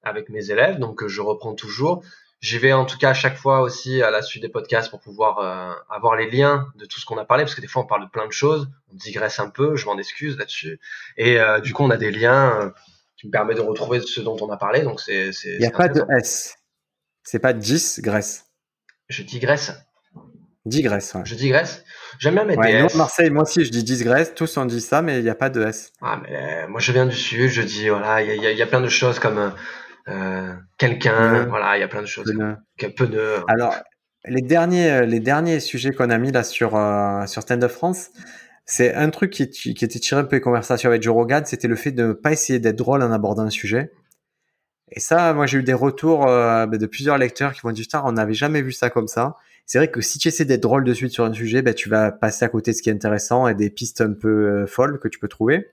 avec 0.04 0.30
mes 0.30 0.52
élèves, 0.52 0.80
donc 0.80 1.04
euh, 1.04 1.08
je 1.08 1.22
reprends 1.22 1.54
toujours. 1.54 2.04
J'y 2.39 2.58
vais 2.58 2.74
en 2.74 2.86
tout 2.86 2.97
cas 2.97 3.12
à 3.12 3.14
chaque 3.14 3.38
fois 3.38 3.62
aussi 3.62 4.02
à 4.02 4.10
la 4.10 4.24
suite 4.24 4.41
des 4.41 4.49
podcasts 4.49 4.89
pour 4.89 4.99
pouvoir 4.99 5.39
euh, 5.39 5.74
avoir 5.89 6.16
les 6.16 6.30
liens 6.30 6.68
de 6.76 6.86
tout 6.86 6.99
ce 6.99 7.06
qu'on 7.06 7.18
a 7.18 7.26
parlé, 7.26 7.43
parce 7.43 7.54
que 7.54 7.62
des 7.62 7.68
fois 7.68 7.84
on 7.84 7.86
parle 7.86 8.06
de 8.06 8.10
plein 8.10 8.26
de 8.26 8.32
choses, 8.32 8.68
on 8.91 8.95
digresse 8.95 9.39
un 9.39 9.49
peu, 9.49 9.76
je 9.76 9.86
m'en 9.86 9.97
excuse 9.97 10.38
là-dessus. 10.38 10.80
Et 11.18 11.39
euh, 11.39 11.60
du 11.60 11.74
coup 11.74 11.84
on 11.84 11.91
a 11.91 11.97
des 11.97 12.10
liens 12.12 12.74
qui 13.16 13.28
me 13.28 13.32
permettent 13.32 13.58
de 13.58 13.62
retrouver 13.62 14.02
ce 14.02 14.22
dont 14.22 14.38
on 14.41 14.49
a 14.49 14.58
parlé, 14.58 14.82
donc 14.82 14.99
c'est... 14.99 15.30
Il 15.45 15.60
n'y 15.60 15.68
a 15.68 15.72
pas 15.72 15.88
de 15.88 16.04
S. 16.18 16.56
C'est 17.24 17.39
pas 17.39 17.54
10 17.54 17.99
Grèce. 18.02 18.45
Je 19.08 19.22
digresse. 19.22 19.74
Digresse, 20.66 21.14
ouais. 21.16 21.22
Je 21.26 21.36
digresse. 21.36 21.84
J'aime 22.20 22.36
bien 22.36 22.43
mettre 22.43 22.60
Ouais, 22.60 22.72
des 22.72 22.86
S. 22.86 22.95
Marseille, 22.95 23.30
moi 23.30 23.43
aussi, 23.43 23.66
je 23.66 23.72
dis 23.72 23.84
digresse. 23.84 24.34
Tous 24.36 24.58
on 24.58 24.66
dit 24.66 24.82
ça, 24.82 25.02
mais 25.02 25.18
il 25.20 25.24
n'y 25.24 25.30
a 25.30 25.36
pas 25.36 25.49
de 25.49 25.64
S. 25.64 25.91
Ah, 26.02 26.20
mais 26.22 26.36
euh, 26.36 26.68
moi 26.68 26.80
je 26.80 26.91
viens 26.91 27.06
du 27.06 27.16
sud, 27.16 27.49
je 27.49 27.62
dis 27.62 27.89
voilà, 27.89 28.22
y 28.22 28.28
y 28.28 28.52
il 28.52 28.58
y 28.58 28.62
a 28.62 28.68
plein 28.68 28.82
de 28.82 28.89
choses 28.89 29.20
comme 29.20 29.54
euh, 30.08 30.54
quelqu'un, 30.78 31.45
voilà, 31.45 31.78
il 31.78 31.82
y 31.82 31.84
a 31.84 31.88
plein 31.88 32.02
de 32.02 32.08
choses. 32.08 32.34
Pneu. 32.78 33.43
Alors, 33.47 33.76
les 34.26 34.41
derniers, 34.41 34.91
euh, 34.91 35.06
les 35.06 35.20
derniers 35.20 35.60
sujets 35.60 35.91
qu'on 35.91 36.10
a 36.10 36.18
mis 36.18 36.32
là 36.32 36.43
sur, 36.43 36.76
euh, 36.76 37.26
sur 37.26 37.41
Stand 37.41 37.64
Up 37.64 37.72
France, 37.72 38.10
c'est 38.66 38.93
un 38.93 39.10
truc 39.10 39.32
qui, 39.32 39.49
qui 39.49 39.72
était 39.72 39.99
tiré 39.99 40.22
un 40.22 40.24
peu 40.24 40.38
des 40.38 40.41
conversations 40.41 40.89
avec 40.89 41.02
Joe 41.02 41.14
Rogan, 41.14 41.43
c'était 41.45 41.68
le 41.68 41.76
fait 41.76 41.91
de 41.91 42.08
ne 42.08 42.14
pas 42.14 42.32
essayer 42.32 42.60
d'être 42.60 42.78
drôle 42.78 43.04
en 43.04 43.12
abordant 43.12 43.43
un 43.43 43.49
sujet. 43.49 43.91
Et 44.91 44.99
ça, 44.99 45.34
moi, 45.34 45.45
j'ai 45.45 45.60
eu 45.60 45.64
des 45.64 45.74
retours 45.74 46.28
euh, 46.28 46.66
ben, 46.66 46.78
de 46.78 46.86
plusieurs 46.86 47.18
lecteurs 47.18 47.54
qui 47.54 47.62
dire, 47.62 47.84
Putain, 47.84 48.02
on 48.06 48.12
n'avait 48.14 48.34
jamais 48.34 48.62
vu 48.62 48.72
ça 48.72 48.89
comme 48.89 49.08
ça. 49.08 49.38
C'est 49.66 49.78
vrai 49.78 49.89
que 49.89 50.02
si 50.02 50.20
tu 50.20 50.28
essaies 50.28 50.43
d'être 50.43 50.62
drôle 50.62 50.84
de 50.84 50.93
suite 50.93 51.14
sur 51.14 51.24
un 51.24 51.34
sujet, 51.34 51.62
ben, 51.62 51.74
tu 51.74 51.88
vas 51.89 52.12
passer 52.12 52.43
à 52.43 52.49
côté 52.49 52.72
de 52.72 52.76
ce 52.76 52.82
qui 52.82 52.89
est 52.89 52.93
intéressant 52.93 53.47
et 53.47 53.56
des 53.56 53.70
pistes 53.70 54.02
un 54.02 54.14
peu 54.14 54.30
euh, 54.30 54.68
folles 54.68 54.99
que 54.99 55.08
tu 55.08 55.18
peux 55.18 55.30
trouver. 55.30 55.70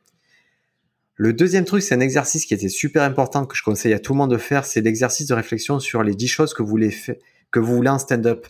Le 1.20 1.32
deuxième 1.32 1.64
truc, 1.64 1.82
c'est 1.82 1.94
un 1.96 2.00
exercice 2.00 2.46
qui 2.46 2.54
était 2.54 2.68
super 2.68 3.02
important 3.02 3.44
que 3.44 3.56
je 3.56 3.62
conseille 3.64 3.92
à 3.92 3.98
tout 3.98 4.12
le 4.12 4.18
monde 4.18 4.30
de 4.30 4.38
faire, 4.38 4.64
c'est 4.64 4.80
l'exercice 4.80 5.26
de 5.26 5.34
réflexion 5.34 5.80
sur 5.80 6.04
les 6.04 6.14
10 6.14 6.28
choses 6.28 6.54
que 6.54 6.62
vous 6.62 6.68
voulez, 6.68 6.92
fa- 6.92 7.14
que 7.50 7.58
vous 7.58 7.74
voulez 7.74 7.88
en 7.90 7.98
stand-up. 7.98 8.46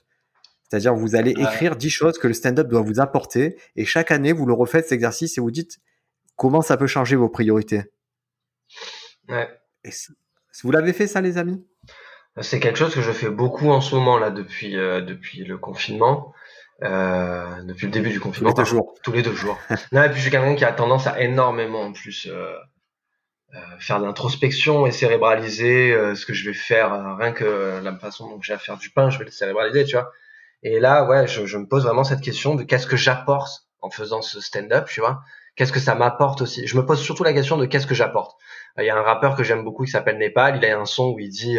C'est-à-dire, 0.69 0.95
vous 0.95 1.16
allez 1.16 1.35
Ouais. 1.35 1.45
écrire 1.45 1.77
10 1.77 1.89
choses 1.89 2.19
que 2.19 2.29
le 2.29 2.35
stand-up 2.35 2.69
doit 2.69 2.83
vous 2.83 3.01
apporter 3.01 3.57
et 3.75 3.87
chaque 3.87 4.11
année, 4.11 4.33
vous 4.35 4.45
le 4.45 4.53
refaites 4.53 4.85
cet 4.85 4.93
exercice 4.93 5.39
et 5.39 5.41
vous 5.41 5.51
dites 5.51 5.79
comment 6.37 6.61
ça 6.61 6.77
peut 6.77 6.87
changer 6.87 7.16
vos 7.16 7.31
priorités. 7.31 7.85
Ouais. 9.31 9.49
Et 9.85 9.91
vous 10.62 10.71
l'avez 10.71 10.93
fait 10.93 11.07
ça, 11.07 11.23
les 11.23 11.39
amis? 11.39 11.64
C'est 12.43 12.61
quelque 12.61 12.79
chose 12.79 12.95
que 12.95 13.01
je 13.01 13.12
fais 13.12 13.31
beaucoup 13.31 13.71
en 13.71 13.81
ce 13.81 13.95
moment 13.95 14.19
là 14.19 14.31
depuis 14.31 14.77
euh, 14.77 15.01
depuis 15.01 15.43
le 15.45 15.57
confinement, 15.59 16.33
euh, 16.83 17.62
depuis 17.64 17.87
le 17.87 17.93
début 17.93 18.11
du 18.11 18.16
Tous 18.16 18.22
confinement. 18.24 18.51
les 18.51 18.55
deux 18.55 18.64
jours. 18.64 18.95
Tous 19.03 19.12
les 19.12 19.22
deux 19.22 19.35
jours. 19.35 19.59
non, 19.93 20.03
et 20.05 20.09
puis 20.09 20.16
je 20.16 20.22
suis 20.22 20.31
quelqu'un 20.31 20.55
qui 20.55 20.64
a 20.64 20.72
tendance 20.72 21.07
à 21.07 21.20
énormément 21.20 21.83
en 21.83 21.93
plus 21.93 22.29
euh, 22.31 22.55
euh, 23.55 23.59
faire 23.79 23.99
de 23.99 24.05
l'introspection 24.05 24.87
et 24.87 24.93
cérébraliser 24.93 25.93
euh, 25.93 26.14
ce 26.14 26.26
que 26.26 26.35
je 26.35 26.49
vais 26.49 26.55
faire, 26.55 26.93
euh, 26.93 27.14
rien 27.14 27.33
que 27.33 27.81
la 27.83 27.97
façon 27.97 28.29
dont 28.29 28.41
j'ai 28.43 28.53
à 28.53 28.59
faire 28.59 28.76
du 28.76 28.91
pain, 28.91 29.09
je 29.11 29.18
vais 29.18 29.24
le 29.24 29.31
cérébraliser, 29.31 29.85
tu 29.85 29.97
vois. 29.97 30.12
Et 30.62 30.81
là, 30.81 31.05
ouais, 31.07 31.26
je, 31.26 31.47
je 31.47 31.57
me 31.57 31.66
pose 31.66 31.85
vraiment 31.85 32.05
cette 32.05 32.20
question 32.20 32.55
de 32.57 32.62
qu'est-ce 32.62 32.87
que 32.87 32.97
j'apporte 32.97 33.64
en 33.81 33.91
faisant 33.91 34.22
ce 34.22 34.41
stand-up, 34.41 34.87
tu 34.89 35.01
vois. 35.01 35.20
Qu'est-ce 35.57 35.72
que 35.72 35.81
ça 35.81 35.95
m'apporte 35.95 36.43
aussi? 36.43 36.66
Je 36.66 36.76
me 36.76 36.85
pose 36.85 37.01
surtout 37.01 37.24
la 37.24 37.33
question 37.33 37.57
de 37.57 37.64
qu'est-ce 37.66 37.87
que 37.87 37.95
j'apporte. 37.95 38.37
Il 38.76 38.85
y 38.85 38.91
a 38.91 38.97
un 38.97 39.03
rappeur 39.03 39.35
que 39.35 39.43
j'aime 39.43 39.64
beaucoup 39.64 39.85
qui 39.85 39.91
s'appelle 39.91 40.18
Népal. 40.18 40.57
Il 40.57 40.64
a 40.64 40.79
un 40.79 40.85
son 40.85 41.11
où 41.11 41.18
il 41.18 41.31
dit 41.31 41.59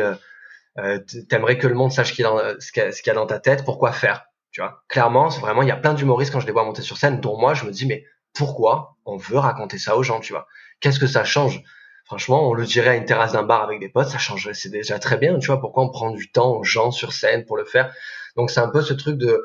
t'aimerais 1.27 1.57
que 1.57 1.67
le 1.67 1.73
monde 1.73 1.91
sache 1.91 2.09
ce 2.09 2.13
qu'il 2.13 3.07
y 3.07 3.09
a 3.09 3.13
dans 3.13 3.25
ta 3.25 3.39
tête, 3.39 3.65
pourquoi 3.65 3.91
faire? 3.91 4.28
Tu 4.59 4.63
vois. 4.63 4.83
Clairement, 4.89 5.29
c'est 5.29 5.39
vraiment, 5.39 5.61
il 5.61 5.69
y 5.69 5.71
a 5.71 5.77
plein 5.77 5.93
d'humoristes 5.93 6.33
quand 6.33 6.41
je 6.41 6.45
les 6.45 6.51
vois 6.51 6.65
monter 6.65 6.81
sur 6.81 6.97
scène, 6.97 7.21
dont 7.21 7.39
moi, 7.39 7.53
je 7.53 7.63
me 7.63 7.71
dis, 7.71 7.85
mais 7.85 8.03
pourquoi 8.33 8.97
on 9.05 9.15
veut 9.15 9.37
raconter 9.37 9.77
ça 9.77 9.95
aux 9.95 10.03
gens, 10.03 10.19
tu 10.19 10.33
vois? 10.33 10.47
Qu'est-ce 10.81 10.99
que 10.99 11.07
ça 11.07 11.23
change? 11.23 11.63
Franchement, 12.03 12.49
on 12.49 12.53
le 12.53 12.65
dirait 12.65 12.89
à 12.89 12.95
une 12.97 13.05
terrasse 13.05 13.31
d'un 13.31 13.43
bar 13.43 13.63
avec 13.63 13.79
des 13.79 13.87
potes, 13.87 14.09
ça 14.09 14.17
change, 14.17 14.51
c'est 14.51 14.67
déjà 14.67 14.99
très 14.99 15.15
bien, 15.15 15.39
tu 15.39 15.47
vois 15.47 15.61
Pourquoi 15.61 15.85
on 15.85 15.89
prend 15.89 16.11
du 16.11 16.29
temps 16.29 16.57
aux 16.57 16.65
gens 16.65 16.91
sur 16.91 17.13
scène 17.13 17.45
pour 17.45 17.55
le 17.55 17.63
faire? 17.63 17.93
Donc 18.35 18.51
c'est 18.51 18.59
un 18.59 18.67
peu 18.67 18.81
ce 18.81 18.93
truc 18.93 19.17
de 19.17 19.41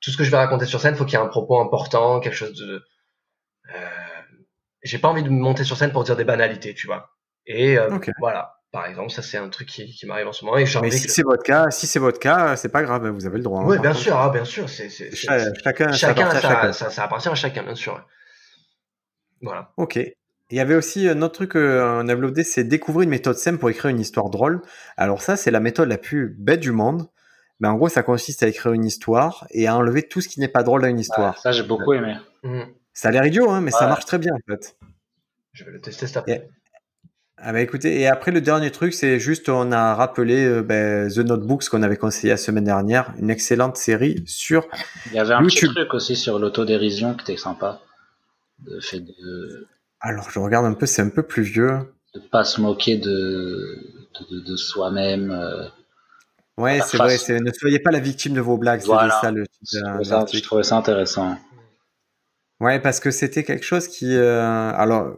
tout 0.00 0.10
ce 0.10 0.16
que 0.16 0.24
je 0.24 0.30
vais 0.30 0.38
raconter 0.38 0.64
sur 0.64 0.80
scène, 0.80 0.94
faut 0.94 1.04
qu'il 1.04 1.18
y 1.18 1.20
ait 1.20 1.24
un 1.26 1.28
propos 1.28 1.60
important, 1.60 2.20
quelque 2.20 2.34
chose 2.36 2.54
de. 2.58 2.82
Euh, 3.74 3.88
J'ai 4.82 4.98
pas 4.98 5.08
envie 5.08 5.22
de 5.22 5.28
monter 5.30 5.64
sur 5.64 5.76
scène 5.76 5.92
pour 5.92 6.04
dire 6.04 6.16
des 6.16 6.24
banalités, 6.24 6.74
tu 6.74 6.86
vois? 6.86 7.10
Et 7.46 7.78
euh, 7.78 7.90
voilà, 8.18 8.54
par 8.74 8.86
exemple, 8.86 9.10
ça 9.12 9.22
c'est 9.22 9.38
un 9.38 9.48
truc 9.48 9.68
qui, 9.68 9.86
qui 9.86 10.04
m'arrive 10.04 10.26
en 10.26 10.32
ce 10.32 10.44
moment 10.44 10.56
et 10.58 10.64
Mais 10.82 10.90
si 10.90 11.06
que- 11.06 11.12
c'est 11.12 11.22
votre 11.22 11.44
cas, 11.44 11.70
si 11.70 11.86
c'est 11.86 12.00
votre 12.00 12.18
cas, 12.18 12.56
c'est 12.56 12.68
pas 12.68 12.82
grave, 12.82 13.06
vous 13.08 13.24
avez 13.24 13.36
le 13.38 13.44
droit. 13.44 13.60
hein, 13.60 13.66
Oui, 13.68 13.76
par 13.76 13.82
bien 13.84 13.94
sûr, 13.94 14.16
ah, 14.18 14.30
bien 14.30 14.44
sûr, 14.44 14.68
c'est 14.68 14.88
c'est- 14.88 15.10
c'est- 15.10 15.16
Cha- 15.16 15.38
c'est- 15.38 15.62
chacun, 15.62 15.92
ça 15.92 15.96
chacun, 15.96 16.22
appartient 16.26 16.36
à 16.38 16.40
ça, 16.40 16.48
chacun. 16.56 16.72
ça, 16.72 16.90
ça 16.90 17.04
appartient 17.04 17.28
à 17.28 17.34
chacun, 17.36 17.62
bien 17.62 17.76
sûr. 17.76 18.04
Voilà. 19.42 19.70
Ok. 19.76 19.96
Il 20.50 20.56
y 20.56 20.60
avait 20.60 20.74
aussi 20.74 21.08
un 21.08 21.22
autre 21.22 21.34
truc 21.34 21.52
qu'on 21.52 22.00
a 22.00 22.04
développé, 22.04 22.42
c'est 22.42 22.64
découvrir 22.64 23.04
une 23.04 23.10
méthode 23.10 23.36
simple 23.36 23.58
pour 23.58 23.70
écrire 23.70 23.90
une 23.92 24.00
histoire 24.00 24.28
drôle. 24.28 24.60
Alors 24.96 25.22
ça, 25.22 25.36
c'est 25.36 25.52
la 25.52 25.60
méthode 25.60 25.88
la 25.88 25.96
plus 25.98 26.34
bête 26.36 26.60
du 26.60 26.72
monde. 26.72 27.06
Mais 27.60 27.68
en 27.68 27.74
gros, 27.76 27.88
ça 27.88 28.02
consiste 28.02 28.42
à 28.42 28.48
écrire 28.48 28.72
une 28.72 28.84
histoire 28.84 29.46
et 29.50 29.68
à 29.68 29.76
enlever 29.76 30.02
tout 30.08 30.20
ce 30.20 30.28
qui 30.28 30.40
n'est 30.40 30.48
pas 30.48 30.64
drôle 30.64 30.82
dans 30.82 30.88
une 30.88 30.98
histoire. 30.98 31.34
Ouais, 31.36 31.40
ça, 31.40 31.52
j'ai 31.52 31.62
beaucoup 31.62 31.92
aimé. 31.92 32.16
Mhm. 32.42 32.66
Ça 32.92 33.08
a 33.08 33.10
l'air 33.12 33.24
idiot, 33.24 33.48
hein, 33.50 33.60
mais 33.60 33.70
ça 33.70 33.86
marche 33.86 34.04
très 34.04 34.18
bien 34.18 34.32
en 34.34 34.40
fait. 34.52 34.76
Je 35.52 35.64
vais 35.64 35.70
le 35.70 35.80
tester 35.80 36.08
cet 36.08 36.16
après. 36.16 36.48
Ah 37.46 37.52
bah 37.52 37.60
écoutez, 37.60 38.00
et 38.00 38.06
après 38.06 38.30
le 38.30 38.40
dernier 38.40 38.70
truc, 38.70 38.94
c'est 38.94 39.18
juste 39.18 39.50
on 39.50 39.70
a 39.70 39.94
rappelé 39.94 40.46
euh, 40.46 40.62
ben, 40.62 41.10
The 41.10 41.18
Notebooks 41.18 41.68
qu'on 41.68 41.82
avait 41.82 41.98
conseillé 41.98 42.30
la 42.30 42.38
semaine 42.38 42.64
dernière, 42.64 43.12
une 43.18 43.28
excellente 43.28 43.76
série 43.76 44.22
sur 44.26 44.66
Il 45.06 45.12
y 45.12 45.18
avait 45.18 45.34
un 45.34 45.42
YouTube. 45.42 45.68
petit 45.68 45.74
truc 45.74 45.92
aussi 45.92 46.16
sur 46.16 46.38
l'autodérision 46.38 47.12
qui 47.14 47.30
était 47.30 47.36
sympa. 47.40 47.82
De 48.60 48.80
fait 48.80 49.00
de 49.00 49.68
Alors 50.00 50.30
je 50.30 50.38
regarde 50.38 50.64
un 50.64 50.72
peu, 50.72 50.86
c'est 50.86 51.02
un 51.02 51.10
peu 51.10 51.22
plus 51.22 51.42
vieux. 51.42 51.80
de 52.14 52.20
pas 52.20 52.44
se 52.44 52.62
moquer 52.62 52.96
de, 52.96 53.76
de, 54.30 54.56
soi-même. 54.56 55.30
euh. 55.30 55.66
Ouais, 56.56 56.80
c'est 56.86 56.96
vrai, 56.96 57.18
ne 57.40 57.52
soyez 57.52 57.78
pas 57.78 57.90
la 57.90 57.98
victime 58.00 58.32
de 58.32 58.40
vos 58.40 58.56
blagues, 58.56 58.82
Voilà. 58.86 59.18
ça 59.20 59.30
le 59.30 59.44
ça, 59.64 60.24
je 60.32 60.38
trouvais 60.40 60.62
ça 60.62 60.76
intéressant. 60.76 61.36
Ouais, 62.60 62.80
parce 62.80 63.00
que 63.00 63.10
c'était 63.10 63.44
quelque 63.44 63.64
chose 63.66 63.86
qui. 63.88 64.16
euh, 64.16 64.72
alors, 64.74 65.14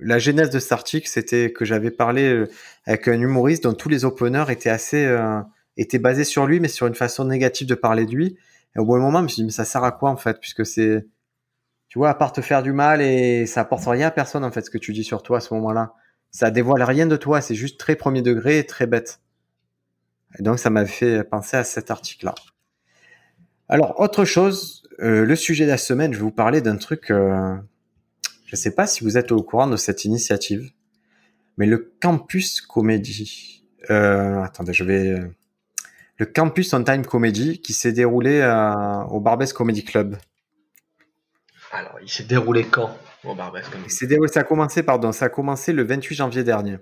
la 0.00 0.18
genèse 0.18 0.50
de 0.50 0.58
cet 0.58 0.72
article, 0.72 1.08
c'était 1.08 1.52
que 1.52 1.64
j'avais 1.64 1.90
parlé 1.90 2.24
euh, 2.24 2.48
avec 2.86 3.08
un 3.08 3.20
humoriste 3.20 3.64
dont 3.64 3.74
tous 3.74 3.88
les 3.88 4.04
openers 4.04 4.46
étaient 4.50 4.70
assez. 4.70 5.04
euh, 5.04 5.40
étaient 5.76 5.98
basés 5.98 6.24
sur 6.24 6.46
lui, 6.46 6.60
mais 6.60 6.68
sur 6.68 6.86
une 6.86 6.94
façon 6.94 7.24
négative 7.24 7.66
de 7.66 7.74
parler 7.74 8.06
de 8.06 8.12
lui. 8.12 8.38
Et 8.76 8.78
au 8.78 8.84
bout 8.84 8.96
d'un 8.96 9.02
moment, 9.02 9.18
je 9.18 9.24
me 9.24 9.28
suis 9.28 9.36
dit, 9.36 9.44
mais 9.44 9.50
ça 9.50 9.64
sert 9.64 9.84
à 9.84 9.92
quoi 9.92 10.10
en 10.10 10.16
fait? 10.16 10.38
Puisque 10.40 10.64
c'est. 10.66 11.06
Tu 11.88 11.98
vois, 11.98 12.10
à 12.10 12.14
part 12.14 12.32
te 12.32 12.40
faire 12.40 12.62
du 12.62 12.72
mal 12.72 13.00
et 13.00 13.46
ça 13.46 13.60
apporte 13.60 13.84
rien 13.86 14.08
à 14.08 14.10
personne 14.10 14.44
en 14.44 14.50
fait 14.50 14.62
ce 14.62 14.70
que 14.70 14.78
tu 14.78 14.92
dis 14.92 15.04
sur 15.04 15.22
toi 15.22 15.38
à 15.38 15.40
ce 15.40 15.54
moment-là. 15.54 15.94
Ça 16.30 16.50
dévoile 16.50 16.82
rien 16.82 17.06
de 17.06 17.16
toi, 17.16 17.40
c'est 17.40 17.54
juste 17.54 17.78
très 17.78 17.94
premier 17.94 18.20
degré 18.20 18.58
et 18.58 18.66
très 18.66 18.86
bête. 18.86 19.20
Et 20.38 20.42
donc 20.42 20.58
ça 20.58 20.70
m'a 20.70 20.86
fait 20.86 21.22
penser 21.22 21.56
à 21.56 21.62
cet 21.62 21.92
article-là. 21.92 22.34
Alors, 23.68 24.00
autre 24.00 24.24
chose, 24.24 24.82
euh, 25.00 25.24
le 25.24 25.36
sujet 25.36 25.66
de 25.66 25.70
la 25.70 25.78
semaine, 25.78 26.12
je 26.12 26.18
vais 26.18 26.24
vous 26.24 26.32
parler 26.32 26.60
d'un 26.60 26.76
truc. 26.76 27.12
Je 28.54 28.60
ne 28.60 28.62
sais 28.62 28.70
pas 28.70 28.86
si 28.86 29.02
vous 29.02 29.18
êtes 29.18 29.32
au 29.32 29.42
courant 29.42 29.66
de 29.66 29.76
cette 29.76 30.04
initiative, 30.04 30.70
mais 31.56 31.66
le 31.66 31.92
Campus 32.00 32.60
Comedy. 32.60 33.64
Euh, 33.90 34.40
attendez, 34.44 34.72
je 34.72 34.84
vais. 34.84 35.20
Le 36.18 36.26
Campus 36.26 36.72
on 36.72 36.84
Time 36.84 37.04
Comedy 37.04 37.60
qui 37.60 37.72
s'est 37.72 37.90
déroulé 37.90 38.40
euh, 38.40 39.02
au 39.06 39.18
Barbès 39.18 39.52
Comedy 39.52 39.82
Club. 39.82 40.16
Alors, 41.72 41.98
il 42.00 42.08
s'est 42.08 42.22
déroulé 42.22 42.64
quand 42.64 42.96
au 43.24 43.34
Barbès 43.34 43.64
Il 43.86 43.90
s'est 43.90 44.06
déroulé, 44.06 44.30
ça 44.30 44.40
a 44.40 44.44
commencé, 44.44 44.84
pardon, 44.84 45.10
ça 45.10 45.24
a 45.24 45.28
commencé 45.30 45.72
le 45.72 45.82
28 45.82 46.14
janvier 46.14 46.44
dernier. 46.44 46.76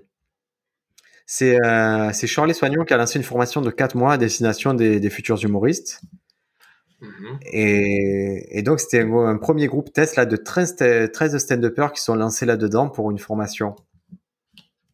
C'est 1.25 1.59
euh, 1.65 2.13
Charlie 2.13 2.53
Soignon 2.53 2.85
qui 2.85 2.93
a 2.93 2.97
lancé 2.97 3.17
une 3.17 3.25
formation 3.25 3.61
de 3.61 3.71
4 3.71 3.95
mois 3.95 4.13
à 4.13 4.17
destination 4.19 4.75
des, 4.75 4.99
des 4.99 5.09
futurs 5.09 5.43
humoristes. 5.43 6.01
Mhm. 7.03 7.37
Et, 7.51 8.57
et 8.57 8.61
donc, 8.63 8.79
c'était 8.79 9.01
un, 9.01 9.13
un 9.13 9.37
premier 9.37 9.67
groupe 9.67 9.91
test 9.93 10.15
là, 10.15 10.25
de 10.25 10.35
13, 10.37 10.73
sta- 10.75 11.11
13 11.11 11.37
stand-uppers 11.37 11.91
qui 11.93 12.01
sont 12.01 12.15
lancés 12.15 12.45
là-dedans 12.45 12.89
pour 12.89 13.11
une 13.11 13.19
formation. 13.19 13.75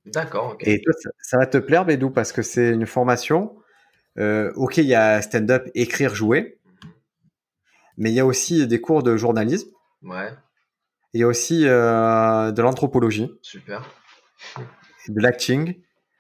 D'accord, 0.08 0.54
ok. 0.54 0.64
Et 0.68 0.82
toi, 0.82 0.94
ça, 1.00 1.10
ça 1.22 1.38
va 1.38 1.46
te 1.46 1.58
plaire, 1.60 1.86
Bédou, 1.86 2.10
parce 2.10 2.32
que 2.32 2.42
c'est 2.42 2.70
une 2.72 2.86
formation. 2.88 3.56
euh, 4.18 4.52
ok, 4.56 4.78
il 4.78 4.86
y 4.86 4.96
a 4.96 5.22
stand-up, 5.22 5.70
écrire, 5.76 6.16
jouer. 6.16 6.58
Mais 7.98 8.10
il 8.12 8.16
y 8.16 8.20
a 8.20 8.26
aussi 8.26 8.66
des 8.66 8.82
cours 8.82 9.04
de 9.04 9.16
journalisme. 9.18 9.70
Ouais, 10.04 10.32
Il 11.14 11.20
y 11.22 11.24
a 11.24 11.28
aussi 11.28 11.68
euh, 11.68 12.52
de 12.52 12.62
l'anthropologie, 12.62 13.32
super. 13.42 13.84
de 15.10 15.22
l'acting. 15.22 15.76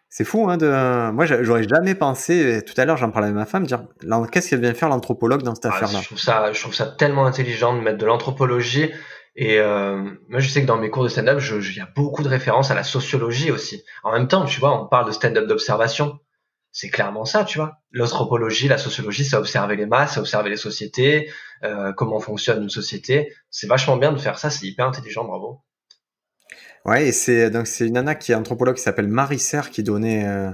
C'est 0.10 0.26
fou, 0.26 0.50
hein, 0.50 0.58
de... 0.58 1.12
Moi, 1.12 1.26
j'a- 1.26 1.44
j'aurais 1.44 1.68
jamais 1.68 1.94
pensé, 1.96 2.64
tout 2.66 2.74
à 2.78 2.86
l'heure, 2.86 2.98
j'en 2.98 3.12
parlais 3.12 3.28
avec 3.28 3.38
ma 3.38 3.46
femme, 3.46 3.66
dire, 3.68 3.84
qu'est-ce 4.32 4.50
qu'elle 4.50 4.62
vient 4.62 4.74
faire 4.74 4.90
l'anthropologue 4.90 5.44
dans 5.44 5.54
cette 5.56 5.68
Ah, 5.68 5.70
affaire-là? 5.70 6.00
je, 6.02 6.06
trouve 6.08 6.18
ça, 6.20 6.52
je 6.52 6.60
trouve 6.60 6.74
ça 6.74 6.88
tellement 6.88 7.26
intelligent 7.28 7.76
de 7.76 7.82
mettre 7.82 8.00
de 8.00 8.06
l'anthropologie. 8.08 8.92
Et 9.36 9.60
euh, 9.60 9.98
moi, 10.28 10.40
je 10.40 10.50
sais 10.50 10.62
que 10.62 10.66
dans 10.66 10.78
mes 10.78 10.90
cours 10.90 11.04
de 11.04 11.10
stand-up, 11.10 11.40
il 11.42 11.76
y 11.78 11.80
a 11.80 11.88
beaucoup 11.96 12.24
de 12.24 12.28
références 12.28 12.72
à 12.72 12.76
la 12.76 12.84
sociologie 12.84 13.52
aussi. 13.52 13.84
En 14.04 14.12
même 14.12 14.28
temps, 14.28 14.46
tu 14.46 14.60
vois, 14.60 14.82
on 14.82 14.88
parle 14.88 15.06
de 15.08 15.12
stand-up 15.12 15.46
d'observation. 15.48 16.20
C'est 16.72 16.90
clairement 16.90 17.26
ça, 17.26 17.46
tu 17.46 17.58
vois. 17.60 17.78
L'anthropologie, 17.92 18.68
la 18.68 18.78
sociologie, 18.78 19.26
c'est 19.26 19.36
observer 19.36 19.76
les 19.76 19.86
masses, 19.86 20.14
c'est 20.16 20.20
observer 20.20 20.50
les 20.50 20.58
sociétés, 20.58 21.32
euh, 21.64 21.94
comment 21.94 22.20
fonctionne 22.20 22.62
une 22.64 22.70
société. 22.70 23.34
C'est 23.50 23.68
vachement 23.68 23.98
bien 23.98 24.12
de 24.12 24.18
faire 24.18 24.38
ça, 24.40 24.50
c'est 24.50 24.66
hyper 24.68 24.88
intelligent, 24.88 25.24
bravo. 25.24 25.62
Ouais, 26.86 27.08
et 27.08 27.12
c'est 27.12 27.50
donc 27.50 27.68
c'est 27.68 27.88
une 27.88 27.94
nana 27.94 28.16
qui 28.16 28.32
est 28.32 28.36
anthropologue 28.36 28.76
qui 28.76 28.82
s'appelle 28.82 29.08
Marie 29.08 29.40
Serre 29.40 29.70
qui 29.70 29.84
donnait 29.84 30.26
euh, 30.28 30.52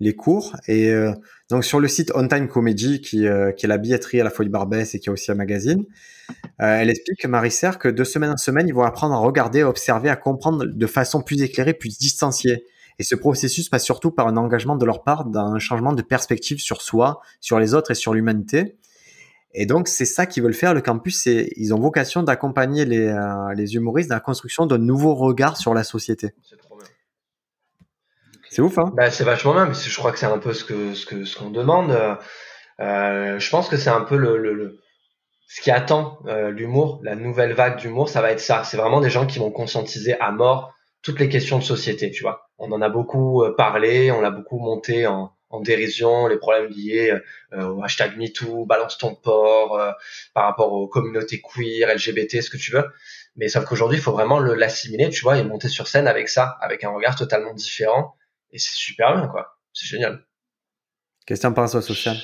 les 0.00 0.14
cours 0.14 0.56
et 0.68 0.90
euh, 0.90 1.12
donc 1.50 1.64
sur 1.64 1.80
le 1.80 1.88
site 1.88 2.12
On 2.14 2.26
Time 2.28 2.48
Comedy 2.48 3.00
qui 3.00 3.26
euh, 3.26 3.52
qui 3.52 3.66
est 3.66 3.68
la 3.68 3.78
billetterie 3.78 4.20
à 4.20 4.24
la 4.24 4.30
Folie 4.30 4.48
Barbès 4.48 4.94
et 4.94 5.00
qui 5.00 5.08
a 5.08 5.12
aussi 5.12 5.30
un 5.30 5.34
magazine, 5.34 5.84
euh, 6.62 6.78
elle 6.80 6.90
explique 6.90 7.24
Marie 7.26 7.50
Serre 7.50 7.78
que 7.78 7.88
de 7.88 8.04
semaine 8.04 8.30
en 8.30 8.36
semaine 8.38 8.68
ils 8.68 8.74
vont 8.74 8.82
apprendre 8.84 9.14
à 9.14 9.18
regarder, 9.18 9.62
à 9.62 9.68
observer, 9.68 10.10
à 10.10 10.16
comprendre 10.16 10.64
de 10.66 10.86
façon 10.86 11.22
plus 11.22 11.42
éclairée, 11.42 11.74
plus 11.74 11.98
distanciée. 11.98 12.64
Et 13.00 13.04
ce 13.04 13.14
processus 13.14 13.68
passe 13.68 13.84
surtout 13.84 14.10
par 14.10 14.26
un 14.28 14.36
engagement 14.36 14.76
de 14.76 14.84
leur 14.86 15.04
part 15.04 15.26
dans 15.26 15.52
un 15.52 15.60
changement 15.60 15.92
de 15.92 16.02
perspective 16.02 16.58
sur 16.60 16.82
soi, 16.82 17.20
sur 17.40 17.60
les 17.60 17.74
autres 17.74 17.92
et 17.92 17.94
sur 17.94 18.14
l'humanité. 18.14 18.77
Et 19.54 19.66
donc, 19.66 19.88
c'est 19.88 20.04
ça 20.04 20.26
qu'ils 20.26 20.42
veulent 20.42 20.54
faire. 20.54 20.74
Le 20.74 20.80
campus, 20.82 21.20
c'est, 21.22 21.50
ils 21.56 21.72
ont 21.74 21.78
vocation 21.80 22.22
d'accompagner 22.22 22.84
les, 22.84 23.06
euh, 23.08 23.54
les 23.54 23.74
humoristes 23.74 24.08
dans 24.10 24.16
la 24.16 24.20
construction 24.20 24.66
d'un 24.66 24.78
nouveau 24.78 25.14
regard 25.14 25.56
sur 25.56 25.72
la 25.74 25.84
société. 25.84 26.34
C'est 26.42 26.58
trop 26.58 26.76
bien. 26.76 26.86
C'est 28.50 28.62
ouf, 28.62 28.78
hein 28.78 28.92
Bah, 28.96 29.10
c'est 29.10 29.24
vachement 29.24 29.54
bien, 29.54 29.66
mais 29.66 29.74
je 29.74 29.96
crois 29.96 30.12
que 30.12 30.18
c'est 30.18 30.26
un 30.26 30.38
peu 30.38 30.52
ce 30.52 30.64
que 30.64 30.94
ce 30.94 31.06
que 31.06 31.24
ce 31.24 31.36
qu'on 31.38 31.50
demande. 31.50 31.90
Euh, 32.80 33.38
je 33.38 33.50
pense 33.50 33.68
que 33.68 33.76
c'est 33.76 33.90
un 33.90 34.02
peu 34.02 34.16
le, 34.16 34.36
le, 34.38 34.52
le- 34.54 34.78
ce 35.48 35.60
qui 35.62 35.70
attend 35.70 36.18
euh, 36.26 36.50
l'humour, 36.50 37.00
la 37.02 37.14
nouvelle 37.16 37.54
vague 37.54 37.78
d'humour, 37.78 38.08
ça 38.08 38.20
va 38.20 38.30
être 38.32 38.40
ça. 38.40 38.64
C'est 38.64 38.76
vraiment 38.76 39.00
des 39.00 39.10
gens 39.10 39.26
qui 39.26 39.38
vont 39.38 39.50
conscientiser 39.50 40.18
à 40.20 40.30
mort 40.30 40.74
toutes 41.02 41.20
les 41.20 41.28
questions 41.28 41.58
de 41.58 41.64
société, 41.64 42.10
tu 42.10 42.22
vois. 42.22 42.50
On 42.58 42.70
en 42.72 42.82
a 42.82 42.88
beaucoup 42.88 43.44
parlé, 43.56 44.10
on 44.10 44.20
l'a 44.20 44.30
beaucoup 44.30 44.58
monté 44.58 45.06
en, 45.06 45.32
en 45.50 45.60
dérision, 45.60 46.26
les 46.26 46.36
problèmes 46.36 46.68
liés 46.70 47.12
euh, 47.52 47.64
au 47.68 47.82
hashtag 47.82 48.16
MeToo, 48.16 48.66
balance 48.66 48.98
ton 48.98 49.14
porc, 49.14 49.78
euh, 49.78 49.92
par 50.34 50.44
rapport 50.44 50.72
aux 50.72 50.88
communautés 50.88 51.40
queer, 51.40 51.88
LGBT, 51.94 52.42
ce 52.42 52.50
que 52.50 52.56
tu 52.56 52.72
veux. 52.72 52.84
Mais 53.36 53.48
sauf 53.48 53.64
qu'aujourd'hui, 53.64 53.98
il 53.98 54.02
faut 54.02 54.12
vraiment 54.12 54.38
le- 54.40 54.54
l'assimiler, 54.54 55.08
tu 55.10 55.22
vois, 55.22 55.38
et 55.38 55.44
monter 55.44 55.68
sur 55.68 55.86
scène 55.86 56.06
avec 56.08 56.28
ça, 56.28 56.56
avec 56.60 56.84
un 56.84 56.90
regard 56.90 57.16
totalement 57.16 57.54
différent. 57.54 58.14
Et 58.52 58.58
c'est 58.58 58.74
super 58.74 59.14
bien, 59.16 59.28
quoi. 59.28 59.58
C'est 59.72 59.86
génial. 59.86 60.24
Question 61.26 61.52
par 61.52 61.66
rapport 61.66 61.82
social. 61.82 62.16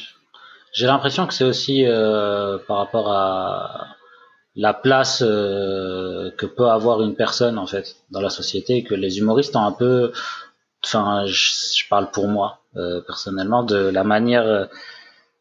J'ai 0.73 0.87
l'impression 0.87 1.27
que 1.27 1.35
c'est 1.35 1.45
aussi 1.45 1.87
euh, 1.87 2.59
par 2.67 2.79
rapport 2.79 3.11
à 3.13 3.97
la 4.57 4.75
place 4.75 5.23
euh, 5.23 6.31
que 6.37 6.47
peut 6.47 6.69
avoir 6.69 7.03
une 7.03 7.15
personne 7.17 7.59
en 7.59 7.67
fait 7.67 7.97
dans 8.11 8.21
la 8.21 8.31
société 8.31 8.83
que 8.85 8.95
les 8.95 9.19
humoristes 9.19 9.57
ont 9.57 9.65
un 9.65 9.73
peu 9.73 10.13
enfin 10.85 11.27
je, 11.27 11.53
je 11.77 11.89
parle 11.89 12.11
pour 12.11 12.29
moi 12.29 12.64
euh, 12.77 13.01
personnellement 13.07 13.63
de 13.63 13.77
la 13.77 14.05
manière 14.05 14.47
euh, 14.47 14.65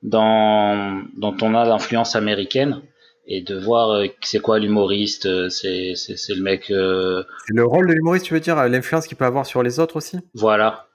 dont 0.03 1.37
on 1.41 1.55
a 1.55 1.65
l'influence 1.65 2.15
américaine 2.15 2.81
et 3.25 3.41
de 3.41 3.57
voir 3.57 3.91
euh, 3.91 4.07
c'est 4.21 4.39
quoi 4.39 4.59
l'humoriste 4.59 5.49
c'est 5.49 5.93
c'est 5.95 6.17
c'est 6.17 6.35
le 6.35 6.41
mec 6.41 6.69
euh, 6.71 7.23
le 7.47 7.65
rôle 7.65 7.87
de 7.87 7.93
l'humoriste, 7.93 8.25
tu 8.25 8.33
veux 8.33 8.39
dire, 8.39 8.67
l'influence 8.67 9.07
qu'il 9.07 9.17
peut 9.17 9.25
avoir 9.25 9.45
sur 9.45 9.63
les 9.63 9.79
autres 9.79 9.95
aussi? 9.97 10.19
Voilà 10.33 10.87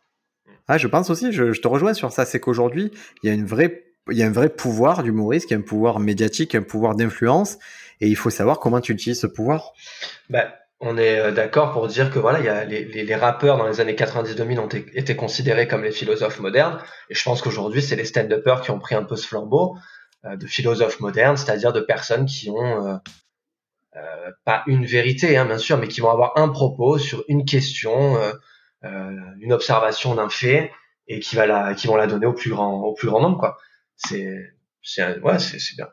Ah, 0.67 0.79
je 0.79 0.87
pense 0.87 1.11
aussi, 1.11 1.33
je, 1.33 1.53
je 1.53 1.61
te 1.61 1.69
rejoins 1.69 1.95
sur 1.95 2.13
ça. 2.13 2.25
C'est 2.25 2.41
qu'aujourd'hui, 2.41 2.91
il 3.23 3.29
y 3.29 3.31
a 3.31 3.35
une 3.35 3.47
vraie, 3.47 3.85
il 4.11 4.17
y 4.17 4.23
a 4.23 4.27
un 4.27 4.33
vrai 4.33 4.49
pouvoir 4.49 5.03
d'humoriste, 5.03 5.51
il 5.51 5.55
y 5.55 5.57
a 5.57 5.59
un 5.59 5.63
pouvoir 5.63 6.01
médiatique, 6.01 6.55
un 6.55 6.63
pouvoir 6.63 6.95
d'influence, 6.95 7.59
et 8.01 8.09
il 8.09 8.17
faut 8.17 8.31
savoir 8.31 8.61
comment 8.61 8.81
tu 8.81 8.93
utilises 8.93 9.21
ce 9.21 9.27
pouvoir. 9.27 9.73
Bah, 10.31 10.55
on 10.81 10.97
est 10.97 11.19
euh, 11.19 11.33
d'accord 11.33 11.73
pour 11.73 11.89
dire 11.89 12.11
que 12.11 12.19
voilà, 12.19 12.39
il 12.41 12.45
y 12.45 12.49
a 12.49 12.65
les, 12.65 12.85
les, 12.85 13.05
les 13.05 13.15
rappeurs 13.15 13.57
dans 13.59 13.67
les 13.67 13.81
années 13.81 13.95
90-2000 13.95 14.59
ont 14.61 14.69
été, 14.69 15.17
considérés 15.17 15.69
comme 15.69 15.83
les 15.83 15.93
philosophes 15.93 16.39
modernes, 16.41 16.79
et 17.11 17.15
je 17.15 17.23
pense 17.25 17.43
qu'aujourd'hui 17.43 17.83
c'est 17.83 17.97
les 17.97 18.05
stand-uppers 18.05 18.63
qui 18.63 18.71
ont 18.71 18.79
pris 18.79 18.95
un 18.95 19.03
peu 19.05 19.17
ce 19.17 19.27
flambeau 19.27 19.77
euh, 20.25 20.37
de 20.37 20.47
philosophes 20.47 21.01
modernes, 21.01 21.37
c'est-à-dire 21.37 21.73
de 21.73 21.81
personnes 21.81 22.27
qui 22.27 22.51
ont 22.51 22.87
euh, 22.87 22.97
euh, 23.97 24.31
pas 24.45 24.63
une 24.67 24.85
vérité, 24.87 25.37
hein, 25.37 25.47
bien 25.47 25.59
sûr, 25.59 25.79
mais 25.79 25.89
qui 25.89 26.01
vont 26.01 26.11
avoir 26.11 26.37
un 26.37 26.49
propos 26.49 26.99
sur 26.99 27.25
une 27.29 27.45
question, 27.45 28.17
euh, 28.19 28.33
euh, 28.85 29.11
une 29.41 29.53
observation 29.53 30.15
d'un 30.15 30.29
fait, 30.29 30.71
et 31.09 31.21
qui 31.21 31.37
va 31.37 31.47
la, 31.47 31.75
qui 31.75 31.87
vont 31.87 31.97
la 31.97 32.07
donner 32.07 32.27
au 32.27 32.35
plus 32.35 32.51
grand, 32.51 32.81
au 32.83 32.95
plus 32.95 33.09
grand 33.09 33.21
nombre, 33.21 33.39
quoi. 33.39 33.57
C'est, 33.97 34.37
c'est, 34.83 35.19
ouais, 35.21 35.39
c'est 35.39 35.59
bien. 35.77 35.89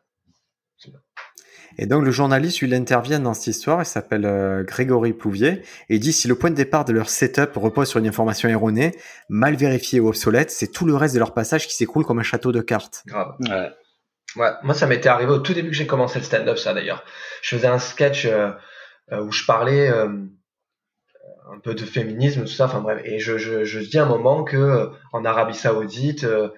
Et 1.78 1.86
donc 1.86 2.03
le 2.03 2.11
journaliste, 2.11 2.61
il 2.61 2.73
intervient 2.73 3.19
dans 3.19 3.34
cette 3.34 3.47
histoire, 3.47 3.82
il 3.82 3.86
s'appelle 3.86 4.26
euh, 4.26 4.63
Grégory 4.63 5.13
Plouvier, 5.13 5.61
et 5.89 5.95
il 5.95 5.99
dit 5.99 6.13
si 6.13 6.28
le 6.28 6.36
point 6.36 6.49
de 6.49 6.55
départ 6.55 6.86
de 6.86 6.93
leur 6.93 7.09
setup 7.09 7.55
repose 7.55 7.89
sur 7.89 7.99
une 7.99 8.07
information 8.07 8.49
erronée, 8.49 8.95
mal 9.30 9.55
vérifiée 9.55 9.99
ou 9.99 10.07
obsolète, 10.07 10.51
c'est 10.51 10.71
tout 10.71 10.86
le 10.86 10.95
reste 10.95 11.13
de 11.13 11.19
leur 11.19 11.34
passage 11.34 11.67
qui 11.67 11.76
s'écroule 11.76 12.05
comme 12.05 12.19
un 12.19 12.23
château 12.23 12.51
de 12.51 12.61
cartes. 12.61 13.03
Grave. 13.05 13.36
ouais. 13.39 13.69
Ouais, 14.36 14.49
moi 14.63 14.73
ça 14.73 14.86
m'était 14.86 15.07
arrivé 15.07 15.32
au 15.32 15.39
tout 15.39 15.53
début 15.53 15.69
que 15.69 15.76
j'ai 15.76 15.88
commencé 15.88 16.19
le 16.19 16.26
stand-up, 16.26 16.57
ça 16.57 16.73
d'ailleurs. 16.73 17.05
Je 17.41 17.55
faisais 17.55 17.67
un 17.67 17.80
sketch 17.80 18.26
euh, 18.26 18.51
euh, 19.13 19.23
où 19.23 19.32
je 19.32 19.45
parlais 19.45 19.89
euh, 19.89 20.09
un 21.53 21.59
peu 21.59 21.73
de 21.73 21.86
féminisme, 21.86 22.41
tout 22.41 22.51
ça, 22.51 22.65
enfin 22.65 22.82
bref, 22.82 23.01
et 23.05 23.19
je, 23.19 23.38
je, 23.38 23.63
je 23.63 23.80
dis 23.80 23.97
à 23.97 24.03
un 24.03 24.07
moment 24.09 24.43
que 24.43 24.89
en 25.13 25.23
Arabie 25.23 25.55
Saoudite, 25.55 26.23
euh, 26.26 26.49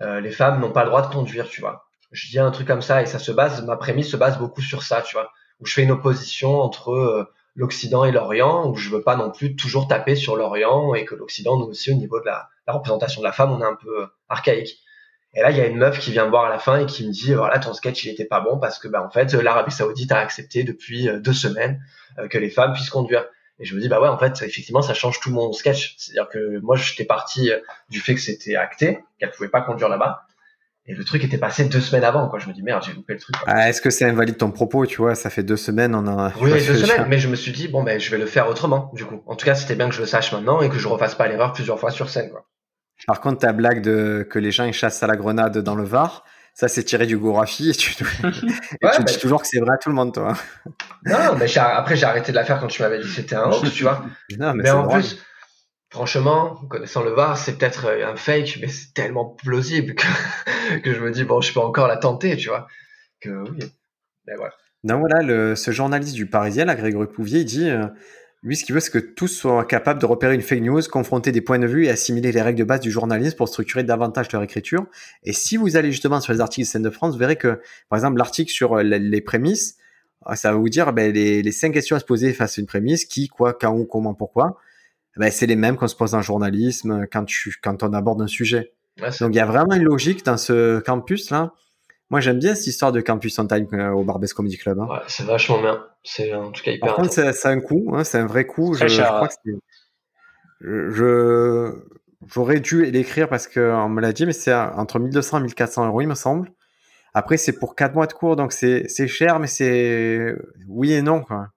euh, 0.00 0.20
les 0.20 0.30
femmes 0.30 0.60
n'ont 0.60 0.72
pas 0.72 0.84
le 0.84 0.90
droit 0.90 1.02
de 1.02 1.12
conduire, 1.12 1.48
tu 1.48 1.60
vois. 1.60 1.87
Je 2.10 2.28
dis 2.28 2.38
un 2.38 2.50
truc 2.50 2.66
comme 2.66 2.82
ça 2.82 3.02
et 3.02 3.06
ça 3.06 3.18
se 3.18 3.32
base, 3.32 3.64
ma 3.64 3.76
prémisse 3.76 4.10
se 4.10 4.16
base 4.16 4.38
beaucoup 4.38 4.62
sur 4.62 4.82
ça, 4.82 5.02
tu 5.02 5.14
vois, 5.14 5.30
où 5.60 5.66
je 5.66 5.74
fais 5.74 5.82
une 5.82 5.90
opposition 5.90 6.60
entre 6.60 6.92
euh, 6.92 7.30
l'Occident 7.54 8.04
et 8.04 8.12
l'Orient, 8.12 8.68
où 8.70 8.76
je 8.76 8.88
veux 8.88 9.02
pas 9.02 9.16
non 9.16 9.30
plus 9.30 9.56
toujours 9.56 9.88
taper 9.88 10.16
sur 10.16 10.36
l'Orient 10.36 10.94
et 10.94 11.04
que 11.04 11.14
l'Occident, 11.14 11.58
nous 11.58 11.66
aussi, 11.66 11.90
au 11.90 11.96
niveau 11.96 12.20
de 12.20 12.26
la, 12.26 12.48
la 12.66 12.72
représentation 12.72 13.20
de 13.20 13.26
la 13.26 13.32
femme, 13.32 13.52
on 13.52 13.60
est 13.60 13.66
un 13.66 13.76
peu 13.80 14.02
euh, 14.02 14.06
archaïque. 14.28 14.78
Et 15.34 15.40
là, 15.40 15.50
il 15.50 15.56
y 15.56 15.60
a 15.60 15.66
une 15.66 15.76
meuf 15.76 15.98
qui 15.98 16.10
vient 16.10 16.24
me 16.24 16.30
voir 16.30 16.46
à 16.46 16.48
la 16.48 16.58
fin 16.58 16.80
et 16.80 16.86
qui 16.86 17.06
me 17.06 17.12
dit, 17.12 17.34
voilà, 17.34 17.58
ton 17.58 17.74
sketch, 17.74 18.04
il 18.04 18.10
était 18.10 18.24
pas 18.24 18.40
bon 18.40 18.58
parce 18.58 18.78
que, 18.78 18.88
bah, 18.88 19.04
en 19.04 19.10
fait, 19.10 19.34
l'Arabie 19.34 19.72
Saoudite 19.72 20.10
a 20.12 20.18
accepté 20.18 20.64
depuis 20.64 21.08
euh, 21.08 21.20
deux 21.20 21.34
semaines 21.34 21.82
euh, 22.18 22.28
que 22.28 22.38
les 22.38 22.50
femmes 22.50 22.72
puissent 22.72 22.90
conduire. 22.90 23.26
Et 23.60 23.64
je 23.64 23.74
me 23.74 23.80
dis, 23.80 23.88
bah 23.88 24.00
ouais, 24.00 24.08
en 24.08 24.18
fait, 24.18 24.40
effectivement, 24.42 24.82
ça 24.82 24.94
change 24.94 25.20
tout 25.20 25.30
mon 25.30 25.52
sketch. 25.52 25.96
C'est-à-dire 25.98 26.28
que 26.28 26.58
moi, 26.60 26.76
j'étais 26.76 27.04
parti 27.04 27.50
euh, 27.50 27.58
du 27.90 28.00
fait 28.00 28.14
que 28.14 28.20
c'était 28.20 28.56
acté, 28.56 29.00
qu'elle 29.18 29.30
pouvait 29.30 29.48
pas 29.48 29.60
conduire 29.60 29.88
là-bas. 29.88 30.22
Et 30.90 30.94
le 30.94 31.04
truc 31.04 31.22
était 31.22 31.36
passé 31.36 31.66
deux 31.66 31.80
semaines 31.82 32.04
avant, 32.04 32.28
quoi. 32.28 32.38
Je 32.38 32.48
me 32.48 32.54
dis, 32.54 32.62
merde, 32.62 32.82
j'ai 32.84 32.94
loupé 32.94 33.12
le 33.12 33.20
truc. 33.20 33.36
Ah, 33.46 33.68
Est-ce 33.68 33.82
que 33.82 33.90
c'est 33.90 34.06
invalide 34.06 34.38
ton 34.38 34.50
propos, 34.50 34.86
tu 34.86 34.96
vois? 34.96 35.14
Ça 35.14 35.28
fait 35.28 35.42
deux 35.42 35.58
semaines, 35.58 35.94
on 35.94 36.08
a... 36.08 36.32
Oui, 36.40 36.50
deux 36.50 36.74
semaines, 36.76 37.06
mais 37.08 37.18
je 37.18 37.28
me 37.28 37.36
suis 37.36 37.52
dit, 37.52 37.68
bon, 37.68 37.82
ben, 37.82 38.00
je 38.00 38.10
vais 38.10 38.16
le 38.16 38.24
faire 38.24 38.48
autrement, 38.48 38.90
du 38.94 39.04
coup. 39.04 39.22
En 39.26 39.36
tout 39.36 39.44
cas, 39.44 39.54
c'était 39.54 39.74
bien 39.74 39.88
que 39.90 39.94
je 39.94 40.00
le 40.00 40.06
sache 40.06 40.32
maintenant 40.32 40.62
et 40.62 40.70
que 40.70 40.78
je 40.78 40.88
refasse 40.88 41.14
pas 41.14 41.28
l'erreur 41.28 41.52
plusieurs 41.52 41.78
fois 41.78 41.90
sur 41.90 42.08
scène, 42.08 42.30
quoi. 42.30 42.46
Par 43.06 43.20
contre, 43.20 43.38
ta 43.38 43.52
blague 43.52 43.80
de 43.82 44.26
que 44.28 44.38
les 44.40 44.50
gens 44.50 44.64
ils 44.64 44.72
chassent 44.72 45.02
à 45.02 45.06
la 45.06 45.14
grenade 45.16 45.58
dans 45.58 45.76
le 45.76 45.84
Var, 45.84 46.24
ça 46.52 46.66
c'est 46.66 46.82
tiré 46.82 47.06
du 47.06 47.16
Gorafi 47.16 47.70
et 47.70 47.74
tu, 47.74 47.92
et 48.24 48.26
Ouais, 48.26 48.32
tu 48.32 48.80
bah, 48.82 49.02
dis 49.04 49.18
toujours 49.18 49.40
que 49.40 49.46
c'est 49.46 49.60
vrai 49.60 49.74
à 49.74 49.78
tout 49.78 49.88
le 49.88 49.94
monde, 49.94 50.12
toi. 50.12 50.32
Non, 51.06 51.36
mais 51.38 51.46
après, 51.58 51.94
j'ai 51.94 52.06
arrêté 52.06 52.32
de 52.32 52.36
la 52.36 52.44
faire 52.44 52.58
quand 52.58 52.66
tu 52.66 52.82
m'avais 52.82 52.98
dit 52.98 53.04
que 53.04 53.14
c'était 53.14 53.36
un 53.36 53.44
hoax, 53.44 53.70
tu 53.72 53.84
vois. 53.84 54.04
Non, 54.36 54.52
mais, 54.52 54.62
Mais 54.62 54.64
c'est 54.64 54.70
en 54.70 54.82
drôle. 54.82 54.98
plus, 55.00 55.22
franchement, 55.90 56.56
connaissant 56.68 57.02
le 57.02 57.10
VAR, 57.10 57.36
c'est 57.36 57.58
peut-être 57.58 57.86
euh, 57.86 58.06
un 58.06 58.16
fake, 58.16 58.58
mais 58.60 58.68
c'est 58.68 58.92
tellement 58.94 59.24
plausible 59.24 59.94
que, 60.84 60.92
je 60.92 61.00
me 61.00 61.10
dis, 61.10 61.24
bon, 61.24 61.40
je 61.40 61.52
peux 61.52 61.60
encore 61.60 61.88
la 61.88 61.96
tenter, 61.96 62.36
tu 62.36 62.48
vois. 62.48 62.66
Mais 63.24 64.36
voilà. 64.36 64.54
Non, 64.84 65.00
voilà, 65.00 65.56
ce 65.56 65.70
journaliste 65.70 66.14
du 66.14 66.26
Parisien, 66.26 66.64
là, 66.64 66.76
Grégory 66.76 67.08
Pouvier, 67.08 67.40
il 67.40 67.44
dit 67.44 67.68
euh, 67.68 67.86
lui, 68.42 68.54
ce 68.54 68.64
qu'il 68.64 68.74
veut, 68.74 68.80
c'est 68.80 68.92
que 68.92 68.98
tous 68.98 69.26
soient 69.26 69.64
capables 69.64 70.00
de 70.00 70.06
repérer 70.06 70.34
une 70.34 70.42
fake 70.42 70.60
news, 70.60 70.82
confronter 70.82 71.32
des 71.32 71.40
points 71.40 71.58
de 71.58 71.66
vue 71.66 71.86
et 71.86 71.90
assimiler 71.90 72.30
les 72.30 72.42
règles 72.42 72.60
de 72.60 72.64
base 72.64 72.80
du 72.80 72.90
journalisme 72.90 73.36
pour 73.36 73.48
structurer 73.48 73.82
davantage 73.82 74.30
leur 74.32 74.42
écriture. 74.42 74.86
Et 75.24 75.32
si 75.32 75.56
vous 75.56 75.76
allez 75.76 75.90
justement 75.90 76.20
sur 76.20 76.32
les 76.32 76.40
articles 76.40 76.64
de 76.64 76.70
Scène 76.70 76.82
de 76.82 76.90
France, 76.90 77.14
vous 77.14 77.18
verrez 77.18 77.34
que, 77.34 77.60
par 77.88 77.98
exemple, 77.98 78.18
l'article 78.18 78.52
sur 78.52 78.74
euh, 78.74 78.82
les, 78.84 79.00
les 79.00 79.20
prémices, 79.20 79.78
ça 80.34 80.52
va 80.52 80.58
vous 80.58 80.68
dire 80.68 80.92
ben, 80.92 81.12
les, 81.12 81.42
les 81.42 81.52
cinq 81.52 81.72
questions 81.72 81.96
à 81.96 82.00
se 82.00 82.04
poser 82.04 82.32
face 82.32 82.58
à 82.58 82.60
une 82.60 82.66
prémisse, 82.66 83.04
qui, 83.04 83.28
quoi, 83.28 83.54
quand, 83.54 83.74
où, 83.74 83.84
comment, 83.84 84.14
pourquoi. 84.14 84.58
Ben, 85.18 85.30
c'est 85.32 85.46
les 85.46 85.56
mêmes 85.56 85.76
qu'on 85.76 85.88
se 85.88 85.96
pose 85.96 86.12
dans 86.12 86.18
le 86.18 86.22
journalisme 86.22 87.06
quand, 87.10 87.24
tu, 87.24 87.56
quand 87.62 87.82
on 87.82 87.92
aborde 87.92 88.22
un 88.22 88.28
sujet. 88.28 88.72
Donc 89.20 89.30
il 89.32 89.36
y 89.36 89.40
a 89.40 89.46
vraiment 89.46 89.74
une 89.74 89.84
logique 89.84 90.24
dans 90.24 90.36
ce 90.36 90.80
campus 90.80 91.30
là. 91.30 91.52
Moi 92.10 92.20
j'aime 92.20 92.38
bien 92.38 92.54
cette 92.54 92.66
histoire 92.66 92.90
de 92.90 93.00
campus 93.00 93.38
on 93.38 93.46
time 93.46 93.66
euh, 93.74 93.90
au 93.90 94.02
Barbès 94.02 94.32
Comedy 94.32 94.56
Club. 94.56 94.80
hein. 94.80 94.88
ouais, 94.88 94.98
c'est 95.06 95.24
vachement 95.24 95.60
bien. 95.60 95.84
C'est 96.02 96.32
en 96.34 96.50
tout 96.50 96.62
cas 96.62 96.72
hyper 96.72 96.88
Par 96.88 96.96
contre 96.96 97.12
c'est 97.12 97.46
un 97.46 97.60
coup, 97.60 97.92
hein, 97.94 98.02
c'est 98.02 98.18
un 98.18 98.26
vrai 98.26 98.46
coup. 98.46 98.74
Je, 98.74 98.86
Très 98.86 98.88
je 98.88 99.02
crois 99.02 99.28
que 99.28 99.50
j'aurais 102.26 102.60
dû 102.60 102.84
l'écrire 102.86 103.28
parce 103.28 103.46
qu'on 103.46 103.88
me 103.88 104.00
l'a 104.00 104.12
dit, 104.12 104.26
mais 104.26 104.32
c'est 104.32 104.54
entre 104.54 104.98
1200 104.98 105.38
et 105.38 105.42
1400 105.42 105.86
euros 105.86 106.00
il 106.00 106.08
me 106.08 106.14
semble. 106.14 106.50
Après 107.14 107.36
c'est 107.36 107.52
pour 107.52 107.76
4 107.76 107.94
mois 107.94 108.06
de 108.06 108.12
cours 108.12 108.36
donc 108.36 108.52
c'est 108.52 108.84
c'est 108.88 109.06
cher 109.06 109.38
mais 109.38 109.46
c'est 109.46 110.34
oui 110.66 110.92
et 110.92 111.02
non 111.02 111.22
quoi. 111.22 111.48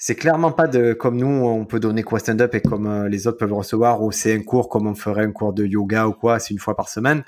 C'est 0.00 0.14
clairement 0.14 0.52
pas 0.52 0.68
de 0.68 0.92
comme 0.92 1.16
nous 1.16 1.26
on 1.26 1.64
peut 1.64 1.80
donner 1.80 2.04
quoi 2.04 2.20
stand-up 2.20 2.54
et 2.54 2.60
comme 2.60 2.86
euh, 2.86 3.08
les 3.08 3.26
autres 3.26 3.38
peuvent 3.38 3.52
recevoir 3.52 4.00
ou 4.00 4.12
c'est 4.12 4.32
un 4.32 4.42
cours 4.42 4.68
comme 4.68 4.86
on 4.86 4.94
ferait 4.94 5.24
un 5.24 5.32
cours 5.32 5.52
de 5.52 5.66
yoga 5.66 6.06
ou 6.06 6.12
quoi, 6.12 6.38
c'est 6.38 6.54
une 6.54 6.60
fois 6.60 6.76
par 6.76 6.88
semaine. 6.88 7.24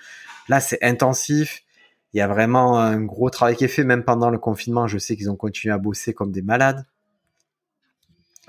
Là 0.49 0.61
c'est 0.61 0.79
intensif. 0.81 1.65
Il 2.15 2.19
y 2.19 2.21
a 2.21 2.29
vraiment 2.29 2.79
un 2.79 3.01
gros 3.01 3.29
travail 3.29 3.57
qui 3.57 3.65
est 3.65 3.69
fait 3.69 3.83
même 3.83 4.05
pendant 4.05 4.31
le 4.31 4.39
confinement. 4.39 4.87
Je 4.87 4.99
sais 4.99 5.17
qu'ils 5.17 5.31
ont 5.31 5.37
continué 5.37 5.75
à 5.75 5.79
bosser 5.79 6.15
comme 6.15 6.31
des 6.31 6.43
malades. 6.43 6.87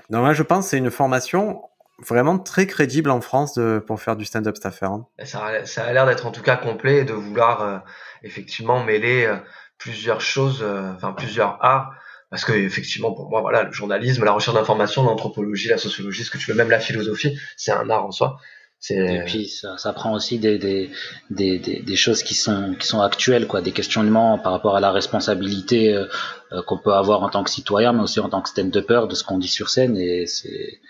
Donc 0.08 0.22
moi 0.22 0.34
je 0.34 0.44
pense 0.44 0.68
c'est 0.68 0.78
une 0.78 0.92
formation 0.92 1.60
vraiment 1.98 2.38
très 2.38 2.68
crédible 2.68 3.10
en 3.10 3.20
France 3.20 3.58
pour 3.88 4.00
faire 4.00 4.14
du 4.14 4.24
stand-up 4.24 4.54
cette 4.54 4.66
affaire. 4.66 4.92
hein. 4.92 5.06
Ça 5.24 5.46
a, 5.46 5.92
l'air 5.92 6.06
d'être 6.06 6.26
en 6.26 6.30
tout 6.30 6.42
cas 6.42 6.56
complet 6.56 6.98
et 6.98 7.04
de 7.04 7.12
vouloir 7.12 7.62
euh, 7.62 7.78
effectivement 8.22 8.84
mêler 8.84 9.24
euh, 9.24 9.36
plusieurs 9.78 10.20
choses, 10.20 10.64
enfin 10.94 11.12
plusieurs 11.12 11.58
arts. 11.60 11.92
Parce 12.32 12.46
que 12.46 12.52
effectivement, 12.54 13.12
pour 13.12 13.28
moi, 13.28 13.42
voilà, 13.42 13.64
le 13.64 13.72
journalisme, 13.72 14.24
la 14.24 14.32
recherche 14.32 14.56
d'information, 14.56 15.02
l'anthropologie, 15.04 15.68
la 15.68 15.76
sociologie, 15.76 16.24
ce 16.24 16.30
que 16.30 16.38
tu 16.38 16.50
veux, 16.50 16.56
même 16.56 16.70
la 16.70 16.80
philosophie, 16.80 17.38
c'est 17.58 17.72
un 17.72 17.90
art 17.90 18.06
en 18.06 18.10
soi. 18.10 18.38
C'est 18.80 18.96
Et 18.96 19.22
puis 19.26 19.48
ça, 19.48 19.76
ça 19.76 19.92
prend 19.92 20.14
aussi 20.14 20.38
des, 20.38 20.56
des, 20.58 20.90
des, 21.28 21.58
des, 21.58 21.80
des 21.82 21.96
choses 21.96 22.22
qui 22.22 22.34
sont, 22.34 22.74
qui 22.80 22.86
sont 22.86 23.02
actuelles, 23.02 23.46
quoi, 23.46 23.60
des 23.60 23.72
questionnements 23.72 24.38
par 24.38 24.52
rapport 24.52 24.74
à 24.76 24.80
la 24.80 24.90
responsabilité 24.92 25.94
euh, 25.94 26.06
euh, 26.52 26.62
qu'on 26.62 26.78
peut 26.78 26.94
avoir 26.94 27.22
en 27.22 27.28
tant 27.28 27.44
que 27.44 27.50
citoyen, 27.50 27.92
mais 27.92 28.02
aussi 28.02 28.18
en 28.18 28.30
tant 28.30 28.40
que 28.40 28.48
stand-upper 28.48 29.02
de 29.10 29.14
ce 29.14 29.24
qu'on 29.24 29.36
dit 29.36 29.46
sur 29.46 29.68
scène. 29.68 29.98
Et 29.98 30.26
c'est, 30.26 30.80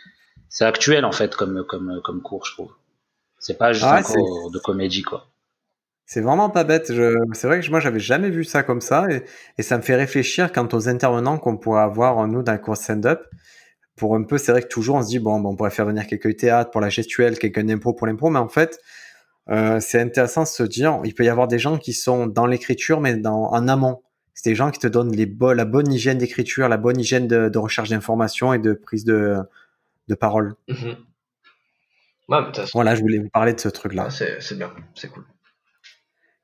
c'est 0.49 0.65
actuel 0.65 1.05
en 1.05 1.13
fait 1.13 1.35
comme, 1.35 1.65
comme, 1.69 2.01
comme 2.05 2.23
cours, 2.23 2.47
je 2.47 2.53
trouve. 2.53 2.71
C'est 3.41 3.59
pas 3.59 3.73
juste 3.73 3.85
Ah, 3.85 3.97
un 3.97 4.03
cours 4.05 4.53
de 4.53 4.61
comédie, 4.61 5.03
quoi. 5.03 5.27
C'est 6.13 6.21
vraiment 6.21 6.51
pas 6.51 6.63
bête. 6.63 6.89
C'est 6.89 7.47
vrai 7.47 7.61
que 7.61 7.71
moi, 7.71 7.81
j'avais 7.81 7.99
jamais 7.99 8.29
vu 8.29 8.45
ça 8.45 8.63
comme 8.63 8.83
ça. 8.83 9.07
Et, 9.11 9.23
et, 9.57 9.63
ça 9.63 9.79
me 9.79 9.83
fait 9.83 9.97
réfléchir 9.97 10.53
quant 10.53 10.69
aux 10.71 10.87
intervenants 10.87 11.39
qu'on 11.39 11.57
pourrait 11.57 11.81
avoir, 11.81 12.29
nous, 12.29 12.43
dans 12.43 12.53
le 12.53 12.59
cours 12.59 12.77
stand-up. 12.77 13.23
Pour 13.97 14.15
un 14.15 14.23
peu, 14.23 14.37
c'est 14.37 14.53
vrai 14.53 14.61
que 14.61 14.69
toujours, 14.69 14.97
on 14.97 15.03
se 15.03 15.09
dit, 15.09 15.21
bon, 15.21 15.41
bon 15.41 15.53
on 15.53 15.57
pourrait 15.57 15.71
faire 15.71 15.87
venir 15.87 16.07
quelqu'un 16.07 16.33
théâtre 16.33 16.71
pour 16.71 16.83
la 16.83 16.91
gestuelle, 16.91 17.39
quelqu'un 17.39 17.65
d'impro 17.65 17.95
pour 17.95 18.07
l'impro. 18.07 18.29
Mais 18.29 18.41
en 18.41 18.51
fait, 18.51 18.79
euh, 19.49 19.81
c'est 19.81 20.03
intéressant 20.03 20.43
de 20.43 20.49
se 20.49 20.63
dire, 20.65 21.01
il 21.03 21.15
peut 21.15 21.25
y 21.25 21.31
avoir 21.31 21.49
des 21.49 21.59
gens 21.59 21.79
qui 21.79 21.95
sont 21.95 22.27
dans 22.27 22.45
l'écriture, 22.45 23.01
mais 23.01 23.17
dans, 23.17 23.51
en 23.51 23.67
amont. 23.67 24.03
C'est 24.35 24.51
des 24.51 24.55
gens 24.55 24.71
qui 24.71 24.81
te 24.81 24.89
donnent 24.89 25.17
les 25.17 25.25
bo 25.25 25.55
la 25.55 25.65
bonne 25.65 25.91
hygiène 25.91 26.19
d'écriture, 26.19 26.69
la 26.69 26.77
bonne 26.77 27.01
hygiène 27.01 27.27
de, 27.27 27.49
de 27.49 27.59
recherche 27.59 27.89
d'informations 27.89 28.53
et 28.53 28.59
de 28.59 28.75
prise 28.75 29.07
de, 29.07 29.39
de 30.09 30.15
parole. 30.15 30.57
Mhm. 30.69 30.95
voilà, 32.75 32.95
je 32.97 33.01
voulais 33.01 33.19
vous 33.19 33.31
parler 33.31 33.55
de 33.55 33.61
ce 33.61 33.71
truc-là. 33.71 34.09
Ah, 34.09 34.11
c'est 34.11 34.59
bien, 34.59 34.71
c'est 34.95 35.09
cool. 35.09 35.25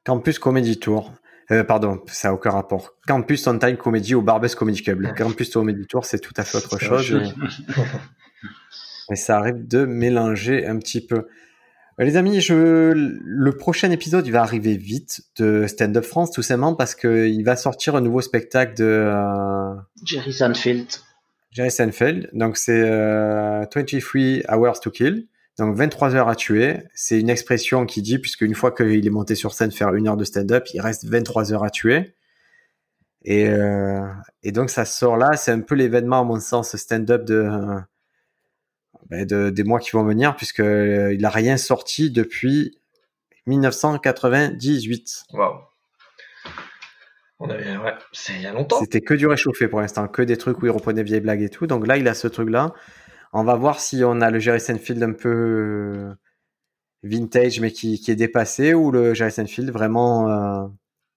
Campus 0.05 0.39
Comedy 0.39 0.79
Tour. 0.79 1.13
Euh, 1.51 1.65
pardon, 1.65 2.03
ça 2.09 2.29
n'a 2.29 2.35
aucun 2.35 2.51
rapport. 2.51 2.95
Campus 3.07 3.47
on 3.47 3.59
Time 3.59 3.77
Comedy 3.77 4.15
au 4.15 4.23
Barbès 4.23 4.55
Comedy 4.55 4.83
Club. 4.83 5.15
Campus 5.17 5.51
Comedy 5.51 5.87
Tour, 5.87 6.05
c'est 6.05 6.19
tout 6.19 6.35
à 6.37 6.45
fait 6.45 6.59
autre 6.59 6.79
chose. 6.79 7.13
Mais... 9.11 9.17
ça 9.17 9.39
arrive 9.39 9.67
de 9.67 9.87
mélanger 9.87 10.67
un 10.67 10.79
petit 10.79 11.05
peu. 11.05 11.27
Euh, 11.99 12.05
les 12.05 12.17
amis, 12.17 12.41
je... 12.41 12.93
le 12.95 13.53
prochain 13.57 13.91
épisode, 13.91 14.27
il 14.27 14.33
va 14.33 14.43
arriver 14.43 14.77
vite 14.77 15.23
de 15.39 15.67
Stand 15.67 15.97
Up 15.97 16.05
France, 16.05 16.33
tout 16.33 16.43
simplement 16.43 16.75
parce 16.75 16.95
qu'il 16.95 17.43
va 17.45 17.57
sortir 17.57 17.97
un 17.97 18.03
nouveau 18.03 18.21
spectacle 18.21 18.75
de 18.77 18.85
euh... 18.85 19.75
Jerry 20.05 20.33
Seinfeld. 20.33 20.87
Jerry 21.51 21.71
Seinfeld. 21.71 22.29
Donc 22.35 22.59
c'est 22.59 22.83
euh, 22.85 23.65
23 23.75 24.55
Hours 24.55 24.81
to 24.81 24.91
Kill. 24.91 25.27
Donc 25.59 25.75
23 25.75 26.15
heures 26.15 26.29
à 26.29 26.37
tuer, 26.37 26.85
c'est 26.95 27.19
une 27.19 27.31
expression 27.31 27.85
qui 27.85 28.01
dit, 28.01 28.19
puisque 28.19 28.43
une 28.43 28.55
fois 28.55 28.71
qu'il 28.71 29.05
est 29.05 29.11
monté 29.11 29.35
sur 29.35 29.53
scène 29.53 29.73
faire 29.73 29.93
une 29.95 30.07
heure 30.07 30.17
de 30.17 30.25
stand-up, 30.25 30.65
il 30.73 30.81
reste 30.81 31.05
23 31.05 31.53
heures 31.53 31.65
à 31.65 31.71
tuer. 31.71 32.15
Et, 33.25 33.49
euh, 33.49 34.07
et 34.45 34.53
donc 34.53 34.71
ça 34.71 34.85
sort 34.85 35.17
là, 35.17 35.37
c'est 35.37 35.51
un 35.51 35.61
peu 35.61 35.75
l'événement 35.75 36.21
à 36.21 36.25
mon 36.25 36.39
sens 36.39 36.77
stand-up 36.77 37.25
de, 37.25 37.51
ben 39.11 39.27
de, 39.27 39.51
des 39.51 39.65
mois 39.65 39.81
qui 39.81 39.91
vont 39.91 40.05
venir, 40.05 40.37
puisque 40.37 40.61
euh, 40.61 41.13
il 41.13 41.25
a 41.25 41.31
rien 41.31 41.57
sorti 41.57 42.13
depuis 42.13 42.79
1998. 43.49 45.25
Waouh. 45.33 45.59
On 47.41 47.51
avait, 47.51 47.77
ouais, 47.77 47.95
c'est 48.13 48.35
il 48.35 48.43
y 48.43 48.47
a 48.47 48.53
longtemps. 48.53 48.79
C'était 48.81 49.01
que 49.01 49.15
du 49.15 49.27
réchauffé 49.27 49.67
pour 49.67 49.81
l'instant, 49.81 50.07
que 50.07 50.23
des 50.23 50.37
trucs 50.37 50.61
où 50.63 50.67
il 50.67 50.71
reprenait 50.71 51.03
vieilles 51.03 51.21
blagues 51.21 51.43
et 51.43 51.49
tout. 51.49 51.67
Donc 51.67 51.87
là, 51.87 51.97
il 51.97 52.07
a 52.07 52.15
ce 52.15 52.29
truc-là. 52.29 52.73
On 53.33 53.45
va 53.45 53.55
voir 53.55 53.81
si 53.81 54.03
on 54.05 54.21
a 54.21 54.31
le 54.31 54.39
Jerry 54.39 54.61
Seinfeld 54.61 55.03
un 55.03 55.13
peu 55.13 55.29
euh, 55.29 56.15
vintage 57.03 57.61
mais 57.61 57.71
qui, 57.71 58.01
qui 58.01 58.11
est 58.11 58.17
dépassé 58.17 58.75
ou 58.75 58.91
le 58.91 59.15
Jerry 59.15 59.33
Seinfeld 59.33 59.71
vraiment 59.71 60.31
euh, 60.31 60.67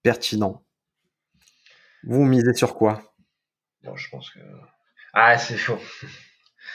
pertinent. 0.03 0.64
Vous 2.03 2.24
misez 2.24 2.53
sur 2.53 2.76
quoi? 2.76 3.01
Bon, 3.84 3.95
je 3.95 4.09
pense 4.09 4.30
que 4.32 4.39
ah 5.14 5.38
c'est 5.38 5.57
faux. 5.57 5.78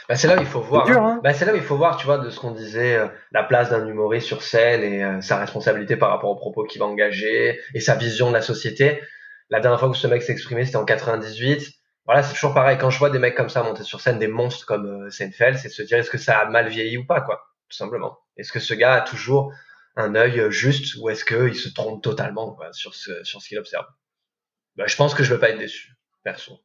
Bah, 0.08 0.14
c'est 0.14 0.28
là 0.28 0.36
où 0.36 0.40
il 0.40 0.46
faut 0.46 0.60
voir. 0.60 0.86
Dur, 0.86 1.02
hein 1.02 1.20
bah, 1.22 1.32
c'est 1.32 1.44
là 1.44 1.52
où 1.52 1.56
il 1.56 1.62
faut 1.62 1.76
voir, 1.76 1.96
tu 1.96 2.06
vois, 2.06 2.18
de 2.18 2.30
ce 2.30 2.38
qu'on 2.38 2.52
disait, 2.52 2.96
euh, 2.96 3.08
la 3.32 3.42
place 3.42 3.70
d'un 3.70 3.86
humoriste 3.86 4.26
sur 4.26 4.42
scène 4.42 4.82
et 4.82 5.02
euh, 5.02 5.20
sa 5.20 5.36
responsabilité 5.36 5.96
par 5.96 6.10
rapport 6.10 6.30
aux 6.30 6.36
propos 6.36 6.64
qu'il 6.64 6.78
va 6.78 6.86
engager 6.86 7.58
et 7.74 7.80
sa 7.80 7.96
vision 7.96 8.28
de 8.28 8.34
la 8.34 8.42
société. 8.42 9.00
La 9.50 9.60
dernière 9.60 9.80
fois 9.80 9.90
que 9.90 9.96
ce 9.96 10.06
mec 10.06 10.22
s'est 10.22 10.32
exprimé, 10.32 10.64
c'était 10.64 10.76
en 10.76 10.84
98 10.84 11.72
voilà, 12.06 12.22
c'est 12.22 12.34
toujours 12.34 12.54
pareil. 12.54 12.78
Quand 12.78 12.90
je 12.90 12.98
vois 12.98 13.10
des 13.10 13.18
mecs 13.18 13.34
comme 13.34 13.48
ça 13.48 13.62
monter 13.64 13.82
sur 13.82 14.00
scène, 14.00 14.18
des 14.18 14.28
monstres 14.28 14.64
comme 14.64 14.86
euh, 14.86 15.10
Seinfeld, 15.10 15.58
c'est 15.58 15.68
de 15.68 15.72
se 15.72 15.82
dire 15.82 15.98
est-ce 15.98 16.10
que 16.10 16.18
ça 16.18 16.38
a 16.38 16.48
mal 16.48 16.68
vieilli 16.68 16.96
ou 16.96 17.04
pas, 17.04 17.20
quoi, 17.20 17.42
tout 17.68 17.76
simplement. 17.76 18.18
Est-ce 18.36 18.52
que 18.52 18.60
ce 18.60 18.74
gars 18.74 18.94
a 18.94 19.00
toujours 19.00 19.52
un 19.96 20.14
œil 20.14 20.38
euh, 20.38 20.50
juste 20.50 20.94
ou 21.00 21.10
est-ce 21.10 21.24
qu'il 21.24 21.56
se 21.56 21.68
trompe 21.68 22.02
totalement 22.02 22.54
quoi, 22.54 22.72
sur 22.72 22.94
ce, 22.94 23.24
sur 23.24 23.42
ce 23.42 23.48
qu'il 23.48 23.58
observe? 23.58 23.86
Bah, 24.76 24.84
Je 24.86 24.94
pense 24.94 25.14
que 25.14 25.24
je 25.24 25.34
veux 25.34 25.40
pas 25.40 25.50
être 25.50 25.58
déçu, 25.58 25.94
perso. 26.22 26.60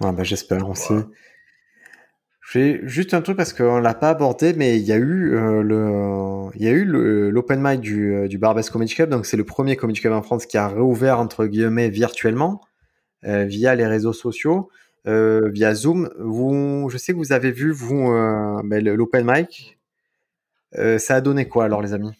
Ouais, 0.00 0.12
bah, 0.12 0.22
J'espère 0.22 0.68
aussi. 0.68 0.94
J'ai 2.52 2.80
juste 2.82 3.14
un 3.14 3.22
truc 3.22 3.38
parce 3.38 3.54
qu'on 3.54 3.78
l'a 3.78 3.94
pas 3.94 4.10
abordé, 4.10 4.52
mais 4.52 4.76
il 4.76 4.82
y 4.82 4.92
a 4.92 4.96
eu 4.96 5.34
euh, 5.34 5.62
le, 5.62 6.50
il 6.56 6.62
y 6.62 6.68
a 6.68 6.72
eu 6.72 6.84
l'open 6.84 7.60
mic 7.62 7.80
du, 7.80 8.28
du 8.28 8.36
Barbès 8.36 8.68
Comedy 8.68 8.94
Club, 8.94 9.08
donc 9.08 9.24
c'est 9.24 9.38
le 9.38 9.44
premier 9.44 9.76
comedy 9.76 10.00
club 10.00 10.12
en 10.12 10.20
France 10.20 10.44
qui 10.44 10.58
a 10.58 10.68
réouvert 10.68 11.18
entre 11.18 11.46
guillemets 11.46 11.88
virtuellement. 11.88 12.60
Euh, 13.24 13.44
via 13.44 13.76
les 13.76 13.86
réseaux 13.86 14.12
sociaux, 14.12 14.68
euh, 15.06 15.48
via 15.50 15.74
Zoom. 15.74 16.10
Vous, 16.18 16.88
je 16.90 16.98
sais 16.98 17.12
que 17.12 17.18
vous 17.18 17.32
avez 17.32 17.52
vu 17.52 17.70
vous 17.70 18.10
euh, 18.10 18.60
ben, 18.64 18.84
l'open 18.84 19.24
mic. 19.24 19.78
ça 20.98 21.16
a 21.16 21.20
donné 21.20 21.46
quoi 21.46 21.66
alors 21.66 21.82
les 21.82 21.94
amis? 21.94 22.12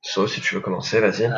So, 0.00 0.26
si 0.26 0.40
tu 0.40 0.54
veux 0.54 0.62
commencer, 0.62 1.00
vas-y. 1.00 1.28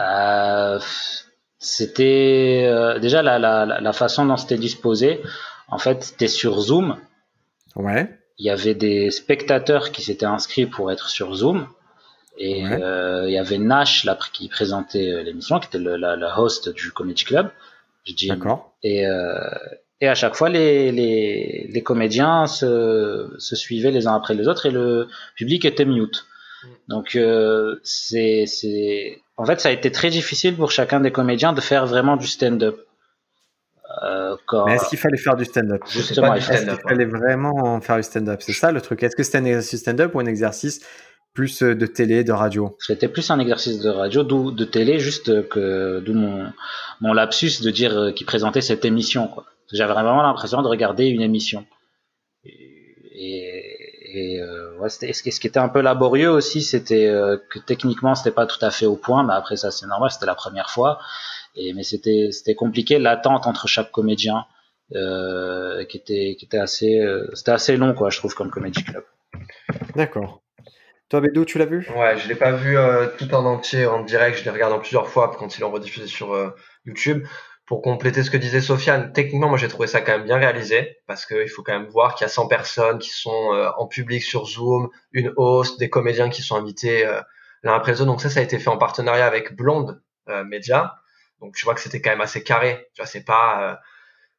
c'était 1.59 3.01
déjà 3.01 3.23
la, 3.23 3.41
la, 3.41 3.81
la, 3.81 3.93
façon 3.93 4.25
dont 4.25 4.37
c'était 4.37 4.59
disposé. 4.59 5.21
En 5.67 5.79
fait, 5.79 6.05
c'était 6.05 6.29
sur 6.29 6.61
Zoom. 6.61 6.97
Ouais. 7.75 8.17
Il 8.39 8.47
y 8.47 8.51
avait 8.51 8.75
des 8.75 9.11
spectateurs 9.11 9.91
qui 9.91 10.03
s'étaient 10.03 10.27
inscrits 10.27 10.67
pour 10.67 10.93
être 10.93 11.09
sur 11.09 11.35
Zoom. 11.35 11.67
Et 12.39 12.61
il 12.61 13.33
y 13.33 13.39
avait 13.39 13.59
Nash 13.59 14.05
là, 14.05 14.17
qui 14.33 14.49
présentait 14.49 15.25
l'émission, 15.25 15.59
qui 15.59 15.67
était 15.67 15.79
le, 15.79 15.97
la, 15.97 16.39
host 16.39 16.69
du 16.69 16.93
Comedy 16.93 17.25
Club. 17.25 17.51
D'accord. 18.29 18.75
Et, 18.83 19.07
euh, 19.07 19.39
et 20.01 20.09
à 20.09 20.15
chaque 20.15 20.35
fois, 20.35 20.49
les, 20.49 20.91
les, 20.93 21.69
les 21.73 21.83
comédiens 21.83 22.47
se, 22.47 23.31
se, 23.39 23.57
suivaient 23.57 23.91
les 23.91 24.07
uns 24.07 24.15
après 24.15 24.35
les 24.35 24.49
autres 24.49 24.67
et 24.67 24.71
le 24.71 25.09
public 25.37 25.65
était 25.65 25.85
mute. 25.85 26.25
Mm. 26.63 26.69
Donc, 26.89 27.17
euh, 27.17 27.77
c'est, 27.85 28.45
c'est, 28.47 29.21
en 29.37 29.45
fait, 29.45 29.61
ça 29.61 29.69
a 29.69 29.73
été 29.73 29.93
très 29.93 30.11
difficile 30.11 30.57
pour 30.57 30.71
chacun 30.71 31.01
des 31.01 31.13
comédiens 31.13 31.53
de 31.53 31.61
faire 31.61 31.87
vraiment 31.87 32.17
du 32.17 32.27
stand-up. 32.27 32.87
Euh, 34.05 34.37
quand... 34.47 34.67
Mais 34.67 34.75
est-ce 34.75 34.89
qu'il 34.89 34.99
fallait 34.99 35.19
faire 35.19 35.37
du 35.37 35.45
stand-up? 35.45 35.83
Justement, 35.91 36.35
est-ce 36.35 36.49
qu'il 36.49 36.71
fallait 36.89 37.05
vraiment 37.05 37.81
faire 37.81 37.97
du 37.97 38.03
stand-up? 38.03 38.41
C'est 38.41 38.53
ça 38.53 38.73
le 38.73 38.81
truc. 38.81 39.03
Est-ce 39.03 39.17
que 39.17 39.23
c'était 39.23 39.39
un 39.39 39.45
exercice 39.45 39.81
stand-up 39.81 40.15
ou 40.15 40.21
un 40.21 40.27
exercice 40.27 40.81
plus 41.33 41.63
euh, 41.63 41.75
de 41.75 41.87
télé, 41.87 42.25
de 42.25 42.33
radio 42.33 42.77
C'était 42.81 43.09
plus 43.09 43.31
un 43.31 43.39
exercice 43.39 43.81
de 43.81 43.91
radio, 43.91 44.23
d'où 44.23 44.51
de 44.51 44.65
télé, 44.65 44.99
juste 44.99 45.49
que 45.49 46.01
d'où 46.01 46.15
mon, 46.15 46.53
mon 47.01 47.13
lapsus 47.13 47.63
de 47.63 47.71
dire 47.71 47.97
euh, 47.97 48.13
qu'il 48.13 48.27
présentait 48.27 48.61
cette 48.61 48.85
émission. 48.85 49.29
Quoi. 49.29 49.47
J'avais 49.73 49.93
vraiment 49.93 50.23
l'impression 50.23 50.63
de 50.63 50.69
regarder 50.69 51.07
une 51.07 51.23
émission. 51.23 51.65
Et, 52.45 53.77
et 54.13 54.41
euh, 54.41 54.77
ouais, 54.79 54.89
ce 54.89 55.23
qui 55.23 55.47
était 55.47 55.59
un 55.59 55.69
peu 55.69 55.81
laborieux 55.81 56.31
aussi, 56.31 56.63
c'était 56.63 57.07
euh, 57.07 57.37
que 57.51 57.59
techniquement 57.59 58.15
c'était 58.15 58.31
pas 58.31 58.47
tout 58.47 58.63
à 58.65 58.71
fait 58.71 58.87
au 58.87 58.97
point, 58.97 59.23
mais 59.25 59.35
après 59.35 59.57
ça 59.57 59.71
c'est 59.71 59.87
normal, 59.87 60.11
c'était 60.11 60.27
la 60.27 60.35
première 60.35 60.71
fois. 60.71 60.99
Et 61.55 61.73
mais 61.75 61.83
c'était 61.83 62.29
c'était 62.33 62.55
compliqué 62.55 62.99
l'attente 62.99 63.47
entre 63.47 63.69
chaque 63.69 63.91
comédien, 63.91 64.47
euh, 64.95 65.85
qui 65.85 65.97
était 65.97 66.37
qui 66.39 66.47
était 66.47 66.59
assez 66.59 67.01
c'était 67.35 67.53
assez 67.53 67.77
long 67.77 67.95
quoi, 67.95 68.11
je 68.11 68.19
trouve 68.19 68.35
comme 68.35 68.51
comédie 68.51 68.83
club. 68.83 69.05
D'accord. 69.95 70.40
Toi, 71.11 71.21
Bédou, 71.23 71.45
tu 71.45 71.59
l'as 71.59 71.67
vu? 71.67 71.89
Ouais, 71.97 72.17
je 72.19 72.29
l'ai 72.29 72.37
pas 72.37 72.53
vu 72.53 72.79
euh, 72.79 73.09
tout 73.19 73.35
en 73.35 73.45
entier 73.45 73.85
en 73.85 74.01
direct. 74.05 74.39
Je 74.39 74.45
l'ai 74.45 74.51
regardé 74.51 74.77
en 74.77 74.79
plusieurs 74.79 75.09
fois 75.09 75.35
quand 75.37 75.59
il 75.59 75.61
est 75.61 75.65
rediffusé 75.65 76.07
sur 76.07 76.33
euh, 76.35 76.55
YouTube. 76.87 77.27
Pour 77.67 77.83
compléter 77.83 78.23
ce 78.23 78.31
que 78.31 78.37
disait 78.37 78.61
Sofiane, 78.61 79.13
techniquement, 79.13 79.49
moi 79.49 79.59
j'ai 79.59 79.67
trouvé 79.67 79.89
ça 79.89 80.01
quand 80.01 80.13
même 80.13 80.25
bien 80.25 80.39
réalisé 80.39 80.99
parce 81.09 81.27
qu'il 81.27 81.49
faut 81.49 81.65
quand 81.65 81.73
même 81.73 81.89
voir 81.89 82.15
qu'il 82.15 82.25
y 82.25 82.27
a 82.27 82.29
100 82.29 82.47
personnes 82.47 82.99
qui 83.01 83.11
sont 83.11 83.53
euh, 83.53 83.71
en 83.77 83.89
public 83.89 84.23
sur 84.23 84.47
Zoom, 84.47 84.89
une 85.11 85.33
host, 85.37 85.81
des 85.81 85.91
comédiens 85.91 86.31
qui 86.31 86.43
sont 86.43 86.55
invités 86.55 87.05
l'un 87.65 87.75
après 87.75 87.93
l'autre. 87.93 88.07
Donc 88.07 88.21
ça, 88.21 88.31
ça 88.31 88.39
a 88.39 88.45
été 88.45 88.61
fait 88.61 88.71
en 88.71 88.79
partenariat 88.79 89.27
avec 89.27 89.57
Blonde 89.57 90.01
Media. 90.47 90.95
Donc 91.41 91.57
tu 91.57 91.65
vois 91.65 91.75
que 91.75 91.81
c'était 91.81 92.01
quand 92.01 92.11
même 92.11 92.21
assez 92.21 92.45
carré. 92.45 92.89
Tu 92.95 93.03
vois, 93.03 93.07
c'est 93.07 93.25
pas 93.25 93.81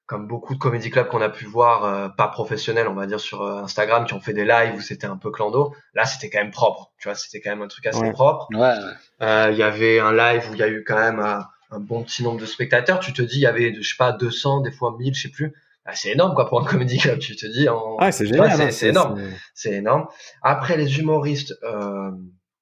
comme 0.06 0.28
beaucoup 0.28 0.54
de 0.54 0.60
comédie 0.60 0.89
clubs 0.89 1.08
qu'on 1.08 1.22
a 1.22 1.30
pu 1.30 1.45
voir, 1.45 1.86
euh, 1.86 2.10
pas 2.10 2.28
professionnels, 2.28 2.88
on 2.88 2.93
va 2.93 3.06
dire 3.06 3.20
sur 3.20 3.41
euh, 3.43 3.64
Instagram, 3.64 4.06
qui 4.06 4.14
ont 4.14 4.20
fait 4.20 4.34
des 4.34 4.43
lives 4.43 4.76
où 4.76 4.82
c'était 4.82 5.08
un 5.08 5.18
peu 5.18 5.32
clando. 5.32 5.74
Là, 5.93 6.06
c'était 6.06 6.30
quand 6.30 6.39
même 6.39 6.52
propre. 6.52 6.91
Tu 6.99 7.08
vois, 7.08 7.16
c'était 7.16 7.39
quand 7.39 7.49
même 7.52 7.62
un 7.62 7.68
truc 7.68 7.86
assez 7.86 8.12
propre. 8.12 8.47
Ouais. 8.54 8.74
Euh, 9.22 9.49
il 9.52 9.58
y 9.58 9.64
avait 9.64 9.99
un 9.99 10.12
live 10.12 10.49
où 10.52 10.54
il 10.54 10.60
y 10.60 10.64
a 10.64 10.68
eu 10.68 10.84
quand 10.84 10.97
même 10.97 11.20
un, 11.20 11.47
bon 11.80 12.04
petit 12.04 12.24
nombre 12.24 12.41
de 12.41 12.45
spectateurs. 12.45 12.99
Tu 12.99 13.14
te 13.14 13.22
dis, 13.22 13.38
il 13.38 13.41
y 13.41 13.47
avait, 13.47 13.74
je 13.74 13.88
sais 13.88 13.95
pas, 13.97 14.12
200, 14.12 14.62
des 14.62 14.72
fois 14.72 14.95
1000, 14.99 15.16
je 15.16 15.22
sais 15.22 15.30
plus. 15.30 15.54
Ah, 15.86 15.95
c'est 15.95 16.12
énorme 16.12 16.36
quoi 16.36 16.49
pour 16.49 16.60
un 16.60 16.66
comédie 16.70 16.97
club. 16.97 17.20
Tu 17.20 17.36
te 17.38 17.45
dis, 17.45 17.70
en... 17.70 17.95
ah, 17.99 18.12
c'est 18.12 18.26
génial. 18.26 18.62
Hein, 18.62 18.72
c'est 18.72 18.89
énorme. 18.89 19.22
C'est 19.54 19.72
énorme. 19.72 20.08
Après 20.41 20.76
les 20.76 20.99
humoristes. 20.99 21.58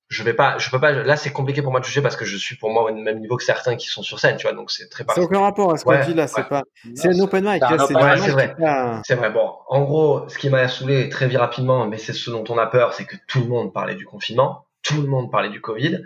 Je 0.10 0.24
vais 0.24 0.34
pas, 0.34 0.58
je 0.58 0.72
peux 0.72 0.80
pas. 0.80 0.92
Là, 0.92 1.16
c'est 1.18 1.32
compliqué 1.32 1.62
pour 1.62 1.72
moi 1.72 1.80
de 1.80 1.86
juger 1.86 2.02
parce 2.02 2.16
que 2.16 2.26
je 2.26 2.36
suis 2.36 2.56
pour 2.56 2.72
moi 2.72 2.92
au 2.92 2.94
même 2.94 3.20
niveau 3.20 3.38
que 3.38 3.44
certains 3.44 3.76
qui 3.76 3.88
sont 3.88 4.02
sur 4.02 4.20
scène, 4.20 4.38
tu 4.38 4.48
vois. 4.48 4.56
Donc 4.56 4.72
c'est 4.72 4.90
très. 4.90 5.06
C'est 5.14 5.22
aucun 5.22 5.40
rapport 5.40 5.72
à 5.72 5.78
ce 5.78 5.86
qu'on 5.86 6.00
dit 6.04 6.16
là. 6.16 6.26
C'est 6.26 6.48
pas. 6.50 6.64
C'est 6.96 7.10
un 7.10 7.20
open 7.20 7.48
mic. 7.48 7.64
C'est 7.88 7.94
vrai. 7.94 8.56
C'est 9.06 9.16
vrai. 9.16 9.30
Bon, 9.30 9.54
en 9.68 9.82
gros, 9.84 10.28
ce 10.28 10.40
qui 10.40 10.50
m'a 10.50 10.68
saoulé 10.68 11.10
très 11.10 11.28
rapidement, 11.28 11.88
mais 11.88 12.00
c'est 12.00 12.14
ce 12.14 12.32
dont 12.32 12.44
on 12.50 12.58
a 12.58 12.66
peur, 12.66 12.94
c'est 12.94 13.06
que 13.06 13.18
tout 13.28 13.42
le 13.42 13.48
monde 13.48 13.72
parlait 13.72 13.94
du 13.94 14.06
confinement, 14.06 14.66
tout 14.82 15.00
le 15.00 15.08
monde 15.08 15.32
parlait 15.32 15.50
du 15.50 15.62
Covid. 15.62 16.00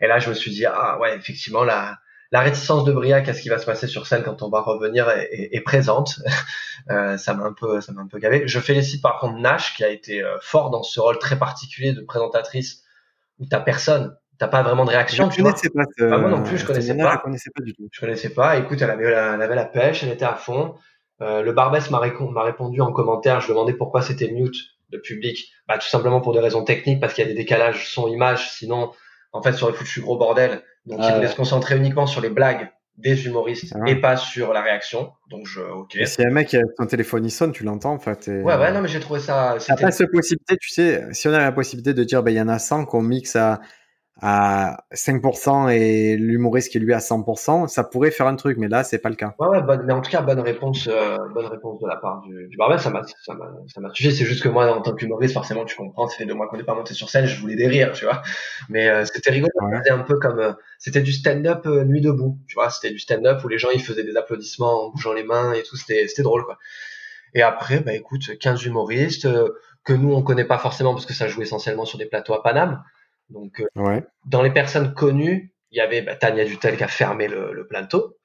Et 0.00 0.06
là, 0.06 0.18
je 0.18 0.30
me 0.30 0.34
suis 0.34 0.50
dit 0.50 0.64
ah 0.64 0.98
ouais, 0.98 1.14
effectivement, 1.14 1.62
la 1.62 1.98
la 2.30 2.40
réticence 2.40 2.84
de 2.84 2.92
Briac 2.92 3.28
à 3.28 3.34
ce 3.34 3.42
qui 3.42 3.50
va 3.50 3.58
se 3.58 3.66
passer 3.66 3.86
sur 3.86 4.06
scène 4.06 4.22
quand 4.22 4.40
on 4.40 4.48
va 4.48 4.62
revenir 4.62 5.10
est, 5.10 5.50
est, 5.52 5.60
présente. 5.60 6.20
euh, 6.90 7.18
ça 7.18 7.34
m'a 7.34 7.44
un 7.44 7.52
peu, 7.52 7.82
ça 7.82 7.92
m'a 7.92 8.00
un 8.00 8.06
peu 8.06 8.18
gavé. 8.18 8.44
Je 8.46 8.58
félicite 8.58 9.02
par 9.02 9.18
contre 9.18 9.38
Nash 9.38 9.76
qui 9.76 9.84
a 9.84 9.90
été 9.90 10.22
euh, 10.22 10.38
fort 10.40 10.70
dans 10.70 10.82
ce 10.82 10.98
rôle 10.98 11.18
très 11.18 11.38
particulier 11.38 11.92
de 11.92 12.00
présentatrice 12.00 12.81
où 13.42 13.46
t'as 13.46 13.60
personne, 13.60 14.16
t'as 14.38 14.48
pas 14.48 14.62
vraiment 14.62 14.84
de 14.84 14.90
réaction. 14.90 15.28
Je 15.30 15.34
tu 15.36 15.42
vois. 15.42 15.50
connaissais 15.52 15.70
pas. 15.70 15.82
Bah, 15.98 16.18
moi 16.18 16.30
non 16.30 16.42
plus, 16.42 16.56
je 16.58 16.64
connaissais 16.66 16.96
pas. 16.96 17.14
Je 17.16 17.22
connaissais 17.22 17.50
pas 17.54 17.62
du 17.62 17.74
tout. 17.74 17.88
Je 17.90 18.00
connaissais 18.00 18.30
pas. 18.30 18.56
Écoute, 18.56 18.80
elle 18.80 18.90
avait 18.90 19.10
la, 19.10 19.34
elle 19.34 19.42
avait 19.42 19.54
la 19.54 19.64
pêche, 19.66 20.02
elle 20.02 20.10
était 20.10 20.24
à 20.24 20.34
fond. 20.34 20.74
Euh, 21.20 21.42
le 21.42 21.52
Barbès 21.52 21.90
m'a 21.90 21.98
répondu 21.98 22.80
en 22.80 22.92
commentaire. 22.92 23.40
Je 23.40 23.48
demandais 23.48 23.74
pourquoi 23.74 24.00
c'était 24.02 24.30
mute 24.30 24.56
le 24.92 25.00
public. 25.00 25.52
Bah, 25.68 25.78
tout 25.78 25.88
simplement 25.88 26.20
pour 26.20 26.32
des 26.32 26.40
raisons 26.40 26.64
techniques, 26.64 27.00
parce 27.00 27.14
qu'il 27.14 27.24
y 27.24 27.26
a 27.26 27.30
des 27.30 27.36
décalages 27.36 27.92
son-image. 27.92 28.50
Sinon, 28.52 28.92
en 29.32 29.42
fait, 29.42 29.52
ça 29.52 29.64
aurait 29.64 29.74
foutu 29.74 30.00
gros 30.00 30.16
bordel. 30.16 30.62
Donc, 30.86 30.98
Ah 31.00 31.08
il 31.08 31.14
voulait 31.14 31.26
ouais. 31.26 31.32
se 31.32 31.36
concentrer 31.36 31.76
uniquement 31.76 32.06
sur 32.06 32.20
les 32.20 32.30
blagues 32.30 32.70
des 32.98 33.26
humoristes 33.26 33.72
Ah. 33.74 33.88
et 33.90 33.96
pas 34.00 34.16
sur 34.16 34.52
la 34.52 34.60
réaction. 34.62 35.12
Donc, 35.30 35.46
je, 35.46 35.60
ok. 35.60 35.96
Et 35.96 36.06
si 36.06 36.22
un 36.24 36.30
mec, 36.30 36.52
a 36.54 36.60
son 36.78 36.86
téléphone, 36.86 37.24
il 37.24 37.30
sonne, 37.30 37.52
tu 37.52 37.64
l'entends 37.64 37.92
en 37.94 37.98
fait. 37.98 38.28
et- 38.28 38.42
Ouais, 38.42 38.56
ouais, 38.56 38.72
non, 38.72 38.80
mais 38.82 38.88
j'ai 38.88 39.00
trouvé 39.00 39.18
ça. 39.20 39.56
T'as 39.66 39.76
pas 39.76 39.90
cette 39.90 40.10
possibilité, 40.12 40.56
tu 40.58 40.68
sais, 40.68 41.02
si 41.12 41.26
on 41.28 41.32
avait 41.32 41.44
la 41.44 41.52
possibilité 41.52 41.94
de 41.94 42.04
dire, 42.04 42.22
ben, 42.22 42.30
il 42.32 42.36
y 42.36 42.40
en 42.40 42.48
a 42.48 42.58
100 42.58 42.84
qu'on 42.84 43.02
mixe 43.02 43.34
à, 43.36 43.60
à 44.22 44.84
5% 44.92 45.68
et 45.68 46.16
l'humoriste 46.16 46.70
qui 46.70 46.78
est 46.78 46.80
lui 46.80 46.94
à 46.94 47.00
100%, 47.00 47.66
ça 47.66 47.84
pourrait 47.84 48.10
faire 48.10 48.28
un 48.28 48.36
truc, 48.36 48.56
mais 48.56 48.68
là, 48.68 48.84
c'est 48.84 48.98
pas 48.98 49.08
le 49.08 49.16
cas. 49.16 49.34
Ouais, 49.38 49.48
ouais, 49.48 49.62
bonne, 49.62 49.82
mais 49.84 49.92
en 49.92 50.00
tout 50.00 50.10
cas, 50.10 50.22
bonne 50.22 50.40
réponse, 50.40 50.88
euh, 50.88 51.18
bonne 51.34 51.46
réponse 51.46 51.80
de 51.80 51.88
la 51.88 51.96
part 51.96 52.20
du, 52.22 52.48
du. 52.48 52.56
Ça 52.56 52.68
m'a, 52.68 52.78
ça 52.78 53.34
m'a, 53.34 53.50
ça 53.66 53.80
m'a 53.80 53.92
suffi. 53.92 54.12
C'est 54.12 54.24
juste 54.24 54.42
que 54.42 54.48
moi, 54.48 54.72
en 54.72 54.80
tant 54.80 54.94
qu'humoriste, 54.94 55.34
forcément, 55.34 55.64
tu 55.64 55.76
comprends. 55.76 56.06
Ça 56.06 56.16
fait 56.16 56.24
deux 56.24 56.34
mois 56.34 56.48
qu'on 56.48 56.56
n'est 56.56 56.64
pas 56.64 56.74
monté 56.74 56.94
sur 56.94 57.10
scène. 57.10 57.26
Je 57.26 57.40
voulais 57.40 57.56
des 57.56 57.66
rires, 57.66 57.92
tu 57.92 58.04
vois. 58.04 58.22
Mais 58.68 58.88
euh, 58.88 59.04
c'était 59.04 59.30
rigolo. 59.30 59.50
Ouais. 59.60 59.76
C'était 59.78 59.90
un 59.90 60.04
peu 60.04 60.18
comme, 60.18 60.38
euh, 60.38 60.52
c'était 60.78 61.02
du 61.02 61.12
stand-up 61.12 61.66
euh, 61.66 61.84
nuit 61.84 62.00
debout. 62.00 62.38
Tu 62.48 62.54
vois, 62.54 62.70
c'était 62.70 62.92
du 62.92 63.00
stand-up 63.00 63.42
où 63.44 63.48
les 63.48 63.58
gens 63.58 63.70
ils 63.74 63.82
faisaient 63.82 64.04
des 64.04 64.16
applaudissements 64.16 64.86
en 64.86 64.90
bougeant 64.90 65.12
les 65.12 65.24
mains 65.24 65.52
et 65.52 65.62
tout. 65.62 65.76
C'était, 65.76 66.06
c'était 66.06 66.22
drôle, 66.22 66.44
quoi. 66.44 66.58
Et 67.34 67.42
après, 67.42 67.80
bah 67.80 67.94
écoute, 67.94 68.38
15 68.38 68.64
humoristes 68.66 69.24
euh, 69.24 69.48
que 69.84 69.92
nous 69.92 70.12
on 70.12 70.22
connaît 70.22 70.44
pas 70.44 70.58
forcément 70.58 70.92
parce 70.92 71.06
que 71.06 71.14
ça 71.14 71.28
jouait 71.28 71.44
essentiellement 71.44 71.84
sur 71.84 71.98
des 71.98 72.06
plateaux 72.06 72.34
à 72.34 72.42
Paname. 72.42 72.82
Donc 73.32 73.60
euh, 73.60 73.66
Ouais. 73.80 74.04
dans 74.26 74.42
les 74.42 74.50
personnes 74.50 74.94
connues, 74.94 75.52
il 75.70 75.78
y 75.78 75.80
avait 75.80 76.02
bah, 76.02 76.14
Tania 76.14 76.44
Dutel 76.44 76.76
qui 76.76 76.84
a 76.84 76.88
fermé 76.88 77.28
le, 77.28 77.52
le 77.52 77.66
plateau. 77.66 78.16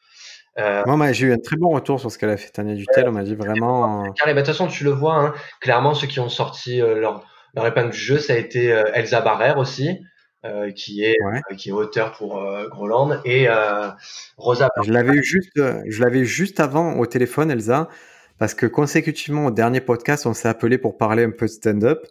Euh, 0.60 0.84
Moi, 0.86 1.12
j'ai 1.12 1.28
eu 1.28 1.34
un 1.34 1.38
très 1.38 1.55
bon 1.55 1.70
retour 1.70 1.99
sur 1.99 2.12
ce 2.12 2.18
qu'elle 2.18 2.32
a 2.32 2.38
fait, 2.38 2.49
Tania 2.49 2.74
Dutel. 2.76 3.08
On 3.08 3.12
m'a 3.12 3.24
dit 3.24 3.36
vraiment. 3.36 4.03
Car, 4.14 4.26
bah, 4.28 4.34
de 4.34 4.39
toute 4.39 4.47
façon, 4.47 4.68
tu 4.68 4.84
le 4.84 4.89
vois, 4.89 5.14
hein, 5.16 5.34
clairement, 5.62 5.93
ceux 5.93 6.08
qui 6.08 6.20
ont 6.20 6.30
sorti 6.30 6.82
euh, 6.82 6.99
leur, 6.99 7.24
leur 7.55 7.68
épingle 7.68 7.91
du 7.91 7.97
jeu, 7.97 8.18
ça 8.18 8.34
a 8.34 8.38
été 8.38 8.66
Elsa 8.93 9.22
Barrère 9.22 9.58
aussi, 9.60 9.99
qui, 10.76 11.03
est, 11.03 11.16
Ouais. 11.26 11.41
qui 11.58 11.70
est 11.70 11.72
auteur 11.74 12.12
pour 12.14 12.41
Groland, 12.70 13.20
et 13.26 13.47
Rosa. 14.38 14.70
Je 14.84 14.91
l'avais 14.91 15.14
eu 15.14 15.24
juste, 15.24 15.51
je 15.88 16.01
l'avais 16.03 16.24
juste 16.26 16.60
avant 16.60 16.97
au 16.97 17.05
téléphone, 17.05 17.51
Elsa, 17.51 17.88
parce 18.38 18.53
que 18.53 18.66
consécutivement 18.66 19.47
au 19.47 19.51
dernier 19.51 19.82
podcast, 19.82 20.26
on 20.26 20.34
s'est 20.34 20.47
appelé 20.47 20.78
pour 20.78 20.97
parler 20.97 21.24
un 21.24 21.32
peu 21.32 21.45
de 21.47 21.51
stand-up. 21.51 22.05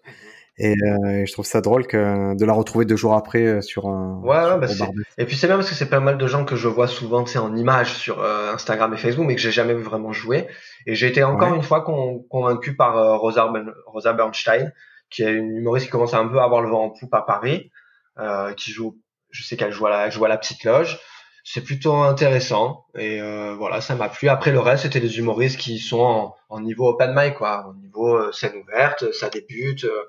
Et 0.58 0.72
euh, 0.72 1.26
je 1.26 1.32
trouve 1.32 1.44
ça 1.44 1.60
drôle 1.60 1.86
que 1.86 2.34
de 2.34 2.44
la 2.46 2.52
retrouver 2.54 2.86
deux 2.86 2.96
jours 2.96 3.14
après 3.14 3.42
euh, 3.44 3.60
sur 3.60 3.88
un. 3.88 4.20
Ouais, 4.22 4.36
ouais, 4.36 4.44
sur- 4.46 4.58
bah, 4.58 4.68
c'est- 4.68 4.78
Barbès. 4.78 5.04
Et 5.18 5.26
puis 5.26 5.36
c'est 5.36 5.46
bien 5.48 5.56
parce 5.56 5.68
que 5.68 5.74
c'est 5.74 5.90
pas 5.90 6.00
mal 6.00 6.16
de 6.16 6.26
gens 6.26 6.44
que 6.46 6.56
je 6.56 6.66
vois 6.68 6.88
souvent 6.88 7.26
sais, 7.26 7.38
en 7.38 7.54
images 7.56 7.92
sur 7.94 8.20
euh, 8.22 8.54
Instagram 8.54 8.92
et 8.94 8.96
Facebook, 8.96 9.26
mais 9.26 9.34
que 9.34 9.40
j'ai 9.42 9.52
jamais 9.52 9.74
vu 9.74 9.82
vraiment 9.82 10.12
jouer. 10.12 10.46
Et 10.86 10.94
j'ai 10.94 11.08
été 11.08 11.22
encore 11.22 11.50
Ouais. 11.50 11.56
une 11.56 11.62
fois 11.62 11.82
con- 11.82 12.24
convaincu 12.30 12.74
par 12.74 12.96
euh, 12.96 13.16
Rosa, 13.16 13.48
Ben- 13.48 13.72
Rosa 13.86 14.14
Bernstein, 14.14 14.72
qui 15.10 15.22
est 15.24 15.32
une 15.32 15.56
humoriste 15.58 15.86
qui 15.86 15.92
commence 15.92 16.14
un 16.14 16.26
peu 16.26 16.38
à 16.40 16.44
avoir 16.44 16.62
le 16.62 16.70
vent 16.70 16.84
en 16.84 16.90
poupe 16.90 17.12
à 17.14 17.20
Paris, 17.22 17.70
euh, 18.18 18.54
qui 18.54 18.70
joue, 18.72 18.96
je 19.30 19.42
sais 19.44 19.56
qu'elle 19.58 19.72
joue 19.72 19.86
à 19.86 19.90
la, 19.90 20.10
joue 20.10 20.24
à 20.24 20.28
la 20.28 20.38
petite 20.38 20.64
loge. 20.64 20.98
C'est 21.44 21.60
plutôt 21.62 21.94
intéressant 21.96 22.86
et 22.98 23.20
euh, 23.20 23.54
voilà, 23.56 23.80
ça 23.80 23.94
m'a 23.94 24.08
plu. 24.08 24.28
Après 24.28 24.50
le 24.50 24.58
reste, 24.58 24.84
c'était 24.84 24.98
des 25.00 25.18
humoristes 25.18 25.58
qui 25.60 25.78
sont 25.78 26.00
en, 26.00 26.34
en 26.48 26.60
niveau 26.60 26.88
open 26.88 27.12
mic, 27.14 27.34
quoi, 27.34 27.66
en 27.68 27.74
niveau 27.74 28.16
euh, 28.16 28.32
scène 28.32 28.54
ouverte, 28.56 29.12
ça 29.12 29.28
débute, 29.28 29.84
euh, 29.84 30.02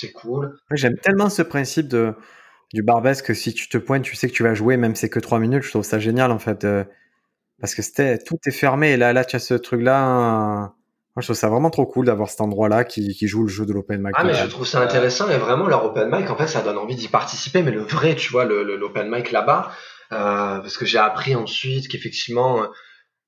c'est 0.00 0.12
cool. 0.12 0.56
J'aime 0.72 0.96
tellement 0.98 1.28
ce 1.28 1.42
principe 1.42 1.88
de, 1.88 2.14
du 2.72 2.82
Barbès 2.82 3.22
que 3.22 3.34
si 3.34 3.54
tu 3.54 3.68
te 3.68 3.78
pointes, 3.78 4.02
tu 4.02 4.16
sais 4.16 4.28
que 4.28 4.34
tu 4.34 4.42
vas 4.42 4.54
jouer, 4.54 4.76
même 4.76 4.94
si 4.94 5.02
c'est 5.02 5.08
que 5.08 5.20
trois 5.20 5.38
minutes. 5.38 5.62
Je 5.62 5.70
trouve 5.70 5.84
ça 5.84 5.98
génial 5.98 6.30
en 6.30 6.38
fait. 6.38 6.66
parce 7.60 7.74
que 7.74 7.82
c'était 7.82 8.18
tout 8.18 8.38
est 8.46 8.50
fermé. 8.50 8.92
Et 8.92 8.96
là, 8.96 9.12
là, 9.12 9.24
tu 9.24 9.36
as 9.36 9.38
ce 9.38 9.54
truc-là. 9.54 10.74
Moi, 11.16 11.22
je 11.22 11.28
trouve 11.28 11.36
ça 11.36 11.48
vraiment 11.48 11.70
trop 11.70 11.86
cool 11.86 12.04
d'avoir 12.04 12.28
cet 12.28 12.42
endroit-là 12.42 12.84
qui, 12.84 13.14
qui 13.14 13.26
joue 13.26 13.44
le 13.44 13.48
jeu 13.48 13.64
de 13.64 13.72
l'open 13.72 14.02
mic. 14.02 14.12
Ah 14.18 14.22
mais 14.22 14.34
je 14.34 14.44
trouve 14.48 14.66
ça 14.66 14.82
intéressant 14.82 15.30
et 15.30 15.38
vraiment 15.38 15.66
leur 15.66 15.82
open 15.86 16.10
mic 16.10 16.28
en 16.28 16.36
fait 16.36 16.46
ça 16.46 16.60
donne 16.60 16.76
envie 16.76 16.94
d'y 16.94 17.08
participer 17.08 17.62
mais 17.62 17.70
le 17.70 17.80
vrai 17.80 18.16
tu 18.16 18.30
vois 18.30 18.44
l'open 18.44 19.10
mic 19.10 19.32
là-bas 19.32 19.72
euh, 20.12 20.60
parce 20.60 20.76
que 20.76 20.84
j'ai 20.84 20.98
appris 20.98 21.34
ensuite 21.34 21.88
qu'effectivement 21.88 22.64
euh, 22.64 22.66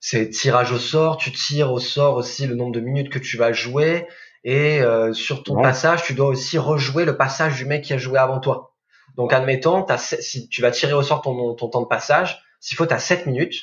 c'est 0.00 0.28
tirage 0.28 0.70
au 0.70 0.76
sort 0.76 1.16
tu 1.16 1.32
tires 1.32 1.72
au 1.72 1.78
sort 1.78 2.16
aussi 2.16 2.46
le 2.46 2.56
nombre 2.56 2.72
de 2.72 2.80
minutes 2.80 3.08
que 3.08 3.18
tu 3.18 3.38
vas 3.38 3.54
jouer 3.54 4.06
et 4.44 4.80
euh, 4.80 5.12
sur 5.12 5.42
ton 5.42 5.56
Ouais. 5.56 5.62
passage 5.62 6.02
tu 6.04 6.14
dois 6.14 6.28
aussi 6.28 6.58
rejouer 6.58 7.04
le 7.04 7.16
passage 7.16 7.56
du 7.56 7.64
mec 7.64 7.82
qui 7.84 7.92
a 7.92 7.98
joué 7.98 8.18
avant 8.18 8.40
toi 8.40 8.74
donc 9.16 9.32
admettons 9.32 9.84
si 9.98 10.48
tu 10.48 10.62
vas 10.62 10.70
tirer 10.70 10.92
au 10.92 11.02
sort 11.02 11.22
ton 11.22 11.54
ton 11.54 11.68
temps 11.68 11.82
de 11.82 11.86
passage 11.88 12.40
s'il 12.60 12.76
faut 12.76 12.86
t'as 12.86 12.98
7 12.98 13.26
minutes 13.26 13.56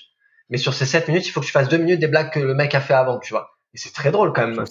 mais 0.49 0.57
sur 0.57 0.73
ces 0.73 0.85
7 0.85 1.07
minutes 1.07 1.27
il 1.27 1.31
faut 1.31 1.39
que 1.41 1.45
tu 1.45 1.51
fasses 1.51 1.69
2 1.69 1.77
minutes 1.77 1.99
des 1.99 2.07
blagues 2.07 2.31
que 2.31 2.39
le 2.39 2.53
mec 2.53 2.75
a 2.75 2.81
fait 2.81 2.93
avant 2.93 3.19
tu 3.19 3.33
vois 3.33 3.51
et 3.73 3.77
c'est 3.77 3.93
très 3.93 4.11
drôle 4.11 4.33
quand 4.33 4.47
même 4.47 4.65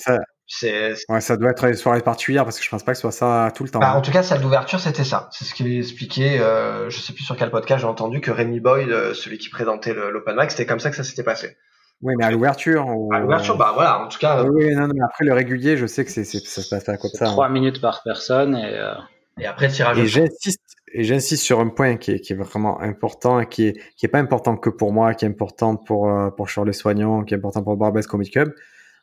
ça, 0.47 0.67
ouais, 1.09 1.21
ça 1.21 1.37
doit 1.37 1.51
être 1.51 1.67
des 1.67 1.75
soirées 1.75 2.03
particulières 2.03 2.45
parce 2.45 2.59
que 2.59 2.65
je 2.65 2.69
pense 2.69 2.83
pas 2.83 2.93
que 2.93 2.97
ce 2.99 3.03
soit 3.03 3.13
ça 3.13 3.51
tout 3.55 3.65
le 3.65 3.71
temps. 3.71 3.79
Bah, 3.79 3.95
en 3.95 4.03
tout 4.03 4.11
cas, 4.11 4.23
celle 4.23 4.43
d'ouverture, 4.43 4.79
c'était 4.79 5.05
ça. 5.05 5.29
C'est 5.33 5.45
ce 5.47 5.55
qu'il 5.55 5.75
expliquait. 5.79 6.39
Euh, 6.39 6.91
je 6.91 7.01
sais 7.01 7.15
plus 7.15 7.25
sur 7.25 7.37
quel 7.37 7.51
podcast 7.51 7.81
j'ai 7.81 7.87
entendu 7.87 8.21
que 8.21 8.31
Rémi 8.31 8.61
Boyd, 8.61 8.91
euh, 8.91 9.15
celui 9.15 9.39
qui 9.39 9.49
présentait 9.49 9.95
l'open 9.95 10.37
mic, 10.37 10.51
c'était 10.51 10.67
comme 10.67 10.81
ça 10.81 10.91
que 10.91 10.97
ça 10.97 11.05
s'était 11.05 11.23
passé. 11.23 11.57
Oui, 12.05 12.15
mais 12.19 12.25
à 12.25 12.31
l'ouverture. 12.31 12.87
ou- 12.87 13.13
À 13.13 13.19
l'ouverture, 13.19 13.57
bah 13.57 13.73
voilà. 13.75 14.05
En 14.05 14.09
tout 14.09 14.19
cas, 14.19 14.45
Oui, 14.45 14.67
oui, 14.67 14.75
non, 14.75 14.87
non, 14.89 14.95
mais 14.95 15.03
après 15.05 15.25
le 15.25 15.33
régulier, 15.33 15.77
je 15.77 15.87
sais 15.87 16.05
que 16.05 16.11
c'est, 16.11 16.23
c'est- 16.25 16.45
ça 16.47 16.63
se 16.63 16.69
passe 16.69 16.85
pas 16.85 16.97
comme 16.97 17.11
ça. 17.11 17.27
hein. 17.27 17.33
trois 17.33 17.49
minutes 17.49 17.81
par 17.81 18.03
personne 18.03 18.55
et 18.55 18.79
euh, 18.79 18.93
et 19.41 19.47
après 19.47 19.69
tirage. 19.69 19.99
Et 19.99 20.03
au 20.03 20.07
sort. 20.07 20.23
j'insiste, 20.27 20.61
et 20.93 21.03
j'insiste 21.03 21.43
sur 21.43 21.59
un 21.61 21.69
point 21.69 21.97
qui 21.97 22.13
est, 22.13 22.21
qui 22.21 22.35
est 22.35 22.37
vraiment 22.37 22.79
important 22.81 23.41
et 23.41 23.47
qui 23.49 23.67
est, 23.69 23.81
qui 23.97 24.07
est 24.07 24.09
pas 24.09 24.19
important 24.21 24.57
que 24.57 24.71
pour 24.71 24.93
moi, 24.93 25.15
qui 25.15 25.25
est 25.25 25.29
important 25.29 25.77
pour, 25.77 26.09
euh, 26.11 26.31
pour 26.31 26.49
Charles 26.49 26.73
Soignant, 26.75 27.25
qui 27.25 27.35
est 27.35 27.39
important 27.39 27.63
pour 27.65 27.77
Barbès 27.77 28.07
Comedy 28.07 28.31
Club. 28.31 28.55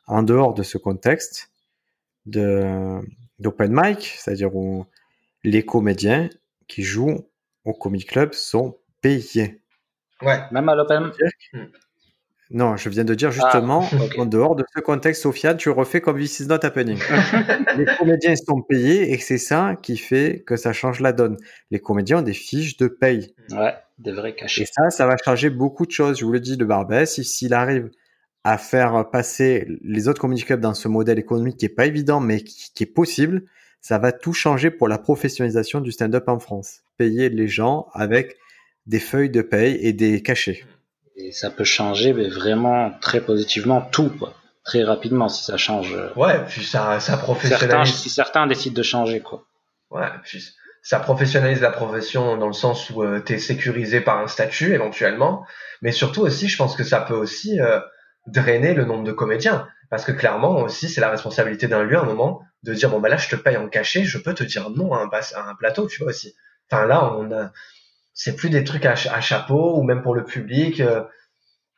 En 0.06 0.22
dehors 0.22 0.54
de 0.54 0.62
ce 0.62 0.78
contexte 0.78 1.50
de, 2.26 3.00
d'open 3.40 3.72
mic, 3.74 4.14
c'est-à-dire 4.16 4.54
où 4.54 4.86
les 5.44 5.64
comédiens 5.64 6.30
qui 6.68 6.82
jouent 6.82 7.26
au 7.64 7.72
Comedy 7.72 8.04
Club 8.06 8.32
sont 8.32 8.78
payés. 9.00 9.60
Ouais. 10.22 10.40
même 10.52 10.68
à 10.68 10.74
l'open. 10.76 11.10
Non, 12.54 12.76
je 12.76 12.88
viens 12.90 13.04
de 13.04 13.14
dire 13.14 13.30
justement, 13.32 13.88
Ah, 13.92 13.96
ok. 14.04 14.18
en 14.18 14.26
dehors 14.26 14.54
de 14.54 14.64
ce 14.74 14.80
contexte, 14.80 15.22
Sofiane, 15.22 15.56
tu 15.56 15.70
refais 15.70 16.00
comme 16.02 16.18
This 16.18 16.40
is 16.40 16.46
not 16.46 16.64
happening. 16.64 16.98
les 17.78 17.86
comédiens 17.98 18.34
sont 18.36 18.60
payés 18.62 19.12
et 19.12 19.18
c'est 19.18 19.38
ça 19.38 19.76
qui 19.82 19.96
fait 19.96 20.42
que 20.46 20.56
ça 20.56 20.72
change 20.72 21.00
la 21.00 21.12
donne. 21.12 21.36
Les 21.70 21.78
comédiens 21.80 22.18
ont 22.18 22.22
des 22.22 22.34
fiches 22.34 22.76
de 22.76 22.88
paye. 22.88 23.34
Ouais, 23.50 23.74
des 23.98 24.12
vrais 24.12 24.30
Et 24.30 24.34
cachets. 24.34 24.66
ça, 24.70 24.90
ça 24.90 25.06
va 25.06 25.16
changer 25.24 25.48
beaucoup 25.50 25.86
de 25.86 25.90
choses. 25.92 26.18
Je 26.18 26.24
vous 26.24 26.32
le 26.32 26.40
dis, 26.40 26.56
le 26.56 26.66
Barbès, 26.66 27.10
si- 27.12 27.24
s'il 27.24 27.54
arrive 27.54 27.90
à 28.44 28.58
faire 28.58 29.08
passer 29.10 29.66
les 29.82 30.08
autres 30.08 30.20
comedy 30.20 30.42
clubs 30.42 30.60
dans 30.60 30.74
ce 30.74 30.88
modèle 30.88 31.18
économique 31.18 31.56
qui 31.56 31.66
est 31.66 31.68
pas 31.74 31.86
évident, 31.86 32.20
mais 32.20 32.42
qui, 32.42 32.70
qui 32.74 32.82
est 32.82 32.86
possible, 32.86 33.44
ça 33.80 33.98
va 33.98 34.12
tout 34.12 34.32
changer 34.32 34.70
pour 34.70 34.88
la 34.88 34.98
professionnalisation 34.98 35.80
du 35.80 35.90
stand-up 35.92 36.24
en 36.28 36.38
France. 36.38 36.80
Payer 36.98 37.28
les 37.30 37.48
gens 37.48 37.86
avec 37.94 38.36
des 38.86 38.98
feuilles 38.98 39.30
de 39.30 39.42
paye 39.42 39.78
et 39.80 39.92
des 39.92 40.22
cachets. 40.22 40.64
Et 41.16 41.32
ça 41.32 41.50
peut 41.50 41.64
changer, 41.64 42.12
mais 42.12 42.28
vraiment 42.28 42.90
très 43.00 43.20
positivement 43.20 43.80
tout, 43.82 44.10
quoi. 44.18 44.34
Très 44.64 44.82
rapidement 44.84 45.28
si 45.28 45.44
ça 45.44 45.56
change. 45.56 45.92
euh, 45.94 46.08
Ouais. 46.16 46.40
Puis 46.46 46.64
ça, 46.64 47.00
ça 47.00 47.12
Certains, 47.12 47.22
professionnalise. 47.22 47.94
si 47.94 48.08
certains 48.10 48.46
décident 48.46 48.74
de 48.76 48.82
changer, 48.82 49.20
quoi. 49.20 49.44
Ouais. 49.90 50.06
Puis 50.24 50.42
ça 50.82 50.98
professionnalise 51.00 51.60
la 51.60 51.70
profession 51.70 52.36
dans 52.36 52.46
le 52.46 52.52
sens 52.52 52.88
où 52.90 53.02
euh, 53.02 53.20
t'es 53.20 53.38
sécurisé 53.38 54.00
par 54.00 54.18
un 54.18 54.26
statut 54.28 54.72
éventuellement, 54.74 55.44
mais 55.80 55.92
surtout 55.92 56.22
aussi, 56.22 56.48
je 56.48 56.56
pense 56.56 56.74
que 56.76 56.84
ça 56.84 57.00
peut 57.00 57.14
aussi 57.14 57.60
euh, 57.60 57.80
drainer 58.26 58.72
le 58.74 58.84
nombre 58.84 59.04
de 59.04 59.12
comédiens. 59.12 59.66
Parce 59.90 60.04
que 60.04 60.12
clairement 60.12 60.56
aussi, 60.60 60.88
c'est 60.88 61.00
la 61.02 61.10
responsabilité 61.10 61.68
d'un 61.68 61.82
lieu 61.82 61.98
à 61.98 62.00
un 62.00 62.06
moment 62.06 62.40
de 62.62 62.72
dire 62.72 62.88
bon 62.88 62.98
bah 63.00 63.08
là 63.10 63.16
je 63.18 63.28
te 63.28 63.36
paye 63.36 63.56
en 63.58 63.68
cachet, 63.68 64.04
je 64.04 64.16
peux 64.16 64.32
te 64.32 64.42
dire 64.44 64.70
non 64.70 64.94
à 64.94 65.02
un, 65.02 65.08
à 65.10 65.50
un 65.50 65.54
plateau, 65.56 65.86
tu 65.86 65.98
vois 66.02 66.10
aussi. 66.12 66.34
Enfin 66.70 66.86
là 66.86 67.12
on 67.14 67.30
a, 67.32 67.50
c'est 68.14 68.36
plus 68.36 68.50
des 68.50 68.64
trucs 68.64 68.84
à, 68.86 68.96
ch- 68.96 69.12
à 69.14 69.20
chapeau 69.20 69.76
ou 69.78 69.82
même 69.82 70.02
pour 70.02 70.14
le 70.14 70.24
public. 70.24 70.80
euh, 70.80 71.02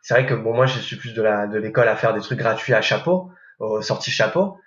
c'est 0.03 0.15
vrai 0.15 0.27
que 0.27 0.35
bon 0.35 0.55
moi 0.55 0.67
je 0.67 0.79
suis 0.79 0.97
plus 0.97 1.15
de 1.15 1.23
la 1.23 1.47
de 1.47 1.59
l'école 1.59 1.89
à 1.89 1.97
faire 1.97 2.15
des 2.15 2.21
trucs 2.21 2.39
gratuits 2.39 2.75
à 2.75 2.83
chapeau, 2.83 3.31
aux 3.59 3.83
sorties 3.83 4.11
chapeau. 4.11 4.59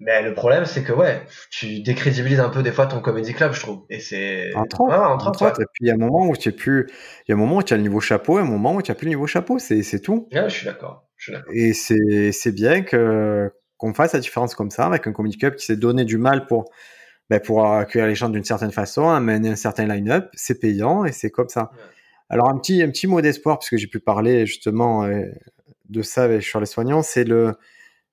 Mais 0.00 0.22
le 0.22 0.34
problème 0.34 0.64
c'est 0.66 0.82
que 0.82 0.92
ouais, 0.92 1.22
tu 1.50 1.80
décrédibilises 1.80 2.40
un 2.40 2.48
peu 2.50 2.62
des 2.62 2.72
fois 2.72 2.86
ton 2.86 3.00
comedy 3.00 3.32
club, 3.32 3.52
je 3.52 3.60
trouve. 3.60 3.84
Et 3.88 4.00
c'est 4.00 4.50
Entre 4.54 4.80
autres, 4.80 4.92
Ouais, 4.92 4.98
ouais, 4.98 5.04
entre 5.06 5.28
entre 5.28 5.42
autres, 5.42 5.52
autres. 5.52 5.62
Et 5.62 5.66
puis 5.72 5.84
il 5.84 5.86
y 5.86 5.90
a 5.90 5.94
un 5.94 5.98
moment 5.98 6.26
où 6.26 6.36
tu 6.36 6.48
es 6.48 6.52
plus, 6.52 6.86
il 6.88 7.30
y 7.30 7.32
a 7.32 7.36
un 7.36 7.38
moment 7.38 7.56
où 7.56 7.62
tu 7.62 7.72
as 7.72 7.76
le 7.76 7.82
niveau 7.82 8.00
chapeau, 8.00 8.38
et 8.38 8.42
un 8.42 8.44
moment 8.44 8.74
où 8.74 8.82
tu 8.82 8.90
as 8.90 8.94
plus 8.94 9.04
le 9.06 9.10
niveau 9.10 9.26
chapeau. 9.26 9.58
C'est, 9.58 9.82
tout. 10.00 10.28
ouais. 10.32 10.48
Je 10.48 10.54
suis 10.54 10.66
d'accord. 10.66 11.04
Et 11.54 11.72
c'est, 11.72 12.32
c'est 12.32 12.52
bien 12.52 12.82
que, 12.82 13.50
qu'on 13.78 13.94
fasse 13.94 14.12
la 14.12 14.20
différence 14.20 14.54
comme 14.54 14.70
ça 14.70 14.84
avec 14.86 15.06
un 15.06 15.12
comedy 15.12 15.38
club 15.38 15.54
qui 15.54 15.64
s'est 15.64 15.76
donné 15.76 16.04
du 16.04 16.18
mal 16.18 16.46
pour, 16.46 16.70
ben, 17.30 17.40
pour 17.40 17.66
accueillir 17.66 18.06
les 18.06 18.14
gens 18.14 18.28
d'une 18.28 18.44
certaine 18.44 18.72
façon, 18.72 19.08
amener 19.08 19.50
un 19.50 19.56
certain 19.56 19.86
line-up. 19.86 20.30
C'est 20.34 20.60
payant 20.60 21.04
et 21.04 21.12
c'est 21.12 21.30
comme 21.30 21.48
ça. 21.48 21.70
Ouais. 21.72 21.78
Alors 22.28 22.48
un 22.48 22.58
petit, 22.58 22.82
un 22.82 22.90
petit 22.90 23.06
mot 23.06 23.20
d'espoir 23.20 23.58
puisque 23.58 23.76
j'ai 23.76 23.86
pu 23.86 24.00
parler 24.00 24.46
justement 24.46 25.04
euh, 25.04 25.24
de 25.88 26.02
ça 26.02 26.24
avec, 26.24 26.42
sur 26.42 26.60
les 26.60 26.66
soignants, 26.66 27.02
c'est 27.02 27.24
le, 27.24 27.54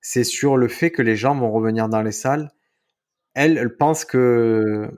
c'est 0.02 0.24
sur 0.24 0.58
le 0.58 0.68
fait 0.68 0.92
que 0.92 1.02
les 1.02 1.16
gens 1.16 1.36
vont 1.36 1.52
revenir 1.52 1.90
dans 1.90 2.02
les 2.02 2.12
salles. 2.12 2.52
Elle, 3.34 3.58
elle 3.58 3.76
pense 3.76 4.06
que 4.06 4.90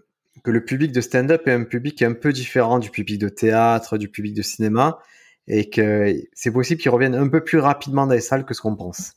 que 0.43 0.51
le 0.51 0.65
public 0.65 0.91
de 0.91 0.99
stand-up 0.99 1.47
est 1.47 1.53
un 1.53 1.63
public 1.63 2.01
un 2.01 2.13
peu 2.13 2.33
différent 2.33 2.79
du 2.79 2.89
public 2.89 3.17
de 3.17 3.29
théâtre, 3.29 3.97
du 3.97 4.09
public 4.09 4.33
de 4.33 4.41
cinéma, 4.41 4.99
et 5.47 5.69
que 5.69 6.13
c'est 6.33 6.51
possible 6.51 6.81
qu'ils 6.81 6.91
reviennent 6.91 7.15
un 7.15 7.29
peu 7.29 7.43
plus 7.43 7.59
rapidement 7.59 8.07
dans 8.07 8.13
les 8.13 8.19
salles 8.19 8.45
que 8.45 8.53
ce 8.53 8.61
qu'on 8.61 8.75
pense. 8.75 9.13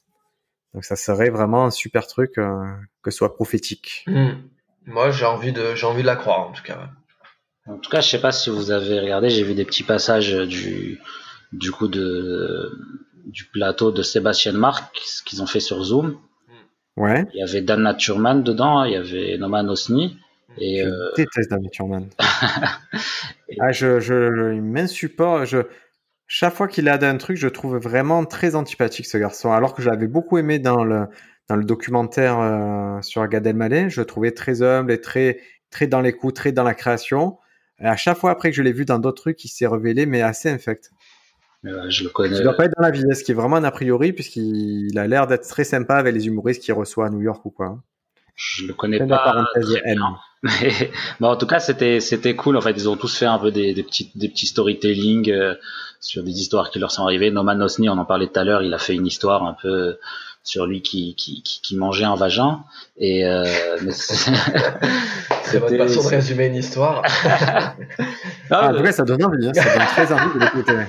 Donc 0.74 0.84
ça 0.84 0.94
serait 0.94 1.30
vraiment 1.30 1.64
un 1.64 1.70
super 1.70 2.06
truc 2.06 2.38
euh, 2.38 2.64
que 3.02 3.10
ce 3.10 3.18
soit 3.18 3.34
prophétique. 3.34 4.04
Hmm. 4.06 4.34
Moi, 4.86 5.10
j'ai 5.10 5.24
envie 5.24 5.52
de, 5.52 5.74
j'ai 5.74 5.86
envie 5.86 6.02
de 6.02 6.06
la 6.06 6.16
croire 6.16 6.48
en 6.48 6.52
tout 6.52 6.62
cas. 6.62 6.88
En 7.66 7.78
tout 7.78 7.90
cas, 7.90 8.00
je 8.00 8.08
sais 8.08 8.20
pas 8.20 8.32
si 8.32 8.48
vous 8.50 8.70
avez 8.70 9.00
regardé, 9.00 9.28
j'ai 9.28 9.42
vu 9.42 9.54
des 9.54 9.64
petits 9.64 9.82
passages 9.82 10.32
du, 10.32 11.00
du 11.52 11.72
coup 11.72 11.88
de, 11.88 12.70
du 13.26 13.44
plateau 13.46 13.90
de 13.90 14.02
Sébastien 14.02 14.52
Marc, 14.52 14.96
ce 15.04 15.22
qu'ils 15.22 15.42
ont 15.42 15.46
fait 15.46 15.60
sur 15.60 15.82
Zoom. 15.82 16.18
Ouais. 16.96 17.26
Il 17.34 17.40
y 17.40 17.42
avait 17.42 17.60
Dan 17.60 17.82
Naturman 17.82 18.42
dedans, 18.42 18.84
il 18.84 18.92
y 18.92 18.96
avait 18.96 19.36
Noman 19.36 19.68
Osni. 19.68 20.16
Et 20.58 20.80
je 20.80 20.88
euh, 20.88 21.12
déteste 21.16 21.50
Dan 21.50 21.62
Naturman. 21.62 22.08
ah, 22.18 23.72
je, 23.72 23.98
je, 24.00 24.54
il 24.54 24.62
m'insupporte. 24.62 25.46
Je, 25.46 25.58
chaque 26.28 26.54
fois 26.54 26.68
qu'il 26.68 26.88
a 26.88 26.98
un 27.02 27.16
truc, 27.18 27.36
je 27.36 27.48
trouve 27.48 27.76
vraiment 27.76 28.24
très 28.24 28.54
antipathique 28.54 29.06
ce 29.06 29.18
garçon. 29.18 29.52
Alors 29.52 29.74
que 29.74 29.82
je 29.82 29.90
l'avais 29.90 30.06
beaucoup 30.06 30.38
aimé 30.38 30.58
dans 30.58 30.84
le, 30.84 31.08
dans 31.48 31.56
le 31.56 31.64
documentaire 31.64 32.38
euh, 32.40 33.00
sur 33.02 33.26
Gad 33.28 33.46
Elmaleh, 33.46 33.88
je 33.90 34.00
le 34.00 34.06
trouvais 34.06 34.32
très 34.32 34.62
humble 34.62 34.92
et 34.92 35.00
très, 35.00 35.40
très 35.70 35.86
dans 35.86 36.00
les 36.00 36.12
coups, 36.12 36.34
très 36.34 36.52
dans 36.52 36.64
la 36.64 36.74
création. 36.74 37.38
Et 37.80 37.86
à 37.86 37.96
chaque 37.96 38.18
fois 38.18 38.30
après 38.30 38.50
que 38.50 38.56
je 38.56 38.62
l'ai 38.62 38.72
vu 38.72 38.84
dans 38.84 38.98
d'autres 38.98 39.22
trucs, 39.22 39.44
il 39.44 39.48
s'est 39.48 39.66
révélé, 39.66 40.06
mais 40.06 40.22
assez 40.22 40.50
infect. 40.50 40.90
euh, 41.64 41.88
je 41.90 42.04
le 42.04 42.10
connais. 42.10 42.36
Il 42.36 42.42
doit 42.42 42.54
pas 42.56 42.64
être 42.66 42.74
dans 42.76 42.82
la 42.82 42.90
vie, 42.90 43.02
ce 43.14 43.22
qui 43.24 43.32
est 43.32 43.34
vraiment 43.34 43.56
un 43.56 43.64
a 43.64 43.70
priori, 43.70 44.12
puisqu'il 44.12 44.98
a 44.98 45.06
l'air 45.06 45.26
d'être 45.26 45.48
très 45.48 45.64
sympa 45.64 45.96
avec 45.96 46.14
les 46.14 46.26
humoristes 46.26 46.62
qu'il 46.62 46.74
reçoit 46.74 47.06
à 47.06 47.10
New 47.10 47.22
York 47.22 47.44
ou 47.44 47.50
quoi. 47.50 47.78
Je 48.34 48.66
le 48.66 48.74
connais 48.74 48.98
pas. 48.98 49.18
parenthèse. 49.18 49.78
Mais, 50.42 50.90
mais 51.20 51.26
en 51.26 51.36
tout 51.36 51.46
cas, 51.46 51.58
c'était 51.58 52.00
c'était 52.00 52.36
cool. 52.36 52.56
En 52.56 52.60
fait, 52.60 52.72
ils 52.72 52.88
ont 52.88 52.96
tous 52.96 53.16
fait 53.16 53.26
un 53.26 53.38
peu 53.38 53.50
des, 53.50 53.72
des 53.74 53.82
petits 53.82 54.10
des 54.14 54.28
petits 54.28 54.46
storytelling 54.46 55.30
euh, 55.30 55.54
sur 56.00 56.22
des 56.22 56.32
histoires 56.32 56.70
qui 56.70 56.78
leur 56.78 56.90
sont 56.92 57.02
arrivées. 57.02 57.30
Noman 57.30 57.60
Osni, 57.62 57.88
on 57.88 57.98
en 57.98 58.04
parlait 58.04 58.28
tout 58.28 58.38
à 58.38 58.44
l'heure, 58.44 58.62
il 58.62 58.74
a 58.74 58.78
fait 58.78 58.94
une 58.94 59.06
histoire 59.06 59.42
un 59.44 59.56
peu 59.60 59.98
sur 60.46 60.64
lui 60.66 60.80
qui 60.80 61.14
qui, 61.16 61.42
qui, 61.42 61.60
qui 61.60 61.76
mangeait 61.76 62.04
un 62.04 62.14
vagin. 62.14 62.64
Et 62.96 63.26
euh, 63.26 63.44
c'est- 63.90 64.30
votre 64.30 65.68
C'était- 65.68 65.78
façon 65.78 66.02
de 66.02 66.08
résumer 66.08 66.46
une 66.46 66.56
histoire. 66.56 67.02
Ah, 68.48 68.68
en 68.68 68.72
Non, 68.72 68.78
tout 68.78 68.84
cas, 68.84 68.92
ça 68.92 69.02
donne 69.04 69.24
envie, 69.24 69.48
hein, 69.48 69.52
ça 69.54 69.64
donne 69.76 69.86
très 69.88 70.12
envie 70.12 70.34
de 70.34 70.44
l'écouter. 70.44 70.72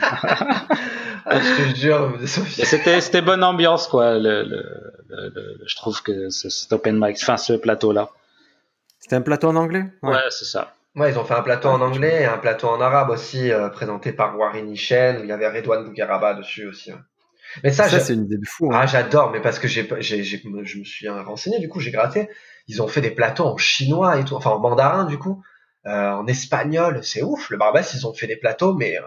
Ah, 1.30 1.40
je 1.42 1.72
te 1.72 1.76
jure, 1.76 2.14
Sophie. 2.26 2.56
Mais 2.62 2.66
c'était 2.66 3.02
c'était 3.02 3.22
bonne 3.22 3.44
ambiance 3.44 3.88
quoi. 3.90 4.14
Le, 4.18 4.44
le, 4.44 4.64
le- 5.10 5.30
le- 5.36 5.58
je 5.66 5.76
trouve 5.76 6.02
que 6.02 6.30
ce, 6.30 6.50
cet 6.50 6.72
open 6.72 6.98
mic, 6.98 7.18
enfin 7.22 7.36
ce 7.36 7.52
plateau 7.52 7.92
là. 7.92 8.08
C'était 9.02 9.18
un 9.18 9.22
plateau 9.22 9.50
en 9.50 9.58
anglais? 9.58 9.84
Ouais, 10.04 10.16
c'est 10.30 10.46
ça. 10.46 10.74
Ouais, 10.96 11.12
ils 11.12 11.18
ont 11.20 11.26
fait 11.26 11.34
un 11.34 11.42
plateau 11.42 11.68
en 11.68 11.82
anglais 11.82 12.22
et 12.22 12.26
un 12.26 12.38
plateau 12.38 12.68
en 12.70 12.80
arabe 12.80 13.10
aussi, 13.10 13.52
euh, 13.52 13.68
présenté 13.68 14.14
par 14.14 14.38
Warin 14.40 14.68
Ishen, 14.68 15.18
où 15.18 15.24
il 15.24 15.28
y 15.30 15.32
avait 15.34 15.50
Redouane 15.50 15.84
Bougueraba 15.84 16.34
dessus 16.36 16.66
aussi. 16.68 16.92
ouais. 16.94 16.98
Mais 17.64 17.72
ça, 17.72 17.88
c'est 17.90 18.14
une 18.14 18.26
idée 18.26 18.38
de 18.38 18.46
fou. 18.46 18.72
hein. 18.74 18.80
ah, 18.82 18.86
j'adore, 18.86 19.32
mais 19.32 19.42
parce 19.42 19.60
que 19.60 19.68
j'ai, 19.68 19.88
j'ai, 20.00 20.24
j'ai- 20.24 20.42
je 20.64 20.80
me 20.80 20.84
suis 20.84 21.08
renseigné, 21.10 21.60
du 21.60 21.70
coup, 21.70 21.80
j'ai 21.80 21.92
gratté. 21.92 22.30
Ils 22.68 22.82
ont 22.82 22.88
fait 22.88 23.02
des 23.02 23.12
plateaux 23.12 23.46
en 23.46 23.58
chinois 23.58 24.18
et 24.20 24.26
tout, 24.26 24.36
enfin 24.36 24.50
en 24.52 24.60
mandarin, 24.60 25.06
du 25.06 25.18
coup, 25.18 25.42
euh, 25.86 26.12
en 26.12 26.28
espagnol, 26.28 27.00
c'est 27.04 27.22
ouf. 27.24 27.50
Le 27.50 27.58
Barbès, 27.58 27.94
ils 27.94 28.06
ont 28.08 28.14
fait 28.14 28.28
des 28.28 28.36
plateaux, 28.38 28.74
mais 28.74 28.98
euh, 28.98 29.02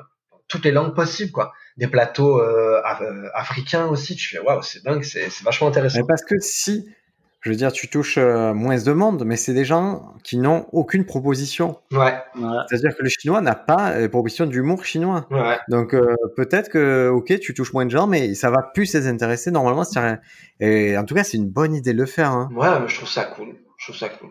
toutes 0.48 0.64
les 0.64 0.72
langues 0.72 0.94
possibles, 0.94 1.30
quoi. 1.32 1.52
Des 1.76 1.86
plateaux 1.86 2.40
euh, 2.40 2.80
euh, 3.02 3.28
africains 3.34 3.86
aussi, 3.86 4.16
tu 4.16 4.28
fais, 4.28 4.40
waouh, 4.40 4.62
c'est 4.62 4.82
dingue, 4.84 5.02
c'est, 5.04 5.30
c'est 5.30 5.44
vachement 5.44 5.68
intéressant. 5.68 5.98
Mais 6.00 6.04
parce 6.08 6.24
que 6.24 6.38
si, 6.40 6.86
je 7.40 7.48
veux 7.50 7.56
dire, 7.56 7.72
tu 7.72 7.88
touches 7.88 8.18
euh, 8.18 8.52
moins 8.52 8.76
de 8.76 8.92
monde, 8.92 9.24
mais 9.24 9.36
c'est 9.36 9.54
des 9.54 9.64
gens 9.64 10.14
qui 10.22 10.36
n'ont 10.36 10.66
aucune 10.72 11.06
proposition. 11.06 11.78
Ouais. 11.90 12.14
C'est-à-dire 12.68 12.94
que 12.94 13.02
le 13.02 13.08
chinois 13.08 13.40
n'a 13.40 13.54
pas 13.54 13.92
euh, 13.92 14.08
proposition 14.08 14.44
d'humour 14.44 14.84
chinois. 14.84 15.26
ouais. 15.30 15.58
Donc 15.68 15.94
euh, 15.94 16.16
peut-être 16.36 16.68
que, 16.68 17.08
ok, 17.08 17.38
tu 17.40 17.54
touches 17.54 17.72
moins 17.72 17.86
de 17.86 17.90
gens, 17.90 18.06
mais 18.06 18.34
ça 18.34 18.50
va 18.50 18.62
plus 18.74 18.92
les 18.94 19.06
intéresser 19.06 19.50
normalement. 19.50 19.84
c'est 19.84 20.00
rien. 20.00 20.20
Et 20.60 20.98
en 20.98 21.04
tout 21.04 21.14
cas, 21.14 21.24
c'est 21.24 21.38
une 21.38 21.48
bonne 21.48 21.74
idée 21.74 21.94
de 21.94 21.98
le 21.98 22.06
faire. 22.06 22.30
Hein. 22.30 22.50
Ouais, 22.54 22.78
mais 22.78 22.88
je 22.88 22.96
trouve 22.96 23.08
ça 23.08 23.24
cool. 23.24 23.56
Je 23.78 23.86
trouve 23.86 23.96
ça 23.96 24.10
cool. 24.10 24.30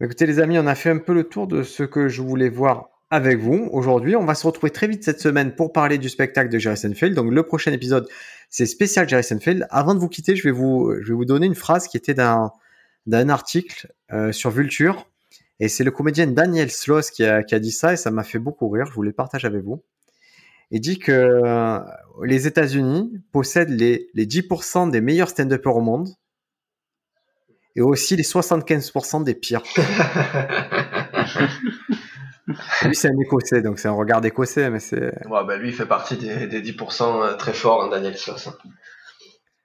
Écoutez 0.00 0.24
les 0.26 0.40
amis, 0.40 0.58
on 0.58 0.66
a 0.66 0.74
fait 0.74 0.90
un 0.90 0.98
peu 0.98 1.12
le 1.12 1.24
tour 1.24 1.46
de 1.46 1.62
ce 1.62 1.82
que 1.82 2.08
je 2.08 2.22
voulais 2.22 2.48
voir 2.48 2.88
avec 3.10 3.38
vous 3.38 3.68
aujourd'hui. 3.72 4.16
On 4.16 4.24
va 4.24 4.34
se 4.34 4.46
retrouver 4.46 4.70
très 4.70 4.88
vite 4.88 5.04
cette 5.04 5.20
semaine 5.20 5.54
pour 5.54 5.70
parler 5.74 5.98
du 5.98 6.08
spectacle 6.08 6.48
de 6.48 6.58
Jerry 6.58 6.78
Seinfeld. 6.78 7.14
Donc 7.14 7.30
le 7.30 7.42
prochain 7.42 7.70
épisode, 7.70 8.08
c'est 8.52 8.66
spécial 8.66 9.08
Jerry 9.08 9.24
Seinfeld. 9.24 9.66
Avant 9.70 9.94
de 9.94 9.98
vous 9.98 10.08
quitter, 10.08 10.36
je 10.36 10.42
vais 10.44 10.50
vous, 10.50 10.94
je 11.00 11.08
vais 11.08 11.14
vous 11.14 11.24
donner 11.24 11.46
une 11.46 11.54
phrase 11.54 11.88
qui 11.88 11.96
était 11.96 12.14
d'un 12.14 12.52
d'un 13.06 13.28
article 13.30 13.92
euh, 14.12 14.30
sur 14.30 14.50
Vulture. 14.50 15.08
Et 15.58 15.68
c'est 15.68 15.84
le 15.84 15.90
comédien 15.90 16.26
Daniel 16.26 16.70
Sloss 16.70 17.10
qui 17.10 17.24
a, 17.24 17.42
qui 17.42 17.54
a 17.54 17.58
dit 17.58 17.72
ça 17.72 17.94
et 17.94 17.96
ça 17.96 18.10
m'a 18.10 18.22
fait 18.22 18.38
beaucoup 18.38 18.68
rire. 18.68 18.86
Je 18.86 18.92
voulais 18.92 19.08
le 19.08 19.14
partager 19.14 19.46
avec 19.46 19.62
vous. 19.62 19.82
Il 20.70 20.80
dit 20.80 20.98
que 20.98 21.12
euh, 21.12 21.80
les 22.24 22.46
États-Unis 22.46 23.20
possèdent 23.32 23.70
les, 23.70 24.10
les 24.14 24.26
10% 24.26 24.90
des 24.90 25.00
meilleurs 25.00 25.30
stand-uppers 25.30 25.76
au 25.76 25.80
monde 25.80 26.08
et 27.74 27.80
aussi 27.80 28.16
les 28.16 28.22
75% 28.22 29.24
des 29.24 29.34
pires. 29.34 29.62
Lui, 32.84 32.94
c'est 32.94 33.08
un 33.08 33.18
écossais, 33.20 33.62
donc 33.62 33.78
c'est 33.78 33.88
un 33.88 33.92
regard 33.92 34.20
d'écossais, 34.20 34.70
mais 34.70 34.80
c'est. 34.80 35.12
Ouais, 35.28 35.44
bah 35.46 35.56
lui, 35.56 35.68
il 35.70 35.74
fait 35.74 35.86
partie 35.86 36.16
des, 36.16 36.46
des 36.46 36.60
10% 36.62 37.36
très 37.36 37.52
forts, 37.52 37.84
hein, 37.84 37.88
Daniel 37.90 38.16
Sloss. 38.16 38.48
hein. 38.48 38.54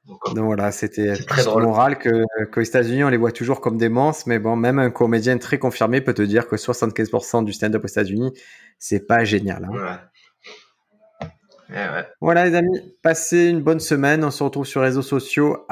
Donc, 0.05 0.19
euh, 0.29 0.33
Donc 0.33 0.45
voilà, 0.45 0.71
c'était 0.71 1.15
très 1.17 1.43
drôle. 1.43 1.63
moral 1.63 1.97
que 1.97 2.09
qu'aux 2.45 2.61
États-Unis, 2.61 3.03
on 3.03 3.09
les 3.09 3.17
voit 3.17 3.33
toujours 3.33 3.59
comme 3.59 3.77
des 3.77 3.89
monstres, 3.89 4.23
mais 4.27 4.39
bon, 4.39 4.55
même 4.55 4.79
un 4.79 4.89
comédien 4.89 5.37
très 5.37 5.57
confirmé 5.59 5.99
peut 5.99 6.13
te 6.13 6.21
dire 6.21 6.47
que 6.47 6.55
75% 6.55 7.43
du 7.43 7.51
stand-up 7.51 7.83
aux 7.83 7.87
États-Unis, 7.87 8.31
c'est 8.79 9.05
pas 9.05 9.25
génial. 9.25 9.65
hein. 9.65 9.71
ouais. 9.73 11.27
Eh 11.69 11.73
ouais. 11.73 12.07
Voilà 12.21 12.45
les 12.45 12.55
amis, 12.55 12.95
passez 13.03 13.47
une 13.49 13.61
bonne 13.61 13.81
semaine. 13.81 14.23
On 14.23 14.31
se 14.31 14.41
retrouve 14.41 14.65
sur 14.65 14.79
les 14.81 14.87
réseaux 14.87 15.01
sociaux, 15.01 15.65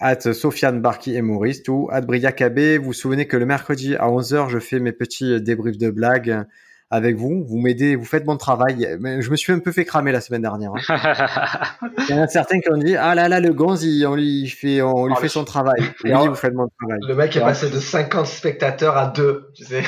@fasm2000, 0.00 0.32
Sofiane 0.32 0.80
Barki 0.80 1.14
et 1.16 1.22
Maurice, 1.22 1.62
ou 1.68 1.88
@briacab. 2.06 2.58
Vous 2.78 2.84
vous 2.84 2.92
souvenez 2.92 3.26
que 3.26 3.36
le 3.36 3.46
mercredi 3.46 3.96
à 3.96 4.08
11h, 4.08 4.48
je 4.48 4.58
fais 4.58 4.78
mes 4.80 4.92
petits 4.92 5.40
débriefs 5.40 5.78
de 5.78 5.90
blagues 5.90 6.44
avec 6.90 7.16
vous. 7.16 7.44
Vous 7.46 7.58
m'aidez, 7.58 7.96
vous 7.96 8.06
faites 8.06 8.26
mon 8.26 8.38
travail. 8.38 8.96
Mais 9.00 9.20
Je 9.20 9.30
me 9.30 9.36
suis 9.36 9.52
un 9.52 9.58
peu 9.58 9.72
fait 9.72 9.84
cramer 9.84 10.10
la 10.10 10.22
semaine 10.22 10.40
dernière. 10.40 10.72
hein. 10.74 11.78
Il 12.08 12.14
y 12.16 12.18
en 12.18 12.22
a 12.22 12.26
certains 12.28 12.60
qui 12.60 12.70
ont 12.72 12.78
dit 12.78 12.96
ah 12.96 13.14
là 13.14 13.28
là 13.28 13.40
le 13.40 13.52
gonze 13.52 13.82
il, 13.84 14.06
on 14.06 14.14
lui 14.14 14.48
fait 14.48 14.80
on 14.80 15.04
lui 15.06 15.12
Oh, 15.14 15.20
fait 15.20 15.24
le- 15.24 15.28
son 15.28 15.44
travail. 15.44 15.82
Oui, 16.04 16.10
Alors- 16.12 16.28
vous 16.28 16.34
faites 16.34 16.54
mon 16.54 16.68
travail. 16.80 16.98
Le 17.06 17.14
mec 17.14 17.36
est 17.36 17.40
Ouais. 17.40 17.44
passé 17.46 17.68
de 17.68 17.78
50 17.78 18.26
spectateurs 18.26 18.96
à 18.96 19.08
2, 19.08 19.50
tu 19.54 19.64
sais. 19.64 19.82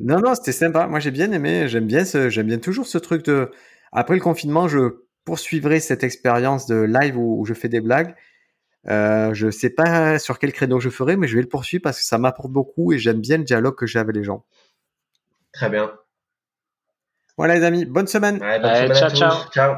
non 0.00 0.18
non 0.20 0.34
c'était 0.34 0.52
sympa. 0.52 0.86
Moi 0.88 0.98
j'ai 1.00 1.10
bien 1.10 1.30
aimé. 1.32 1.68
J'aime 1.68 1.86
bien 1.86 2.04
ce 2.04 2.28
j'aime 2.28 2.46
bien 2.46 2.58
toujours 2.58 2.86
ce 2.86 2.98
truc 2.98 3.24
de 3.24 3.50
après 3.92 4.14
le 4.14 4.20
confinement 4.20 4.66
je 4.68 5.01
poursuivrai 5.24 5.80
cette 5.80 6.04
expérience 6.04 6.66
de 6.66 6.76
live 6.76 7.16
où, 7.16 7.40
où 7.40 7.44
je 7.44 7.54
fais 7.54 7.68
des 7.68 7.80
blagues. 7.80 8.14
Euh, 8.88 9.32
je 9.32 9.50
sais 9.50 9.70
pas 9.70 10.18
sur 10.18 10.38
quel 10.38 10.52
créneau 10.52 10.80
je 10.80 10.90
ferai, 10.90 11.16
mais 11.16 11.28
je 11.28 11.36
vais 11.36 11.42
le 11.42 11.48
poursuivre 11.48 11.82
parce 11.82 11.98
que 11.98 12.04
ça 12.04 12.18
m'apporte 12.18 12.50
beaucoup 12.50 12.92
et 12.92 12.98
j'aime 12.98 13.20
bien 13.20 13.38
le 13.38 13.44
dialogue 13.44 13.76
que 13.76 13.86
j'ai 13.86 14.00
avec 14.00 14.16
les 14.16 14.24
gens. 14.24 14.44
Très 15.52 15.68
bien. 15.68 15.92
Voilà 17.36 17.54
les 17.54 17.64
amis, 17.64 17.84
bonne 17.84 18.08
semaine. 18.08 18.42
Ouais, 18.42 18.58
bonne 18.58 18.70
Ouais, 18.70 18.76
semaine 18.88 18.92
à 18.92 19.10
ciao, 19.10 19.44
tous. 19.44 19.50
ciao. 19.52 19.76